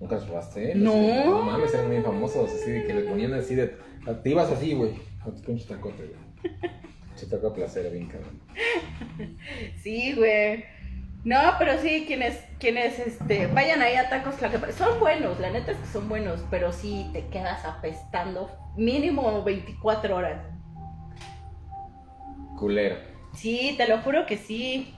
¿Nunca 0.00 0.16
los 0.16 0.24
probaste? 0.24 0.74
No. 0.74 0.94
No 1.24 1.42
mames, 1.42 1.72
eran 1.72 1.88
muy 1.88 2.02
famosos. 2.02 2.50
Así 2.52 2.70
de 2.70 2.86
que 2.86 2.94
le 2.94 3.02
ponían 3.02 3.34
así 3.34 3.54
de. 3.54 3.76
Te 4.22 4.30
ibas 4.30 4.50
así, 4.50 4.74
güey. 4.74 4.92
Con 5.22 5.34
tu 5.34 5.42
pinche 5.42 5.66
tacote, 5.66 6.04
güey. 6.04 6.60
Se 7.14 7.26
tocó 7.26 7.48
a 7.48 7.54
placer, 7.54 7.90
bien 7.92 8.08
cabrón. 8.08 8.40
Sí, 9.82 10.14
güey. 10.14 10.64
No, 11.24 11.38
pero 11.58 11.78
sí, 11.80 12.04
quienes, 12.06 12.38
quienes 12.58 12.98
este, 12.98 13.46
vayan 13.46 13.80
ahí 13.80 13.94
a 13.94 14.10
tacos 14.10 14.36
Tlaquepaque. 14.36 14.74
Son 14.74 15.00
buenos, 15.00 15.40
la 15.40 15.50
neta 15.50 15.72
es 15.72 15.78
que 15.78 15.86
son 15.86 16.08
buenos, 16.08 16.44
pero 16.50 16.70
sí 16.70 17.08
te 17.14 17.26
quedas 17.28 17.64
apestando 17.64 18.50
mínimo 18.76 19.42
24 19.42 20.16
horas. 20.16 20.42
Culero. 22.58 22.96
Sí, 23.34 23.74
te 23.78 23.88
lo 23.88 23.98
juro 23.98 24.26
que 24.26 24.36
sí. 24.36 24.94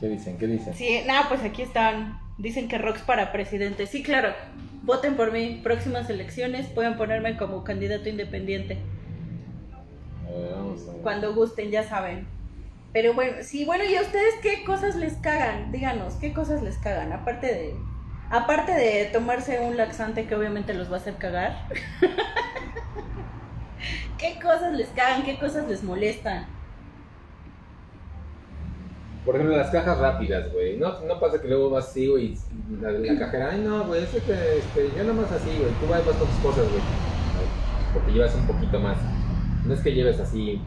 ¿Qué 0.00 0.08
dicen? 0.08 0.36
¿Qué 0.36 0.46
dicen? 0.48 0.74
Sí, 0.74 1.00
nada, 1.06 1.28
pues 1.28 1.42
aquí 1.42 1.62
están. 1.62 2.18
Dicen 2.38 2.68
que 2.68 2.78
Rox 2.78 3.00
para 3.02 3.32
presidente. 3.32 3.86
Sí, 3.86 4.02
claro. 4.02 4.32
Voten 4.82 5.16
por 5.16 5.32
mí. 5.32 5.60
Próximas 5.62 6.08
elecciones 6.10 6.66
pueden 6.68 6.96
ponerme 6.96 7.36
como 7.36 7.64
candidato 7.64 8.08
independiente. 8.08 8.78
A 10.26 10.30
ver, 10.30 10.52
vamos 10.52 10.88
a 10.88 10.92
ver. 10.92 11.02
Cuando 11.02 11.34
gusten, 11.34 11.70
ya 11.70 11.82
saben. 11.82 12.26
Pero 12.92 13.14
bueno, 13.14 13.38
sí, 13.42 13.64
bueno, 13.64 13.84
¿y 13.84 13.94
a 13.96 14.02
ustedes 14.02 14.34
qué 14.42 14.64
cosas 14.64 14.96
les 14.96 15.14
cagan? 15.14 15.72
Díganos, 15.72 16.14
¿qué 16.14 16.32
cosas 16.32 16.62
les 16.62 16.78
cagan? 16.78 17.12
Aparte 17.12 17.46
de. 17.46 17.74
Aparte 18.30 18.72
de 18.72 19.06
tomarse 19.06 19.60
un 19.60 19.76
laxante 19.76 20.26
que 20.26 20.34
obviamente 20.34 20.74
los 20.74 20.90
va 20.90 20.96
a 20.96 21.00
hacer 21.00 21.14
cagar. 21.14 21.66
¿Qué 24.18 24.38
cosas 24.42 24.74
les 24.74 24.88
cagan? 24.88 25.22
¿Qué 25.22 25.38
cosas 25.38 25.68
les 25.68 25.82
molestan? 25.82 26.46
Por 29.24 29.34
ejemplo, 29.34 29.56
las 29.56 29.70
cajas 29.70 29.98
rápidas, 29.98 30.50
güey. 30.52 30.78
No, 30.78 31.00
no 31.00 31.20
pasa 31.20 31.40
que 31.40 31.48
luego 31.48 31.70
vas 31.70 31.88
así, 31.88 32.06
güey, 32.06 32.34
la, 32.80 32.92
la 32.92 33.18
cajera, 33.18 33.50
ay, 33.52 33.60
no, 33.60 33.84
güey, 33.84 34.02
es 34.02 34.10
que 34.10 34.18
este, 34.18 34.90
yo 34.96 35.04
nada 35.04 35.12
más 35.12 35.30
así, 35.30 35.50
güey. 35.50 35.70
Tú 35.80 35.86
vas, 35.88 36.04
vas 36.06 36.16
con 36.16 36.28
tus 36.28 36.38
cosas, 36.38 36.68
güey. 36.70 36.82
Porque 37.92 38.12
llevas 38.12 38.34
un 38.34 38.46
poquito 38.46 38.80
más. 38.80 38.96
No 39.68 39.74
es 39.74 39.80
que 39.80 39.92
lleves 39.92 40.18
así 40.18 40.60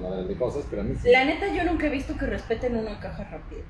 madre 0.00 0.24
de 0.24 0.34
cosas, 0.36 0.64
pero 0.70 0.82
a 0.82 0.84
mí 0.84 0.94
sí. 1.00 1.10
La 1.10 1.24
neta, 1.24 1.52
yo 1.52 1.64
nunca 1.64 1.86
he 1.86 1.90
visto 1.90 2.16
que 2.16 2.26
respeten 2.26 2.76
una 2.76 2.98
caja 2.98 3.24
rápida. 3.24 3.60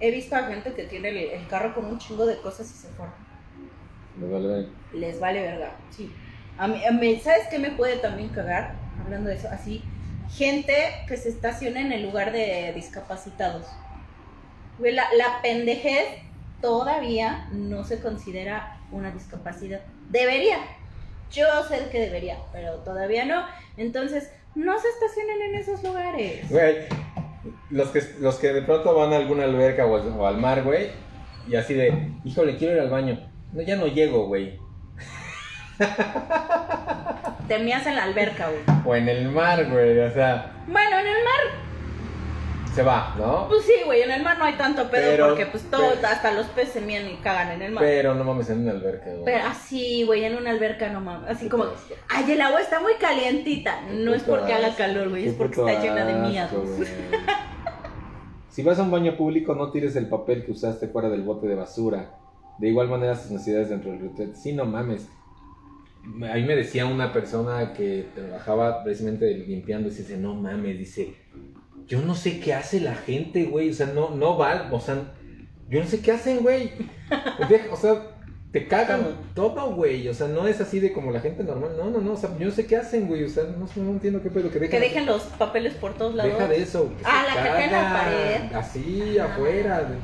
He 0.00 0.10
visto 0.10 0.34
a 0.34 0.44
gente 0.44 0.72
que 0.72 0.84
tiene 0.84 1.10
el, 1.10 1.16
el 1.18 1.46
carro 1.48 1.74
con 1.74 1.84
un 1.84 1.98
chingo 1.98 2.24
de 2.24 2.40
cosas 2.40 2.70
y 2.70 2.74
se 2.74 2.88
forma. 2.88 3.14
Me 4.16 4.26
vale 4.32 4.48
ver. 4.48 4.66
Les 4.94 5.20
vale 5.20 5.42
verga, 5.42 5.72
sí. 5.90 6.10
A 6.56 6.66
mí, 6.66 6.82
a 6.84 6.90
mí- 6.92 7.20
¿Sabes 7.20 7.46
qué 7.50 7.58
me 7.58 7.70
puede 7.72 7.96
también 7.96 8.30
cagar? 8.30 8.74
Hablando 9.04 9.28
de 9.28 9.36
eso, 9.36 9.48
así. 9.50 9.84
Gente 10.30 10.74
que 11.06 11.16
se 11.16 11.28
estaciona 11.28 11.80
en 11.80 11.92
el 11.92 12.02
lugar 12.02 12.32
de 12.32 12.72
discapacitados. 12.74 13.66
La, 14.78 15.04
la 15.14 15.42
pendejez 15.42 16.06
todavía 16.62 17.48
no 17.52 17.84
se 17.84 18.00
considera 18.00 18.78
una 18.92 19.10
discapacidad. 19.10 19.80
Debería. 20.08 20.58
Yo 21.32 21.46
sé 21.68 21.88
que 21.92 22.00
debería, 22.00 22.38
pero 22.52 22.76
todavía 22.76 23.24
no. 23.24 23.44
Entonces, 23.80 24.30
no 24.54 24.78
se 24.78 24.88
estacionen 24.88 25.40
en 25.40 25.54
esos 25.54 25.82
lugares. 25.82 26.50
Güey, 26.50 26.80
los 27.70 27.88
que, 27.88 28.02
los 28.20 28.34
que 28.36 28.52
de 28.52 28.60
pronto 28.60 28.94
van 28.94 29.14
a 29.14 29.16
alguna 29.16 29.44
alberca 29.44 29.86
o 29.86 29.96
al, 29.96 30.08
o 30.08 30.26
al 30.26 30.36
mar, 30.36 30.62
güey, 30.64 30.90
y 31.48 31.56
así 31.56 31.72
de, 31.72 32.12
híjole, 32.22 32.58
quiero 32.58 32.74
ir 32.74 32.80
al 32.80 32.90
baño. 32.90 33.18
No, 33.54 33.62
ya 33.62 33.76
no 33.76 33.86
llego, 33.86 34.26
güey. 34.26 34.58
Te 37.48 37.58
meas 37.58 37.86
en 37.86 37.96
la 37.96 38.04
alberca, 38.04 38.50
güey. 38.50 38.60
O 38.84 38.94
en 38.94 39.08
el 39.08 39.30
mar, 39.30 39.64
güey, 39.70 39.98
o 39.98 40.12
sea, 40.12 40.52
Bueno, 40.66 40.98
en 40.98 41.06
el 41.06 41.24
mar, 41.24 41.40
se 42.74 42.82
va, 42.82 43.14
¿no? 43.18 43.48
pues 43.48 43.64
sí, 43.64 43.72
güey, 43.84 44.02
en 44.02 44.10
el 44.12 44.22
mar 44.22 44.38
no 44.38 44.44
hay 44.44 44.54
tanto 44.54 44.88
pedo 44.90 45.10
Pero- 45.10 45.28
porque 45.28 45.46
pues 45.46 45.64
todo, 45.70 45.90
pero- 45.96 46.06
hasta 46.08 46.32
los 46.32 46.46
peces 46.46 46.74
se 46.74 46.80
mían 46.80 47.08
y 47.08 47.16
cagan 47.16 47.50
en 47.52 47.62
el 47.62 47.72
mar. 47.72 47.82
Pero 47.84 48.14
no 48.14 48.22
mames 48.24 48.48
en 48.50 48.60
una 48.60 48.70
alberca, 48.70 49.10
güey. 49.10 49.24
Pero 49.24 49.44
así, 49.46 50.04
güey, 50.04 50.24
en 50.24 50.36
una 50.36 50.50
alberca 50.50 50.88
no 50.90 51.00
mames. 51.00 51.30
Así 51.30 51.48
como, 51.48 51.64
asco. 51.64 51.94
ay, 52.08 52.30
el 52.30 52.40
agua 52.40 52.60
está 52.60 52.80
muy 52.80 52.94
calientita. 52.94 53.80
No 53.92 54.14
es 54.14 54.22
porque 54.22 54.52
haga 54.52 54.74
calor, 54.76 55.08
güey, 55.10 55.28
es 55.28 55.34
porque 55.34 55.60
está 55.60 55.80
llena 55.82 56.04
de 56.04 56.14
miados. 56.28 56.68
Si 58.50 58.64
vas 58.64 58.78
a 58.80 58.82
un 58.82 58.90
baño 58.90 59.16
público, 59.16 59.54
no 59.54 59.70
tires 59.70 59.94
el 59.94 60.08
papel 60.08 60.44
que 60.44 60.50
usaste 60.50 60.88
fuera 60.88 61.08
del 61.08 61.22
bote 61.22 61.46
de 61.46 61.54
basura. 61.54 62.18
De 62.58 62.68
igual 62.68 62.88
manera, 62.88 63.14
tus 63.14 63.30
necesidades 63.30 63.68
dentro 63.70 63.92
del 63.92 64.00
retret. 64.00 64.34
Sí, 64.34 64.52
no 64.52 64.64
mames. 64.64 65.08
A 66.04 66.34
mí 66.34 66.42
me 66.42 66.56
decía 66.56 66.84
una 66.84 67.12
persona 67.12 67.72
que 67.72 68.06
trabajaba 68.14 68.82
precisamente 68.82 69.32
limpiando 69.32 69.88
y 69.88 69.92
dice, 69.92 70.16
no 70.16 70.34
mames, 70.34 70.78
dice, 70.78 71.14
yo 71.90 72.00
no 72.00 72.14
sé 72.14 72.40
qué 72.40 72.54
hace 72.54 72.80
la 72.80 72.94
gente, 72.94 73.44
güey. 73.44 73.68
O 73.68 73.74
sea, 73.74 73.86
no, 73.88 74.10
no 74.10 74.38
va, 74.38 74.68
o 74.72 74.80
sea, 74.80 75.12
yo 75.68 75.80
no 75.80 75.86
sé 75.86 76.00
qué 76.00 76.12
hacen, 76.12 76.38
güey. 76.42 76.72
O 77.72 77.76
sea, 77.76 77.94
te 78.52 78.66
cagan 78.68 79.04
todo, 79.34 79.74
güey. 79.74 80.08
O 80.08 80.14
sea, 80.14 80.28
no 80.28 80.46
es 80.46 80.60
así 80.60 80.78
de 80.80 80.92
como 80.92 81.10
la 81.12 81.20
gente 81.20 81.42
normal. 81.44 81.72
No, 81.76 81.90
no, 81.90 82.00
no. 82.00 82.12
O 82.12 82.16
sea, 82.16 82.30
yo 82.38 82.46
no 82.46 82.52
sé 82.52 82.66
qué 82.66 82.76
hacen, 82.76 83.06
güey. 83.08 83.24
O 83.24 83.28
sea, 83.28 83.44
no, 83.44 83.66
no 83.82 83.90
entiendo 83.90 84.22
qué 84.22 84.30
pedo. 84.30 84.50
Que 84.50 84.58
dejan, 84.60 84.70
Que 84.80 84.86
dejen 84.88 85.06
los 85.06 85.22
papeles 85.24 85.74
por 85.74 85.94
todos 85.94 86.14
lados. 86.14 86.32
Deja 86.32 86.46
de 86.48 86.62
eso. 86.62 86.88
que 86.96 87.02
Ah, 87.04 87.24
se 87.28 87.34
la 87.34 87.42
caca 87.44 87.64
en 87.64 87.72
la 87.72 87.92
pared. 87.92 88.56
Así, 88.56 89.18
Ah. 89.18 89.24
afuera. 89.26 89.80
de- 89.82 89.96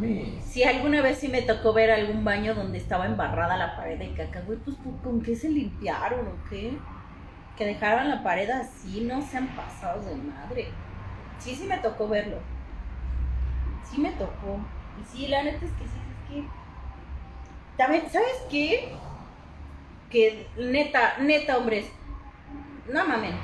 mames. 0.00 0.44
Si 0.44 0.62
alguna 0.64 1.00
vez 1.02 1.18
sí 1.18 1.28
me 1.28 1.42
tocó 1.42 1.72
ver 1.74 1.90
algún 1.90 2.22
baño 2.24 2.54
donde 2.54 2.78
estaba 2.78 3.06
embarrada 3.06 3.56
la 3.58 3.76
pared 3.76 3.98
de 3.98 4.12
caca, 4.14 4.40
güey, 4.46 4.58
pues 4.58 4.76
¿con- 4.78 4.98
¿con 4.98 5.20
qué 5.22 5.34
se 5.36 5.48
limpiaron 5.50 6.26
o 6.26 6.48
qué? 6.50 6.76
Que 7.56 7.64
dejaron 7.66 8.08
la 8.10 8.22
pared 8.22 8.48
así, 8.50 9.00
no 9.02 9.20
sean 9.26 9.48
pasados 9.56 10.04
de 10.06 10.14
madre. 10.16 10.68
Sí, 11.38 11.54
sí 11.54 11.64
me 11.66 11.78
tocó 11.78 12.08
verlo. 12.08 12.38
Sí 13.90 14.00
me 14.00 14.10
tocó. 14.12 14.58
Y 15.00 15.04
sí, 15.16 15.28
la 15.28 15.42
neta 15.42 15.64
es 15.64 15.72
que 15.72 15.84
sí, 15.84 15.90
es 16.10 16.30
que... 16.30 16.44
También, 17.76 18.08
¿sabes 18.10 18.42
qué? 18.50 18.92
Que 20.10 20.46
neta, 20.56 21.18
neta, 21.20 21.58
hombres, 21.58 21.86
no 22.90 23.06
mamen. 23.06 23.34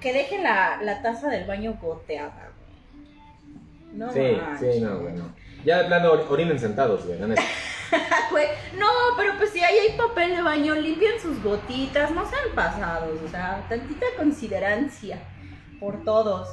Que 0.00 0.12
dejen 0.12 0.42
la, 0.44 0.78
la 0.82 1.02
taza 1.02 1.28
del 1.28 1.46
baño 1.46 1.76
goteada, 1.80 2.50
güey. 2.56 3.96
No 3.96 4.12
sí, 4.12 4.20
manches. 4.40 4.76
sí, 4.76 4.80
no, 4.80 4.98
güey. 5.00 5.14
no. 5.14 5.34
Ya 5.64 5.78
de 5.78 5.84
plano 5.86 6.12
or- 6.12 6.26
orinen 6.30 6.58
sentados, 6.58 7.04
güey. 7.06 7.18
la 7.18 7.26
neta. 7.28 7.42
Güey, 8.32 8.48
no, 8.76 8.86
pero 9.16 9.34
pues 9.38 9.50
si 9.50 9.60
ahí 9.60 9.78
hay 9.78 9.96
papel 9.96 10.34
de 10.34 10.42
baño, 10.42 10.74
limpien 10.74 11.20
sus 11.20 11.40
gotitas, 11.40 12.10
no 12.10 12.26
sean 12.28 12.42
pasados, 12.52 13.22
o 13.22 13.28
sea, 13.28 13.64
tantita 13.68 14.04
considerancia 14.16 15.20
por 15.78 16.02
todos. 16.02 16.48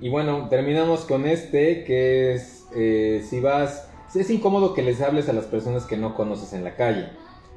Y 0.00 0.08
bueno, 0.08 0.48
terminamos 0.48 1.00
con 1.00 1.26
este 1.26 1.84
que 1.84 2.34
es 2.34 2.66
eh, 2.74 3.24
si 3.28 3.40
vas, 3.40 3.88
es 4.14 4.30
incómodo 4.30 4.74
que 4.74 4.82
les 4.82 5.00
hables 5.00 5.28
a 5.28 5.32
las 5.32 5.46
personas 5.46 5.84
que 5.84 5.96
no 5.96 6.14
conoces 6.14 6.52
en 6.52 6.64
la 6.64 6.76
calle. 6.76 7.08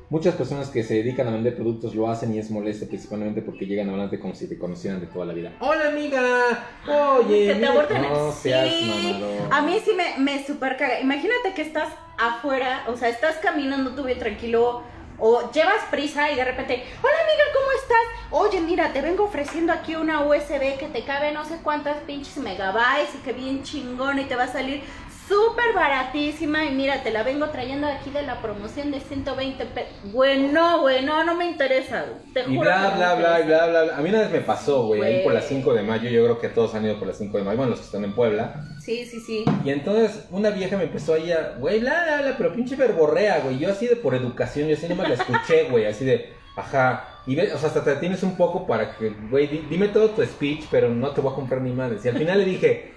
Muchas 0.09 0.35
personas 0.35 0.67
que 0.67 0.83
se 0.83 0.95
dedican 0.95 1.27
a 1.29 1.31
vender 1.31 1.55
productos 1.55 1.95
lo 1.95 2.09
hacen 2.09 2.33
y 2.33 2.39
es 2.39 2.51
molesto 2.51 2.85
principalmente 2.87 3.41
porque 3.41 3.65
llegan 3.65 3.87
a 3.89 3.93
hablarte 3.93 4.19
como 4.19 4.35
si 4.35 4.47
te 4.49 4.57
conocieran 4.57 4.99
de 4.99 5.07
toda 5.07 5.25
la 5.25 5.33
vida. 5.33 5.53
Hola 5.61 5.87
amiga, 5.87 6.65
oye, 6.85 7.45
Que 7.47 7.53
te 7.53 7.55
mira- 7.55 7.71
aborten. 7.71 8.01
no 8.01 8.31
seas 8.33 8.69
sí, 8.69 9.21
a 9.49 9.61
mí 9.61 9.77
sí 9.85 9.91
me, 9.95 10.17
me 10.21 10.45
super 10.45 10.75
caga. 10.75 10.99
Imagínate 10.99 11.53
que 11.55 11.61
estás 11.61 11.87
afuera, 12.17 12.83
o 12.89 12.97
sea, 12.97 13.07
estás 13.07 13.37
caminando 13.37 13.91
tú 13.95 14.03
bien 14.03 14.19
tranquilo, 14.19 14.81
o 15.21 15.51
llevas 15.51 15.85
prisa 15.91 16.31
y 16.31 16.35
de 16.35 16.43
repente, 16.43 16.83
hola 17.01 17.15
amiga, 17.23 17.43
¿cómo 17.53 17.71
estás? 17.71 18.21
Oye, 18.31 18.59
mira, 18.61 18.91
te 18.91 19.01
vengo 19.01 19.25
ofreciendo 19.25 19.71
aquí 19.71 19.95
una 19.95 20.25
USB 20.25 20.77
que 20.77 20.89
te 20.91 21.03
cabe 21.03 21.31
no 21.31 21.45
sé 21.45 21.59
cuántas 21.63 21.97
pinches 21.99 22.37
megabytes 22.37 23.15
y 23.15 23.17
que 23.19 23.31
bien 23.31 23.63
chingón 23.63 24.19
y 24.19 24.23
te 24.25 24.35
va 24.35 24.43
a 24.43 24.47
salir 24.47 24.81
súper 25.27 25.73
baratísima 25.73 26.65
y 26.65 26.71
mira, 26.71 27.03
te 27.03 27.11
la 27.11 27.23
vengo 27.23 27.49
trayendo 27.49 27.87
aquí 27.87 28.09
de 28.09 28.23
la 28.23 28.41
promoción 28.41 28.91
de 28.91 28.99
120 28.99 29.65
pesos. 29.67 29.93
Bueno, 30.05 30.81
güey, 30.81 31.05
no, 31.05 31.23
no 31.23 31.35
me 31.35 31.45
interesa. 31.45 32.03
Te 32.33 32.41
Y 32.41 32.57
bla, 32.57 32.89
que 32.91 32.97
bla, 32.97 33.15
bla, 33.15 33.39
interesa. 33.41 33.67
bla, 33.67 33.83
bla. 33.83 33.97
A 33.97 34.01
mí 34.01 34.09
una 34.09 34.19
vez 34.21 34.31
me 34.31 34.41
pasó, 34.41 34.87
güey, 34.87 35.01
ahí 35.01 35.23
por 35.23 35.33
las 35.33 35.45
5 35.45 35.73
de 35.73 35.83
mayo. 35.83 36.09
Yo 36.09 36.23
creo 36.23 36.39
que 36.39 36.49
todos 36.49 36.73
han 36.75 36.83
ido 36.85 36.97
por 36.97 37.07
las 37.07 37.17
5 37.17 37.37
de 37.37 37.43
mayo. 37.43 37.57
Bueno, 37.57 37.69
los 37.69 37.79
que 37.79 37.85
están 37.85 38.03
en 38.03 38.13
Puebla. 38.13 38.55
Sí, 38.83 39.05
sí, 39.05 39.19
sí. 39.19 39.45
Y 39.63 39.69
entonces 39.69 40.25
una 40.31 40.49
vieja 40.49 40.75
me 40.77 40.83
empezó 40.83 41.13
ahí 41.13 41.31
a, 41.31 41.55
güey, 41.59 41.79
bla, 41.79 42.03
bla, 42.03 42.21
bla, 42.21 42.35
pero 42.37 42.53
pinche 42.53 42.75
verborrea, 42.75 43.39
güey. 43.39 43.59
Yo 43.59 43.69
así 43.71 43.87
de 43.87 43.95
por 43.95 44.15
educación, 44.15 44.67
yo 44.67 44.75
así 44.75 44.87
nomás 44.87 45.07
la 45.09 45.15
escuché, 45.15 45.63
güey, 45.69 45.85
así 45.85 46.03
de, 46.05 46.29
ajá. 46.55 47.07
Y 47.27 47.35
ves, 47.35 47.53
o 47.53 47.57
sea, 47.59 47.67
hasta 47.67 47.83
te 47.83 47.95
tienes 47.97 48.23
un 48.23 48.35
poco 48.35 48.65
para 48.65 48.95
que, 48.97 49.09
güey, 49.29 49.45
di- 49.47 49.65
dime 49.69 49.89
todo 49.89 50.09
tu 50.09 50.23
speech, 50.23 50.65
pero 50.71 50.89
no 50.89 51.11
te 51.11 51.21
voy 51.21 51.31
a 51.31 51.35
comprar 51.35 51.61
ni 51.61 51.71
madres. 51.71 52.03
Y 52.03 52.09
al 52.09 52.17
final 52.17 52.39
le 52.39 52.45
dije, 52.45 52.91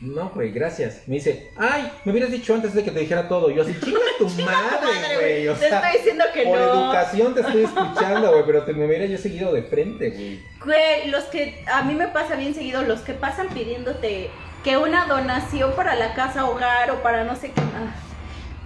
no, 0.00 0.30
güey, 0.34 0.52
gracias. 0.52 1.02
Me 1.08 1.16
dice, 1.16 1.50
ay, 1.56 1.90
me 2.04 2.12
hubieras 2.12 2.30
dicho 2.30 2.54
antes 2.54 2.74
de 2.74 2.84
que 2.84 2.90
te 2.92 3.00
dijera 3.00 3.26
todo. 3.28 3.50
Yo 3.50 3.62
así, 3.62 3.74
chinga 3.82 3.98
tu 4.18 4.28
madre, 4.44 5.16
güey. 5.18 5.48
O 5.48 5.54
Te 5.54 5.68
sea, 5.68 5.78
estoy 5.80 5.98
diciendo 5.98 6.24
que 6.32 6.42
por 6.44 6.58
no. 6.58 6.84
educación 6.84 7.34
te 7.34 7.40
estoy 7.40 7.64
escuchando, 7.64 8.30
güey, 8.30 8.44
pero 8.46 8.62
te 8.62 8.72
me 8.72 8.86
hubiera 8.86 9.06
yo 9.06 9.18
seguido 9.18 9.52
de 9.52 9.62
frente, 9.64 10.10
güey. 10.10 10.40
Güey, 10.64 11.10
los 11.10 11.24
que 11.24 11.64
a 11.66 11.82
mí 11.82 11.94
me 11.94 12.06
pasa 12.08 12.36
bien 12.36 12.54
seguido, 12.54 12.82
los 12.82 13.00
que 13.00 13.14
pasan 13.14 13.48
pidiéndote 13.48 14.30
que 14.66 14.76
una 14.76 15.06
donación 15.06 15.74
para 15.76 15.94
la 15.94 16.12
casa 16.14 16.44
hogar 16.44 16.90
o 16.90 17.00
para 17.00 17.22
no 17.22 17.36
sé 17.36 17.52
qué 17.52 17.60
más. 17.60 17.94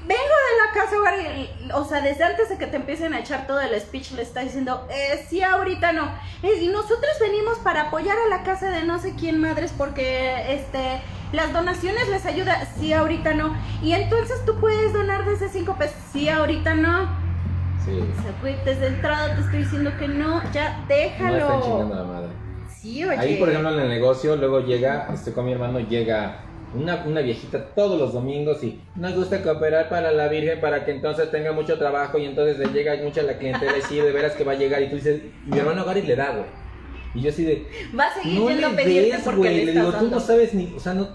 Vengo 0.07 0.15
de 0.17 0.57
la 0.65 0.73
casa 0.73 0.99
hogar 0.99 1.15
y, 1.21 1.71
o 1.75 1.85
sea, 1.85 2.01
desde 2.01 2.25
antes 2.25 2.49
de 2.49 2.57
que 2.57 2.67
te 2.67 2.77
empiecen 2.77 3.13
a 3.13 3.19
echar 3.19 3.47
todo 3.47 3.61
el 3.61 3.79
speech 3.79 4.13
le 4.13 4.23
está 4.23 4.41
diciendo, 4.41 4.89
eh, 4.91 5.27
sí, 5.29 5.43
ahorita 5.43 5.93
no. 5.93 6.11
Y 6.43 6.69
nosotros 6.69 7.13
venimos 7.21 7.59
para 7.59 7.89
apoyar 7.89 8.17
a 8.17 8.35
la 8.35 8.45
casa 8.45 8.71
de 8.71 8.85
no 8.85 8.99
sé 8.99 9.15
quién 9.15 9.43
madres 9.43 9.75
porque, 9.77 10.55
este, 10.55 11.03
las 11.33 11.53
donaciones 11.53 12.09
les 12.09 12.25
ayuda, 12.25 12.67
sí, 12.79 12.95
ahorita 12.95 13.35
no. 13.35 13.55
Y 13.83 13.93
entonces 13.93 14.43
tú 14.47 14.59
puedes 14.59 14.95
donar 14.95 15.27
desde 15.27 15.51
5 15.51 15.77
pesos, 15.77 15.99
sí, 16.15 16.31
ahorita 16.31 16.77
no. 16.77 17.11
Sí. 17.85 18.01
O 18.01 18.23
sea, 18.23 18.55
desde 18.65 18.87
entrada 18.87 19.35
te 19.35 19.43
estoy 19.43 19.59
diciendo 19.65 19.93
que 19.99 20.09
no, 20.09 20.43
ya 20.51 20.83
déjalo. 20.89 22.31
Sí, 22.81 23.05
oye. 23.05 23.19
Ahí, 23.19 23.37
por 23.37 23.51
ejemplo, 23.51 23.75
en 23.75 23.81
el 23.81 23.89
negocio, 23.89 24.37
luego 24.37 24.61
llega, 24.61 25.09
estoy 25.13 25.35
con 25.35 25.45
mi 25.45 25.53
hermano, 25.53 25.81
llega 25.81 26.45
una, 26.75 27.05
una 27.05 27.21
viejita 27.21 27.75
todos 27.75 27.99
los 27.99 28.15
domingos 28.15 28.63
y 28.65 28.81
nos 28.97 29.15
gusta 29.15 29.43
cooperar 29.43 29.89
para 29.91 30.13
la 30.13 30.29
Virgen 30.29 30.61
para 30.61 30.85
que 30.85 30.93
entonces 30.93 31.31
tenga 31.31 31.53
mucho 31.53 31.79
trabajo 31.79 32.17
y 32.17 32.25
entonces 32.25 32.59
le 32.59 32.67
llega 32.69 32.97
mucha 33.03 33.23
la 33.23 33.37
clientela 33.37 33.77
y 33.77 33.83
sí, 33.83 33.97
de 33.97 34.13
veras 34.13 34.33
que 34.33 34.45
va 34.45 34.53
a 34.53 34.55
llegar 34.55 34.83
y 34.83 34.89
tú 34.89 34.97
dices, 34.97 35.21
mi 35.47 35.59
hermano 35.59 35.83
agarra 35.83 35.99
y 35.99 36.03
le 36.03 36.17
da, 36.17 36.31
güey. 36.31 36.47
Y 37.15 37.23
yo 37.23 37.31
así 37.31 37.45
de, 37.45 37.67
Va 37.99 38.05
a 38.05 38.15
seguir 38.15 38.39
no 38.39 38.49
yendo 38.49 38.69
le 38.69 38.75
pedirte 38.77 39.17
des, 39.17 39.25
porque 39.25 39.39
güey. 39.39 39.57
le 39.57 39.65
Le 39.67 39.73
digo, 39.73 39.93
tú 39.93 40.09
no 40.09 40.21
sabes 40.21 40.55
ni, 40.55 40.73
o 40.75 40.81
sea, 40.81 40.95
no, 40.95 41.09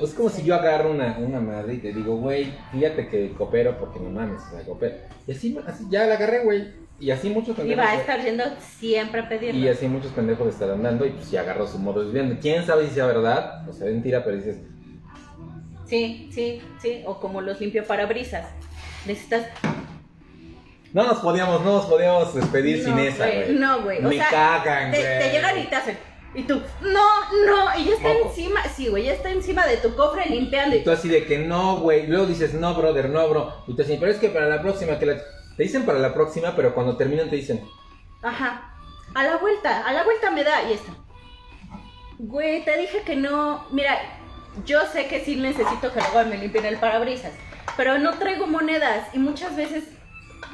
es 0.00 0.14
como 0.14 0.30
si 0.30 0.42
yo 0.42 0.54
agarro 0.54 0.90
una, 0.90 1.18
una 1.18 1.40
madre 1.40 1.74
y 1.74 1.78
te 1.78 1.92
digo, 1.92 2.16
güey, 2.16 2.52
fíjate 2.72 3.08
que 3.08 3.32
coopero 3.32 3.76
porque 3.78 4.00
no 4.00 4.08
mames, 4.08 4.40
o 4.48 4.50
sea, 4.52 4.64
coopero. 4.64 4.94
Y 5.26 5.32
así, 5.32 5.58
así 5.66 5.84
ya 5.90 6.06
la 6.06 6.14
agarré, 6.14 6.44
güey. 6.44 6.88
Y 7.00 7.10
así 7.10 7.30
muchos 7.30 7.50
Y 7.50 7.52
pendejos. 7.62 7.84
va 7.84 7.90
a 7.90 7.94
estar 7.96 8.22
yendo 8.22 8.44
siempre 8.60 9.22
a 9.22 9.28
pedirlo. 9.28 9.58
Y 9.58 9.68
así 9.68 9.88
muchos 9.88 10.12
pendejos 10.12 10.48
estarán 10.48 10.82
dando 10.82 11.06
y 11.06 11.10
pues 11.10 11.30
ya 11.30 11.40
agarró 11.40 11.66
su 11.66 11.78
modo 11.78 12.06
vida. 12.10 12.36
¿Quién 12.40 12.64
sabe 12.66 12.86
si 12.88 12.94
sea 12.94 13.06
verdad? 13.06 13.66
O 13.68 13.72
sea, 13.72 13.86
mentira, 13.86 14.22
pero 14.22 14.36
dices, 14.36 14.58
Sí, 15.86 16.28
sí, 16.32 16.62
sí. 16.80 17.02
O 17.06 17.18
como 17.18 17.40
los 17.40 17.60
limpio 17.60 17.84
parabrisas. 17.84 18.46
Necesitas. 19.06 19.46
no 20.92 21.04
nos 21.06 21.18
podíamos, 21.18 21.64
no 21.64 21.76
nos 21.76 21.86
podíamos 21.86 22.34
despedir 22.34 22.84
sin 22.84 22.98
esa, 22.98 23.26
güey, 23.26 23.44
güey. 23.44 23.56
No, 23.58 23.82
güey. 23.82 23.98
O 24.04 24.08
Me 24.08 24.16
sea, 24.16 24.28
cagan, 24.30 24.90
güey. 24.90 25.02
te 25.02 25.30
llegan 25.32 25.58
y 25.58 25.64
te 25.64 25.76
hacen. 25.76 25.98
Y 26.32 26.42
tú, 26.44 26.60
no, 26.82 27.46
no. 27.46 27.80
Y 27.80 27.86
ya 27.86 27.92
está 27.94 28.08
Moco. 28.12 28.28
encima. 28.28 28.60
Sí, 28.76 28.86
güey, 28.88 29.04
ya 29.06 29.14
está 29.14 29.30
encima 29.32 29.66
de 29.66 29.78
tu 29.78 29.96
cofre 29.96 30.26
limpiando. 30.26 30.76
Y 30.76 30.80
Y 30.80 30.84
tú 30.84 30.92
así 30.92 31.08
de 31.08 31.24
que 31.24 31.38
no, 31.38 31.78
güey. 31.78 32.06
Luego 32.06 32.26
dices, 32.26 32.54
no, 32.54 32.72
brother, 32.74 33.08
no, 33.10 33.28
bro. 33.28 33.52
Y 33.66 33.74
te 33.74 33.82
dicen, 33.82 33.98
pero 33.98 34.12
es 34.12 34.18
que 34.18 34.28
para 34.28 34.48
la 34.48 34.60
próxima, 34.62 34.96
que 34.98 35.06
la... 35.06 35.16
Te 35.60 35.64
dicen 35.64 35.84
para 35.84 35.98
la 35.98 36.14
próxima, 36.14 36.56
pero 36.56 36.72
cuando 36.74 36.96
terminan 36.96 37.28
te 37.28 37.36
dicen, 37.36 37.62
Ajá. 38.22 38.72
A 39.14 39.24
la 39.24 39.36
vuelta, 39.36 39.86
a 39.86 39.92
la 39.92 40.04
vuelta 40.04 40.30
me 40.30 40.42
da. 40.42 40.62
Y 40.62 40.72
está. 40.72 40.90
Güey, 42.18 42.64
te 42.64 42.78
dije 42.78 43.02
que 43.02 43.14
no. 43.14 43.66
Mira, 43.70 43.98
yo 44.64 44.86
sé 44.86 45.06
que 45.06 45.22
sí 45.22 45.36
necesito 45.36 45.92
que 45.92 46.00
luego 46.00 46.30
me 46.30 46.38
limpien 46.38 46.64
el 46.64 46.78
parabrisas. 46.78 47.32
Pero 47.76 47.98
no 47.98 48.14
traigo 48.14 48.46
monedas. 48.46 49.08
Y 49.14 49.18
muchas 49.18 49.54
veces. 49.54 49.84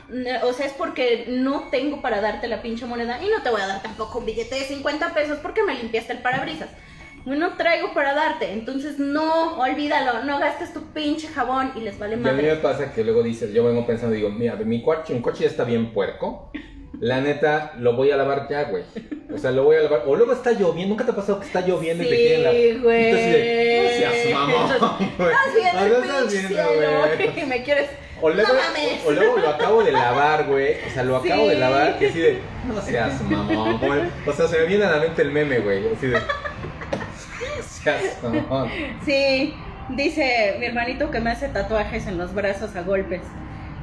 ne- 0.09 0.43
O 0.43 0.53
sea, 0.53 0.67
es 0.67 0.73
porque 0.73 1.27
no 1.29 1.69
tengo 1.71 2.03
para 2.03 2.21
darte 2.21 2.49
la 2.49 2.61
pinche 2.61 2.85
moneda. 2.85 3.23
Y 3.23 3.29
no 3.29 3.43
te 3.45 3.51
voy 3.51 3.61
a 3.61 3.69
dar 3.69 3.83
tampoco 3.83 4.19
un 4.19 4.27
billete 4.27 4.57
de 4.57 4.65
50 4.65 5.15
pesos 5.15 5.39
porque 5.39 5.63
me 5.63 5.75
limpiaste 5.75 6.15
el 6.15 6.19
parabrisas. 6.19 6.69
No 7.27 7.57
traigo 7.57 7.93
para 7.93 8.14
darte. 8.14 8.53
Entonces, 8.53 8.99
no, 8.99 9.59
olvídalo. 9.59 10.22
No 10.24 10.39
gastes 10.39 10.72
tu 10.72 10.83
pinche 10.93 11.27
jabón 11.29 11.72
y 11.77 11.81
les 11.81 11.99
vale 11.99 12.12
Y 12.12 12.14
a 12.14 12.18
mí 12.18 12.22
me 12.24 12.31
madre. 12.33 12.57
pasa 12.57 12.93
que 12.93 13.03
luego 13.05 13.22
dices, 13.22 13.53
yo 13.53 13.64
vengo 13.64 13.85
pensando, 13.87 14.14
digo, 14.14 14.31
mira, 14.31 14.55
mi 14.57 14.83
coche, 14.83 15.12
mi 15.14 15.20
coche 15.20 15.43
ya 15.45 15.51
está 15.51 15.64
bien 15.64 15.93
puerco. 15.93 16.51
La 17.01 17.20
neta, 17.20 17.74
lo 17.79 17.95
voy 17.95 18.11
a 18.11 18.16
lavar 18.16 18.47
ya, 18.49 18.64
güey. 18.70 18.85
O 19.35 19.37
sea, 19.37 19.51
lo 19.51 19.64
voy 19.64 19.77
a 19.77 19.81
lavar. 19.81 20.05
O 20.07 20.16
luego 20.16 20.33
está 20.33 20.53
lloviendo, 20.53 20.89
¿nunca 20.95 21.05
te 21.05 21.11
ha 21.11 21.14
pasado 21.16 21.41
que 21.41 21.47
está 21.47 21.61
lloviendo 21.61 22.05
y 22.05 22.09
te 22.09 22.16
quieren 22.16 22.43
lavar? 22.45 22.57
Sí, 22.61 22.79
güey. 22.83 23.12
De, 23.12 23.83
no 23.83 23.89
seas 23.91 24.33
mamón, 24.33 25.11
güey. 25.18 25.31
Estás 25.31 25.55
viendo 25.55 25.97
el 25.97 26.03
pinche 26.29 26.49
cielo 26.49 26.62
güey. 27.35 27.47
me 27.49 27.62
quieres. 27.64 27.91
O 28.22 28.31
luego, 28.31 28.51
No 28.55 29.09
o 29.09 29.11
luego 29.12 29.37
lo 29.37 29.49
acabo 29.51 29.83
de 29.83 29.93
lavar, 29.93 30.47
güey. 30.47 30.77
O 30.89 30.91
sea, 30.95 31.03
lo 31.03 31.16
acabo 31.16 31.43
Sí. 31.43 31.49
de 31.51 31.55
lavar 31.57 31.97
y 32.01 32.05
así 32.07 32.18
de, 32.18 32.39
no 32.66 32.81
seas 32.81 33.20
mamón. 33.22 33.79
el- 33.85 34.11
o 34.27 34.33
sea, 34.33 34.49
se 34.49 34.59
me 34.61 34.64
viene 34.66 34.85
a 34.85 34.91
la 34.93 35.01
mente 35.01 35.20
el 35.20 35.33
meme, 35.33 35.59
güey. 35.59 35.83
Así 35.93 36.07
de. 36.07 36.18
Sí, 39.05 39.55
dice 39.91 40.57
mi 40.59 40.66
hermanito 40.66 41.11
que 41.11 41.20
me 41.20 41.30
hace 41.30 41.49
tatuajes 41.49 42.07
en 42.07 42.18
los 42.18 42.34
brazos 42.34 42.74
a 42.76 42.82
golpes. 42.82 43.22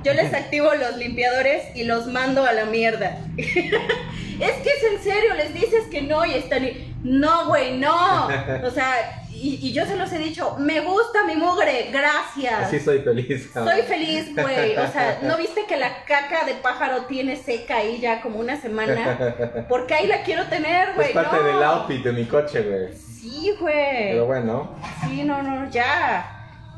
Yo 0.03 0.13
les 0.13 0.33
activo 0.33 0.73
los 0.73 0.97
limpiadores 0.97 1.63
y 1.75 1.85
los 1.85 2.07
mando 2.07 2.43
a 2.43 2.51
la 2.51 2.65
mierda. 2.65 3.19
es 3.37 3.47
que 3.47 4.69
es 4.69 4.83
en 4.91 5.01
serio, 5.01 5.33
les 5.35 5.53
dices 5.53 5.85
que 5.89 6.01
no 6.01 6.25
y 6.25 6.33
están. 6.33 6.65
y, 6.65 6.93
No, 7.03 7.47
güey, 7.47 7.77
no. 7.77 8.27
O 8.65 8.69
sea, 8.69 9.23
y, 9.31 9.59
y 9.61 9.71
yo 9.71 9.85
se 9.85 9.95
los 9.95 10.11
he 10.11 10.17
dicho, 10.17 10.57
me 10.59 10.81
gusta 10.81 11.25
mi 11.25 11.37
mugre, 11.37 11.89
gracias. 11.91 12.63
Así 12.63 12.81
soy 12.81 12.99
feliz. 12.99 13.49
Soy 13.53 13.81
feliz, 13.83 14.35
güey. 14.35 14.77
O 14.77 14.91
sea, 14.91 15.19
¿no 15.21 15.37
viste 15.37 15.65
que 15.65 15.77
la 15.77 16.03
caca 16.03 16.45
de 16.45 16.55
pájaro 16.55 17.03
tiene 17.03 17.37
seca 17.37 17.77
ahí 17.77 17.99
ya 18.01 18.21
como 18.21 18.39
una 18.39 18.59
semana? 18.59 19.35
Porque 19.69 19.93
ahí 19.93 20.07
la 20.07 20.23
quiero 20.23 20.45
tener, 20.47 20.95
güey. 20.95 21.07
Es 21.07 21.13
parte 21.13 21.37
no. 21.37 21.43
del 21.43 21.63
outfit 21.63 22.03
de 22.03 22.11
mi 22.11 22.25
coche, 22.25 22.61
güey. 22.61 23.12
Sí, 23.23 23.55
güey. 23.59 24.11
Pero 24.11 24.25
bueno, 24.25 24.75
Sí, 25.07 25.23
no, 25.23 25.41
no, 25.41 25.69
ya. 25.69 26.29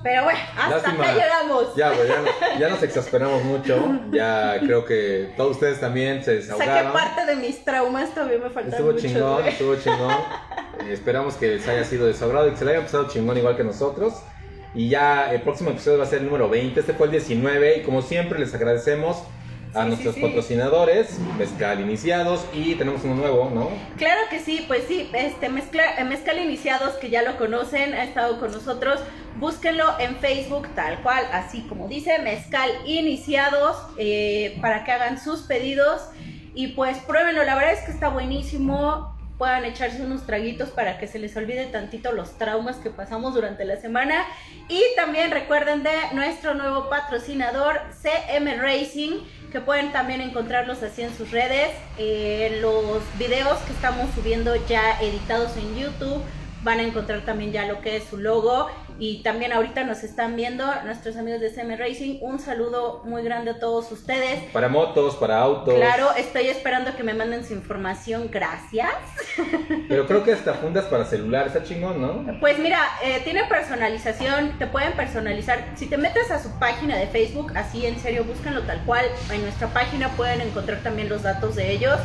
Pero 0.03 0.25
bueno, 0.25 0.39
hasta 0.55 0.69
Lástima. 0.69 1.03
acá 1.03 1.13
llegamos. 1.15 1.75
ya, 1.75 1.89
güey, 1.89 2.07
ya, 2.07 2.15
no- 2.21 2.59
ya 2.59 2.69
nos 2.69 2.83
exasperamos 2.83 3.43
mucho. 3.43 3.99
Ya 4.11 4.57
creo 4.59 4.85
que 4.85 5.33
todos 5.35 5.51
ustedes 5.53 5.79
también 5.79 6.23
se 6.23 6.35
desahogaron. 6.35 6.93
parte 6.93 7.25
de 7.25 7.35
mis 7.37 7.65
traumas, 7.65 8.13
todavía 8.13 8.37
me 8.37 8.51
faltan 8.51 8.71
Estuvo 8.73 8.93
chingón, 8.93 9.33
güey. 9.41 9.47
estuvo 9.49 9.75
chingón. 9.77 10.11
Eh, 10.81 10.91
esperamos 10.93 11.33
que 11.35 11.55
les 11.55 11.67
haya 11.67 11.83
sido 11.83 12.05
de 12.05 12.13
su 12.13 12.23
agrado 12.25 12.47
y 12.47 12.51
que 12.51 12.57
se 12.57 12.65
le 12.65 12.71
haya 12.73 12.81
pasado 12.81 13.07
chingón 13.07 13.35
igual 13.37 13.57
que 13.57 13.63
nosotros. 13.63 14.13
Y 14.75 14.89
ya 14.89 15.31
el 15.33 15.41
próximo 15.41 15.71
episodio 15.71 15.97
va 15.97 16.03
a 16.03 16.07
ser 16.07 16.19
el 16.19 16.25
número 16.25 16.49
20. 16.49 16.79
Este 16.81 16.93
fue 16.93 17.07
el 17.07 17.11
19. 17.13 17.77
Y 17.77 17.81
como 17.81 18.03
siempre, 18.03 18.37
les 18.37 18.53
agradecemos 18.53 19.23
a 19.75 19.83
Sí, 19.83 19.87
nuestros 19.89 20.15
sí, 20.15 20.21
sí. 20.21 20.27
patrocinadores, 20.27 21.19
Mezcal 21.37 21.79
Iniciados. 21.81 22.45
Y 22.53 22.75
tenemos 22.75 23.03
uno 23.03 23.15
nuevo, 23.15 23.51
¿no? 23.53 23.69
Claro 23.97 24.21
que 24.29 24.39
sí, 24.39 24.63
pues 24.67 24.85
sí, 24.87 25.09
este 25.13 25.49
mezcla, 25.49 25.83
eh, 25.97 26.03
Mezcal 26.03 26.39
Iniciados, 26.39 26.93
que 26.95 27.09
ya 27.09 27.21
lo 27.21 27.37
conocen, 27.37 27.93
ha 27.93 28.03
estado 28.03 28.39
con 28.39 28.51
nosotros, 28.51 28.99
búsquenlo 29.37 29.99
en 29.99 30.15
Facebook 30.17 30.67
tal 30.75 31.01
cual, 31.03 31.25
así 31.31 31.61
como 31.67 31.87
dice, 31.87 32.19
Mezcal 32.19 32.69
Iniciados, 32.85 33.75
eh, 33.97 34.57
para 34.61 34.83
que 34.83 34.91
hagan 34.91 35.19
sus 35.19 35.41
pedidos 35.41 36.01
y 36.53 36.67
pues 36.67 36.97
pruébenlo, 36.99 37.43
la 37.43 37.55
verdad 37.55 37.73
es 37.73 37.81
que 37.81 37.91
está 37.91 38.07
buenísimo, 38.07 39.13
puedan 39.37 39.65
echarse 39.65 40.01
unos 40.01 40.25
traguitos 40.25 40.69
para 40.69 40.97
que 40.97 41.07
se 41.07 41.19
les 41.19 41.35
olvide 41.35 41.65
tantito 41.65 42.13
los 42.13 42.37
traumas 42.37 42.77
que 42.77 42.89
pasamos 42.89 43.33
durante 43.33 43.65
la 43.65 43.75
semana 43.75 44.25
y 44.69 44.81
también 44.95 45.31
recuerden 45.31 45.83
de 45.83 45.91
nuestro 46.13 46.53
nuevo 46.53 46.89
patrocinador 46.89 47.81
CM 48.01 48.55
Racing 48.55 49.19
que 49.55 49.61
pueden 49.61 49.93
también 49.93 50.19
encontrarlos 50.19 50.83
así 50.83 51.01
en 51.01 51.15
sus 51.15 51.31
redes. 51.31 51.69
Eh, 51.97 52.59
los 52.61 53.01
videos 53.17 53.57
que 53.59 53.71
estamos 53.71 54.13
subiendo 54.13 54.53
ya 54.67 54.99
editados 54.99 55.55
en 55.55 55.77
YouTube 55.77 56.21
van 56.65 56.79
a 56.79 56.83
encontrar 56.83 57.21
también 57.21 57.51
ya 57.51 57.65
lo 57.65 57.79
que 57.79 57.95
es 57.95 58.05
su 58.05 58.17
logo 58.17 58.67
y 58.97 59.21
también 59.21 59.53
ahorita 59.53 59.83
nos 59.83 60.03
están 60.03 60.35
viendo 60.35 60.65
nuestros 60.83 61.15
amigos 61.15 61.39
de 61.39 61.51
CM 61.51 61.77
Racing. 61.77 62.17
Un 62.21 62.39
saludo 62.39 63.03
muy 63.05 63.23
grande 63.23 63.51
a 63.51 63.59
todos 63.59 63.91
ustedes. 63.91 64.41
Para 64.51 64.67
motos, 64.67 65.15
para 65.15 65.39
autos. 65.39 65.75
Claro, 65.75 66.15
estoy 66.17 66.47
esperando 66.47 66.95
que 66.95 67.03
me 67.03 67.13
manden 67.13 67.45
su 67.45 67.53
información. 67.53 68.29
Gracias. 68.31 68.89
Pero 69.87 70.07
creo 70.07 70.23
que 70.23 70.33
hasta 70.33 70.55
fundas 70.55 70.85
para 70.85 71.05
celular. 71.05 71.45
Está 71.45 71.61
chingón, 71.63 72.01
¿no? 72.01 72.39
Pues 72.39 72.57
mira, 72.57 72.79
eh, 73.03 73.21
tiene 73.23 73.43
personalización, 73.43 74.57
te 74.57 74.65
pueden 74.65 74.93
personalizar. 74.93 75.63
Si 75.75 75.85
te 75.85 75.97
metes 75.97 76.31
a 76.31 76.41
su 76.41 76.57
página 76.57 76.97
de 76.97 77.05
Facebook, 77.07 77.51
así 77.55 77.85
en 77.85 77.99
serio, 77.99 78.23
búscanlo 78.23 78.63
tal 78.63 78.83
cual. 78.85 79.05
En 79.31 79.43
nuestra 79.43 79.67
página 79.67 80.09
pueden 80.15 80.41
encontrar 80.41 80.79
también 80.81 81.09
los 81.09 81.21
datos 81.21 81.55
de 81.55 81.71
ellos. 81.71 81.99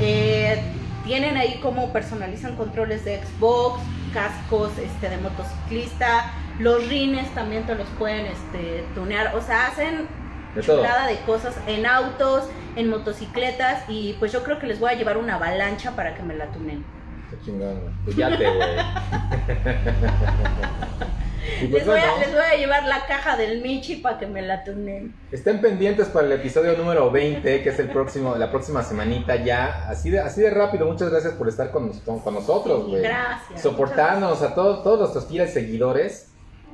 Eh, 0.00 0.62
tienen 1.04 1.36
ahí 1.36 1.58
cómo 1.62 1.92
personalizan 1.92 2.54
controles 2.54 3.04
de 3.04 3.20
Xbox, 3.22 3.80
cascos 4.18 4.76
este, 4.78 5.08
de 5.08 5.16
motociclista, 5.18 6.32
Los 6.58 6.88
rines 6.88 7.32
también 7.34 7.64
te 7.66 7.74
los 7.74 7.88
pueden 7.98 8.26
este, 8.26 8.84
tunear. 8.94 9.34
O 9.36 9.40
sea, 9.40 9.68
hacen 9.68 10.08
De 10.54 10.62
todo. 10.62 10.78
chulada 10.78 11.06
de 11.06 11.16
cosas 11.20 11.56
en 11.66 11.86
autos, 11.86 12.48
en 12.76 12.90
motocicletas. 12.90 13.84
Y 13.88 14.14
pues 14.18 14.32
yo 14.32 14.42
creo 14.42 14.58
que 14.58 14.66
les 14.66 14.80
voy 14.80 14.90
a 14.90 14.94
llevar 14.94 15.18
una 15.18 15.36
avalancha 15.36 15.94
para 15.94 16.14
que 16.14 16.22
me 16.22 16.34
la 16.34 16.46
tunen. 16.46 16.84
Qué 17.30 17.36
chingón, 17.44 17.80
güey. 17.80 17.92
Pues 18.04 18.16
ya 18.16 18.36
te, 18.36 18.44
güey. 18.44 18.78
Pues 21.58 21.70
Les 21.70 21.86
voy, 21.86 21.98
a, 21.98 22.18
les 22.18 22.32
voy 22.32 22.42
a 22.42 22.56
llevar 22.56 22.84
la 22.84 23.06
caja 23.06 23.36
del 23.36 23.60
Michi 23.62 23.96
para 23.96 24.18
que 24.18 24.26
me 24.26 24.42
la 24.42 24.64
tunen. 24.64 25.14
estén 25.32 25.60
pendientes 25.60 26.08
para 26.08 26.26
el 26.26 26.32
episodio 26.32 26.74
número 26.76 27.10
20, 27.10 27.62
que 27.62 27.68
es 27.68 27.78
el 27.78 27.88
próximo, 27.90 28.36
la 28.36 28.50
próxima 28.50 28.82
semanita 28.82 29.36
ya. 29.36 29.88
Así 29.88 30.10
de, 30.10 30.20
así 30.20 30.40
de 30.40 30.50
rápido, 30.50 30.86
muchas 30.86 31.10
gracias 31.10 31.34
por 31.34 31.48
estar 31.48 31.70
con, 31.70 31.90
con, 32.00 32.20
con 32.20 32.34
nosotros, 32.34 32.86
güey. 32.88 33.02
Gracias. 33.02 33.60
Soportarnos 33.62 34.42
a 34.42 34.54
todos, 34.54 34.82
todos 34.82 34.98
nuestros 35.00 35.26
fieles 35.26 35.52
seguidores. 35.52 36.30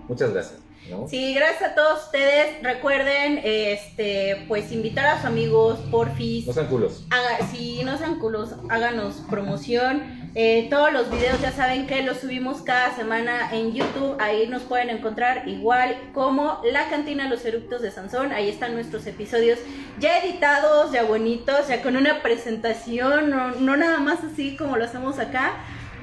Muchas 0.09 0.33
gracias. 0.33 0.61
¿no? 0.91 1.09
Sí, 1.09 1.33
gracias 1.35 1.71
a 1.73 1.75
todos 1.75 2.05
ustedes. 2.05 2.63
Recuerden, 2.63 3.41
este, 3.43 4.45
pues 4.49 4.71
invitar 4.71 5.07
a 5.07 5.17
sus 5.17 5.25
amigos, 5.25 5.79
porfis. 5.91 6.47
No 6.47 6.53
sean 6.53 6.67
culos. 6.67 7.07
Haga- 7.11 7.47
si 7.51 7.83
no 7.85 7.97
sean 7.97 8.19
culos, 8.19 8.51
háganos 8.69 9.23
promoción. 9.31 10.24
Eh, 10.37 10.67
todos 10.69 10.93
los 10.93 11.09
videos 11.13 11.41
ya 11.41 11.53
saben 11.53 11.87
que 11.87 12.03
los 12.03 12.19
subimos 12.19 12.63
cada 12.63 12.95
semana 12.97 13.51
en 13.53 13.73
YouTube. 13.73 14.17
Ahí 14.19 14.49
nos 14.49 14.63
pueden 14.63 14.91
encontrar 14.91 15.47
igual 15.49 15.97
como 16.13 16.61
La 16.65 16.89
Cantina 16.89 17.29
Los 17.29 17.45
Eructos 17.45 17.83
de 17.83 17.93
Sansón. 17.93 18.33
Ahí 18.33 18.49
están 18.49 18.75
nuestros 18.75 19.07
episodios 19.07 19.61
ya 20.01 20.19
editados, 20.19 20.91
ya 20.91 21.05
bonitos, 21.05 21.69
ya 21.69 21.83
con 21.83 21.97
una 21.97 22.21
presentación, 22.21 23.31
no, 23.31 23.53
no 23.53 23.77
nada 23.77 23.99
más 23.99 24.25
así 24.25 24.57
como 24.57 24.77
lo 24.77 24.85
hacemos 24.85 25.21
acá. 25.21 25.53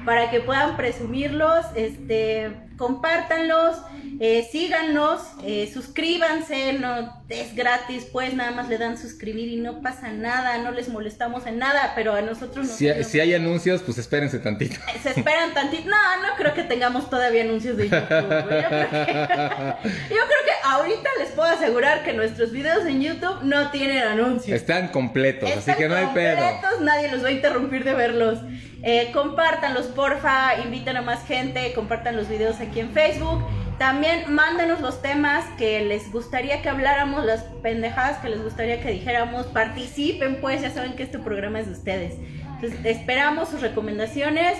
Para 0.06 0.30
que 0.30 0.40
puedan 0.40 0.76
presumirlos, 0.76 1.66
este, 1.76 2.56
compártanlos, 2.82 3.76
eh, 4.18 4.48
síganlos, 4.50 5.20
eh, 5.44 5.70
suscríbanse, 5.72 6.72
no 6.72 7.22
es 7.28 7.54
gratis, 7.54 8.08
pues 8.10 8.34
nada 8.34 8.50
más 8.50 8.68
le 8.68 8.76
dan 8.76 8.98
suscribir 8.98 9.46
y 9.46 9.56
no 9.60 9.82
pasa 9.82 10.10
nada, 10.10 10.58
no 10.58 10.72
les 10.72 10.88
molestamos 10.88 11.46
en 11.46 11.58
nada, 11.58 11.92
pero 11.94 12.12
a 12.12 12.22
nosotros 12.22 12.66
nos 12.66 12.74
Si, 12.74 12.88
si 13.04 13.20
hay 13.20 13.34
anuncios, 13.34 13.82
pues 13.82 13.98
espérense 13.98 14.40
tantito. 14.40 14.80
se 15.00 15.10
esperan 15.10 15.54
tantito. 15.54 15.88
No, 15.88 16.26
no 16.26 16.34
creo 16.36 16.54
que 16.54 16.64
tengamos 16.64 17.08
todavía 17.08 17.42
anuncios 17.42 17.76
de 17.76 17.84
YouTube. 17.84 18.00
Yo 18.00 18.28
creo, 18.48 18.48
que, 18.48 18.72
yo 20.10 20.22
creo 20.26 20.42
que 20.44 20.52
ahorita 20.64 21.08
les 21.18 21.30
puedo 21.30 21.50
asegurar 21.50 22.04
que 22.04 22.12
nuestros 22.12 22.52
videos 22.52 22.86
en 22.86 23.00
YouTube 23.02 23.42
no 23.42 23.70
tienen 23.70 24.02
anuncios. 24.02 24.56
Están 24.56 24.88
completos, 24.88 25.48
así 25.50 25.58
Están 25.58 25.76
que 25.76 25.88
no 25.88 25.96
hay 25.96 26.06
pedo. 26.14 26.36
completos, 26.36 26.80
nadie 26.80 27.10
los 27.10 27.24
va 27.24 27.28
a 27.28 27.32
interrumpir 27.32 27.84
de 27.84 27.94
verlos. 27.94 28.38
Eh, 28.82 29.10
compártanlos, 29.12 29.86
porfa, 29.86 30.58
inviten 30.64 30.96
a 30.96 31.02
más 31.02 31.24
gente, 31.26 31.72
compartan 31.72 32.16
los 32.16 32.28
videos 32.28 32.60
aquí 32.60 32.80
en 32.80 32.90
Facebook. 32.90 33.44
También 33.78 34.32
mándenos 34.32 34.80
los 34.80 35.02
temas 35.02 35.44
que 35.56 35.82
les 35.84 36.10
gustaría 36.12 36.62
que 36.62 36.68
habláramos, 36.68 37.24
las 37.24 37.42
pendejadas 37.62 38.18
que 38.18 38.28
les 38.28 38.42
gustaría 38.42 38.80
que 38.82 38.90
dijéramos. 38.90 39.46
Participen, 39.46 40.40
pues, 40.40 40.62
ya 40.62 40.70
saben 40.70 40.94
que 40.94 41.02
este 41.02 41.18
programa 41.18 41.60
es 41.60 41.66
de 41.66 41.72
ustedes. 41.72 42.14
Entonces, 42.54 42.78
esperamos 42.84 43.48
sus 43.48 43.60
recomendaciones 43.60 44.58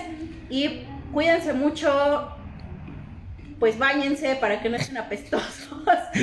y 0.49 0.85
cuídense 1.13 1.53
mucho. 1.53 2.35
Pues 3.63 3.77
bañense 3.77 4.35
para 4.41 4.59
que 4.61 4.67
no 4.67 4.75
estén 4.75 4.97
apestosos. 4.97 5.69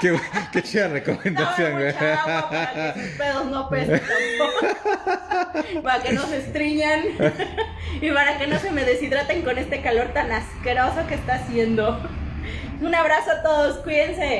Qué, 0.00 0.18
qué 0.52 0.62
chida 0.64 0.88
Tomen 0.88 1.04
recomendación, 1.04 1.72
güey. 1.74 1.90
agua 1.90 2.50
para 2.50 2.92
que 2.94 3.00
sus 3.00 3.10
pedos 3.16 3.46
no 3.46 3.68
pesten 3.68 4.00
tampoco. 4.00 5.82
para 5.84 6.02
que 6.02 6.12
no 6.12 6.26
se 6.26 6.38
estriñan. 6.38 7.04
y 8.00 8.10
para 8.10 8.38
que 8.38 8.48
no 8.48 8.58
se 8.58 8.72
me 8.72 8.84
deshidraten 8.84 9.42
con 9.42 9.56
este 9.56 9.82
calor 9.82 10.08
tan 10.12 10.32
asqueroso 10.32 11.06
que 11.06 11.14
está 11.14 11.34
haciendo. 11.34 12.00
Un 12.80 12.92
abrazo 12.92 13.30
a 13.30 13.42
todos, 13.44 13.78
cuídense. 13.84 14.39